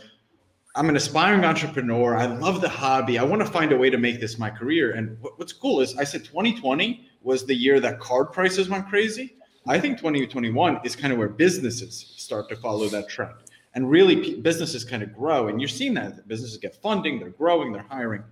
I'm 0.75 0.87
an 0.87 0.95
aspiring 0.95 1.43
entrepreneur. 1.43 2.15
I 2.15 2.25
love 2.25 2.61
the 2.61 2.69
hobby. 2.69 3.17
I 3.17 3.23
want 3.23 3.41
to 3.41 3.51
find 3.51 3.71
a 3.71 3.77
way 3.77 3.89
to 3.89 3.97
make 3.97 4.19
this 4.21 4.37
my 4.39 4.49
career. 4.49 4.93
And 4.93 5.17
what's 5.37 5.51
cool 5.51 5.81
is 5.81 5.97
I 5.97 6.03
said 6.03 6.23
2020 6.23 7.07
was 7.21 7.45
the 7.45 7.55
year 7.55 7.79
that 7.81 7.99
card 7.99 8.31
prices 8.31 8.69
went 8.69 8.87
crazy. 8.87 9.35
I 9.68 9.80
think 9.80 9.97
2021 9.97 10.80
is 10.84 10.95
kind 10.95 11.14
of 11.14 11.20
where 11.20 11.30
businesses 11.30 12.14
start 12.18 12.49
to 12.49 12.55
follow 12.55 12.88
that 12.89 13.07
trend. 13.09 13.34
And 13.74 13.89
really, 13.89 14.18
p- 14.18 14.36
businesses 14.41 14.84
kind 14.84 15.01
of 15.03 15.14
grow. 15.16 15.47
And 15.47 15.62
you're 15.62 15.68
seeing 15.70 15.93
that 15.93 16.28
businesses 16.28 16.57
get 16.57 16.76
funding, 16.76 17.20
they're 17.20 17.30
growing, 17.30 17.72
they're 17.72 17.86
hiring. 17.89 18.24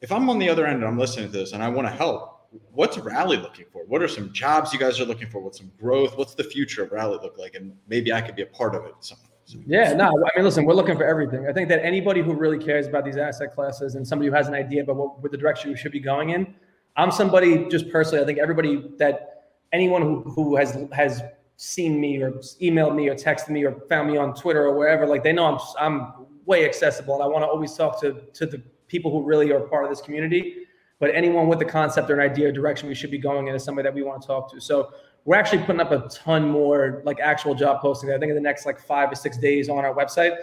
If 0.00 0.10
I'm 0.12 0.28
on 0.30 0.38
the 0.38 0.48
other 0.48 0.66
end 0.66 0.76
and 0.76 0.84
I'm 0.84 0.98
listening 0.98 1.26
to 1.26 1.32
this 1.32 1.52
and 1.52 1.62
I 1.62 1.68
want 1.68 1.86
to 1.88 1.92
help, 1.92 2.48
what's 2.72 2.96
Rally 2.98 3.36
looking 3.36 3.66
for? 3.72 3.84
What 3.84 4.02
are 4.02 4.08
some 4.08 4.32
jobs 4.32 4.72
you 4.72 4.78
guys 4.78 4.98
are 5.00 5.04
looking 5.04 5.28
for? 5.28 5.40
What's 5.40 5.58
some 5.58 5.70
growth? 5.80 6.16
What's 6.16 6.34
the 6.34 6.44
future 6.44 6.82
of 6.84 6.92
Rally 6.92 7.18
look 7.22 7.38
like? 7.38 7.54
And 7.54 7.76
maybe 7.88 8.12
I 8.12 8.20
could 8.20 8.34
be 8.34 8.42
a 8.42 8.46
part 8.46 8.74
of 8.74 8.84
it. 8.86 8.94
So, 9.00 9.14
so- 9.44 9.58
Yeah, 9.66 9.92
no, 9.92 10.06
I 10.08 10.36
mean, 10.36 10.44
listen, 10.44 10.64
we're 10.64 10.74
looking 10.74 10.96
for 10.96 11.04
everything. 11.04 11.46
I 11.48 11.52
think 11.52 11.68
that 11.68 11.84
anybody 11.84 12.22
who 12.22 12.34
really 12.34 12.58
cares 12.58 12.86
about 12.86 13.04
these 13.04 13.16
asset 13.18 13.54
classes 13.54 13.94
and 13.94 14.06
somebody 14.06 14.28
who 14.30 14.34
has 14.34 14.48
an 14.48 14.54
idea 14.54 14.82
about 14.82 14.96
what, 14.96 15.22
what 15.22 15.30
the 15.32 15.38
direction 15.38 15.70
we 15.70 15.76
should 15.76 15.92
be 15.92 16.00
going 16.00 16.30
in, 16.30 16.54
I'm 16.96 17.10
somebody 17.12 17.68
just 17.68 17.90
personally. 17.90 18.22
I 18.22 18.26
think 18.26 18.38
everybody 18.38 18.90
that 18.98 19.35
anyone 19.72 20.02
who, 20.02 20.22
who 20.22 20.56
has 20.56 20.76
has 20.92 21.22
seen 21.56 22.00
me 22.00 22.20
or 22.22 22.32
emailed 22.60 22.94
me 22.94 23.08
or 23.08 23.14
texted 23.14 23.50
me 23.50 23.64
or 23.64 23.72
found 23.88 24.10
me 24.10 24.16
on 24.16 24.34
Twitter 24.34 24.64
or 24.66 24.76
wherever, 24.76 25.06
like 25.06 25.22
they 25.22 25.32
know 25.32 25.46
I'm 25.46 25.58
I'm 25.78 26.26
way 26.44 26.64
accessible 26.64 27.14
and 27.14 27.22
I 27.22 27.26
want 27.26 27.42
to 27.42 27.48
always 27.48 27.74
talk 27.74 28.00
to 28.00 28.22
to 28.34 28.46
the 28.46 28.62
people 28.88 29.10
who 29.10 29.22
really 29.22 29.52
are 29.52 29.60
part 29.60 29.84
of 29.84 29.90
this 29.90 30.00
community. 30.00 30.66
But 30.98 31.14
anyone 31.14 31.48
with 31.48 31.60
a 31.60 31.64
concept 31.64 32.10
or 32.10 32.18
an 32.18 32.30
idea 32.30 32.48
or 32.48 32.52
direction 32.52 32.88
we 32.88 32.94
should 32.94 33.10
be 33.10 33.18
going 33.18 33.48
in 33.48 33.54
is 33.54 33.62
somebody 33.62 33.86
that 33.86 33.94
we 33.94 34.02
want 34.02 34.22
to 34.22 34.26
talk 34.26 34.50
to. 34.52 34.60
So 34.60 34.92
we're 35.26 35.36
actually 35.36 35.58
putting 35.64 35.80
up 35.80 35.90
a 35.90 36.08
ton 36.08 36.48
more 36.48 37.02
like 37.04 37.20
actual 37.20 37.54
job 37.54 37.82
postings. 37.82 38.14
I 38.14 38.18
think 38.18 38.30
in 38.30 38.34
the 38.34 38.40
next 38.40 38.64
like 38.64 38.80
five 38.80 39.12
or 39.12 39.14
six 39.14 39.36
days 39.36 39.68
on 39.68 39.84
our 39.84 39.94
website. 39.94 40.36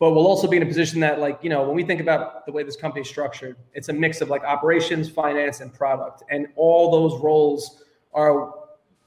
But 0.00 0.10
we'll 0.10 0.26
also 0.26 0.48
be 0.48 0.56
in 0.56 0.62
a 0.62 0.66
position 0.66 1.00
that 1.00 1.20
like 1.20 1.38
you 1.40 1.48
know 1.48 1.62
when 1.62 1.76
we 1.76 1.84
think 1.84 2.00
about 2.00 2.44
the 2.44 2.52
way 2.52 2.64
this 2.64 2.76
company 2.76 3.02
is 3.02 3.08
structured, 3.08 3.56
it's 3.72 3.88
a 3.88 3.92
mix 3.92 4.20
of 4.20 4.28
like 4.28 4.42
operations, 4.42 5.08
finance, 5.08 5.60
and 5.60 5.72
product, 5.72 6.24
and 6.30 6.48
all 6.56 6.90
those 6.90 7.20
roles 7.22 7.84
are 8.12 8.52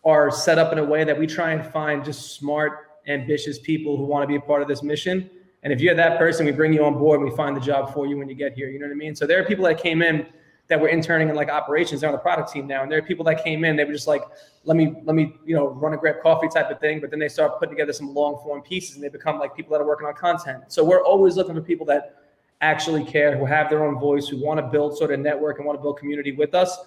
are 0.05 0.31
set 0.31 0.57
up 0.57 0.71
in 0.71 0.79
a 0.79 0.83
way 0.83 1.03
that 1.03 1.17
we 1.17 1.27
try 1.27 1.51
and 1.51 1.65
find 1.73 2.03
just 2.03 2.35
smart, 2.35 2.89
ambitious 3.07 3.59
people 3.59 3.97
who 3.97 4.05
want 4.05 4.23
to 4.23 4.27
be 4.27 4.35
a 4.35 4.41
part 4.41 4.61
of 4.61 4.67
this 4.67 4.83
mission. 4.83 5.29
And 5.63 5.73
if 5.73 5.81
you're 5.81 5.95
that 5.95 6.17
person, 6.17 6.45
we 6.45 6.51
bring 6.51 6.71
you 6.71 6.85
on 6.85 6.93
board 6.93 7.19
and 7.19 7.29
we 7.29 7.35
find 7.35 7.55
the 7.55 7.61
job 7.61 7.93
for 7.93 8.07
you 8.07 8.17
when 8.17 8.29
you 8.29 8.35
get 8.35 8.53
here. 8.53 8.69
You 8.69 8.79
know 8.79 8.85
what 8.85 8.93
I 8.93 8.95
mean? 8.95 9.15
So 9.15 9.25
there 9.25 9.41
are 9.41 9.43
people 9.43 9.65
that 9.65 9.81
came 9.81 10.01
in 10.01 10.25
that 10.67 10.79
were 10.79 10.89
interning 10.89 11.29
in 11.29 11.35
like 11.35 11.49
operations. 11.49 12.01
They're 12.01 12.09
on 12.09 12.13
the 12.13 12.19
product 12.19 12.51
team 12.51 12.67
now, 12.67 12.83
and 12.83 12.91
there 12.91 12.99
are 12.99 13.03
people 13.03 13.23
that 13.25 13.43
came 13.43 13.63
in. 13.63 13.75
They 13.75 13.85
were 13.85 13.93
just 13.93 14.07
like, 14.07 14.21
let 14.65 14.75
me 14.75 14.95
let 15.03 15.15
me 15.15 15.35
you 15.45 15.55
know 15.55 15.69
run 15.69 15.93
a 15.93 15.97
grab 15.97 16.21
coffee 16.21 16.49
type 16.49 16.69
of 16.69 16.79
thing. 16.79 16.99
But 16.99 17.09
then 17.09 17.19
they 17.19 17.29
start 17.29 17.59
putting 17.59 17.73
together 17.73 17.93
some 17.93 18.13
long 18.13 18.35
form 18.43 18.61
pieces, 18.61 18.95
and 18.95 19.03
they 19.03 19.09
become 19.09 19.39
like 19.39 19.55
people 19.55 19.71
that 19.71 19.81
are 19.81 19.87
working 19.87 20.07
on 20.07 20.13
content. 20.13 20.63
So 20.67 20.83
we're 20.83 21.03
always 21.03 21.35
looking 21.35 21.55
for 21.55 21.61
people 21.61 21.85
that 21.87 22.23
actually 22.61 23.03
care, 23.03 23.37
who 23.37 23.45
have 23.45 23.69
their 23.69 23.85
own 23.85 23.99
voice, 23.99 24.27
who 24.27 24.43
want 24.43 24.59
to 24.59 24.65
build 24.65 24.97
sort 24.97 25.11
of 25.11 25.19
network 25.19 25.57
and 25.57 25.65
want 25.65 25.77
to 25.77 25.81
build 25.81 25.97
community 25.97 26.31
with 26.31 26.53
us. 26.55 26.77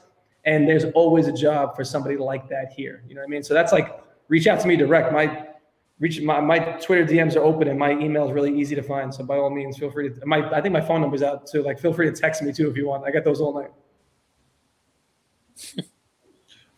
And 0.45 0.66
there's 0.68 0.84
always 0.95 1.26
a 1.26 1.32
job 1.32 1.76
for 1.76 1.84
somebody 1.84 2.16
like 2.16 2.49
that 2.49 2.72
here. 2.72 3.03
You 3.07 3.14
know 3.14 3.20
what 3.20 3.28
I 3.28 3.30
mean? 3.30 3.43
So 3.43 3.55
that's 3.55 3.72
like 3.72 4.01
reach 4.28 4.47
out 4.47 4.61
to 4.61 4.68
me 4.68 4.76
direct. 4.76 5.12
My 5.12 5.49
reach 5.99 6.20
my, 6.22 6.41
my 6.41 6.59
Twitter 6.59 7.05
DMs 7.05 7.36
are 7.36 7.43
open 7.43 7.68
and 7.68 7.78
my 7.78 7.93
email 7.93 8.26
is 8.26 8.32
really 8.32 8.59
easy 8.59 8.74
to 8.74 8.82
find. 8.82 9.14
So 9.14 9.22
by 9.24 9.36
all 9.36 9.51
means, 9.51 9.76
feel 9.76 9.91
free 9.91 10.09
to 10.09 10.26
my 10.26 10.51
I 10.51 10.61
think 10.61 10.72
my 10.72 10.80
phone 10.80 11.01
number's 11.01 11.22
out 11.22 11.47
too. 11.47 11.62
Like 11.62 11.78
feel 11.78 11.93
free 11.93 12.11
to 12.11 12.16
text 12.16 12.43
me 12.43 12.53
too 12.53 12.70
if 12.70 12.76
you 12.76 12.88
want. 12.88 13.05
I 13.05 13.11
get 13.11 13.24
those 13.24 13.41
all 13.41 13.55
night. 13.61 13.70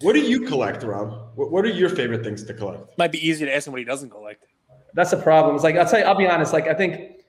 what 0.00 0.14
do 0.14 0.20
you 0.20 0.40
collect, 0.40 0.82
Rob? 0.82 1.30
What 1.36 1.64
are 1.64 1.68
your 1.68 1.88
favorite 1.88 2.24
things 2.24 2.42
to 2.44 2.54
collect? 2.54 2.98
Might 2.98 3.12
be 3.12 3.26
easy 3.26 3.44
to 3.44 3.54
ask 3.54 3.66
him 3.66 3.72
what 3.72 3.78
he 3.78 3.84
doesn't 3.84 4.10
collect. 4.10 4.44
That's 4.94 5.12
the 5.12 5.16
problem. 5.16 5.54
It's 5.54 5.64
like 5.64 5.76
I'll 5.76 5.88
tell 5.88 6.00
you, 6.00 6.04
I'll 6.04 6.18
be 6.18 6.26
honest. 6.26 6.52
Like 6.52 6.66
I 6.66 6.74
think, 6.74 7.21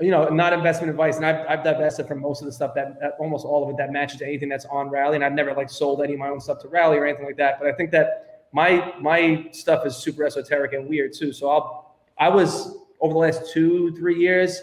you 0.00 0.10
know, 0.10 0.28
not 0.28 0.52
investment 0.52 0.90
advice, 0.90 1.16
and 1.16 1.26
I've, 1.26 1.46
I've 1.48 1.64
divested 1.64 2.06
from 2.08 2.20
most 2.20 2.40
of 2.40 2.46
the 2.46 2.52
stuff 2.52 2.74
that, 2.74 2.98
that 3.00 3.12
almost 3.18 3.44
all 3.44 3.64
of 3.64 3.70
it 3.70 3.76
that 3.78 3.92
matches 3.92 4.22
anything 4.22 4.48
that's 4.48 4.64
on 4.66 4.88
Rally, 4.88 5.16
and 5.16 5.24
I've 5.24 5.32
never 5.32 5.52
like 5.54 5.70
sold 5.70 6.02
any 6.02 6.14
of 6.14 6.18
my 6.18 6.28
own 6.28 6.40
stuff 6.40 6.60
to 6.62 6.68
Rally 6.68 6.98
or 6.98 7.06
anything 7.06 7.26
like 7.26 7.36
that. 7.36 7.58
But 7.58 7.68
I 7.68 7.72
think 7.72 7.90
that 7.92 8.46
my 8.52 8.94
my 9.00 9.48
stuff 9.52 9.86
is 9.86 9.96
super 9.96 10.24
esoteric 10.24 10.72
and 10.72 10.88
weird 10.88 11.12
too. 11.12 11.32
So 11.32 11.48
I'll 11.48 11.96
I 12.18 12.28
was 12.28 12.76
over 13.00 13.12
the 13.12 13.18
last 13.18 13.52
two 13.52 13.94
three 13.96 14.18
years 14.18 14.60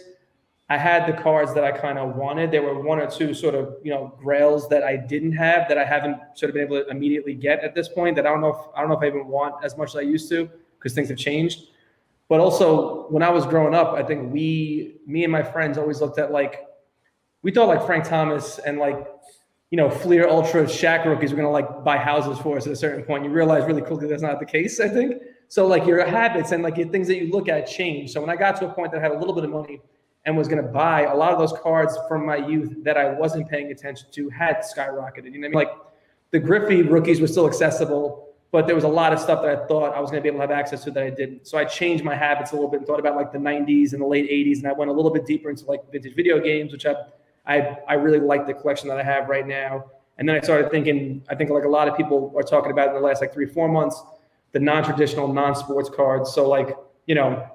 I 0.69 0.77
had 0.77 1.07
the 1.07 1.21
cards 1.21 1.53
that 1.53 1.63
I 1.63 1.71
kind 1.71 1.97
of 1.97 2.17
wanted. 2.17 2.51
There 2.51 2.61
were 2.61 2.81
one 2.81 2.99
or 2.99 3.09
two 3.09 3.33
sort 3.33 3.55
of, 3.55 3.77
you 3.83 3.91
know, 3.91 4.13
grails 4.19 4.67
that 4.67 4.83
I 4.83 4.97
didn't 4.97 5.31
have 5.31 5.69
that 5.69 5.77
I 5.77 5.85
haven't 5.85 6.17
sort 6.33 6.49
of 6.49 6.55
been 6.55 6.63
able 6.63 6.83
to 6.83 6.89
immediately 6.89 7.35
get 7.35 7.63
at 7.63 7.73
this 7.73 7.87
point 7.87 8.17
that 8.17 8.25
I 8.25 8.29
don't 8.29 8.41
know 8.41 8.49
if 8.49 8.57
I 8.75 8.81
don't 8.81 8.89
know 8.89 8.97
if 8.97 9.03
I 9.03 9.07
even 9.07 9.27
want 9.27 9.63
as 9.63 9.77
much 9.77 9.89
as 9.89 9.95
I 9.95 10.01
used 10.01 10.29
to 10.29 10.49
because 10.77 10.93
things 10.93 11.07
have 11.07 11.17
changed. 11.17 11.67
But 12.29 12.39
also 12.39 13.07
when 13.09 13.23
I 13.23 13.29
was 13.29 13.45
growing 13.45 13.73
up, 13.73 13.93
I 13.93 14.03
think 14.03 14.33
we, 14.33 14.97
me 15.05 15.23
and 15.23 15.31
my 15.31 15.43
friends 15.43 15.77
always 15.77 16.01
looked 16.01 16.19
at 16.19 16.31
like, 16.31 16.65
we 17.41 17.51
thought 17.51 17.67
like 17.67 17.85
Frank 17.85 18.05
Thomas 18.05 18.59
and 18.59 18.77
like, 18.79 19.07
you 19.69 19.77
know, 19.77 19.89
Fleer 19.89 20.27
Ultra 20.27 20.63
Shaq 20.63 21.05
rookies 21.05 21.31
were 21.31 21.37
gonna 21.37 21.49
like 21.49 21.83
buy 21.83 21.97
houses 21.97 22.37
for 22.39 22.57
us 22.57 22.67
at 22.67 22.73
a 22.73 22.75
certain 22.75 23.03
point. 23.03 23.23
You 23.23 23.29
realize 23.29 23.65
really 23.65 23.81
quickly 23.81 24.07
that's 24.07 24.21
not 24.21 24.39
the 24.39 24.45
case, 24.45 24.79
I 24.79 24.89
think. 24.89 25.21
So 25.47 25.65
like 25.67 25.85
your 25.85 26.05
habits 26.05 26.51
and 26.51 26.63
like 26.63 26.77
your 26.77 26.89
things 26.89 27.07
that 27.07 27.17
you 27.17 27.31
look 27.31 27.47
at 27.47 27.67
change. 27.67 28.11
So 28.11 28.19
when 28.19 28.29
I 28.29 28.35
got 28.35 28.57
to 28.57 28.69
a 28.69 28.73
point 28.73 28.91
that 28.91 28.99
I 28.99 29.01
had 29.01 29.11
a 29.11 29.17
little 29.17 29.33
bit 29.33 29.43
of 29.43 29.49
money, 29.49 29.81
and 30.27 30.35
was 30.35 30.49
going 30.49 30.61
to 30.61 30.69
buy 30.69 31.03
a 31.03 31.15
lot 31.15 31.31
of 31.31 31.39
those 31.39 31.57
cards 31.61 31.97
from 32.09 32.25
my 32.25 32.35
youth 32.35 32.83
that 32.83 32.97
I 32.97 33.13
wasn't 33.13 33.49
paying 33.49 33.71
attention 33.71 34.09
to 34.11 34.29
had 34.29 34.57
skyrocketed. 34.57 35.31
You 35.33 35.39
know, 35.39 35.47
I 35.47 35.49
mean, 35.49 35.53
like 35.53 35.71
the 36.31 36.39
Griffey 36.39 36.81
rookies 36.81 37.21
were 37.21 37.27
still 37.27 37.47
accessible, 37.47 38.26
but 38.51 38.65
there 38.65 38.75
was 38.75 38.85
a 38.85 38.89
lot 38.89 39.13
of 39.13 39.19
stuff 39.19 39.41
that 39.41 39.51
I 39.51 39.65
thought 39.67 39.93
I 39.93 39.99
was 39.99 40.09
going 40.09 40.21
to 40.21 40.23
be 40.23 40.29
able 40.29 40.39
to 40.39 40.47
have 40.47 40.51
access 40.51 40.83
to 40.85 40.91
that 40.91 41.03
I 41.03 41.09
didn't. 41.09 41.47
So 41.47 41.57
I 41.57 41.65
changed 41.65 42.03
my 42.03 42.15
habits 42.15 42.51
a 42.51 42.55
little 42.55 42.69
bit 42.69 42.79
and 42.79 42.87
thought 42.87 42.99
about 42.99 43.15
like 43.15 43.31
the 43.31 43.37
90s 43.37 43.93
and 43.93 44.01
the 44.01 44.07
late 44.07 44.29
80s, 44.29 44.59
and 44.59 44.67
I 44.67 44.73
went 44.73 44.89
a 44.89 44.93
little 44.93 45.11
bit 45.11 45.25
deeper 45.25 45.49
into 45.49 45.65
like 45.65 45.91
vintage 45.91 46.15
video 46.15 46.39
games, 46.39 46.71
which 46.71 46.85
I 46.85 46.95
I, 47.47 47.77
I 47.87 47.93
really 47.93 48.19
like 48.19 48.45
the 48.45 48.53
collection 48.53 48.89
that 48.89 48.99
I 48.99 49.03
have 49.03 49.29
right 49.29 49.47
now. 49.47 49.85
And 50.17 50.27
then 50.27 50.35
I 50.35 50.41
started 50.41 50.69
thinking, 50.69 51.23
I 51.29 51.35
think 51.35 51.49
like 51.49 51.63
a 51.63 51.69
lot 51.69 51.87
of 51.87 51.95
people 51.95 52.33
are 52.35 52.43
talking 52.43 52.71
about 52.71 52.89
in 52.89 52.95
the 52.95 52.99
last 52.99 53.21
like 53.21 53.33
three, 53.33 53.45
four 53.45 53.69
months, 53.69 54.01
the 54.51 54.59
non-traditional, 54.59 55.31
non-sports 55.31 55.89
cards. 55.89 56.33
So 56.33 56.47
like, 56.47 56.75
you 57.05 57.15
know, 57.15 57.47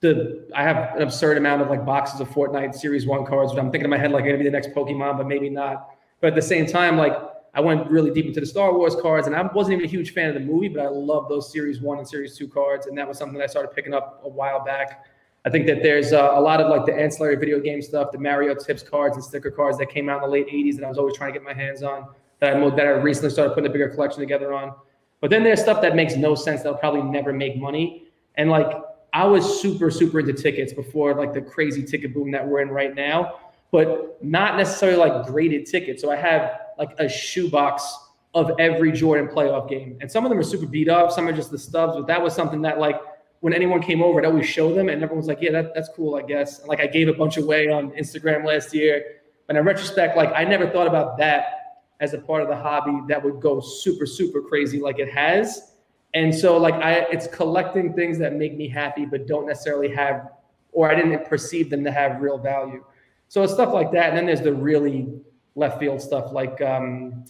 the 0.00 0.46
I 0.54 0.62
have 0.62 0.96
an 0.96 1.02
absurd 1.02 1.36
amount 1.36 1.60
of 1.60 1.68
like 1.68 1.84
boxes 1.84 2.20
of 2.20 2.28
Fortnite 2.30 2.74
Series 2.74 3.06
One 3.06 3.26
cards, 3.26 3.52
which 3.52 3.60
I'm 3.60 3.70
thinking 3.70 3.84
in 3.84 3.90
my 3.90 3.98
head 3.98 4.12
like 4.12 4.24
gonna 4.24 4.38
be 4.38 4.44
the 4.44 4.50
next 4.50 4.70
Pokemon, 4.70 5.18
but 5.18 5.26
maybe 5.26 5.50
not. 5.50 5.90
But 6.20 6.28
at 6.28 6.34
the 6.34 6.42
same 6.42 6.64
time, 6.64 6.96
like 6.96 7.12
I 7.54 7.60
went 7.60 7.90
really 7.90 8.10
deep 8.10 8.26
into 8.26 8.40
the 8.40 8.46
Star 8.46 8.72
Wars 8.72 8.94
cards, 8.94 9.26
and 9.26 9.34
I 9.34 9.42
wasn't 9.42 9.74
even 9.74 9.84
a 9.84 9.88
huge 9.88 10.12
fan 10.12 10.28
of 10.28 10.34
the 10.34 10.40
movie, 10.40 10.68
but 10.68 10.84
I 10.84 10.88
love 10.88 11.28
those 11.28 11.52
Series 11.52 11.80
One 11.80 11.98
and 11.98 12.06
Series 12.06 12.36
Two 12.36 12.46
cards, 12.46 12.86
and 12.86 12.96
that 12.96 13.08
was 13.08 13.18
something 13.18 13.36
that 13.38 13.44
I 13.44 13.46
started 13.48 13.74
picking 13.74 13.92
up 13.92 14.20
a 14.24 14.28
while 14.28 14.64
back. 14.64 15.06
I 15.44 15.50
think 15.50 15.66
that 15.66 15.82
there's 15.82 16.12
uh, 16.12 16.32
a 16.34 16.40
lot 16.40 16.60
of 16.60 16.68
like 16.68 16.86
the 16.86 16.94
ancillary 16.94 17.36
video 17.36 17.58
game 17.60 17.82
stuff, 17.82 18.12
the 18.12 18.18
Mario 18.18 18.54
tips 18.54 18.82
cards 18.82 19.16
and 19.16 19.24
sticker 19.24 19.50
cards 19.50 19.78
that 19.78 19.88
came 19.88 20.08
out 20.08 20.22
in 20.22 20.22
the 20.22 20.28
late 20.28 20.48
'80s, 20.48 20.76
and 20.76 20.84
I 20.84 20.88
was 20.88 20.98
always 20.98 21.16
trying 21.16 21.32
to 21.32 21.38
get 21.38 21.44
my 21.44 21.54
hands 21.54 21.82
on. 21.82 22.06
That 22.38 22.56
I 22.56 22.70
that 22.70 22.86
I 22.86 22.90
recently 22.90 23.30
started 23.30 23.54
putting 23.54 23.68
a 23.68 23.72
bigger 23.72 23.88
collection 23.88 24.20
together 24.20 24.52
on. 24.52 24.74
But 25.20 25.30
then 25.30 25.42
there's 25.42 25.60
stuff 25.60 25.82
that 25.82 25.96
makes 25.96 26.16
no 26.16 26.34
sense 26.34 26.62
that'll 26.62 26.78
probably 26.78 27.02
never 27.02 27.32
make 27.32 27.56
money, 27.56 28.04
and 28.36 28.48
like 28.48 28.70
I 29.12 29.24
was 29.24 29.60
super, 29.60 29.90
super 29.90 30.20
into 30.20 30.32
tickets 30.32 30.72
before 30.72 31.14
like 31.14 31.32
the 31.32 31.42
crazy 31.42 31.84
ticket 31.84 32.14
boom 32.14 32.30
that 32.30 32.46
we're 32.46 32.60
in 32.60 32.68
right 32.68 32.94
now, 32.94 33.40
but 33.70 34.22
not 34.22 34.56
necessarily 34.56 34.98
like 34.98 35.26
graded 35.26 35.66
tickets. 35.66 36.02
So 36.02 36.10
I 36.10 36.16
have 36.16 36.60
like 36.78 36.90
a 36.98 37.08
shoebox 37.08 37.92
of 38.34 38.52
every 38.58 38.92
Jordan 38.92 39.28
playoff 39.28 39.68
game. 39.68 39.98
And 40.00 40.10
some 40.10 40.24
of 40.24 40.30
them 40.30 40.38
are 40.38 40.44
super 40.44 40.66
beat 40.66 40.88
up, 40.88 41.10
some 41.10 41.26
are 41.28 41.32
just 41.32 41.50
the 41.50 41.58
stubs, 41.58 41.96
but 41.96 42.06
that 42.06 42.20
was 42.20 42.34
something 42.34 42.62
that 42.62 42.78
like 42.78 43.00
when 43.40 43.52
anyone 43.52 43.80
came 43.80 44.02
over, 44.02 44.20
I'd 44.20 44.26
always 44.26 44.46
show 44.46 44.74
them 44.74 44.88
and 44.88 45.02
everyone 45.02 45.18
was 45.18 45.26
like, 45.26 45.38
yeah, 45.40 45.52
that, 45.52 45.74
that's 45.74 45.88
cool, 45.96 46.14
I 46.14 46.22
guess. 46.22 46.60
And, 46.60 46.68
like 46.68 46.80
I 46.80 46.86
gave 46.86 47.08
a 47.08 47.14
bunch 47.14 47.38
away 47.38 47.68
on 47.68 47.90
Instagram 47.92 48.44
last 48.44 48.74
year. 48.74 49.16
But 49.46 49.56
in 49.56 49.64
retrospect, 49.64 50.16
like 50.16 50.32
I 50.34 50.44
never 50.44 50.68
thought 50.68 50.86
about 50.86 51.16
that 51.18 51.56
as 52.00 52.14
a 52.14 52.18
part 52.18 52.42
of 52.42 52.48
the 52.48 52.56
hobby 52.56 53.00
that 53.08 53.22
would 53.22 53.40
go 53.40 53.60
super, 53.60 54.06
super 54.06 54.40
crazy 54.40 54.80
like 54.80 54.98
it 54.98 55.10
has 55.10 55.70
and 56.14 56.34
so 56.34 56.56
like 56.56 56.74
I 56.74 57.06
it's 57.12 57.26
collecting 57.28 57.92
things 57.92 58.18
that 58.18 58.34
make 58.34 58.56
me 58.56 58.68
happy 58.68 59.04
but 59.04 59.26
don't 59.26 59.46
necessarily 59.46 59.88
have 59.94 60.30
or 60.72 60.90
I 60.90 60.94
didn't 60.94 61.24
perceive 61.26 61.68
them 61.68 61.82
to 61.84 61.90
have 61.90 62.20
real 62.20 62.38
value. 62.38 62.84
So 63.30 63.44
it's 63.44 63.52
stuff 63.52 63.72
like 63.72 63.92
that. 63.92 64.08
And 64.08 64.18
then 64.18 64.26
there's 64.26 64.40
the 64.40 64.52
really 64.52 65.06
left 65.54 65.78
field 65.78 66.02
stuff 66.02 66.32
like 66.32 66.60
um 66.62 67.24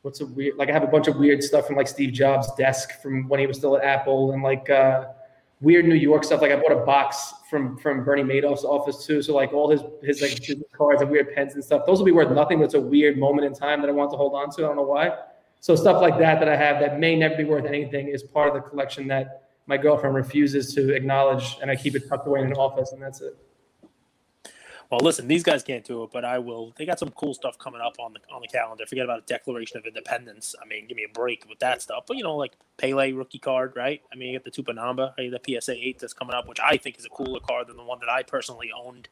what's 0.00 0.22
a 0.22 0.26
weird 0.26 0.56
like 0.56 0.70
I 0.70 0.72
have 0.72 0.84
a 0.84 0.88
bunch 0.88 1.06
of 1.06 1.16
weird 1.16 1.42
stuff 1.42 1.66
from 1.66 1.76
like 1.76 1.86
Steve 1.86 2.14
Jobs' 2.14 2.50
desk 2.54 3.02
from 3.02 3.28
when 3.28 3.38
he 3.38 3.46
was 3.46 3.58
still 3.58 3.76
at 3.76 3.84
Apple 3.84 4.32
and 4.32 4.42
like 4.42 4.70
uh 4.70 5.08
weird 5.60 5.84
New 5.84 5.96
York 5.96 6.24
stuff. 6.24 6.40
Like 6.40 6.50
I 6.50 6.56
bought 6.56 6.72
a 6.72 6.82
box 6.86 7.34
from 7.50 7.76
from 7.76 8.04
Bernie 8.04 8.22
Madoff's 8.22 8.64
office 8.64 9.04
too. 9.04 9.20
So 9.20 9.34
like 9.34 9.52
all 9.52 9.70
his 9.70 9.82
his 10.02 10.22
like 10.22 10.40
business 10.40 10.70
cards 10.74 11.02
and 11.02 11.10
weird 11.10 11.34
pens 11.34 11.52
and 11.52 11.62
stuff. 11.62 11.82
Those 11.86 11.98
will 11.98 12.06
be 12.06 12.12
worth 12.12 12.34
nothing, 12.34 12.60
but 12.60 12.64
it's 12.64 12.74
a 12.74 12.80
weird 12.80 13.18
moment 13.18 13.46
in 13.46 13.52
time 13.52 13.82
that 13.82 13.90
I 13.90 13.92
want 13.92 14.10
to 14.12 14.16
hold 14.16 14.32
on 14.34 14.48
to. 14.52 14.64
I 14.64 14.68
don't 14.68 14.76
know 14.76 14.82
why. 14.82 15.14
So 15.60 15.76
stuff 15.76 16.00
like 16.00 16.18
that 16.20 16.40
that 16.40 16.48
I 16.48 16.56
have 16.56 16.80
that 16.80 16.98
may 16.98 17.14
never 17.16 17.36
be 17.36 17.44
worth 17.44 17.66
anything 17.66 18.08
is 18.08 18.22
part 18.22 18.48
of 18.48 18.54
the 18.54 18.66
collection 18.66 19.06
that 19.08 19.42
my 19.66 19.76
girlfriend 19.76 20.16
refuses 20.16 20.72
to 20.74 20.94
acknowledge, 20.94 21.58
and 21.60 21.70
I 21.70 21.76
keep 21.76 21.94
it 21.94 22.08
tucked 22.08 22.26
away 22.26 22.40
in 22.40 22.46
an 22.46 22.54
office, 22.54 22.92
and 22.92 23.02
that's 23.02 23.20
it. 23.20 23.36
Well, 24.90 25.00
listen, 25.02 25.28
these 25.28 25.42
guys 25.42 25.62
can't 25.62 25.84
do 25.84 26.02
it, 26.04 26.10
but 26.12 26.24
I 26.24 26.38
will. 26.38 26.72
They 26.78 26.86
got 26.86 26.98
some 26.98 27.10
cool 27.10 27.34
stuff 27.34 27.58
coming 27.58 27.80
up 27.82 27.96
on 27.98 28.14
the 28.14 28.20
on 28.32 28.40
the 28.40 28.48
calendar. 28.48 28.86
Forget 28.86 29.04
about 29.04 29.18
a 29.18 29.26
Declaration 29.26 29.78
of 29.78 29.84
Independence. 29.84 30.54
I 30.62 30.66
mean, 30.66 30.88
give 30.88 30.96
me 30.96 31.04
a 31.04 31.12
break 31.12 31.46
with 31.48 31.58
that 31.58 31.82
stuff. 31.82 32.04
But 32.06 32.16
you 32.16 32.22
know, 32.22 32.36
like 32.36 32.52
Pele 32.78 33.12
rookie 33.12 33.38
card, 33.38 33.74
right? 33.76 34.00
I 34.10 34.16
mean, 34.16 34.32
you 34.32 34.38
get 34.38 34.44
the 34.44 34.62
Tupinamba, 34.62 35.12
I 35.18 35.28
got 35.28 35.42
the 35.42 35.60
PSA 35.60 35.74
eight 35.74 35.98
that's 35.98 36.14
coming 36.14 36.34
up, 36.34 36.48
which 36.48 36.60
I 36.60 36.78
think 36.78 36.98
is 36.98 37.04
a 37.04 37.10
cooler 37.10 37.40
card 37.40 37.68
than 37.68 37.76
the 37.76 37.84
one 37.84 37.98
that 38.00 38.08
I 38.08 38.22
personally 38.22 38.70
owned 38.74 39.08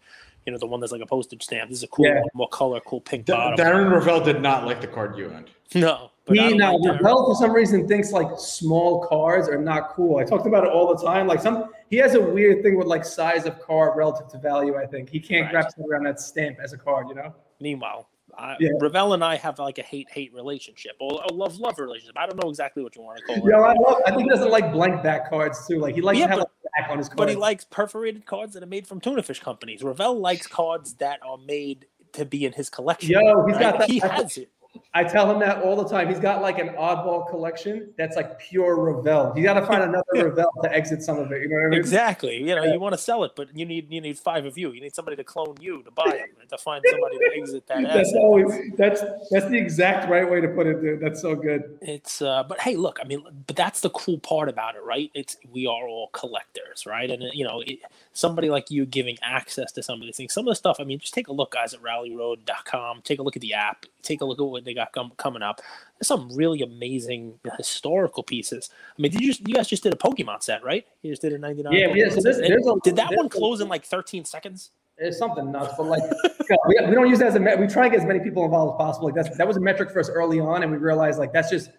you 0.46 0.52
know, 0.52 0.58
the 0.58 0.66
one 0.66 0.80
that's 0.80 0.92
like 0.92 1.02
a 1.02 1.06
postage 1.06 1.42
stamp. 1.42 1.68
This 1.68 1.78
is 1.78 1.82
a 1.82 1.88
cool, 1.88 2.06
yeah. 2.06 2.22
more 2.32 2.48
color, 2.48 2.80
cool 2.80 3.00
pink 3.00 3.26
bottom. 3.26 3.58
Darren 3.58 3.90
Rovell 3.90 4.24
did 4.24 4.40
not 4.40 4.64
like 4.64 4.80
the 4.80 4.86
card 4.86 5.18
you 5.18 5.26
owned. 5.26 5.50
No. 5.74 6.12
He 6.28 6.54
now 6.54 6.76
like 6.76 7.00
Rovell 7.00 7.26
for 7.26 7.34
some 7.36 7.52
reason 7.52 7.86
thinks 7.86 8.10
like 8.10 8.26
small 8.36 9.06
cars 9.06 9.48
are 9.48 9.60
not 9.60 9.90
cool. 9.90 10.18
I 10.18 10.24
talked 10.24 10.46
about 10.46 10.64
it 10.64 10.70
all 10.70 10.92
the 10.94 11.00
time. 11.00 11.28
Like 11.28 11.40
some, 11.40 11.70
he 11.88 11.96
has 11.98 12.14
a 12.14 12.20
weird 12.20 12.64
thing 12.64 12.76
with 12.76 12.88
like 12.88 13.04
size 13.04 13.46
of 13.46 13.60
car 13.60 13.96
relative 13.96 14.28
to 14.28 14.38
value. 14.38 14.76
I 14.76 14.86
think 14.86 15.08
he 15.08 15.20
can't 15.20 15.46
right. 15.46 15.64
wrap 15.64 15.72
around 15.78 16.04
that 16.04 16.20
stamp 16.20 16.58
as 16.62 16.72
a 16.72 16.78
card. 16.78 17.08
You 17.08 17.14
know. 17.14 17.34
Meanwhile, 17.60 18.08
I, 18.36 18.56
yeah. 18.58 18.70
Rovell 18.80 19.14
and 19.14 19.24
I 19.24 19.36
have 19.36 19.60
like 19.60 19.78
a 19.78 19.82
hate 19.82 20.10
hate 20.10 20.34
relationship 20.34 20.92
or 20.98 21.22
a 21.30 21.32
love 21.32 21.58
love 21.58 21.78
relationship. 21.78 22.16
I 22.18 22.26
don't 22.26 22.42
know 22.42 22.50
exactly 22.50 22.82
what 22.82 22.96
you 22.96 23.02
want 23.02 23.18
to 23.18 23.24
call 23.24 23.36
it. 23.36 23.44
Yeah, 23.48 23.60
I, 23.60 23.74
love, 23.74 24.02
I 24.06 24.10
think 24.10 24.22
he 24.22 24.28
doesn't 24.28 24.50
like 24.50 24.72
blank 24.72 25.04
back 25.04 25.30
cards 25.30 25.64
too. 25.66 25.78
Like 25.78 25.94
he 25.94 26.00
likes 26.00 26.18
yeah, 26.18 26.26
to 26.26 26.30
have 26.30 26.38
but, 26.40 26.50
a 26.64 26.82
back 26.82 26.90
on 26.90 26.98
his 26.98 27.08
cards. 27.08 27.18
But 27.18 27.28
he 27.28 27.36
likes 27.36 27.64
perforated 27.64 28.26
cards 28.26 28.54
that 28.54 28.64
are 28.64 28.66
made 28.66 28.86
from 28.86 29.00
tuna 29.00 29.22
fish 29.22 29.40
companies. 29.40 29.82
Rovell 29.82 30.18
likes 30.18 30.48
cards 30.48 30.94
that 30.94 31.20
are 31.24 31.38
made 31.38 31.86
to 32.14 32.24
be 32.24 32.44
in 32.44 32.52
his 32.52 32.68
collection. 32.68 33.10
Yo, 33.10 33.46
he's 33.46 33.54
right? 33.54 33.62
got 33.62 33.78
that. 33.78 33.90
He 33.90 34.00
has 34.00 34.36
it. 34.38 34.50
I 34.94 35.04
tell 35.04 35.30
him 35.30 35.38
that 35.40 35.62
all 35.62 35.76
the 35.76 35.88
time. 35.88 36.08
He's 36.08 36.20
got 36.20 36.42
like 36.42 36.58
an 36.58 36.68
oddball 36.70 37.28
collection 37.28 37.92
that's 37.96 38.16
like 38.16 38.38
pure 38.38 38.76
Rovell. 38.76 39.36
You 39.36 39.42
got 39.42 39.54
to 39.54 39.66
find 39.66 39.82
another 39.82 40.04
Rovell 40.30 40.50
to 40.62 40.72
exit 40.72 41.02
some 41.02 41.18
of 41.18 41.32
it. 41.32 41.42
You 41.42 41.48
know 41.48 41.56
what 41.56 41.66
I 41.66 41.68
mean? 41.70 41.80
Exactly. 41.80 42.36
You 42.36 42.54
know, 42.54 42.64
you 42.64 42.80
want 42.80 42.94
to 42.94 42.98
sell 42.98 43.24
it, 43.24 43.32
but 43.36 43.56
you 43.56 43.64
need 43.64 43.92
you 43.92 44.00
need 44.00 44.18
five 44.18 44.44
of 44.44 44.56
you. 44.56 44.72
You 44.72 44.80
need 44.80 44.94
somebody 44.94 45.16
to 45.16 45.24
clone 45.24 45.56
you 45.60 45.82
to 45.82 45.90
buy 45.90 46.04
it, 46.06 46.30
and 46.40 46.48
to 46.48 46.58
find 46.58 46.84
somebody 46.90 47.18
to 47.18 47.30
exit 47.36 47.66
that. 47.66 47.82
That's 47.82 48.08
asset. 48.08 48.20
always 48.20 48.52
that's 48.76 49.02
that's 49.30 49.46
the 49.46 49.56
exact 49.56 50.08
right 50.08 50.28
way 50.28 50.40
to 50.40 50.48
put 50.48 50.66
it, 50.66 50.80
dude. 50.80 51.00
That's 51.00 51.20
so 51.20 51.34
good. 51.34 51.78
It's 51.82 52.22
uh, 52.22 52.42
but 52.44 52.60
hey, 52.60 52.76
look, 52.76 52.98
I 53.02 53.06
mean, 53.06 53.24
but 53.46 53.56
that's 53.56 53.80
the 53.80 53.90
cool 53.90 54.18
part 54.18 54.48
about 54.48 54.76
it, 54.76 54.82
right? 54.84 55.10
It's 55.14 55.36
we 55.50 55.66
are 55.66 55.86
all 55.88 56.08
collectors, 56.12 56.86
right? 56.86 57.10
And 57.10 57.22
you 57.32 57.44
know, 57.44 57.62
it, 57.66 57.80
somebody 58.12 58.50
like 58.50 58.70
you 58.70 58.86
giving 58.86 59.16
access 59.22 59.72
to 59.72 59.82
some 59.82 60.00
of 60.00 60.06
these 60.06 60.16
things, 60.16 60.32
some 60.32 60.46
of 60.46 60.52
the 60.52 60.56
stuff. 60.56 60.76
I 60.80 60.84
mean, 60.84 60.98
just 60.98 61.14
take 61.14 61.28
a 61.28 61.32
look, 61.32 61.52
guys, 61.52 61.74
at 61.74 61.82
RallyRoad.com. 61.82 63.02
Take 63.02 63.18
a 63.18 63.22
look 63.22 63.36
at 63.36 63.42
the 63.42 63.54
app. 63.54 63.86
Take 64.06 64.20
a 64.20 64.24
look 64.24 64.38
at 64.38 64.44
what 64.44 64.64
they 64.64 64.72
got 64.72 64.92
com- 64.92 65.12
coming 65.16 65.42
up. 65.42 65.60
There's 65.98 66.06
some 66.06 66.30
really 66.34 66.62
amazing 66.62 67.38
historical 67.56 68.22
pieces. 68.22 68.70
I 68.96 69.02
mean, 69.02 69.10
did 69.10 69.20
you 69.20 69.34
you 69.46 69.54
guys 69.54 69.66
just 69.68 69.82
did 69.82 69.92
a 69.92 69.96
Pokemon 69.96 70.42
set, 70.42 70.62
right? 70.62 70.86
You 71.02 71.10
just 71.10 71.22
did 71.22 71.32
a 71.32 71.38
99. 71.38 71.72
Yeah, 71.72 71.88
yeah. 71.94 72.08
So 72.10 72.16
And 72.16 72.24
there's 72.24 72.66
a, 72.66 72.74
did 72.84 72.96
that 72.96 73.08
there's 73.10 73.16
one 73.16 73.26
a- 73.26 73.28
close 73.30 73.60
in 73.60 73.68
like 73.68 73.84
13 73.84 74.24
seconds? 74.24 74.70
It's 74.98 75.18
something 75.18 75.50
nuts, 75.52 75.74
but 75.76 75.86
like 75.86 76.02
you 76.24 76.46
know, 76.48 76.56
we, 76.68 76.86
we 76.88 76.94
don't 76.94 77.08
use 77.08 77.18
that 77.18 77.28
as 77.28 77.34
a. 77.34 77.40
We 77.40 77.66
try 77.66 77.82
and 77.84 77.92
get 77.92 78.00
as 78.00 78.06
many 78.06 78.20
people 78.20 78.44
involved 78.44 78.74
as 78.74 78.86
possible. 78.86 79.06
Like 79.08 79.14
that's 79.14 79.36
that 79.36 79.46
was 79.46 79.56
a 79.56 79.60
metric 79.60 79.90
for 79.90 80.00
us 80.00 80.08
early 80.08 80.40
on, 80.40 80.62
and 80.62 80.70
we 80.72 80.78
realized 80.78 81.18
like 81.18 81.32
that's 81.32 81.50
just 81.50 81.70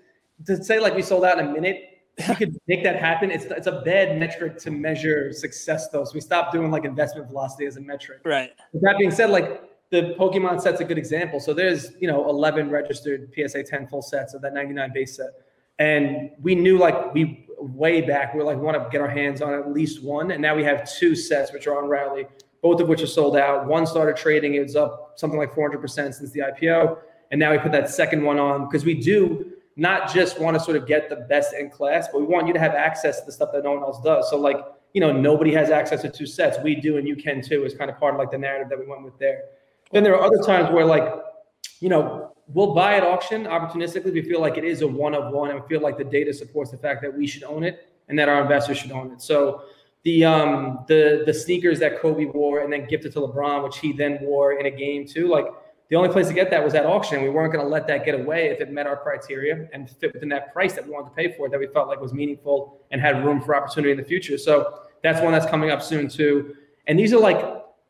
to 0.46 0.64
say 0.64 0.80
like 0.80 0.96
we 0.96 1.02
sold 1.02 1.24
out 1.26 1.40
in 1.40 1.48
a 1.48 1.52
minute. 1.52 1.98
We 2.30 2.36
could 2.36 2.58
make 2.68 2.84
that 2.84 2.98
happen. 2.98 3.32
It's 3.32 3.46
it's 3.46 3.68
a 3.68 3.82
bad 3.86 4.20
metric 4.20 4.58
to 4.60 4.72
measure 4.72 5.32
success 5.34 5.90
though. 5.90 6.04
So 6.04 6.12
we 6.14 6.22
stopped 6.22 6.54
doing 6.54 6.70
like 6.70 6.86
investment 6.86 7.28
velocity 7.30 7.66
as 7.66 7.78
a 7.78 7.82
metric. 7.82 8.20
Right. 8.24 8.52
With 8.74 8.84
that 8.84 8.98
being 9.00 9.12
said, 9.12 9.30
like 9.32 9.64
the 9.90 10.16
Pokemon 10.20 10.62
set's 10.62 10.82
a 10.82 10.86
good 10.86 10.98
example. 10.98 11.40
So 11.40 11.54
there's 11.54 11.92
you 12.00 12.08
know 12.08 12.30
11 12.30 12.70
registered 12.70 13.32
PSA 13.34 13.64
10 13.64 13.88
full 13.88 14.02
sets 14.02 14.34
of 14.34 14.42
that 14.42 14.54
99 14.54 14.92
base 14.94 15.16
set, 15.16 15.30
and 15.80 16.32
we 16.42 16.56
knew 16.56 16.78
like 16.78 17.14
we 17.14 17.46
way 17.60 18.02
back 18.02 18.34
we 18.34 18.40
were 18.40 18.46
like 18.46 18.58
want 18.58 18.82
to 18.82 18.88
get 18.92 19.02
our 19.02 19.10
hands 19.10 19.42
on 19.42 19.54
at 19.54 19.72
least 19.72 20.04
one, 20.04 20.32
and 20.32 20.42
now 20.42 20.56
we 20.56 20.64
have 20.64 20.90
two 20.92 21.16
sets 21.16 21.54
which 21.54 21.68
are 21.68 21.82
on 21.82 21.90
Rally, 21.90 22.28
both 22.62 22.82
of 22.82 22.88
which 22.88 23.02
are 23.02 23.08
sold 23.08 23.38
out. 23.38 23.66
One 23.68 23.88
started 23.88 24.18
trading; 24.18 24.56
it 24.56 24.64
was 24.64 24.76
up 24.76 25.14
something 25.16 25.40
like 25.40 25.54
400 25.54 25.80
percent 25.80 26.16
since 26.16 26.32
the 26.32 26.42
IPO, 26.42 26.98
and 27.32 27.40
now 27.40 27.52
we 27.52 27.58
put 27.58 27.72
that 27.72 27.90
second 27.90 28.24
one 28.24 28.40
on 28.40 28.66
because 28.66 28.84
we 28.84 28.94
do 28.94 29.54
not 29.78 30.12
just 30.12 30.40
want 30.40 30.58
to 30.58 30.60
sort 30.60 30.76
of 30.76 30.88
get 30.88 31.08
the 31.08 31.16
best 31.16 31.54
in 31.54 31.70
class, 31.70 32.08
but 32.12 32.20
we 32.20 32.26
want 32.26 32.48
you 32.48 32.54
to 32.54 32.60
have 32.60 32.74
access 32.74 33.20
to 33.20 33.26
the 33.28 33.32
stuff 33.32 33.52
that 33.54 33.64
no 33.64 33.74
one 33.74 33.84
else 33.84 34.02
does. 34.02 34.30
So 34.30 34.38
like 34.38 34.58
you 34.94 35.00
know 35.00 35.14
nobody 35.14 35.54
has 35.54 35.70
access 35.70 36.02
to 36.02 36.10
two 36.10 36.26
sets. 36.26 36.58
We 36.62 36.76
do, 36.76 36.98
and 36.98 37.08
you 37.08 37.16
can 37.16 37.42
too. 37.42 37.64
Is 37.64 37.74
kind 37.74 37.90
of 37.90 37.98
part 37.98 38.16
of 38.16 38.20
like 38.20 38.32
the 38.32 38.38
narrative 38.38 38.68
that 38.68 38.78
we 38.78 38.86
went 38.86 39.04
with 39.04 39.18
there. 39.18 39.44
Then 39.92 40.04
there 40.04 40.16
are 40.16 40.22
other 40.22 40.42
times 40.44 40.72
where 40.74 40.86
like, 40.86 41.14
you 41.80 41.90
know, 41.90 42.34
we'll 42.48 42.74
buy 42.74 42.96
at 42.96 43.04
auction 43.04 43.46
opportunistically. 43.46 44.14
We 44.14 44.22
feel 44.22 44.42
like 44.42 44.58
it 44.58 44.64
is 44.64 44.82
a 44.82 44.88
one 44.88 45.14
of 45.16 45.34
one, 45.34 45.52
and 45.52 45.62
we 45.62 45.68
feel 45.68 45.82
like 45.82 45.98
the 45.98 46.04
data 46.04 46.34
supports 46.34 46.72
the 46.72 46.78
fact 46.78 47.02
that 47.02 47.16
we 47.16 47.28
should 47.28 47.44
own 47.44 47.64
it 47.64 47.88
and 48.08 48.18
that 48.18 48.30
our 48.30 48.42
investors 48.42 48.78
should 48.78 48.92
own 48.92 49.12
it. 49.12 49.22
So 49.22 49.64
the 50.04 50.26
um 50.26 50.86
the 50.88 51.24
the 51.26 51.34
sneakers 51.34 51.80
that 51.80 52.00
Kobe 52.00 52.26
wore 52.26 52.62
and 52.62 52.72
then 52.72 52.86
gifted 52.88 53.14
to 53.14 53.20
LeBron, 53.20 53.64
which 53.64 53.80
he 53.80 53.94
then 53.94 54.20
wore 54.22 54.60
in 54.60 54.66
a 54.66 54.72
game 54.72 55.08
too, 55.08 55.28
like. 55.28 55.48
The 55.90 55.96
only 55.96 56.10
place 56.10 56.28
to 56.28 56.34
get 56.34 56.50
that 56.52 56.62
was 56.62 56.74
at 56.74 56.86
auction. 56.86 57.24
We 57.24 57.30
weren't 57.30 57.54
going 57.54 57.64
to 57.64 57.72
let 57.72 57.88
that 57.88 58.04
get 58.04 58.14
away 58.14 58.48
if 58.48 58.60
it 58.60 58.70
met 58.70 58.88
our 58.88 58.98
criteria 58.98 59.70
and 59.72 59.90
fit 59.90 60.12
within 60.14 60.28
that 60.28 60.52
price 60.52 60.74
that 60.74 60.86
we 60.86 60.92
wanted 60.92 61.12
to 61.12 61.16
pay 61.16 61.32
for 61.32 61.46
it, 61.46 61.52
that 61.52 61.60
we 61.62 61.68
felt 61.68 61.88
like 61.88 62.02
was 62.02 62.12
meaningful 62.12 62.82
and 62.92 63.00
had 63.00 63.24
room 63.24 63.40
for 63.40 63.56
opportunity 63.56 63.92
in 63.92 63.98
the 63.98 64.04
future. 64.04 64.38
So 64.38 64.82
that's 65.02 65.22
one 65.22 65.32
that's 65.32 65.46
coming 65.46 65.70
up 65.70 65.82
soon 65.82 66.10
too. 66.10 66.56
And 66.88 67.00
these 67.00 67.14
are 67.14 67.20
like 67.22 67.40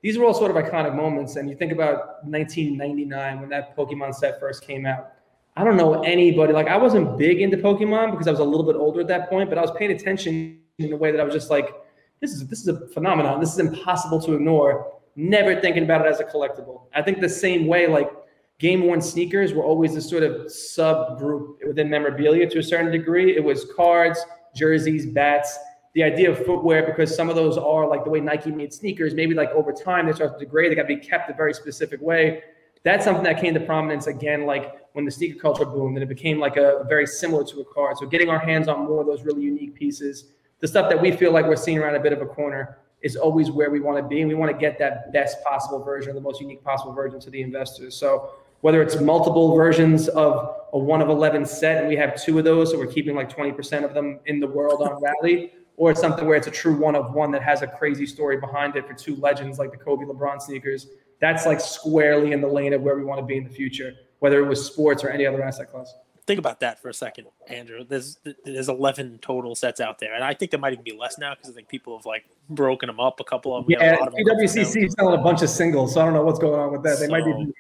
these 0.01 0.17
are 0.17 0.23
all 0.23 0.33
sort 0.33 0.55
of 0.55 0.57
iconic 0.57 0.95
moments. 0.95 1.35
And 1.35 1.49
you 1.49 1.55
think 1.55 1.71
about 1.71 2.23
1999 2.25 3.39
when 3.41 3.49
that 3.49 3.75
Pokemon 3.75 4.13
set 4.15 4.39
first 4.39 4.65
came 4.65 4.85
out. 4.85 5.11
I 5.55 5.63
don't 5.63 5.75
know 5.75 6.03
anybody. 6.03 6.53
Like 6.53 6.67
I 6.67 6.77
wasn't 6.77 7.17
big 7.17 7.41
into 7.41 7.57
Pokemon 7.57 8.11
because 8.11 8.27
I 8.27 8.31
was 8.31 8.39
a 8.39 8.43
little 8.43 8.65
bit 8.65 8.75
older 8.75 9.01
at 9.01 9.07
that 9.07 9.29
point, 9.29 9.49
but 9.49 9.57
I 9.57 9.61
was 9.61 9.71
paying 9.71 9.91
attention 9.91 10.59
in 10.77 10.93
a 10.93 10.95
way 10.95 11.11
that 11.11 11.19
I 11.19 11.23
was 11.23 11.33
just 11.33 11.49
like, 11.49 11.73
this 12.19 12.31
is 12.31 12.47
this 12.47 12.61
is 12.61 12.67
a 12.67 12.87
phenomenon. 12.89 13.39
This 13.39 13.53
is 13.53 13.59
impossible 13.59 14.21
to 14.21 14.33
ignore. 14.33 14.93
Never 15.15 15.59
thinking 15.59 15.83
about 15.83 16.05
it 16.05 16.09
as 16.09 16.19
a 16.19 16.23
collectible. 16.23 16.83
I 16.93 17.01
think 17.01 17.19
the 17.19 17.29
same 17.29 17.65
way, 17.65 17.87
like 17.87 18.11
game 18.59 18.83
worn 18.83 19.01
sneakers 19.01 19.53
were 19.53 19.63
always 19.63 19.95
this 19.95 20.09
sort 20.09 20.23
of 20.23 20.45
subgroup 20.45 21.55
within 21.65 21.89
memorabilia 21.89 22.47
to 22.49 22.59
a 22.59 22.63
certain 22.63 22.91
degree. 22.91 23.35
It 23.35 23.43
was 23.43 23.65
cards, 23.75 24.23
jerseys, 24.55 25.07
bats, 25.07 25.57
the 25.97 26.03
idea 26.03 26.29
of 26.29 26.45
footwear, 26.45 26.85
because 26.85 27.15
some 27.15 27.27
of 27.27 27.35
those 27.35 27.57
are 27.57 27.87
like 27.87 28.03
the 28.03 28.09
way 28.11 28.19
Nike 28.19 28.51
made 28.51 28.71
sneakers, 28.71 29.15
maybe 29.15 29.33
like 29.33 29.49
over 29.49 29.73
time 29.73 30.05
they 30.05 30.13
start 30.13 30.37
to 30.37 30.45
degrade, 30.45 30.69
they 30.69 30.75
got 30.75 30.83
to 30.83 30.87
be 30.87 30.97
kept 30.97 31.27
a 31.27 31.33
very 31.33 31.55
specific 31.55 31.99
way. 32.01 32.43
That's 32.83 33.03
something 33.03 33.23
that 33.23 33.41
came 33.41 33.55
to 33.55 33.59
prominence 33.59 34.05
again, 34.05 34.45
like 34.45 34.75
when 34.93 35.05
the 35.05 35.09
sneaker 35.09 35.39
culture 35.39 35.65
boomed 35.65 35.97
and 35.97 36.03
it 36.03 36.07
became 36.07 36.39
like 36.39 36.55
a 36.55 36.85
very 36.87 37.07
similar 37.07 37.43
to 37.45 37.61
a 37.61 37.65
card. 37.65 37.97
So 37.97 38.05
getting 38.05 38.29
our 38.29 38.37
hands 38.37 38.67
on 38.67 38.85
more 38.85 39.01
of 39.01 39.07
those 39.07 39.23
really 39.23 39.41
unique 39.41 39.73
pieces, 39.73 40.25
the 40.59 40.67
stuff 40.67 40.87
that 40.91 41.01
we 41.01 41.11
feel 41.11 41.31
like 41.31 41.47
we're 41.47 41.55
seeing 41.55 41.79
around 41.79 41.95
a 41.95 41.99
bit 41.99 42.13
of 42.13 42.21
a 42.21 42.27
corner 42.27 42.77
is 43.01 43.15
always 43.15 43.49
where 43.49 43.71
we 43.71 43.79
want 43.79 43.97
to 43.97 44.07
be. 44.07 44.19
And 44.21 44.29
we 44.29 44.35
want 44.35 44.51
to 44.51 44.57
get 44.57 44.77
that 44.77 45.11
best 45.11 45.43
possible 45.43 45.83
version, 45.83 46.13
the 46.13 46.21
most 46.21 46.39
unique 46.39 46.63
possible 46.63 46.93
version 46.93 47.19
to 47.21 47.31
the 47.31 47.41
investors. 47.41 47.95
So 47.95 48.33
whether 48.61 48.83
it's 48.83 49.01
multiple 49.01 49.55
versions 49.55 50.09
of 50.09 50.57
a 50.73 50.77
one 50.77 51.01
of 51.01 51.09
11 51.09 51.47
set, 51.47 51.79
and 51.79 51.87
we 51.87 51.95
have 51.95 52.21
two 52.21 52.37
of 52.37 52.43
those, 52.43 52.69
so 52.69 52.77
we're 52.77 52.85
keeping 52.85 53.15
like 53.15 53.35
20% 53.35 53.83
of 53.83 53.95
them 53.95 54.19
in 54.27 54.39
the 54.39 54.47
world 54.47 54.83
on 54.83 55.01
Rally, 55.01 55.53
or 55.77 55.91
it's 55.91 56.01
something 56.01 56.25
where 56.25 56.35
it's 56.35 56.47
a 56.47 56.51
true 56.51 56.75
one 56.75 56.95
of 56.95 57.13
one 57.13 57.31
that 57.31 57.43
has 57.43 57.61
a 57.61 57.67
crazy 57.67 58.05
story 58.05 58.37
behind 58.37 58.75
it 58.75 58.85
for 58.85 58.93
two 58.93 59.15
legends 59.17 59.59
like 59.59 59.71
the 59.71 59.77
Kobe 59.77 60.05
LeBron 60.05 60.41
sneakers. 60.41 60.87
That's 61.21 61.45
like 61.45 61.61
squarely 61.61 62.31
in 62.33 62.41
the 62.41 62.47
lane 62.47 62.73
of 62.73 62.81
where 62.81 62.95
we 62.95 63.03
want 63.03 63.19
to 63.19 63.25
be 63.25 63.37
in 63.37 63.43
the 63.43 63.49
future, 63.49 63.93
whether 64.19 64.39
it 64.39 64.47
was 64.47 64.63
sports 64.65 65.03
or 65.03 65.09
any 65.09 65.25
other 65.25 65.43
asset 65.43 65.71
class. 65.71 65.93
Think 66.25 66.39
about 66.39 66.59
that 66.59 66.81
for 66.81 66.89
a 66.89 66.93
second, 66.93 67.27
Andrew. 67.47 67.85
There's 67.87 68.19
there's 68.43 68.67
11 68.67 69.19
total 69.21 69.55
sets 69.55 69.79
out 69.79 69.99
there, 69.99 70.13
and 70.13 70.25
I 70.25 70.33
think 70.33 70.51
there 70.51 70.59
might 70.59 70.73
even 70.73 70.83
be 70.83 70.91
less 70.91 71.17
now 71.17 71.33
because 71.33 71.49
I 71.49 71.53
think 71.53 71.69
people 71.69 71.97
have 71.97 72.05
like 72.05 72.25
broken 72.49 72.87
them 72.87 72.99
up. 72.99 73.21
A 73.21 73.23
couple 73.23 73.55
of 73.55 73.63
them. 73.63 73.71
you 73.71 73.77
know, 73.77 73.83
a 73.83 73.85
Yeah, 73.85 73.99
lot 73.99 74.07
of 74.09 74.13
them 74.13 74.25
come 74.25 74.37
PWCC 74.37 74.87
is 74.87 74.93
selling 74.99 75.17
a 75.17 75.23
bunch 75.23 75.41
of 75.41 75.49
singles, 75.49 75.93
so 75.93 76.01
I 76.01 76.05
don't 76.05 76.13
know 76.13 76.25
what's 76.25 76.39
going 76.39 76.59
on 76.59 76.73
with 76.73 76.83
that. 76.83 76.99
They 76.99 77.07
might 77.07 77.23
be. 77.23 77.53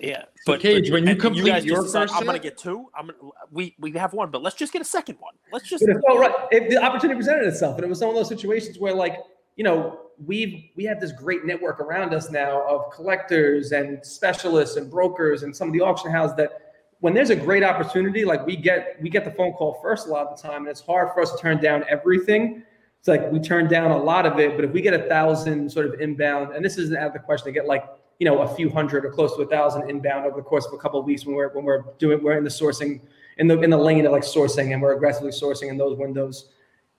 Yeah, 0.00 0.24
So, 0.46 0.56
Cage, 0.56 0.90
when 0.90 1.06
you 1.06 1.16
complete 1.16 1.50
guys 1.50 1.64
your 1.64 1.84
first 1.84 2.14
I'm 2.14 2.24
gonna 2.24 2.38
get 2.38 2.56
two. 2.56 2.86
I'm 2.96 3.06
gonna, 3.06 3.18
we 3.50 3.74
we 3.78 3.90
have 3.92 4.12
one, 4.12 4.30
but 4.30 4.42
let's 4.42 4.56
just 4.56 4.72
get 4.72 4.82
a 4.82 4.84
second 4.84 5.16
one. 5.20 5.34
Let's 5.52 5.68
just 5.68 5.84
But 5.86 6.18
right. 6.18 6.34
If 6.50 6.70
the 6.70 6.82
opportunity 6.82 7.16
presented 7.16 7.46
itself, 7.46 7.76
and 7.76 7.84
it 7.84 7.88
was 7.88 7.98
some 7.98 8.08
of 8.08 8.14
those 8.14 8.28
situations 8.28 8.78
where, 8.78 8.94
like, 8.94 9.18
you 9.56 9.64
know, 9.64 9.98
we've 10.24 10.64
we 10.76 10.84
have 10.84 11.00
this 11.00 11.12
great 11.12 11.44
network 11.44 11.80
around 11.80 12.14
us 12.14 12.30
now 12.30 12.62
of 12.68 12.92
collectors 12.92 13.72
and 13.72 14.04
specialists 14.04 14.76
and 14.76 14.90
brokers 14.90 15.42
and 15.42 15.54
some 15.54 15.68
of 15.68 15.74
the 15.74 15.80
auction 15.80 16.10
houses 16.10 16.36
that 16.36 16.68
when 17.00 17.14
there's 17.14 17.30
a 17.30 17.36
great 17.36 17.62
opportunity, 17.62 18.24
like 18.24 18.44
we 18.46 18.56
get 18.56 18.96
we 19.00 19.08
get 19.08 19.24
the 19.24 19.30
phone 19.32 19.52
call 19.52 19.80
first 19.82 20.06
a 20.06 20.10
lot 20.10 20.26
of 20.26 20.36
the 20.36 20.48
time, 20.48 20.62
and 20.62 20.68
it's 20.68 20.80
hard 20.80 21.12
for 21.12 21.22
us 21.22 21.32
to 21.32 21.38
turn 21.38 21.60
down 21.60 21.84
everything. 21.88 22.62
It's 22.98 23.08
like 23.08 23.30
we 23.30 23.38
turn 23.38 23.68
down 23.68 23.92
a 23.92 23.96
lot 23.96 24.26
of 24.26 24.38
it, 24.40 24.56
but 24.56 24.64
if 24.64 24.72
we 24.72 24.80
get 24.80 24.94
a 24.94 25.08
thousand 25.08 25.70
sort 25.70 25.86
of 25.86 26.00
inbound, 26.00 26.54
and 26.54 26.64
this 26.64 26.76
isn't 26.78 26.96
out 26.96 27.08
of 27.08 27.12
the 27.12 27.20
question 27.20 27.46
to 27.46 27.52
get 27.52 27.66
like 27.66 27.84
you 28.18 28.24
know 28.24 28.40
a 28.40 28.54
few 28.54 28.68
hundred 28.68 29.04
or 29.04 29.10
close 29.10 29.34
to 29.36 29.42
a 29.42 29.46
thousand 29.46 29.88
inbound 29.88 30.26
over 30.26 30.36
the 30.36 30.42
course 30.42 30.66
of 30.66 30.72
a 30.72 30.78
couple 30.78 30.98
of 30.98 31.06
weeks 31.06 31.24
when 31.24 31.34
we're 31.34 31.48
when 31.50 31.64
we're 31.64 31.82
doing 31.98 32.22
we're 32.22 32.36
in 32.36 32.44
the 32.44 32.50
sourcing 32.50 33.00
in 33.38 33.46
the 33.46 33.58
in 33.60 33.70
the 33.70 33.76
lane 33.76 34.04
of 34.06 34.12
like 34.12 34.22
sourcing 34.22 34.72
and 34.72 34.82
we're 34.82 34.94
aggressively 34.94 35.30
sourcing 35.30 35.68
in 35.68 35.76
those 35.76 35.96
windows. 35.96 36.50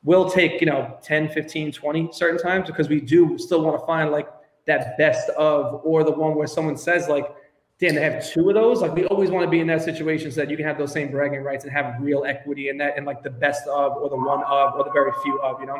We'll 0.04 0.30
take 0.30 0.62
you 0.62 0.68
know 0.68 0.98
10 1.04 1.30
15 1.30 1.72
20 1.74 2.10
certain 2.14 2.40
times 2.42 2.68
because 2.68 2.88
we 2.88 3.02
do 3.02 3.38
still 3.38 3.62
want 3.62 3.80
to 3.80 3.86
find 3.86 4.12
like 4.12 4.30
that 4.66 4.98
best 4.98 5.30
of 5.32 5.82
or 5.84 6.04
the 6.04 6.12
one 6.12 6.36
where 6.36 6.48
someone 6.48 6.78
says 6.78 7.10
like 7.10 7.36
damn 7.80 7.96
they 7.96 8.02
have 8.02 8.26
two 8.26 8.48
of 8.50 8.56
those. 8.56 8.82
Like 8.82 8.94
we 8.94 9.06
always 9.06 9.30
want 9.30 9.46
to 9.46 9.50
be 9.50 9.60
in 9.60 9.68
that 9.68 9.82
situation 9.82 10.32
so 10.32 10.42
that 10.42 10.50
you 10.50 10.58
can 10.58 10.66
have 10.66 10.78
those 10.78 10.92
same 10.92 11.12
bragging 11.12 11.42
rights 11.42 11.64
and 11.64 11.74
have 11.74 11.96
real 12.00 12.24
equity 12.26 12.70
in 12.70 12.78
that 12.78 12.98
and 12.98 13.06
like 13.06 13.24
the 13.24 13.30
best 13.30 13.68
of 13.68 13.94
or 13.94 14.10
the 14.10 14.18
one 14.18 14.44
of 14.44 14.76
or 14.76 14.84
the 14.84 14.92
very 14.92 15.12
few 15.24 15.42
of 15.42 15.60
you 15.60 15.66
know? 15.66 15.80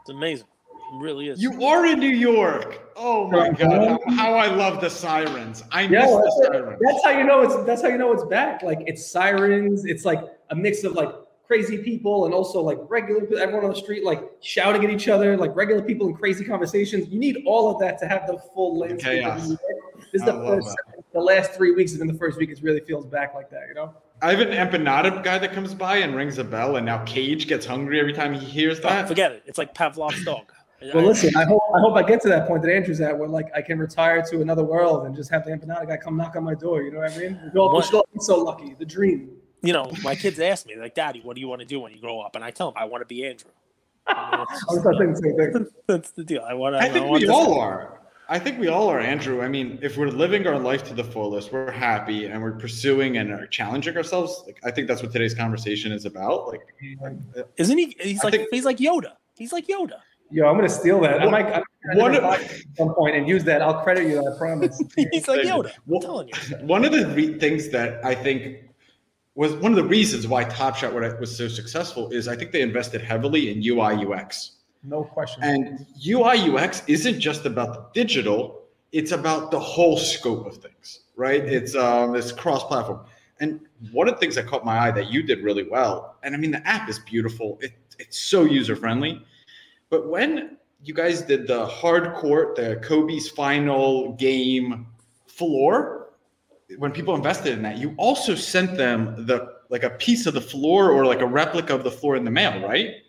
It's 0.00 0.10
amazing. 0.10 0.46
It 0.92 0.98
really 1.00 1.28
is. 1.28 1.42
You 1.42 1.64
are 1.64 1.86
in 1.86 1.98
New 1.98 2.08
York. 2.08 2.80
Oh 2.96 3.28
my 3.30 3.50
god, 3.50 3.98
how, 4.06 4.14
how 4.14 4.34
I 4.34 4.48
love 4.54 4.80
the 4.80 4.90
sirens. 4.90 5.64
I 5.70 5.82
Yeah, 5.82 6.00
miss 6.02 6.10
the 6.10 6.48
sirens. 6.52 6.80
that's 6.84 7.04
how 7.04 7.10
you 7.10 7.24
know 7.24 7.40
it's 7.42 7.64
that's 7.64 7.80
how 7.82 7.88
you 7.88 7.96
know 7.98 8.12
it's 8.12 8.24
back. 8.24 8.62
Like 8.62 8.82
it's 8.86 9.06
sirens, 9.06 9.84
it's 9.86 10.04
like 10.04 10.20
a 10.50 10.54
mix 10.54 10.84
of 10.84 10.92
like 10.92 11.08
crazy 11.46 11.78
people 11.78 12.26
and 12.26 12.34
also 12.34 12.60
like 12.60 12.78
regular 12.88 13.22
people, 13.22 13.38
everyone 13.38 13.64
on 13.64 13.70
the 13.70 13.76
street 13.76 14.04
like 14.04 14.22
shouting 14.42 14.84
at 14.84 14.90
each 14.90 15.08
other, 15.08 15.36
like 15.36 15.54
regular 15.56 15.82
people 15.82 16.06
in 16.08 16.14
crazy 16.14 16.44
conversations. 16.44 17.08
You 17.08 17.18
need 17.18 17.42
all 17.46 17.72
of 17.72 17.80
that 17.80 17.98
to 18.00 18.06
have 18.06 18.26
the 18.26 18.38
full 18.54 18.78
landscape. 18.78 19.24
of 19.24 19.36
chaos. 19.38 19.48
This 20.12 20.20
is 20.20 20.22
I 20.22 20.26
the 20.26 20.32
love 20.34 20.62
first 20.62 20.76
the 21.14 21.20
last 21.20 21.52
three 21.52 21.72
weeks 21.72 21.92
has 21.92 21.98
been 21.98 22.08
the 22.08 22.18
first 22.18 22.36
week. 22.38 22.50
It 22.50 22.60
really 22.62 22.80
feels 22.80 23.06
back 23.06 23.34
like 23.34 23.48
that, 23.50 23.68
you 23.68 23.74
know? 23.74 23.94
I 24.20 24.30
have 24.34 24.40
an 24.40 24.48
empanada 24.50 25.22
guy 25.24 25.38
that 25.38 25.52
comes 25.52 25.74
by 25.74 25.96
and 25.98 26.14
rings 26.14 26.38
a 26.38 26.44
bell, 26.44 26.76
and 26.76 26.86
now 26.86 27.02
Cage 27.04 27.48
gets 27.48 27.66
hungry 27.66 27.98
every 27.98 28.12
time 28.12 28.32
he 28.34 28.44
hears 28.44 28.78
Oh, 28.80 28.82
that. 28.82 29.08
forget 29.08 29.32
it. 29.32 29.42
It's 29.46 29.58
like 29.58 29.74
Pavlov's 29.74 30.22
dog. 30.24 30.52
Well, 30.94 31.04
listen, 31.06 31.34
I 31.36 31.44
hope 31.44 31.62
I 31.74 31.80
hope 31.80 31.94
I 31.96 32.02
get 32.02 32.20
to 32.22 32.28
that 32.28 32.46
point 32.48 32.62
that 32.62 32.72
Andrew's 32.74 33.00
at, 33.00 33.16
where 33.16 33.28
like 33.28 33.50
I 33.54 33.62
can 33.62 33.78
retire 33.78 34.22
to 34.30 34.40
another 34.40 34.64
world 34.64 35.06
and 35.06 35.14
just 35.14 35.30
have 35.30 35.44
the 35.44 35.50
empanada 35.52 35.86
guy 35.86 35.96
come 35.96 36.16
knock 36.16 36.36
on 36.36 36.44
my 36.44 36.54
door. 36.54 36.82
You 36.82 36.90
know 36.92 36.98
what 37.00 37.12
I 37.12 37.18
mean? 37.18 37.38
We're 37.54 37.60
all, 37.60 37.68
we're 37.68 37.74
What? 37.76 37.84
still 37.86 38.04
so 38.20 38.42
lucky. 38.42 38.74
The 38.78 38.84
dream. 38.86 39.30
you 39.62 39.72
know, 39.72 39.90
my 40.02 40.14
kids 40.16 40.40
ask 40.40 40.66
me 40.66 40.76
like, 40.76 40.94
"Daddy, 40.94 41.20
what 41.22 41.34
do 41.36 41.40
you 41.40 41.48
want 41.48 41.60
to 41.60 41.66
do 41.66 41.78
when 41.80 41.92
you 41.92 42.00
grow 42.00 42.20
up?" 42.20 42.34
And 42.36 42.44
I 42.44 42.50
tell 42.50 42.70
them, 42.72 42.82
"I 42.82 42.86
want 42.86 43.02
to 43.02 43.06
be 43.06 43.24
Andrew." 43.26 43.50
I 44.06 44.44
was 44.68 44.82
thinking 44.82 45.12
the 45.12 45.16
same 45.16 45.52
thing. 45.52 45.66
That's 45.86 46.10
the 46.10 46.24
deal. 46.24 46.42
I 46.46 46.54
want 46.54 46.74
to. 46.74 46.80
I 46.80 46.88
think 46.88 47.08
we 47.10 47.28
all 47.28 47.58
are. 47.60 48.00
I 48.28 48.38
think 48.38 48.58
we 48.58 48.68
all 48.68 48.88
are, 48.88 48.98
Andrew. 48.98 49.42
I 49.42 49.48
mean, 49.48 49.78
if 49.82 49.96
we're 49.98 50.08
living 50.08 50.46
our 50.46 50.58
life 50.58 50.84
to 50.84 50.94
the 50.94 51.04
fullest, 51.04 51.52
we're 51.52 51.70
happy 51.70 52.26
and 52.26 52.42
we're 52.42 52.52
pursuing 52.52 53.18
and 53.18 53.30
are 53.30 53.46
challenging 53.46 53.96
ourselves. 53.96 54.42
Like 54.46 54.58
I 54.64 54.70
think 54.70 54.88
that's 54.88 55.02
what 55.02 55.12
today's 55.12 55.34
conversation 55.34 55.92
is 55.92 56.06
about. 56.06 56.48
Like, 56.48 56.62
isn't 57.58 57.78
he? 57.78 57.96
He's 58.00 58.20
I 58.22 58.24
like 58.28 58.34
think- 58.34 58.48
he's 58.50 58.64
like 58.64 58.78
Yoda. 58.78 59.12
He's 59.36 59.52
like 59.52 59.66
Yoda. 59.66 59.98
Yo, 60.32 60.46
I'm 60.48 60.56
gonna 60.56 60.68
steal 60.68 61.00
that. 61.00 61.20
I 61.20 61.24
One- 61.26 61.32
might, 61.32 61.46
I 61.46 61.62
might 61.88 61.96
one 61.98 62.14
of- 62.16 62.24
at 62.24 62.50
some 62.76 62.94
point 62.94 63.14
and 63.16 63.28
use 63.28 63.44
that. 63.44 63.60
I'll 63.62 63.82
credit 63.82 64.08
you. 64.08 64.18
I 64.26 64.38
promise. 64.38 64.78
He's 64.96 65.28
like 65.28 65.42
Thank 65.42 65.44
you. 65.48 65.52
Yoda. 65.54 65.66
I'm 65.66 65.72
Well- 65.86 66.00
telling 66.00 66.28
you. 66.28 66.56
one 66.66 66.84
of 66.84 66.92
the 66.92 67.06
re- 67.08 67.38
things 67.38 67.68
that 67.70 68.04
I 68.04 68.14
think 68.14 68.64
was 69.34 69.54
one 69.56 69.72
of 69.72 69.76
the 69.76 69.84
reasons 69.84 70.26
why 70.26 70.44
Top 70.44 70.76
Shot 70.76 70.92
was 70.94 71.36
so 71.36 71.48
successful 71.48 72.10
is 72.10 72.28
I 72.28 72.36
think 72.36 72.52
they 72.52 72.62
invested 72.62 73.00
heavily 73.02 73.50
in 73.50 73.62
UI 73.62 73.94
UX. 74.06 74.52
No 74.84 75.04
question. 75.04 75.42
And 75.42 75.86
UI 76.06 76.36
UX 76.50 76.82
isn't 76.86 77.20
just 77.20 77.46
about 77.46 77.92
the 77.94 78.00
digital, 78.02 78.62
it's 78.90 79.12
about 79.12 79.50
the 79.50 79.58
whole 79.60 79.96
scope 79.96 80.46
of 80.46 80.56
things, 80.58 81.00
right? 81.16 81.42
It's 81.44 81.74
um 81.74 82.14
it's 82.16 82.32
cross-platform. 82.32 83.00
And 83.40 83.60
one 83.92 84.06
of 84.08 84.14
the 84.14 84.20
things 84.20 84.34
that 84.36 84.46
caught 84.46 84.64
my 84.64 84.78
eye 84.78 84.90
that 84.92 85.10
you 85.10 85.22
did 85.22 85.42
really 85.42 85.66
well, 85.68 86.16
and 86.22 86.34
I 86.34 86.38
mean 86.38 86.50
the 86.52 86.66
app 86.66 86.88
is 86.88 86.98
beautiful. 87.00 87.58
It, 87.60 87.72
it's 87.98 88.18
so 88.18 88.44
user-friendly. 88.44 89.24
But 89.92 90.08
when 90.08 90.56
you 90.82 90.94
guys 90.94 91.20
did 91.20 91.46
the 91.46 91.66
hard 91.66 92.14
court, 92.14 92.56
the 92.56 92.80
Kobe's 92.82 93.28
final 93.28 94.14
game 94.14 94.86
floor, 95.26 96.14
when 96.78 96.92
people 96.92 97.14
invested 97.14 97.52
in 97.52 97.62
that, 97.64 97.76
you 97.76 97.94
also 97.98 98.34
sent 98.34 98.74
them 98.74 99.26
the 99.26 99.56
like 99.68 99.82
a 99.82 99.90
piece 99.90 100.24
of 100.24 100.32
the 100.32 100.40
floor 100.40 100.90
or 100.90 101.04
like 101.04 101.20
a 101.20 101.26
replica 101.26 101.74
of 101.74 101.84
the 101.84 101.90
floor 101.90 102.16
in 102.16 102.24
the 102.24 102.30
mail, 102.30 102.66
right? 102.66 103.02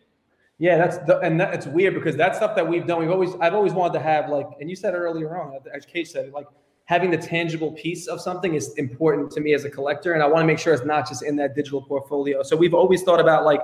Yeah, 0.57 0.77
that's 0.77 0.97
the, 1.07 1.19
and 1.19 1.39
that, 1.39 1.53
it's 1.53 1.67
weird 1.67 1.93
because 1.93 2.17
that's 2.17 2.37
stuff 2.37 2.53
that 2.57 2.67
we've 2.67 2.85
done. 2.85 2.99
We've 2.99 3.11
always, 3.11 3.33
I've 3.39 3.53
always 3.53 3.71
wanted 3.71 3.93
to 3.93 3.99
have 4.01 4.27
like, 4.27 4.49
and 4.59 4.69
you 4.69 4.75
said 4.75 4.93
earlier 4.93 5.41
on, 5.41 5.59
as 5.73 5.85
Kate 5.85 6.05
said, 6.09 6.33
like 6.33 6.47
having 6.83 7.11
the 7.11 7.17
tangible 7.17 7.71
piece 7.71 8.07
of 8.07 8.19
something 8.19 8.55
is 8.55 8.73
important 8.73 9.31
to 9.31 9.39
me 9.39 9.53
as 9.53 9.63
a 9.63 9.69
collector, 9.69 10.13
and 10.13 10.21
I 10.21 10.27
want 10.27 10.43
to 10.43 10.47
make 10.47 10.59
sure 10.59 10.73
it's 10.73 10.83
not 10.83 11.07
just 11.07 11.23
in 11.23 11.37
that 11.37 11.55
digital 11.55 11.81
portfolio. 11.81 12.43
So 12.43 12.57
we've 12.57 12.73
always 12.73 13.03
thought 13.03 13.21
about 13.21 13.45
like 13.45 13.61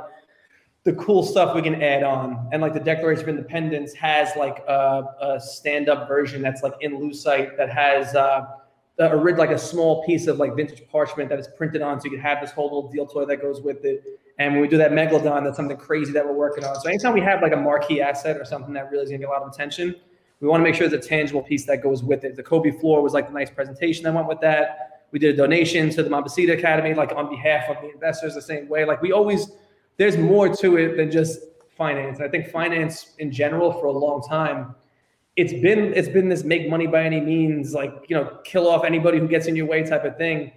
the 0.83 0.93
cool 0.93 1.23
stuff 1.23 1.55
we 1.55 1.61
can 1.61 1.81
add 1.81 2.03
on, 2.03 2.49
and 2.51 2.61
like 2.61 2.73
the 2.73 2.79
Declaration 2.79 3.23
of 3.23 3.29
Independence 3.29 3.93
has 3.93 4.29
like 4.37 4.59
a, 4.67 5.03
a 5.21 5.39
stand-up 5.39 6.07
version 6.07 6.41
that's 6.41 6.63
like 6.63 6.73
in 6.81 6.97
Lucite 6.97 7.57
that 7.57 7.69
has. 7.69 8.15
Uh, 8.15 8.47
a, 8.99 9.15
rid- 9.15 9.37
like 9.37 9.51
a 9.51 9.57
small 9.57 10.03
piece 10.05 10.27
of 10.27 10.39
like 10.39 10.55
vintage 10.57 10.83
parchment 10.89 11.29
that 11.29 11.39
is 11.39 11.47
printed 11.47 11.81
on, 11.81 12.01
so 12.01 12.05
you 12.05 12.11
can 12.11 12.19
have 12.19 12.41
this 12.41 12.51
whole 12.51 12.65
little 12.65 12.91
deal 12.91 13.05
toy 13.05 13.23
that 13.25 13.41
goes 13.41 13.61
with 13.61 13.85
it. 13.85 14.03
And 14.39 14.53
when 14.53 14.61
we 14.61 14.67
do 14.67 14.77
that 14.77 14.91
megalodon, 14.91 15.43
that's 15.43 15.57
something 15.57 15.77
crazy 15.77 16.11
that 16.13 16.25
we're 16.25 16.33
working 16.33 16.63
on. 16.63 16.75
So 16.81 16.89
anytime 16.89 17.13
we 17.13 17.21
have 17.21 17.41
like 17.41 17.53
a 17.53 17.57
marquee 17.57 18.01
asset 18.01 18.37
or 18.37 18.45
something 18.45 18.73
that 18.73 18.91
really 18.91 19.03
is 19.03 19.09
gonna 19.09 19.19
get 19.19 19.29
a 19.29 19.31
lot 19.31 19.41
of 19.41 19.49
attention, 19.49 19.95
we 20.39 20.47
want 20.47 20.61
to 20.61 20.63
make 20.63 20.75
sure 20.75 20.87
there's 20.87 21.05
a 21.05 21.07
tangible 21.07 21.41
piece 21.41 21.65
that 21.65 21.83
goes 21.83 22.03
with 22.03 22.23
it. 22.23 22.35
The 22.35 22.43
Kobe 22.43 22.71
floor 22.71 23.01
was 23.01 23.13
like 23.13 23.27
the 23.27 23.33
nice 23.33 23.49
presentation 23.49 24.03
that 24.05 24.13
went 24.13 24.27
with 24.27 24.39
that. 24.41 25.05
We 25.11 25.19
did 25.19 25.33
a 25.33 25.37
donation 25.37 25.89
to 25.91 26.03
the 26.03 26.09
Mambacita 26.09 26.57
Academy, 26.57 26.93
like 26.93 27.11
on 27.13 27.29
behalf 27.29 27.69
of 27.69 27.81
the 27.81 27.91
investors, 27.91 28.35
the 28.35 28.41
same 28.41 28.69
way. 28.69 28.85
Like 28.85 29.01
we 29.01 29.11
always, 29.11 29.51
there's 29.99 30.17
more 30.17 30.49
to 30.55 30.77
it 30.77 30.97
than 30.97 31.11
just 31.11 31.41
finance. 31.77 32.19
I 32.19 32.27
think 32.27 32.47
finance 32.49 33.13
in 33.19 33.31
general 33.31 33.71
for 33.73 33.85
a 33.85 33.91
long 33.91 34.23
time, 34.27 34.73
it's 35.35 35.53
been 35.53 35.93
it's 35.93 36.09
been 36.09 36.27
this 36.27 36.43
make 36.43 36.67
money 36.67 36.87
by 36.87 37.03
any 37.03 37.21
means, 37.21 37.75
like 37.75 37.93
you 38.07 38.15
know, 38.15 38.39
kill 38.43 38.67
off 38.67 38.83
anybody 38.83 39.19
who 39.19 39.27
gets 39.27 39.45
in 39.45 39.55
your 39.55 39.67
way 39.67 39.83
type 39.83 40.05
of 40.05 40.17
thing 40.17 40.51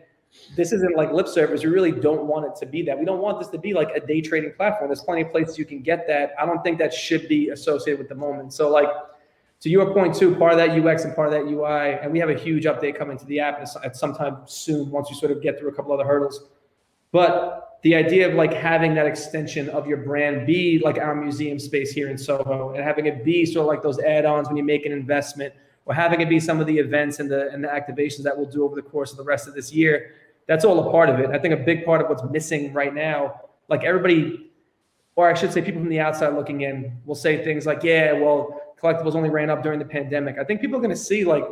this 0.57 0.73
isn't 0.73 0.97
like 0.97 1.13
lip 1.13 1.29
service. 1.29 1.63
We 1.63 1.71
really 1.71 1.93
don't 1.93 2.25
want 2.25 2.47
it 2.47 2.57
to 2.57 2.67
be 2.67 2.83
that. 2.83 2.99
We 2.99 3.05
don't 3.05 3.21
want 3.21 3.39
this 3.39 3.49
to 3.49 3.59
be 3.59 3.75
like 3.75 3.91
a 3.95 4.01
day 4.01 4.21
trading 4.21 4.53
platform. 4.55 4.89
There's 4.89 5.03
plenty 5.03 5.23
of 5.23 5.31
places 5.31 5.59
you 5.59 5.65
can 5.65 5.83
get 5.83 6.07
that. 6.09 6.33
I 6.41 6.47
don't 6.47 6.63
think 6.63 6.79
that 6.79 6.93
should 6.93 7.29
be 7.29 7.51
associated 7.51 7.99
with 7.99 8.09
the 8.09 8.15
moment. 8.15 8.53
So 8.53 8.71
like 8.71 8.89
to 9.61 9.69
your 9.69 9.93
point 9.93 10.15
too, 10.15 10.35
part 10.37 10.53
of 10.53 10.59
that 10.59 10.71
UX 10.71 11.05
and 11.05 11.15
part 11.15 11.29
of 11.29 11.35
that 11.35 11.51
UI, 11.51 11.99
and 12.03 12.13
we 12.13 12.19
have 12.19 12.31
a 12.31 12.39
huge 12.39 12.65
update 12.65 12.97
coming 12.97 13.19
to 13.19 13.25
the 13.27 13.41
app 13.41 13.61
at 13.85 13.97
some 13.97 14.15
time 14.15 14.39
soon 14.47 14.91
once 14.91 15.11
you 15.11 15.17
sort 15.17 15.33
of 15.33 15.43
get 15.43 15.59
through 15.59 15.69
a 15.69 15.75
couple 15.75 15.93
other 15.93 16.05
hurdles. 16.05 16.49
But 17.13 17.72
the 17.83 17.95
idea 17.95 18.29
of 18.29 18.35
like 18.35 18.53
having 18.53 18.95
that 18.95 19.07
extension 19.07 19.69
of 19.71 19.87
your 19.87 19.99
brand 19.99 20.47
be 20.47 20.81
like 20.85 20.99
our 20.99 21.15
museum 21.15 21.59
space 21.59 21.93
here 21.93 22.09
in 22.09 22.17
Soho 22.17 22.71
and 22.71 22.83
having 22.83 23.07
it 23.07 23.25
be 23.25 23.45
sort 23.45 23.65
of 23.65 23.69
like 23.69 23.83
those 23.83 23.99
add-ons 24.01 24.49
when 24.49 24.57
you 24.57 24.65
make 24.65 24.87
an 24.87 24.93
investment 24.93 25.53
or 25.85 25.95
having 25.95 26.21
it 26.21 26.29
be 26.29 26.39
some 26.39 26.61
of 26.61 26.67
the 26.67 26.79
events 26.79 27.19
and 27.19 27.31
the 27.31 27.51
and 27.51 27.63
the 27.63 27.69
activations 27.69 28.23
that 28.23 28.37
we'll 28.37 28.47
do 28.47 28.65
over 28.65 28.77
the 28.77 28.83
course 28.83 29.11
of 29.11 29.17
the 29.17 29.25
rest 29.25 29.49
of 29.49 29.55
this 29.55 29.73
year 29.73 30.13
that's 30.47 30.65
all 30.65 30.87
a 30.87 30.91
part 30.91 31.09
of 31.09 31.21
it. 31.21 31.31
I 31.31 31.39
think 31.39 31.55
a 31.55 31.65
big 31.65 31.85
part 31.85 32.01
of 32.01 32.09
what's 32.09 32.23
missing 32.31 32.73
right 32.73 32.95
now, 32.95 33.41
like 33.69 33.85
everybody, 33.85 34.51
or 35.15 35.31
I 35.31 35.35
should 35.35 35.53
say, 35.53 35.63
people 35.63 35.81
from 35.81 35.89
the 35.89 36.01
outside 36.01 36.35
looking 36.35 36.63
in, 36.63 36.99
will 37.05 37.15
say 37.15 37.45
things 37.45 37.67
like, 37.67 37.83
"Yeah, 37.83 38.13
well, 38.13 38.75
collectibles 38.81 39.15
only 39.15 39.31
ran 39.31 39.51
up 39.51 39.63
during 39.63 39.79
the 39.79 39.85
pandemic." 39.85 40.39
I 40.39 40.45
think 40.45 40.61
people 40.61 40.77
are 40.77 40.81
going 40.83 40.91
to 40.91 40.97
see 40.97 41.25
like 41.25 41.45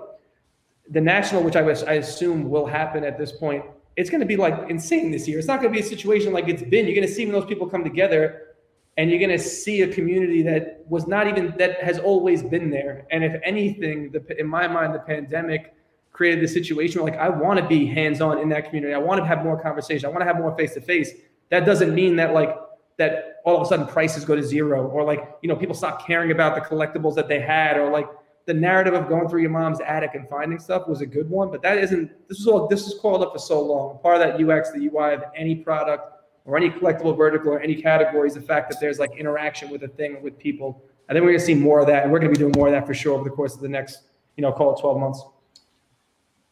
the 0.88 1.00
national, 1.00 1.42
which 1.42 1.56
I 1.56 1.62
I 1.62 1.94
assume 1.94 2.50
will 2.50 2.66
happen 2.66 3.04
at 3.04 3.18
this 3.18 3.32
point. 3.32 3.64
It's 4.00 4.08
going 4.08 4.20
to 4.20 4.26
be 4.26 4.36
like 4.36 4.70
insane 4.70 5.10
this 5.10 5.28
year. 5.28 5.38
It's 5.38 5.46
not 5.46 5.60
going 5.60 5.72
to 5.72 5.78
be 5.78 5.84
a 5.84 5.88
situation 5.88 6.32
like 6.32 6.48
it's 6.48 6.62
been. 6.62 6.86
You're 6.86 6.94
going 6.94 7.06
to 7.06 7.12
see 7.12 7.26
when 7.26 7.34
those 7.34 7.44
people 7.44 7.68
come 7.68 7.84
together, 7.84 8.54
and 8.96 9.10
you're 9.10 9.18
going 9.18 9.30
to 9.30 9.38
see 9.38 9.82
a 9.82 9.92
community 9.92 10.42
that 10.42 10.84
was 10.88 11.06
not 11.06 11.28
even 11.28 11.54
that 11.58 11.82
has 11.82 11.98
always 11.98 12.42
been 12.42 12.70
there. 12.70 13.06
And 13.10 13.22
if 13.22 13.40
anything, 13.44 14.10
the 14.10 14.40
in 14.40 14.46
my 14.46 14.66
mind, 14.66 14.94
the 14.94 15.00
pandemic 15.00 15.74
created 16.12 16.42
this 16.42 16.54
situation 16.54 17.02
where 17.02 17.12
like 17.12 17.20
I 17.20 17.28
want 17.28 17.60
to 17.60 17.66
be 17.66 17.86
hands-on 17.86 18.38
in 18.38 18.48
that 18.48 18.64
community. 18.66 18.94
I 18.94 18.98
want 18.98 19.20
to 19.20 19.26
have 19.26 19.44
more 19.44 19.60
conversation. 19.60 20.06
I 20.06 20.08
want 20.08 20.22
to 20.22 20.26
have 20.26 20.38
more 20.38 20.56
face-to-face. 20.56 21.10
That 21.50 21.66
doesn't 21.66 21.94
mean 21.94 22.16
that 22.16 22.32
like 22.32 22.56
that 22.96 23.40
all 23.44 23.56
of 23.56 23.62
a 23.62 23.66
sudden 23.66 23.86
prices 23.86 24.24
go 24.24 24.34
to 24.36 24.42
zero 24.42 24.86
or 24.86 25.04
like 25.04 25.36
you 25.42 25.48
know 25.48 25.56
people 25.56 25.74
stop 25.74 26.06
caring 26.06 26.30
about 26.30 26.54
the 26.54 26.60
collectibles 26.60 27.14
that 27.16 27.28
they 27.28 27.40
had 27.40 27.76
or 27.76 27.90
like 27.90 28.06
the 28.46 28.54
narrative 28.54 28.94
of 28.94 29.08
going 29.08 29.28
through 29.28 29.42
your 29.42 29.50
mom's 29.50 29.80
attic 29.80 30.14
and 30.14 30.28
finding 30.28 30.58
stuff 30.58 30.88
was 30.88 31.00
a 31.00 31.06
good 31.06 31.28
one 31.28 31.50
but 31.50 31.62
that 31.62 31.78
isn't 31.78 32.10
this 32.28 32.40
is 32.40 32.46
all 32.46 32.66
this 32.68 32.86
is 32.86 32.98
called 33.00 33.22
up 33.22 33.32
for 33.32 33.38
so 33.38 33.60
long. 33.60 33.98
Part 34.00 34.20
of 34.20 34.22
that 34.22 34.48
ux 34.48 34.70
the 34.72 34.86
ui 34.86 35.14
of 35.14 35.24
any 35.36 35.56
product 35.56 36.24
or 36.44 36.56
any 36.56 36.70
collectible 36.70 37.16
vertical 37.16 37.52
or 37.52 37.60
any 37.60 37.80
category 37.80 38.28
is 38.28 38.34
the 38.34 38.40
fact 38.40 38.70
that 38.70 38.80
there's 38.80 38.98
like 38.98 39.16
interaction 39.16 39.70
with 39.70 39.82
a 39.84 39.88
thing 39.88 40.22
with 40.22 40.38
people. 40.38 40.82
I 41.08 41.12
think 41.12 41.22
we're 41.22 41.30
going 41.30 41.40
to 41.40 41.44
see 41.44 41.54
more 41.54 41.80
of 41.80 41.86
that 41.88 42.02
and 42.02 42.12
we're 42.12 42.18
going 42.18 42.32
to 42.32 42.38
be 42.38 42.42
doing 42.42 42.54
more 42.56 42.68
of 42.68 42.72
that 42.72 42.86
for 42.86 42.94
sure 42.94 43.14
over 43.14 43.24
the 43.24 43.34
course 43.34 43.54
of 43.54 43.60
the 43.60 43.68
next 43.68 44.02
you 44.36 44.42
know 44.42 44.52
call 44.52 44.74
it 44.74 44.80
12 44.80 44.98
months. 44.98 45.22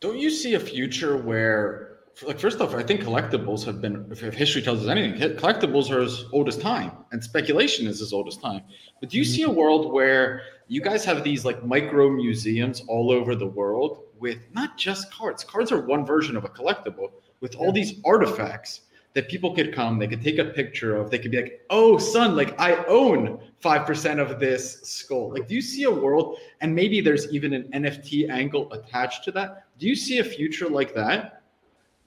Don't 0.00 0.18
you 0.18 0.30
see 0.30 0.54
a 0.54 0.60
future 0.60 1.16
where, 1.16 1.98
like, 2.22 2.38
first 2.38 2.60
off, 2.60 2.74
I 2.74 2.84
think 2.84 3.00
collectibles 3.00 3.64
have 3.64 3.80
been, 3.80 4.06
if 4.12 4.22
if 4.22 4.34
history 4.34 4.62
tells 4.62 4.82
us 4.82 4.88
anything, 4.88 5.18
collectibles 5.36 5.90
are 5.90 6.00
as 6.00 6.24
old 6.32 6.46
as 6.46 6.56
time, 6.56 6.92
and 7.10 7.22
speculation 7.22 7.88
is 7.88 8.00
as 8.00 8.12
old 8.12 8.28
as 8.28 8.36
time. 8.36 8.62
But 9.00 9.10
do 9.10 9.18
you 9.18 9.24
see 9.24 9.42
a 9.42 9.48
mm-hmm. 9.48 9.56
world 9.56 9.92
where 9.92 10.42
you 10.68 10.80
guys 10.80 11.04
have 11.04 11.24
these 11.24 11.44
like 11.44 11.64
micro 11.64 12.08
museums 12.10 12.82
all 12.88 13.10
over 13.10 13.34
the 13.34 13.46
world 13.46 14.04
with 14.18 14.38
not 14.52 14.76
just 14.76 15.10
cards? 15.10 15.42
Cards 15.44 15.72
are 15.72 15.80
one 15.80 16.04
version 16.04 16.36
of 16.36 16.44
a 16.44 16.48
collectible 16.48 17.10
with 17.40 17.56
all 17.56 17.72
these 17.72 18.00
artifacts 18.04 18.82
that 19.14 19.28
people 19.28 19.54
could 19.54 19.74
come, 19.74 19.98
they 19.98 20.06
could 20.06 20.22
take 20.22 20.38
a 20.38 20.44
picture 20.44 20.94
of, 20.96 21.10
they 21.10 21.18
could 21.18 21.30
be 21.30 21.40
like, 21.40 21.60
oh, 21.70 21.98
son, 21.98 22.36
like 22.36 22.58
I 22.60 22.84
own 22.84 23.40
5% 23.64 24.18
of 24.20 24.38
this 24.38 24.80
skull. 24.82 25.32
Like, 25.32 25.48
do 25.48 25.54
you 25.54 25.62
see 25.62 25.84
a 25.84 25.90
world, 25.90 26.38
and 26.60 26.74
maybe 26.74 27.00
there's 27.00 27.32
even 27.32 27.52
an 27.52 27.64
NFT 27.74 28.30
angle 28.30 28.72
attached 28.72 29.24
to 29.24 29.32
that? 29.32 29.64
Do 29.78 29.88
you 29.88 29.96
see 29.96 30.18
a 30.18 30.24
future 30.24 30.68
like 30.68 30.94
that? 30.94 31.42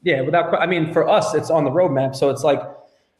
Yeah, 0.03 0.21
without. 0.21 0.53
I 0.55 0.65
mean, 0.65 0.93
for 0.93 1.07
us, 1.07 1.33
it's 1.33 1.49
on 1.49 1.63
the 1.63 1.69
roadmap. 1.69 2.15
So 2.15 2.29
it's 2.29 2.43
like, 2.43 2.61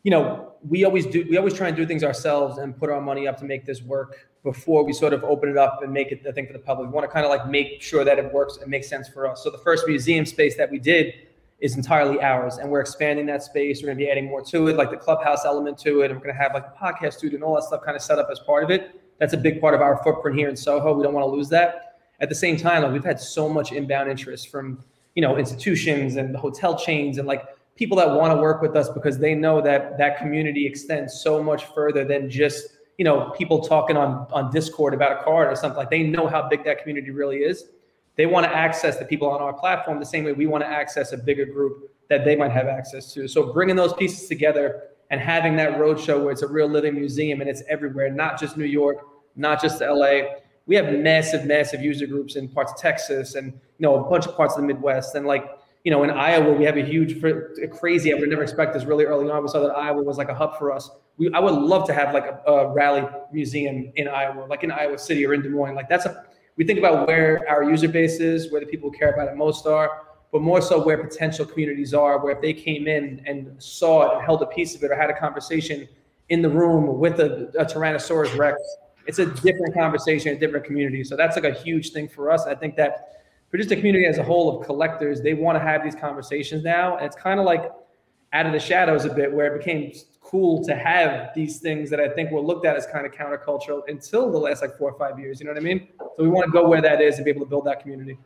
you 0.04 0.12
know, 0.12 0.51
we 0.68 0.84
always 0.86 1.06
do. 1.06 1.26
We 1.30 1.38
always 1.38 1.54
try 1.54 1.68
and 1.68 1.78
do 1.78 1.86
things 1.86 2.04
ourselves 2.04 2.58
and 2.58 2.78
put 2.78 2.90
our 2.90 3.02
money 3.02 3.28
up 3.28 3.38
to 3.40 3.46
make 3.46 3.66
this 3.66 3.82
work 3.82 4.28
before 4.44 4.84
we 4.84 4.94
sort 4.94 5.14
of 5.14 5.24
open 5.24 5.50
it 5.50 5.58
up 5.58 5.82
and 5.84 5.92
make 5.92 6.12
it 6.12 6.24
the 6.24 6.34
thing 6.34 6.48
for 6.48 6.54
the 6.54 6.60
public. 6.60 6.88
We 6.88 6.94
want 6.94 7.08
to 7.08 7.12
kind 7.12 7.26
of 7.26 7.30
like 7.30 7.48
make 7.48 7.82
sure 7.82 8.04
that 8.04 8.18
it 8.18 8.32
works 8.34 8.58
and 8.62 8.70
makes 8.70 8.88
sense 8.88 9.08
for 9.08 9.28
us. 9.28 9.44
So 9.44 9.50
the 9.50 9.58
first 9.60 9.88
museum 9.88 10.26
space 10.26 10.58
that 10.58 10.70
we 10.70 10.80
did 10.80 11.14
is 11.60 11.78
entirely 11.78 12.20
ours, 12.22 12.58
and 12.58 12.70
we're 12.70 12.82
expanding 12.82 13.28
that 13.28 13.44
space. 13.44 13.82
We're 13.82 13.88
going 13.88 13.98
to 14.00 14.04
be 14.04 14.10
adding 14.10 14.26
more 14.26 14.42
to 14.46 14.68
it, 14.68 14.78
like 14.78 14.90
the 14.90 14.98
clubhouse 14.98 15.46
element 15.46 15.78
to 15.80 16.02
it, 16.02 16.06
and 16.10 16.20
we're 16.20 16.26
going 16.26 16.36
to 16.36 16.42
have 16.42 16.54
like 16.54 16.66
a 16.66 16.84
podcast 16.84 17.14
studio 17.14 17.36
and 17.36 17.44
all 17.44 17.56
that 17.56 17.64
stuff 17.64 17.84
kind 17.84 17.96
of 17.96 18.02
set 18.02 18.18
up 18.18 18.30
as 18.32 18.40
part 18.40 18.64
of 18.64 18.72
it. 18.72 19.00
That's 19.20 19.34
a 19.34 19.38
big 19.38 19.62
part 19.62 19.76
of 19.76 19.82
our 19.82 20.02
footprint 20.04 20.38
here 20.38 20.50
in 20.50 20.56
Soho. 20.56 20.94
We 20.94 21.04
don't 21.04 21.14
want 21.14 21.24
to 21.24 21.30
lose 21.30 21.50
that. 21.50 22.00
At 22.20 22.30
the 22.30 22.36
same 22.36 22.58
time, 22.58 22.82
like 22.82 22.92
we've 22.92 23.04
had 23.04 23.20
so 23.20 23.48
much 23.48 23.72
inbound 23.72 24.10
interest 24.10 24.50
from 24.50 24.84
you 25.16 25.22
know 25.22 25.38
institutions 25.38 26.16
and 26.16 26.34
the 26.34 26.40
hotel 26.40 26.78
chains 26.78 27.18
and 27.18 27.28
like 27.28 27.44
people 27.82 27.98
that 27.98 28.12
want 28.12 28.32
to 28.32 28.40
work 28.40 28.62
with 28.62 28.76
us 28.76 28.90
because 28.90 29.18
they 29.18 29.34
know 29.34 29.60
that 29.60 29.98
that 29.98 30.16
community 30.20 30.68
extends 30.68 31.20
so 31.20 31.42
much 31.42 31.66
further 31.74 32.06
than 32.06 32.30
just 32.30 32.78
you 33.00 33.04
know 33.04 33.32
people 33.32 33.60
talking 33.60 33.98
on 33.98 34.28
on 34.32 34.52
discord 34.52 34.94
about 34.94 35.20
a 35.20 35.24
card 35.24 35.52
or 35.52 35.56
something 35.56 35.78
like 35.78 35.90
they 35.90 36.04
know 36.04 36.28
how 36.28 36.48
big 36.48 36.64
that 36.64 36.78
community 36.78 37.10
really 37.10 37.38
is 37.38 37.70
they 38.18 38.28
want 38.28 38.46
to 38.46 38.56
access 38.56 38.98
the 38.98 39.06
people 39.06 39.28
on 39.28 39.42
our 39.42 39.54
platform 39.54 39.98
the 40.00 40.06
same 40.06 40.24
way 40.24 40.32
we 40.32 40.46
want 40.46 40.64
to 40.64 40.68
access 40.68 41.12
a 41.12 41.18
bigger 41.18 41.44
group 41.44 41.90
that 42.08 42.24
they 42.24 42.36
might 42.36 42.52
have 42.52 42.68
access 42.68 43.12
to 43.12 43.28
so 43.28 43.52
bringing 43.52 43.76
those 43.76 43.94
pieces 43.94 44.28
together 44.28 44.84
and 45.10 45.20
having 45.20 45.56
that 45.56 45.80
roadshow 45.80 46.22
where 46.22 46.32
it's 46.32 46.44
a 46.44 46.48
real 46.48 46.70
living 46.70 46.94
museum 46.94 47.42
and 47.42 47.50
it's 47.50 47.64
everywhere 47.68 48.12
not 48.12 48.40
just 48.40 48.58
new 48.58 48.64
york 48.64 48.98
not 49.36 49.60
just 49.60 49.82
la 49.82 50.22
we 50.68 50.76
have 50.76 50.94
massive, 50.94 51.46
massive 51.46 51.82
user 51.82 52.08
groups 52.08 52.36
in 52.36 52.48
parts 52.48 52.72
of 52.72 52.78
Texas 52.78 53.36
and 53.36 53.52
you 53.52 53.60
know 53.80 54.06
a 54.06 54.10
bunch 54.10 54.26
of 54.26 54.38
parts 54.38 54.56
of 54.56 54.62
the 54.62 54.68
Midwest. 54.68 55.16
And 55.16 55.26
like 55.26 55.44
you 55.84 55.92
know 55.92 56.04
in 56.04 56.12
Iowa, 56.12 56.54
we 56.54 56.64
have 56.66 56.78
a 56.78 56.84
huge, 56.84 57.20
fr- 57.20 57.66
crazy. 57.72 58.14
I 58.14 58.18
would 58.18 58.30
never 58.30 58.44
expect 58.44 58.74
this 58.74 58.84
really 58.84 59.06
early 59.06 59.30
on. 59.30 59.42
We 59.42 59.50
saw 59.50 59.62
that 59.62 59.76
Iowa 59.76 60.02
was 60.04 60.18
like 60.18 60.30
a 60.30 60.36
hub 60.36 60.58
for 60.58 60.72
us. 60.72 60.90
We, 61.18 61.32
I 61.34 61.40
would 61.40 61.54
love 61.54 61.86
to 61.88 61.94
have 61.94 62.14
like 62.14 62.26
a, 62.26 62.52
a 62.52 62.74
rally 62.74 63.08
museum 63.32 63.92
in 63.96 64.08
Iowa, 64.08 64.46
like 64.48 64.64
in 64.64 64.72
Iowa 64.72 64.98
City 64.98 65.26
or 65.26 65.34
in 65.34 65.42
Des 65.42 65.50
Moines. 65.50 65.76
Like 65.76 65.90
that's 65.90 66.06
a 66.06 66.26
we 66.58 66.66
think 66.66 66.80
about 66.80 67.08
where 67.08 67.48
our 67.50 67.64
user 67.64 67.88
base 67.88 68.20
is, 68.20 68.52
where 68.52 68.62
the 68.62 68.68
people 68.68 68.92
who 68.92 68.98
care 68.98 69.12
about 69.12 69.28
it 69.28 69.36
most 69.36 69.66
are, 69.66 70.04
but 70.32 70.42
more 70.42 70.62
so 70.62 70.84
where 70.84 70.98
potential 70.98 71.46
communities 71.46 71.94
are, 71.94 72.24
where 72.24 72.36
if 72.36 72.42
they 72.42 72.54
came 72.54 72.88
in 72.88 73.24
and 73.26 73.62
saw 73.62 74.04
it 74.04 74.16
and 74.16 74.26
held 74.26 74.42
a 74.42 74.46
piece 74.46 74.76
of 74.76 74.84
it 74.84 74.92
or 74.92 74.96
had 74.96 75.10
a 75.10 75.18
conversation 75.18 75.88
in 76.30 76.42
the 76.42 76.50
room 76.50 77.00
with 77.00 77.20
a, 77.20 77.52
a 77.58 77.66
Tyrannosaurus 77.66 78.38
Rex, 78.38 78.62
it's 79.08 79.20
a 79.20 79.26
different 79.26 79.74
conversation, 79.74 80.36
a 80.36 80.40
different 80.40 80.66
community. 80.66 81.04
So 81.04 81.16
that's 81.16 81.36
like 81.36 81.46
a 81.46 81.54
huge 81.54 81.92
thing 81.92 82.08
for 82.08 82.32
us. 82.32 82.46
I 82.46 82.56
think 82.56 82.76
that 82.76 83.21
for 83.52 83.58
just 83.58 83.70
the 83.70 83.76
community 83.76 84.06
as 84.06 84.18
a 84.18 84.24
whole 84.24 84.58
of 84.58 84.66
collectors, 84.66 85.22
they 85.22 85.34
want 85.34 85.58
to 85.58 85.60
have 85.60 85.84
these 85.84 85.96
conversations 85.96 86.64
now. 86.64 86.96
And 86.96 87.06
it's 87.06 87.18
kind 87.18 87.40
of 87.40 87.46
like 87.46 87.70
out 88.34 88.46
of 88.46 88.54
the 88.54 88.60
shadows 88.60 89.04
a 89.04 89.14
bit 89.14 89.32
where 89.32 89.54
it 89.54 89.60
became 89.60 89.92
cool 90.22 90.64
to 90.64 90.74
have 90.74 91.32
these 91.36 91.60
things 91.60 91.90
that 91.90 92.00
I 92.00 92.08
think 92.08 92.32
were 92.32 92.40
looked 92.40 92.66
at 92.66 92.78
as 92.78 92.88
kind 92.88 93.06
of 93.06 93.12
countercultural 93.12 93.82
until 93.90 94.32
the 94.32 94.38
last 94.38 94.62
like 94.62 94.78
four 94.78 94.90
or 94.90 94.98
five 94.98 95.20
years. 95.20 95.42
You 95.42 95.48
know 95.48 95.52
what 95.52 95.60
I 95.60 95.64
mean? 95.64 95.90
So 96.00 96.24
we 96.24 96.30
want 96.30 96.46
to 96.46 96.52
go 96.52 96.68
where 96.70 96.82
that 96.82 97.02
is 97.02 97.18
and 97.18 97.26
be 97.26 97.32
able 97.32 97.42
to 97.42 97.50
build 97.50 97.66
that 97.66 97.82
community. 97.82 98.18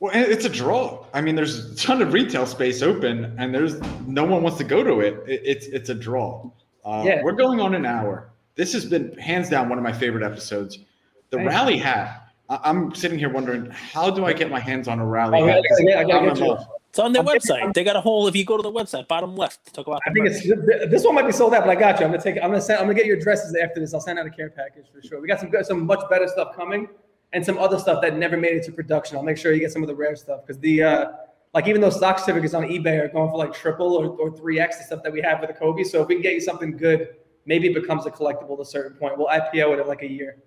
Well, 0.00 0.12
it's 0.14 0.44
a 0.44 0.50
draw. 0.50 1.06
I 1.12 1.20
mean, 1.22 1.34
there's 1.34 1.72
a 1.72 1.76
ton 1.76 2.02
of 2.02 2.12
retail 2.12 2.46
space 2.46 2.82
open, 2.82 3.34
and 3.36 3.52
there's 3.52 3.80
no 4.06 4.24
one 4.24 4.44
wants 4.44 4.58
to 4.58 4.64
go 4.64 4.84
to 4.84 5.00
it. 5.00 5.20
It's 5.26 5.66
it's 5.66 5.88
a 5.88 5.94
draw. 5.94 6.48
Uh, 6.84 7.02
yeah. 7.04 7.22
We're 7.22 7.32
going 7.32 7.58
on 7.58 7.74
an 7.74 7.84
hour. 7.84 8.30
This 8.54 8.72
has 8.74 8.84
been 8.84 9.16
hands 9.18 9.48
down 9.48 9.68
one 9.68 9.76
of 9.76 9.82
my 9.82 9.92
favorite 9.92 10.22
episodes. 10.22 10.78
The 11.30 11.38
Thanks. 11.38 11.52
rally 11.52 11.78
hat. 11.78 12.27
I'm 12.50 12.94
sitting 12.94 13.18
here 13.18 13.28
wondering, 13.28 13.70
how 13.70 14.10
do 14.10 14.24
I 14.24 14.32
get 14.32 14.50
my 14.50 14.60
hands 14.60 14.88
on 14.88 15.00
a 15.00 15.06
rally 15.06 15.40
oh, 15.40 15.46
hat? 15.46 15.62
I 15.96 16.04
gotta, 16.04 16.34
get. 16.34 16.58
It's 16.88 16.98
on 16.98 17.12
their 17.12 17.20
I'm 17.20 17.28
website. 17.28 17.56
Taking, 17.56 17.72
they 17.74 17.84
got 17.84 17.96
a 17.96 18.00
whole. 18.00 18.26
If 18.26 18.34
you 18.34 18.44
go 18.44 18.56
to 18.56 18.62
the 18.62 18.72
website, 18.72 19.06
bottom 19.06 19.36
left, 19.36 19.74
talk 19.74 19.86
about. 19.86 20.00
I 20.06 20.12
think 20.12 20.24
merch. 20.26 20.44
it's 20.44 20.90
this 20.90 21.04
one 21.04 21.14
might 21.14 21.26
be 21.26 21.32
sold 21.32 21.52
out, 21.52 21.64
but 21.64 21.70
I 21.70 21.74
got 21.78 22.00
you. 22.00 22.06
I'm 22.06 22.12
gonna 22.12 22.22
take. 22.22 22.36
I'm 22.36 22.50
gonna 22.50 22.60
send. 22.60 22.80
I'm 22.80 22.86
gonna 22.86 22.94
get 22.94 23.04
your 23.04 23.18
addresses 23.18 23.54
after 23.54 23.80
this. 23.80 23.92
I'll 23.92 24.00
send 24.00 24.18
out 24.18 24.26
a 24.26 24.30
care 24.30 24.48
package 24.48 24.86
for 24.92 25.06
sure. 25.06 25.20
We 25.20 25.28
got 25.28 25.40
some 25.40 25.50
good, 25.50 25.66
some 25.66 25.84
much 25.84 26.00
better 26.08 26.26
stuff 26.26 26.56
coming, 26.56 26.88
and 27.34 27.44
some 27.44 27.58
other 27.58 27.78
stuff 27.78 28.00
that 28.00 28.16
never 28.16 28.38
made 28.38 28.56
it 28.56 28.64
to 28.64 28.72
production. 28.72 29.18
I'll 29.18 29.22
make 29.22 29.36
sure 29.36 29.52
you 29.52 29.60
get 29.60 29.72
some 29.72 29.82
of 29.82 29.88
the 29.88 29.94
rare 29.94 30.16
stuff 30.16 30.40
because 30.46 30.58
the 30.60 30.82
uh, 30.82 31.06
like 31.52 31.66
even 31.66 31.82
those 31.82 31.96
stock 31.96 32.18
certificates 32.18 32.54
on 32.54 32.64
eBay 32.64 32.98
are 32.98 33.08
going 33.08 33.30
for 33.30 33.36
like 33.36 33.52
triple 33.52 33.94
or 33.94 34.34
three 34.34 34.58
x 34.58 34.78
the 34.78 34.84
stuff 34.84 35.02
that 35.02 35.12
we 35.12 35.20
have 35.20 35.40
with 35.40 35.50
the 35.50 35.54
Kobe. 35.54 35.84
So 35.84 36.00
if 36.00 36.08
we 36.08 36.14
can 36.14 36.22
get 36.22 36.32
you 36.32 36.40
something 36.40 36.76
good, 36.76 37.16
maybe 37.44 37.68
it 37.68 37.74
becomes 37.74 38.06
a 38.06 38.10
collectible 38.10 38.54
at 38.54 38.60
a 38.60 38.64
certain 38.64 38.96
point. 38.96 39.18
We'll 39.18 39.26
IPO 39.26 39.74
it 39.74 39.80
in 39.80 39.86
like 39.86 40.02
a 40.02 40.10
year. 40.10 40.38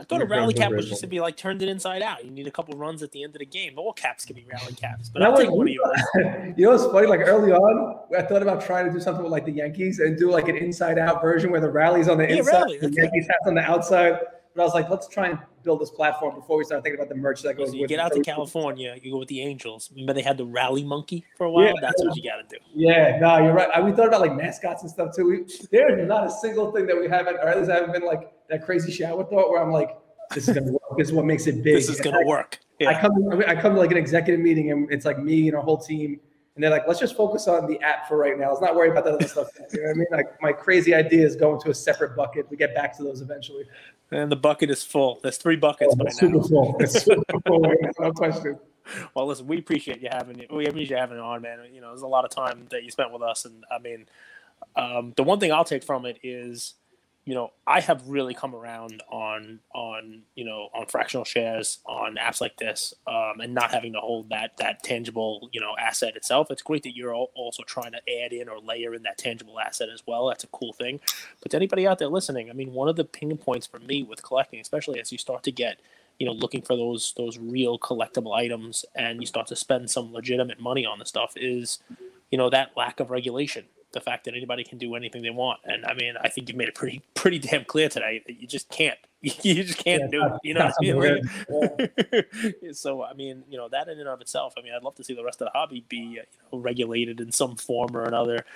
I 0.00 0.04
thought 0.04 0.22
a 0.22 0.24
rally 0.24 0.54
cap 0.54 0.72
was 0.72 0.88
just 0.88 1.02
to 1.02 1.06
be 1.06 1.20
like 1.20 1.36
turned 1.36 1.60
it 1.60 1.68
inside 1.68 2.00
out. 2.00 2.24
You 2.24 2.30
need 2.30 2.46
a 2.46 2.50
couple 2.50 2.76
runs 2.78 3.02
at 3.02 3.12
the 3.12 3.22
end 3.22 3.34
of 3.36 3.40
the 3.40 3.46
game. 3.46 3.74
All 3.76 3.92
caps 3.92 4.24
can 4.24 4.34
be 4.34 4.46
rally 4.50 4.72
caps, 4.72 5.10
but 5.10 5.22
I'll 5.22 5.36
take 5.36 5.50
one 5.50 5.68
of 5.68 5.74
yours. 5.74 6.02
you 6.56 6.64
know 6.64 6.70
what's 6.70 6.86
funny? 6.86 7.06
Like 7.06 7.20
early 7.20 7.52
on, 7.52 7.98
I 8.16 8.22
thought 8.22 8.40
about 8.40 8.64
trying 8.64 8.86
to 8.86 8.92
do 8.92 8.98
something 8.98 9.22
with 9.22 9.30
like 9.30 9.44
the 9.44 9.52
Yankees 9.52 9.98
and 9.98 10.16
do 10.18 10.30
like 10.30 10.48
an 10.48 10.56
inside 10.56 10.98
out 10.98 11.20
version 11.20 11.50
where 11.50 11.60
the 11.60 11.70
rally's 11.70 12.08
on 12.08 12.16
the 12.16 12.24
yeah, 12.24 12.36
inside, 12.36 12.52
rally, 12.52 12.78
the 12.78 12.90
Yankees 12.90 13.26
hats 13.26 13.46
on 13.46 13.54
the 13.54 13.60
outside. 13.60 14.18
But 14.60 14.64
I 14.64 14.66
was 14.66 14.74
like, 14.74 14.90
let's 14.90 15.08
try 15.08 15.28
and 15.28 15.38
build 15.64 15.80
this 15.80 15.88
platform 15.88 16.34
before 16.34 16.58
we 16.58 16.64
start 16.64 16.82
thinking 16.82 17.00
about 17.00 17.08
the 17.08 17.14
merch 17.14 17.40
that 17.44 17.56
goes 17.56 17.70
so 17.70 17.76
you 17.76 17.86
get 17.86 17.98
out 17.98 18.12
to 18.12 18.20
California, 18.20 18.94
you 19.02 19.12
go 19.12 19.16
with 19.16 19.28
the 19.28 19.40
Angels. 19.40 19.88
Remember 19.92 20.12
they 20.12 20.20
had 20.20 20.36
the 20.36 20.44
rally 20.44 20.84
monkey 20.84 21.24
for 21.34 21.46
a 21.46 21.50
while? 21.50 21.64
Yeah, 21.64 21.72
That's 21.80 22.04
what 22.04 22.14
you 22.14 22.22
got 22.22 22.46
to 22.46 22.56
do. 22.58 22.62
Yeah, 22.74 23.18
no, 23.18 23.38
you're 23.38 23.54
right. 23.54 23.70
I, 23.74 23.80
we 23.80 23.92
thought 23.92 24.08
about 24.08 24.20
like 24.20 24.36
mascots 24.36 24.82
and 24.82 24.90
stuff 24.90 25.16
too. 25.16 25.24
We, 25.24 25.46
there's 25.70 26.06
not 26.06 26.26
a 26.26 26.30
single 26.30 26.72
thing 26.72 26.86
that 26.88 26.98
we 26.98 27.08
haven't, 27.08 27.36
or 27.36 27.48
at 27.48 27.56
least 27.56 27.70
I 27.70 27.76
haven't 27.76 27.92
been 27.92 28.04
like 28.04 28.30
that 28.50 28.62
crazy 28.62 28.92
shower 28.92 29.24
thought 29.24 29.48
where 29.48 29.62
I'm 29.62 29.72
like, 29.72 29.96
this 30.34 30.46
is 30.46 30.54
gonna 30.54 30.72
work. 30.72 30.82
This 30.98 31.08
is 31.08 31.14
what 31.14 31.24
makes 31.24 31.46
it 31.46 31.62
big. 31.62 31.76
This 31.76 31.88
is 31.88 31.98
gonna 31.98 32.26
work. 32.26 32.58
Yeah. 32.80 32.90
I 32.90 33.00
come 33.00 33.42
I 33.46 33.56
come 33.56 33.72
to 33.72 33.80
like 33.80 33.92
an 33.92 33.96
executive 33.96 34.40
meeting 34.40 34.72
and 34.72 34.92
it's 34.92 35.06
like 35.06 35.18
me 35.18 35.48
and 35.48 35.56
our 35.56 35.62
whole 35.62 35.78
team, 35.78 36.20
and 36.54 36.62
they're 36.62 36.70
like, 36.70 36.86
let's 36.86 37.00
just 37.00 37.16
focus 37.16 37.48
on 37.48 37.66
the 37.66 37.80
app 37.80 38.06
for 38.08 38.18
right 38.18 38.38
now. 38.38 38.50
Let's 38.50 38.60
not 38.60 38.74
worry 38.74 38.90
about 38.90 39.04
that 39.04 39.14
other 39.14 39.26
stuff. 39.26 39.48
You 39.72 39.80
know 39.80 39.86
what 39.86 39.90
I 39.90 39.94
mean? 39.94 40.06
Like 40.10 40.42
my 40.42 40.52
crazy 40.52 40.94
ideas 40.94 41.34
go 41.34 41.54
into 41.54 41.70
a 41.70 41.74
separate 41.74 42.14
bucket. 42.14 42.50
We 42.50 42.58
get 42.58 42.74
back 42.74 42.94
to 42.98 43.02
those 43.02 43.22
eventually. 43.22 43.64
And 44.12 44.30
the 44.30 44.36
bucket 44.36 44.70
is 44.70 44.82
full. 44.82 45.20
There's 45.22 45.36
three 45.36 45.56
buckets 45.56 45.94
oh, 45.98 46.04
by 46.04 46.10
super 46.10 46.38
now. 46.38 46.42
Full. 46.42 46.76
It's 46.80 47.04
super 47.04 47.40
full. 47.46 47.64
No 48.00 48.12
question. 48.12 48.58
Well, 49.14 49.26
listen, 49.26 49.46
we 49.46 49.58
appreciate 49.58 50.00
you 50.00 50.08
having 50.10 50.40
it 50.40 50.52
we 50.52 50.66
appreciate 50.66 50.90
you 50.90 50.96
having 50.96 51.18
it 51.18 51.22
on, 51.22 51.42
man. 51.42 51.60
You 51.72 51.80
know, 51.80 51.88
there's 51.88 52.02
a 52.02 52.08
lot 52.08 52.24
of 52.24 52.30
time 52.30 52.66
that 52.70 52.82
you 52.82 52.90
spent 52.90 53.12
with 53.12 53.22
us, 53.22 53.44
and 53.44 53.64
I 53.70 53.78
mean, 53.78 54.06
um, 54.74 55.12
the 55.16 55.22
one 55.22 55.38
thing 55.38 55.52
I'll 55.52 55.64
take 55.64 55.84
from 55.84 56.06
it 56.06 56.18
is 56.22 56.74
you 57.26 57.34
know, 57.34 57.52
I 57.66 57.80
have 57.80 58.08
really 58.08 58.32
come 58.32 58.54
around 58.54 59.02
on 59.10 59.60
on 59.74 60.22
you 60.34 60.44
know 60.44 60.68
on 60.74 60.86
fractional 60.86 61.24
shares 61.24 61.80
on 61.84 62.16
apps 62.16 62.40
like 62.40 62.56
this, 62.56 62.94
um, 63.06 63.40
and 63.40 63.54
not 63.54 63.70
having 63.70 63.92
to 63.92 64.00
hold 64.00 64.30
that 64.30 64.56
that 64.56 64.82
tangible 64.82 65.50
you 65.52 65.60
know 65.60 65.74
asset 65.78 66.16
itself. 66.16 66.50
It's 66.50 66.62
great 66.62 66.82
that 66.84 66.96
you're 66.96 67.14
also 67.14 67.62
trying 67.64 67.92
to 67.92 68.22
add 68.24 68.32
in 68.32 68.48
or 68.48 68.58
layer 68.58 68.94
in 68.94 69.02
that 69.02 69.18
tangible 69.18 69.60
asset 69.60 69.90
as 69.92 70.02
well. 70.06 70.28
That's 70.28 70.44
a 70.44 70.48
cool 70.48 70.72
thing. 70.72 70.98
But 71.42 71.50
to 71.50 71.56
anybody 71.58 71.86
out 71.86 71.98
there 71.98 72.08
listening, 72.08 72.48
I 72.48 72.54
mean, 72.54 72.72
one 72.72 72.88
of 72.88 72.96
the 72.96 73.04
ping 73.04 73.36
points 73.36 73.66
for 73.66 73.78
me 73.78 74.02
with 74.02 74.22
collecting, 74.22 74.60
especially 74.60 74.98
as 74.98 75.12
you 75.12 75.18
start 75.18 75.42
to 75.42 75.52
get 75.52 75.78
you 76.18 76.26
know 76.26 76.32
looking 76.32 76.62
for 76.62 76.74
those 76.74 77.12
those 77.18 77.38
real 77.38 77.78
collectible 77.78 78.34
items 78.34 78.86
and 78.94 79.20
you 79.20 79.26
start 79.26 79.46
to 79.48 79.56
spend 79.56 79.90
some 79.90 80.12
legitimate 80.12 80.58
money 80.58 80.86
on 80.86 80.98
the 80.98 81.06
stuff, 81.06 81.34
is 81.36 81.80
you 82.30 82.38
know 82.38 82.48
that 82.48 82.70
lack 82.78 82.98
of 82.98 83.10
regulation 83.10 83.66
the 83.92 84.00
fact 84.00 84.24
that 84.24 84.34
anybody 84.34 84.64
can 84.64 84.78
do 84.78 84.94
anything 84.94 85.22
they 85.22 85.30
want. 85.30 85.60
And 85.64 85.84
I 85.84 85.94
mean, 85.94 86.14
I 86.22 86.28
think 86.28 86.48
you 86.48 86.56
made 86.56 86.68
it 86.68 86.74
pretty 86.74 87.02
pretty 87.14 87.38
damn 87.38 87.64
clear 87.64 87.88
today 87.88 88.22
that 88.26 88.40
you 88.40 88.46
just 88.46 88.68
can't. 88.70 88.98
You 89.42 89.64
just 89.64 89.78
can't 89.78 90.04
yeah, 90.04 90.08
do 90.10 90.24
it. 90.24 90.40
You 90.42 90.54
know 90.54 90.64
what 90.64 90.74
I 90.80 91.92
mean? 91.92 92.54
yeah. 92.62 92.72
so 92.72 93.02
I 93.02 93.12
mean, 93.12 93.44
you 93.50 93.58
know, 93.58 93.68
that 93.68 93.88
in 93.88 93.98
and 93.98 94.08
of 94.08 94.20
itself. 94.20 94.54
I 94.58 94.62
mean, 94.62 94.72
I'd 94.74 94.82
love 94.82 94.94
to 94.94 95.04
see 95.04 95.14
the 95.14 95.24
rest 95.24 95.42
of 95.42 95.46
the 95.46 95.58
hobby 95.58 95.84
be 95.88 96.18
uh, 96.20 96.22
you 96.22 96.48
know, 96.52 96.58
regulated 96.58 97.20
in 97.20 97.30
some 97.30 97.56
form 97.56 97.94
or 97.94 98.04
another. 98.04 98.46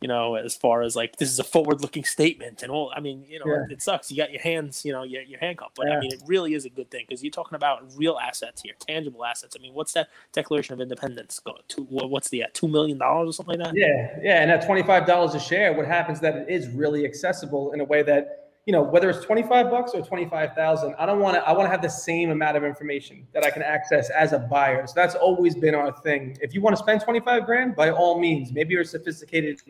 You 0.00 0.08
know, 0.08 0.36
as 0.36 0.54
far 0.54 0.82
as 0.82 0.94
like 0.94 1.16
this 1.16 1.28
is 1.28 1.38
a 1.38 1.44
forward-looking 1.44 2.04
statement 2.04 2.62
and 2.62 2.70
all. 2.70 2.92
I 2.94 3.00
mean, 3.00 3.24
you 3.28 3.40
know, 3.40 3.46
yeah. 3.46 3.64
it, 3.64 3.72
it, 3.72 3.82
sucks. 3.82 4.10
You 4.10 4.16
got 4.16 4.30
your 4.30 4.42
hands, 4.42 4.84
you 4.84 4.92
know, 4.92 5.02
your, 5.02 5.22
your 5.22 5.40
handcuffed. 5.40 5.74
But 5.74 5.90
I 5.90 5.98
mean, 5.98 6.12
it 6.12 6.22
really 6.26 6.54
is 6.54 6.64
a 6.64 6.70
good 6.70 6.90
thing 6.90 7.04
because 7.08 7.22
you're 7.22 7.32
talking 7.32 7.56
about 7.56 7.84
real 7.96 8.18
assets 8.22 8.62
here, 8.62 8.74
tangible 8.78 9.24
assets. 9.24 9.56
I 9.58 9.62
mean, 9.62 9.74
what's 9.74 9.92
that 9.92 10.08
Declaration 10.32 10.74
of 10.74 10.80
Independence 10.80 11.40
go 11.40 11.56
to? 11.68 11.82
What's 11.82 12.28
the 12.28 12.42
at 12.42 12.54
two 12.54 12.68
million 12.68 12.98
dollars 12.98 13.30
or 13.30 13.32
something 13.32 13.58
like 13.58 13.72
that? 13.72 13.76
Yeah, 13.76 14.18
yeah, 14.22 14.42
and 14.42 14.50
at 14.50 14.64
twenty-five 14.66 15.06
dollars 15.06 15.34
a 15.34 15.40
share, 15.40 15.72
what 15.72 15.86
happens 15.86 16.20
that 16.20 16.36
it 16.36 16.48
is 16.48 16.68
really 16.68 17.04
accessible 17.04 17.72
in 17.72 17.80
a 17.80 17.84
way 17.84 18.02
that 18.02 18.41
you 18.66 18.72
know, 18.72 18.82
whether 18.82 19.10
it's 19.10 19.24
25 19.24 19.70
bucks 19.70 19.92
or 19.92 20.02
25,000, 20.02 20.94
I 20.96 21.04
don't 21.04 21.18
want 21.18 21.34
to, 21.34 21.42
I 21.42 21.52
want 21.52 21.66
to 21.66 21.70
have 21.70 21.82
the 21.82 21.88
same 21.88 22.30
amount 22.30 22.56
of 22.56 22.62
information 22.62 23.26
that 23.32 23.44
I 23.44 23.50
can 23.50 23.62
access 23.62 24.08
as 24.10 24.32
a 24.32 24.38
buyer. 24.38 24.86
So 24.86 24.92
that's 24.94 25.16
always 25.16 25.56
been 25.56 25.74
our 25.74 25.92
thing. 25.92 26.38
If 26.40 26.54
you 26.54 26.60
want 26.60 26.76
to 26.76 26.82
spend 26.82 27.00
25 27.00 27.44
grand, 27.44 27.74
by 27.74 27.90
all 27.90 28.20
means, 28.20 28.52
maybe 28.52 28.72
you're 28.72 28.82
a 28.82 28.86
sophisticated, 28.86 29.60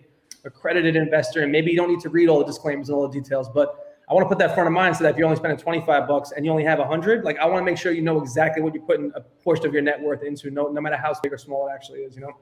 accredited 0.44 0.94
investor, 0.94 1.42
and 1.42 1.50
maybe 1.50 1.70
you 1.70 1.76
don't 1.76 1.88
need 1.88 2.00
to 2.00 2.10
read 2.10 2.28
all 2.28 2.38
the 2.38 2.44
disclaimers 2.44 2.90
and 2.90 2.96
all 2.96 3.08
the 3.08 3.20
details, 3.20 3.48
but 3.48 3.92
I 4.10 4.14
want 4.14 4.26
to 4.26 4.28
put 4.28 4.38
that 4.40 4.52
front 4.52 4.66
of 4.66 4.74
mind 4.74 4.96
so 4.96 5.04
that 5.04 5.12
if 5.12 5.16
you're 5.16 5.26
only 5.26 5.38
spending 5.38 5.58
25 5.58 6.06
bucks 6.06 6.32
and 6.36 6.44
you 6.44 6.50
only 6.50 6.64
have 6.64 6.78
100, 6.78 7.24
like 7.24 7.38
I 7.38 7.46
want 7.46 7.60
to 7.60 7.64
make 7.64 7.78
sure 7.78 7.92
you 7.92 8.02
know 8.02 8.20
exactly 8.20 8.62
what 8.62 8.74
you're 8.74 8.82
putting 8.82 9.10
a 9.14 9.20
portion 9.20 9.64
of 9.64 9.72
your 9.72 9.80
net 9.80 10.02
worth 10.02 10.22
into, 10.22 10.50
no, 10.50 10.68
no 10.68 10.82
matter 10.82 10.96
how 10.96 11.14
big 11.22 11.32
or 11.32 11.38
small 11.38 11.66
it 11.68 11.72
actually 11.72 12.00
is, 12.00 12.14
you 12.14 12.20
know? 12.20 12.32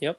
Yep. 0.00 0.18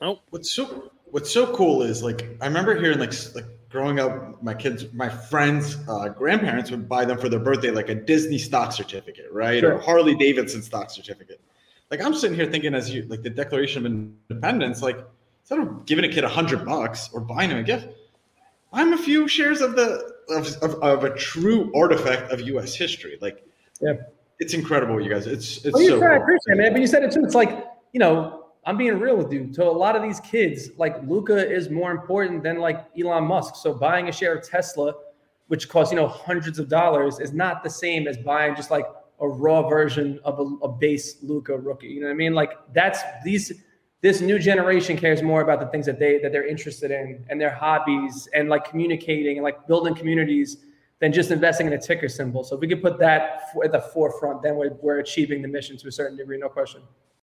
Oh, 0.00 0.20
what's 0.30 0.50
so 0.50 0.90
what's 1.10 1.30
so 1.30 1.52
cool 1.54 1.82
is 1.82 2.02
like 2.02 2.26
I 2.40 2.46
remember 2.46 2.74
hearing 2.74 2.98
like 2.98 3.12
like 3.34 3.44
growing 3.74 3.98
up, 3.98 4.40
my 4.40 4.54
kids, 4.54 4.86
my 4.92 5.08
friends, 5.08 5.78
uh, 5.88 6.08
grandparents 6.08 6.70
would 6.70 6.88
buy 6.88 7.04
them 7.04 7.18
for 7.18 7.28
their 7.28 7.40
birthday, 7.40 7.72
like 7.72 7.88
a 7.88 7.94
Disney 7.96 8.38
stock 8.38 8.70
certificate, 8.70 9.26
right? 9.32 9.58
Sure. 9.58 9.74
Or 9.74 9.78
Harley 9.80 10.14
Davidson 10.14 10.62
stock 10.62 10.90
certificate. 10.90 11.40
Like 11.90 12.00
I'm 12.00 12.14
sitting 12.14 12.36
here 12.36 12.46
thinking, 12.46 12.72
as 12.72 12.94
you 12.94 13.02
like 13.08 13.22
the 13.22 13.30
Declaration 13.30 13.84
of 13.84 13.92
Independence, 13.92 14.80
like 14.80 15.04
instead 15.40 15.58
of 15.58 15.86
giving 15.86 16.04
a 16.04 16.08
kid 16.08 16.22
a 16.22 16.28
hundred 16.28 16.64
bucks 16.64 17.10
or 17.12 17.20
buying 17.20 17.50
him 17.50 17.58
a 17.58 17.64
gift, 17.64 17.88
I'm 18.72 18.92
a 18.92 18.96
few 18.96 19.26
shares 19.26 19.60
of 19.60 19.74
the 19.74 20.08
of, 20.28 20.46
of, 20.62 20.74
of 20.80 21.02
a 21.02 21.12
true 21.16 21.72
artifact 21.74 22.30
of 22.30 22.42
U.S. 22.42 22.76
history. 22.76 23.18
Like, 23.20 23.44
yeah, 23.80 23.94
it's 24.38 24.54
incredible, 24.54 25.00
you 25.00 25.10
guys. 25.10 25.26
It's 25.26 25.64
it's 25.64 25.74
well, 25.74 25.84
so. 25.84 25.98
Cool. 25.98 26.08
I 26.08 26.14
appreciate 26.14 26.54
it, 26.54 26.58
man. 26.58 26.72
But 26.74 26.80
you 26.80 26.86
said 26.86 27.02
it 27.02 27.10
too. 27.10 27.24
It's 27.24 27.34
like 27.34 27.66
you 27.92 27.98
know 27.98 28.43
I'm 28.66 28.76
being 28.76 28.98
real 28.98 29.16
with 29.16 29.32
you. 29.32 29.46
To 29.54 29.64
a 29.64 29.70
lot 29.70 29.94
of 29.96 30.02
these 30.02 30.20
kids, 30.20 30.70
like 30.78 30.96
Luka 31.06 31.50
is 31.50 31.68
more 31.70 31.90
important 31.90 32.42
than 32.42 32.58
like 32.58 32.86
Elon 32.98 33.24
Musk. 33.24 33.56
So 33.56 33.74
buying 33.74 34.08
a 34.08 34.12
share 34.12 34.34
of 34.34 34.48
Tesla, 34.48 34.94
which 35.48 35.68
costs 35.68 35.92
you 35.92 35.96
know 35.96 36.08
hundreds 36.08 36.58
of 36.58 36.68
dollars, 36.68 37.20
is 37.20 37.32
not 37.32 37.62
the 37.62 37.70
same 37.70 38.08
as 38.08 38.16
buying 38.16 38.56
just 38.56 38.70
like 38.70 38.86
a 39.20 39.28
raw 39.28 39.68
version 39.68 40.18
of 40.24 40.40
a, 40.40 40.64
a 40.64 40.68
base 40.68 41.18
Luka 41.22 41.56
rookie. 41.56 41.88
You 41.88 42.00
know 42.00 42.06
what 42.06 42.12
I 42.12 42.16
mean? 42.16 42.34
Like 42.34 42.52
that's 42.72 43.00
these 43.24 43.52
this 44.00 44.20
new 44.20 44.38
generation 44.38 44.96
cares 44.96 45.22
more 45.22 45.40
about 45.40 45.60
the 45.60 45.66
things 45.66 45.86
that 45.86 45.98
they 45.98 46.18
that 46.18 46.32
they're 46.32 46.46
interested 46.46 46.90
in 46.90 47.24
and 47.28 47.40
their 47.40 47.54
hobbies 47.54 48.28
and 48.34 48.48
like 48.48 48.68
communicating 48.68 49.36
and 49.36 49.44
like 49.44 49.66
building 49.66 49.94
communities 49.94 50.58
than 51.00 51.12
just 51.12 51.30
investing 51.30 51.66
in 51.66 51.72
a 51.74 51.80
ticker 51.80 52.08
symbol. 52.08 52.44
So 52.44 52.54
if 52.54 52.60
we 52.60 52.68
could 52.68 52.80
put 52.80 52.98
that 52.98 53.42
at 53.62 53.72
the 53.72 53.80
forefront, 53.80 54.42
then 54.42 54.56
we're, 54.56 54.72
we're 54.80 55.00
achieving 55.00 55.42
the 55.42 55.48
mission 55.48 55.76
to 55.76 55.88
a 55.88 55.92
certain 55.92 56.16
degree, 56.16 56.38
no 56.38 56.48
question. 56.48 56.82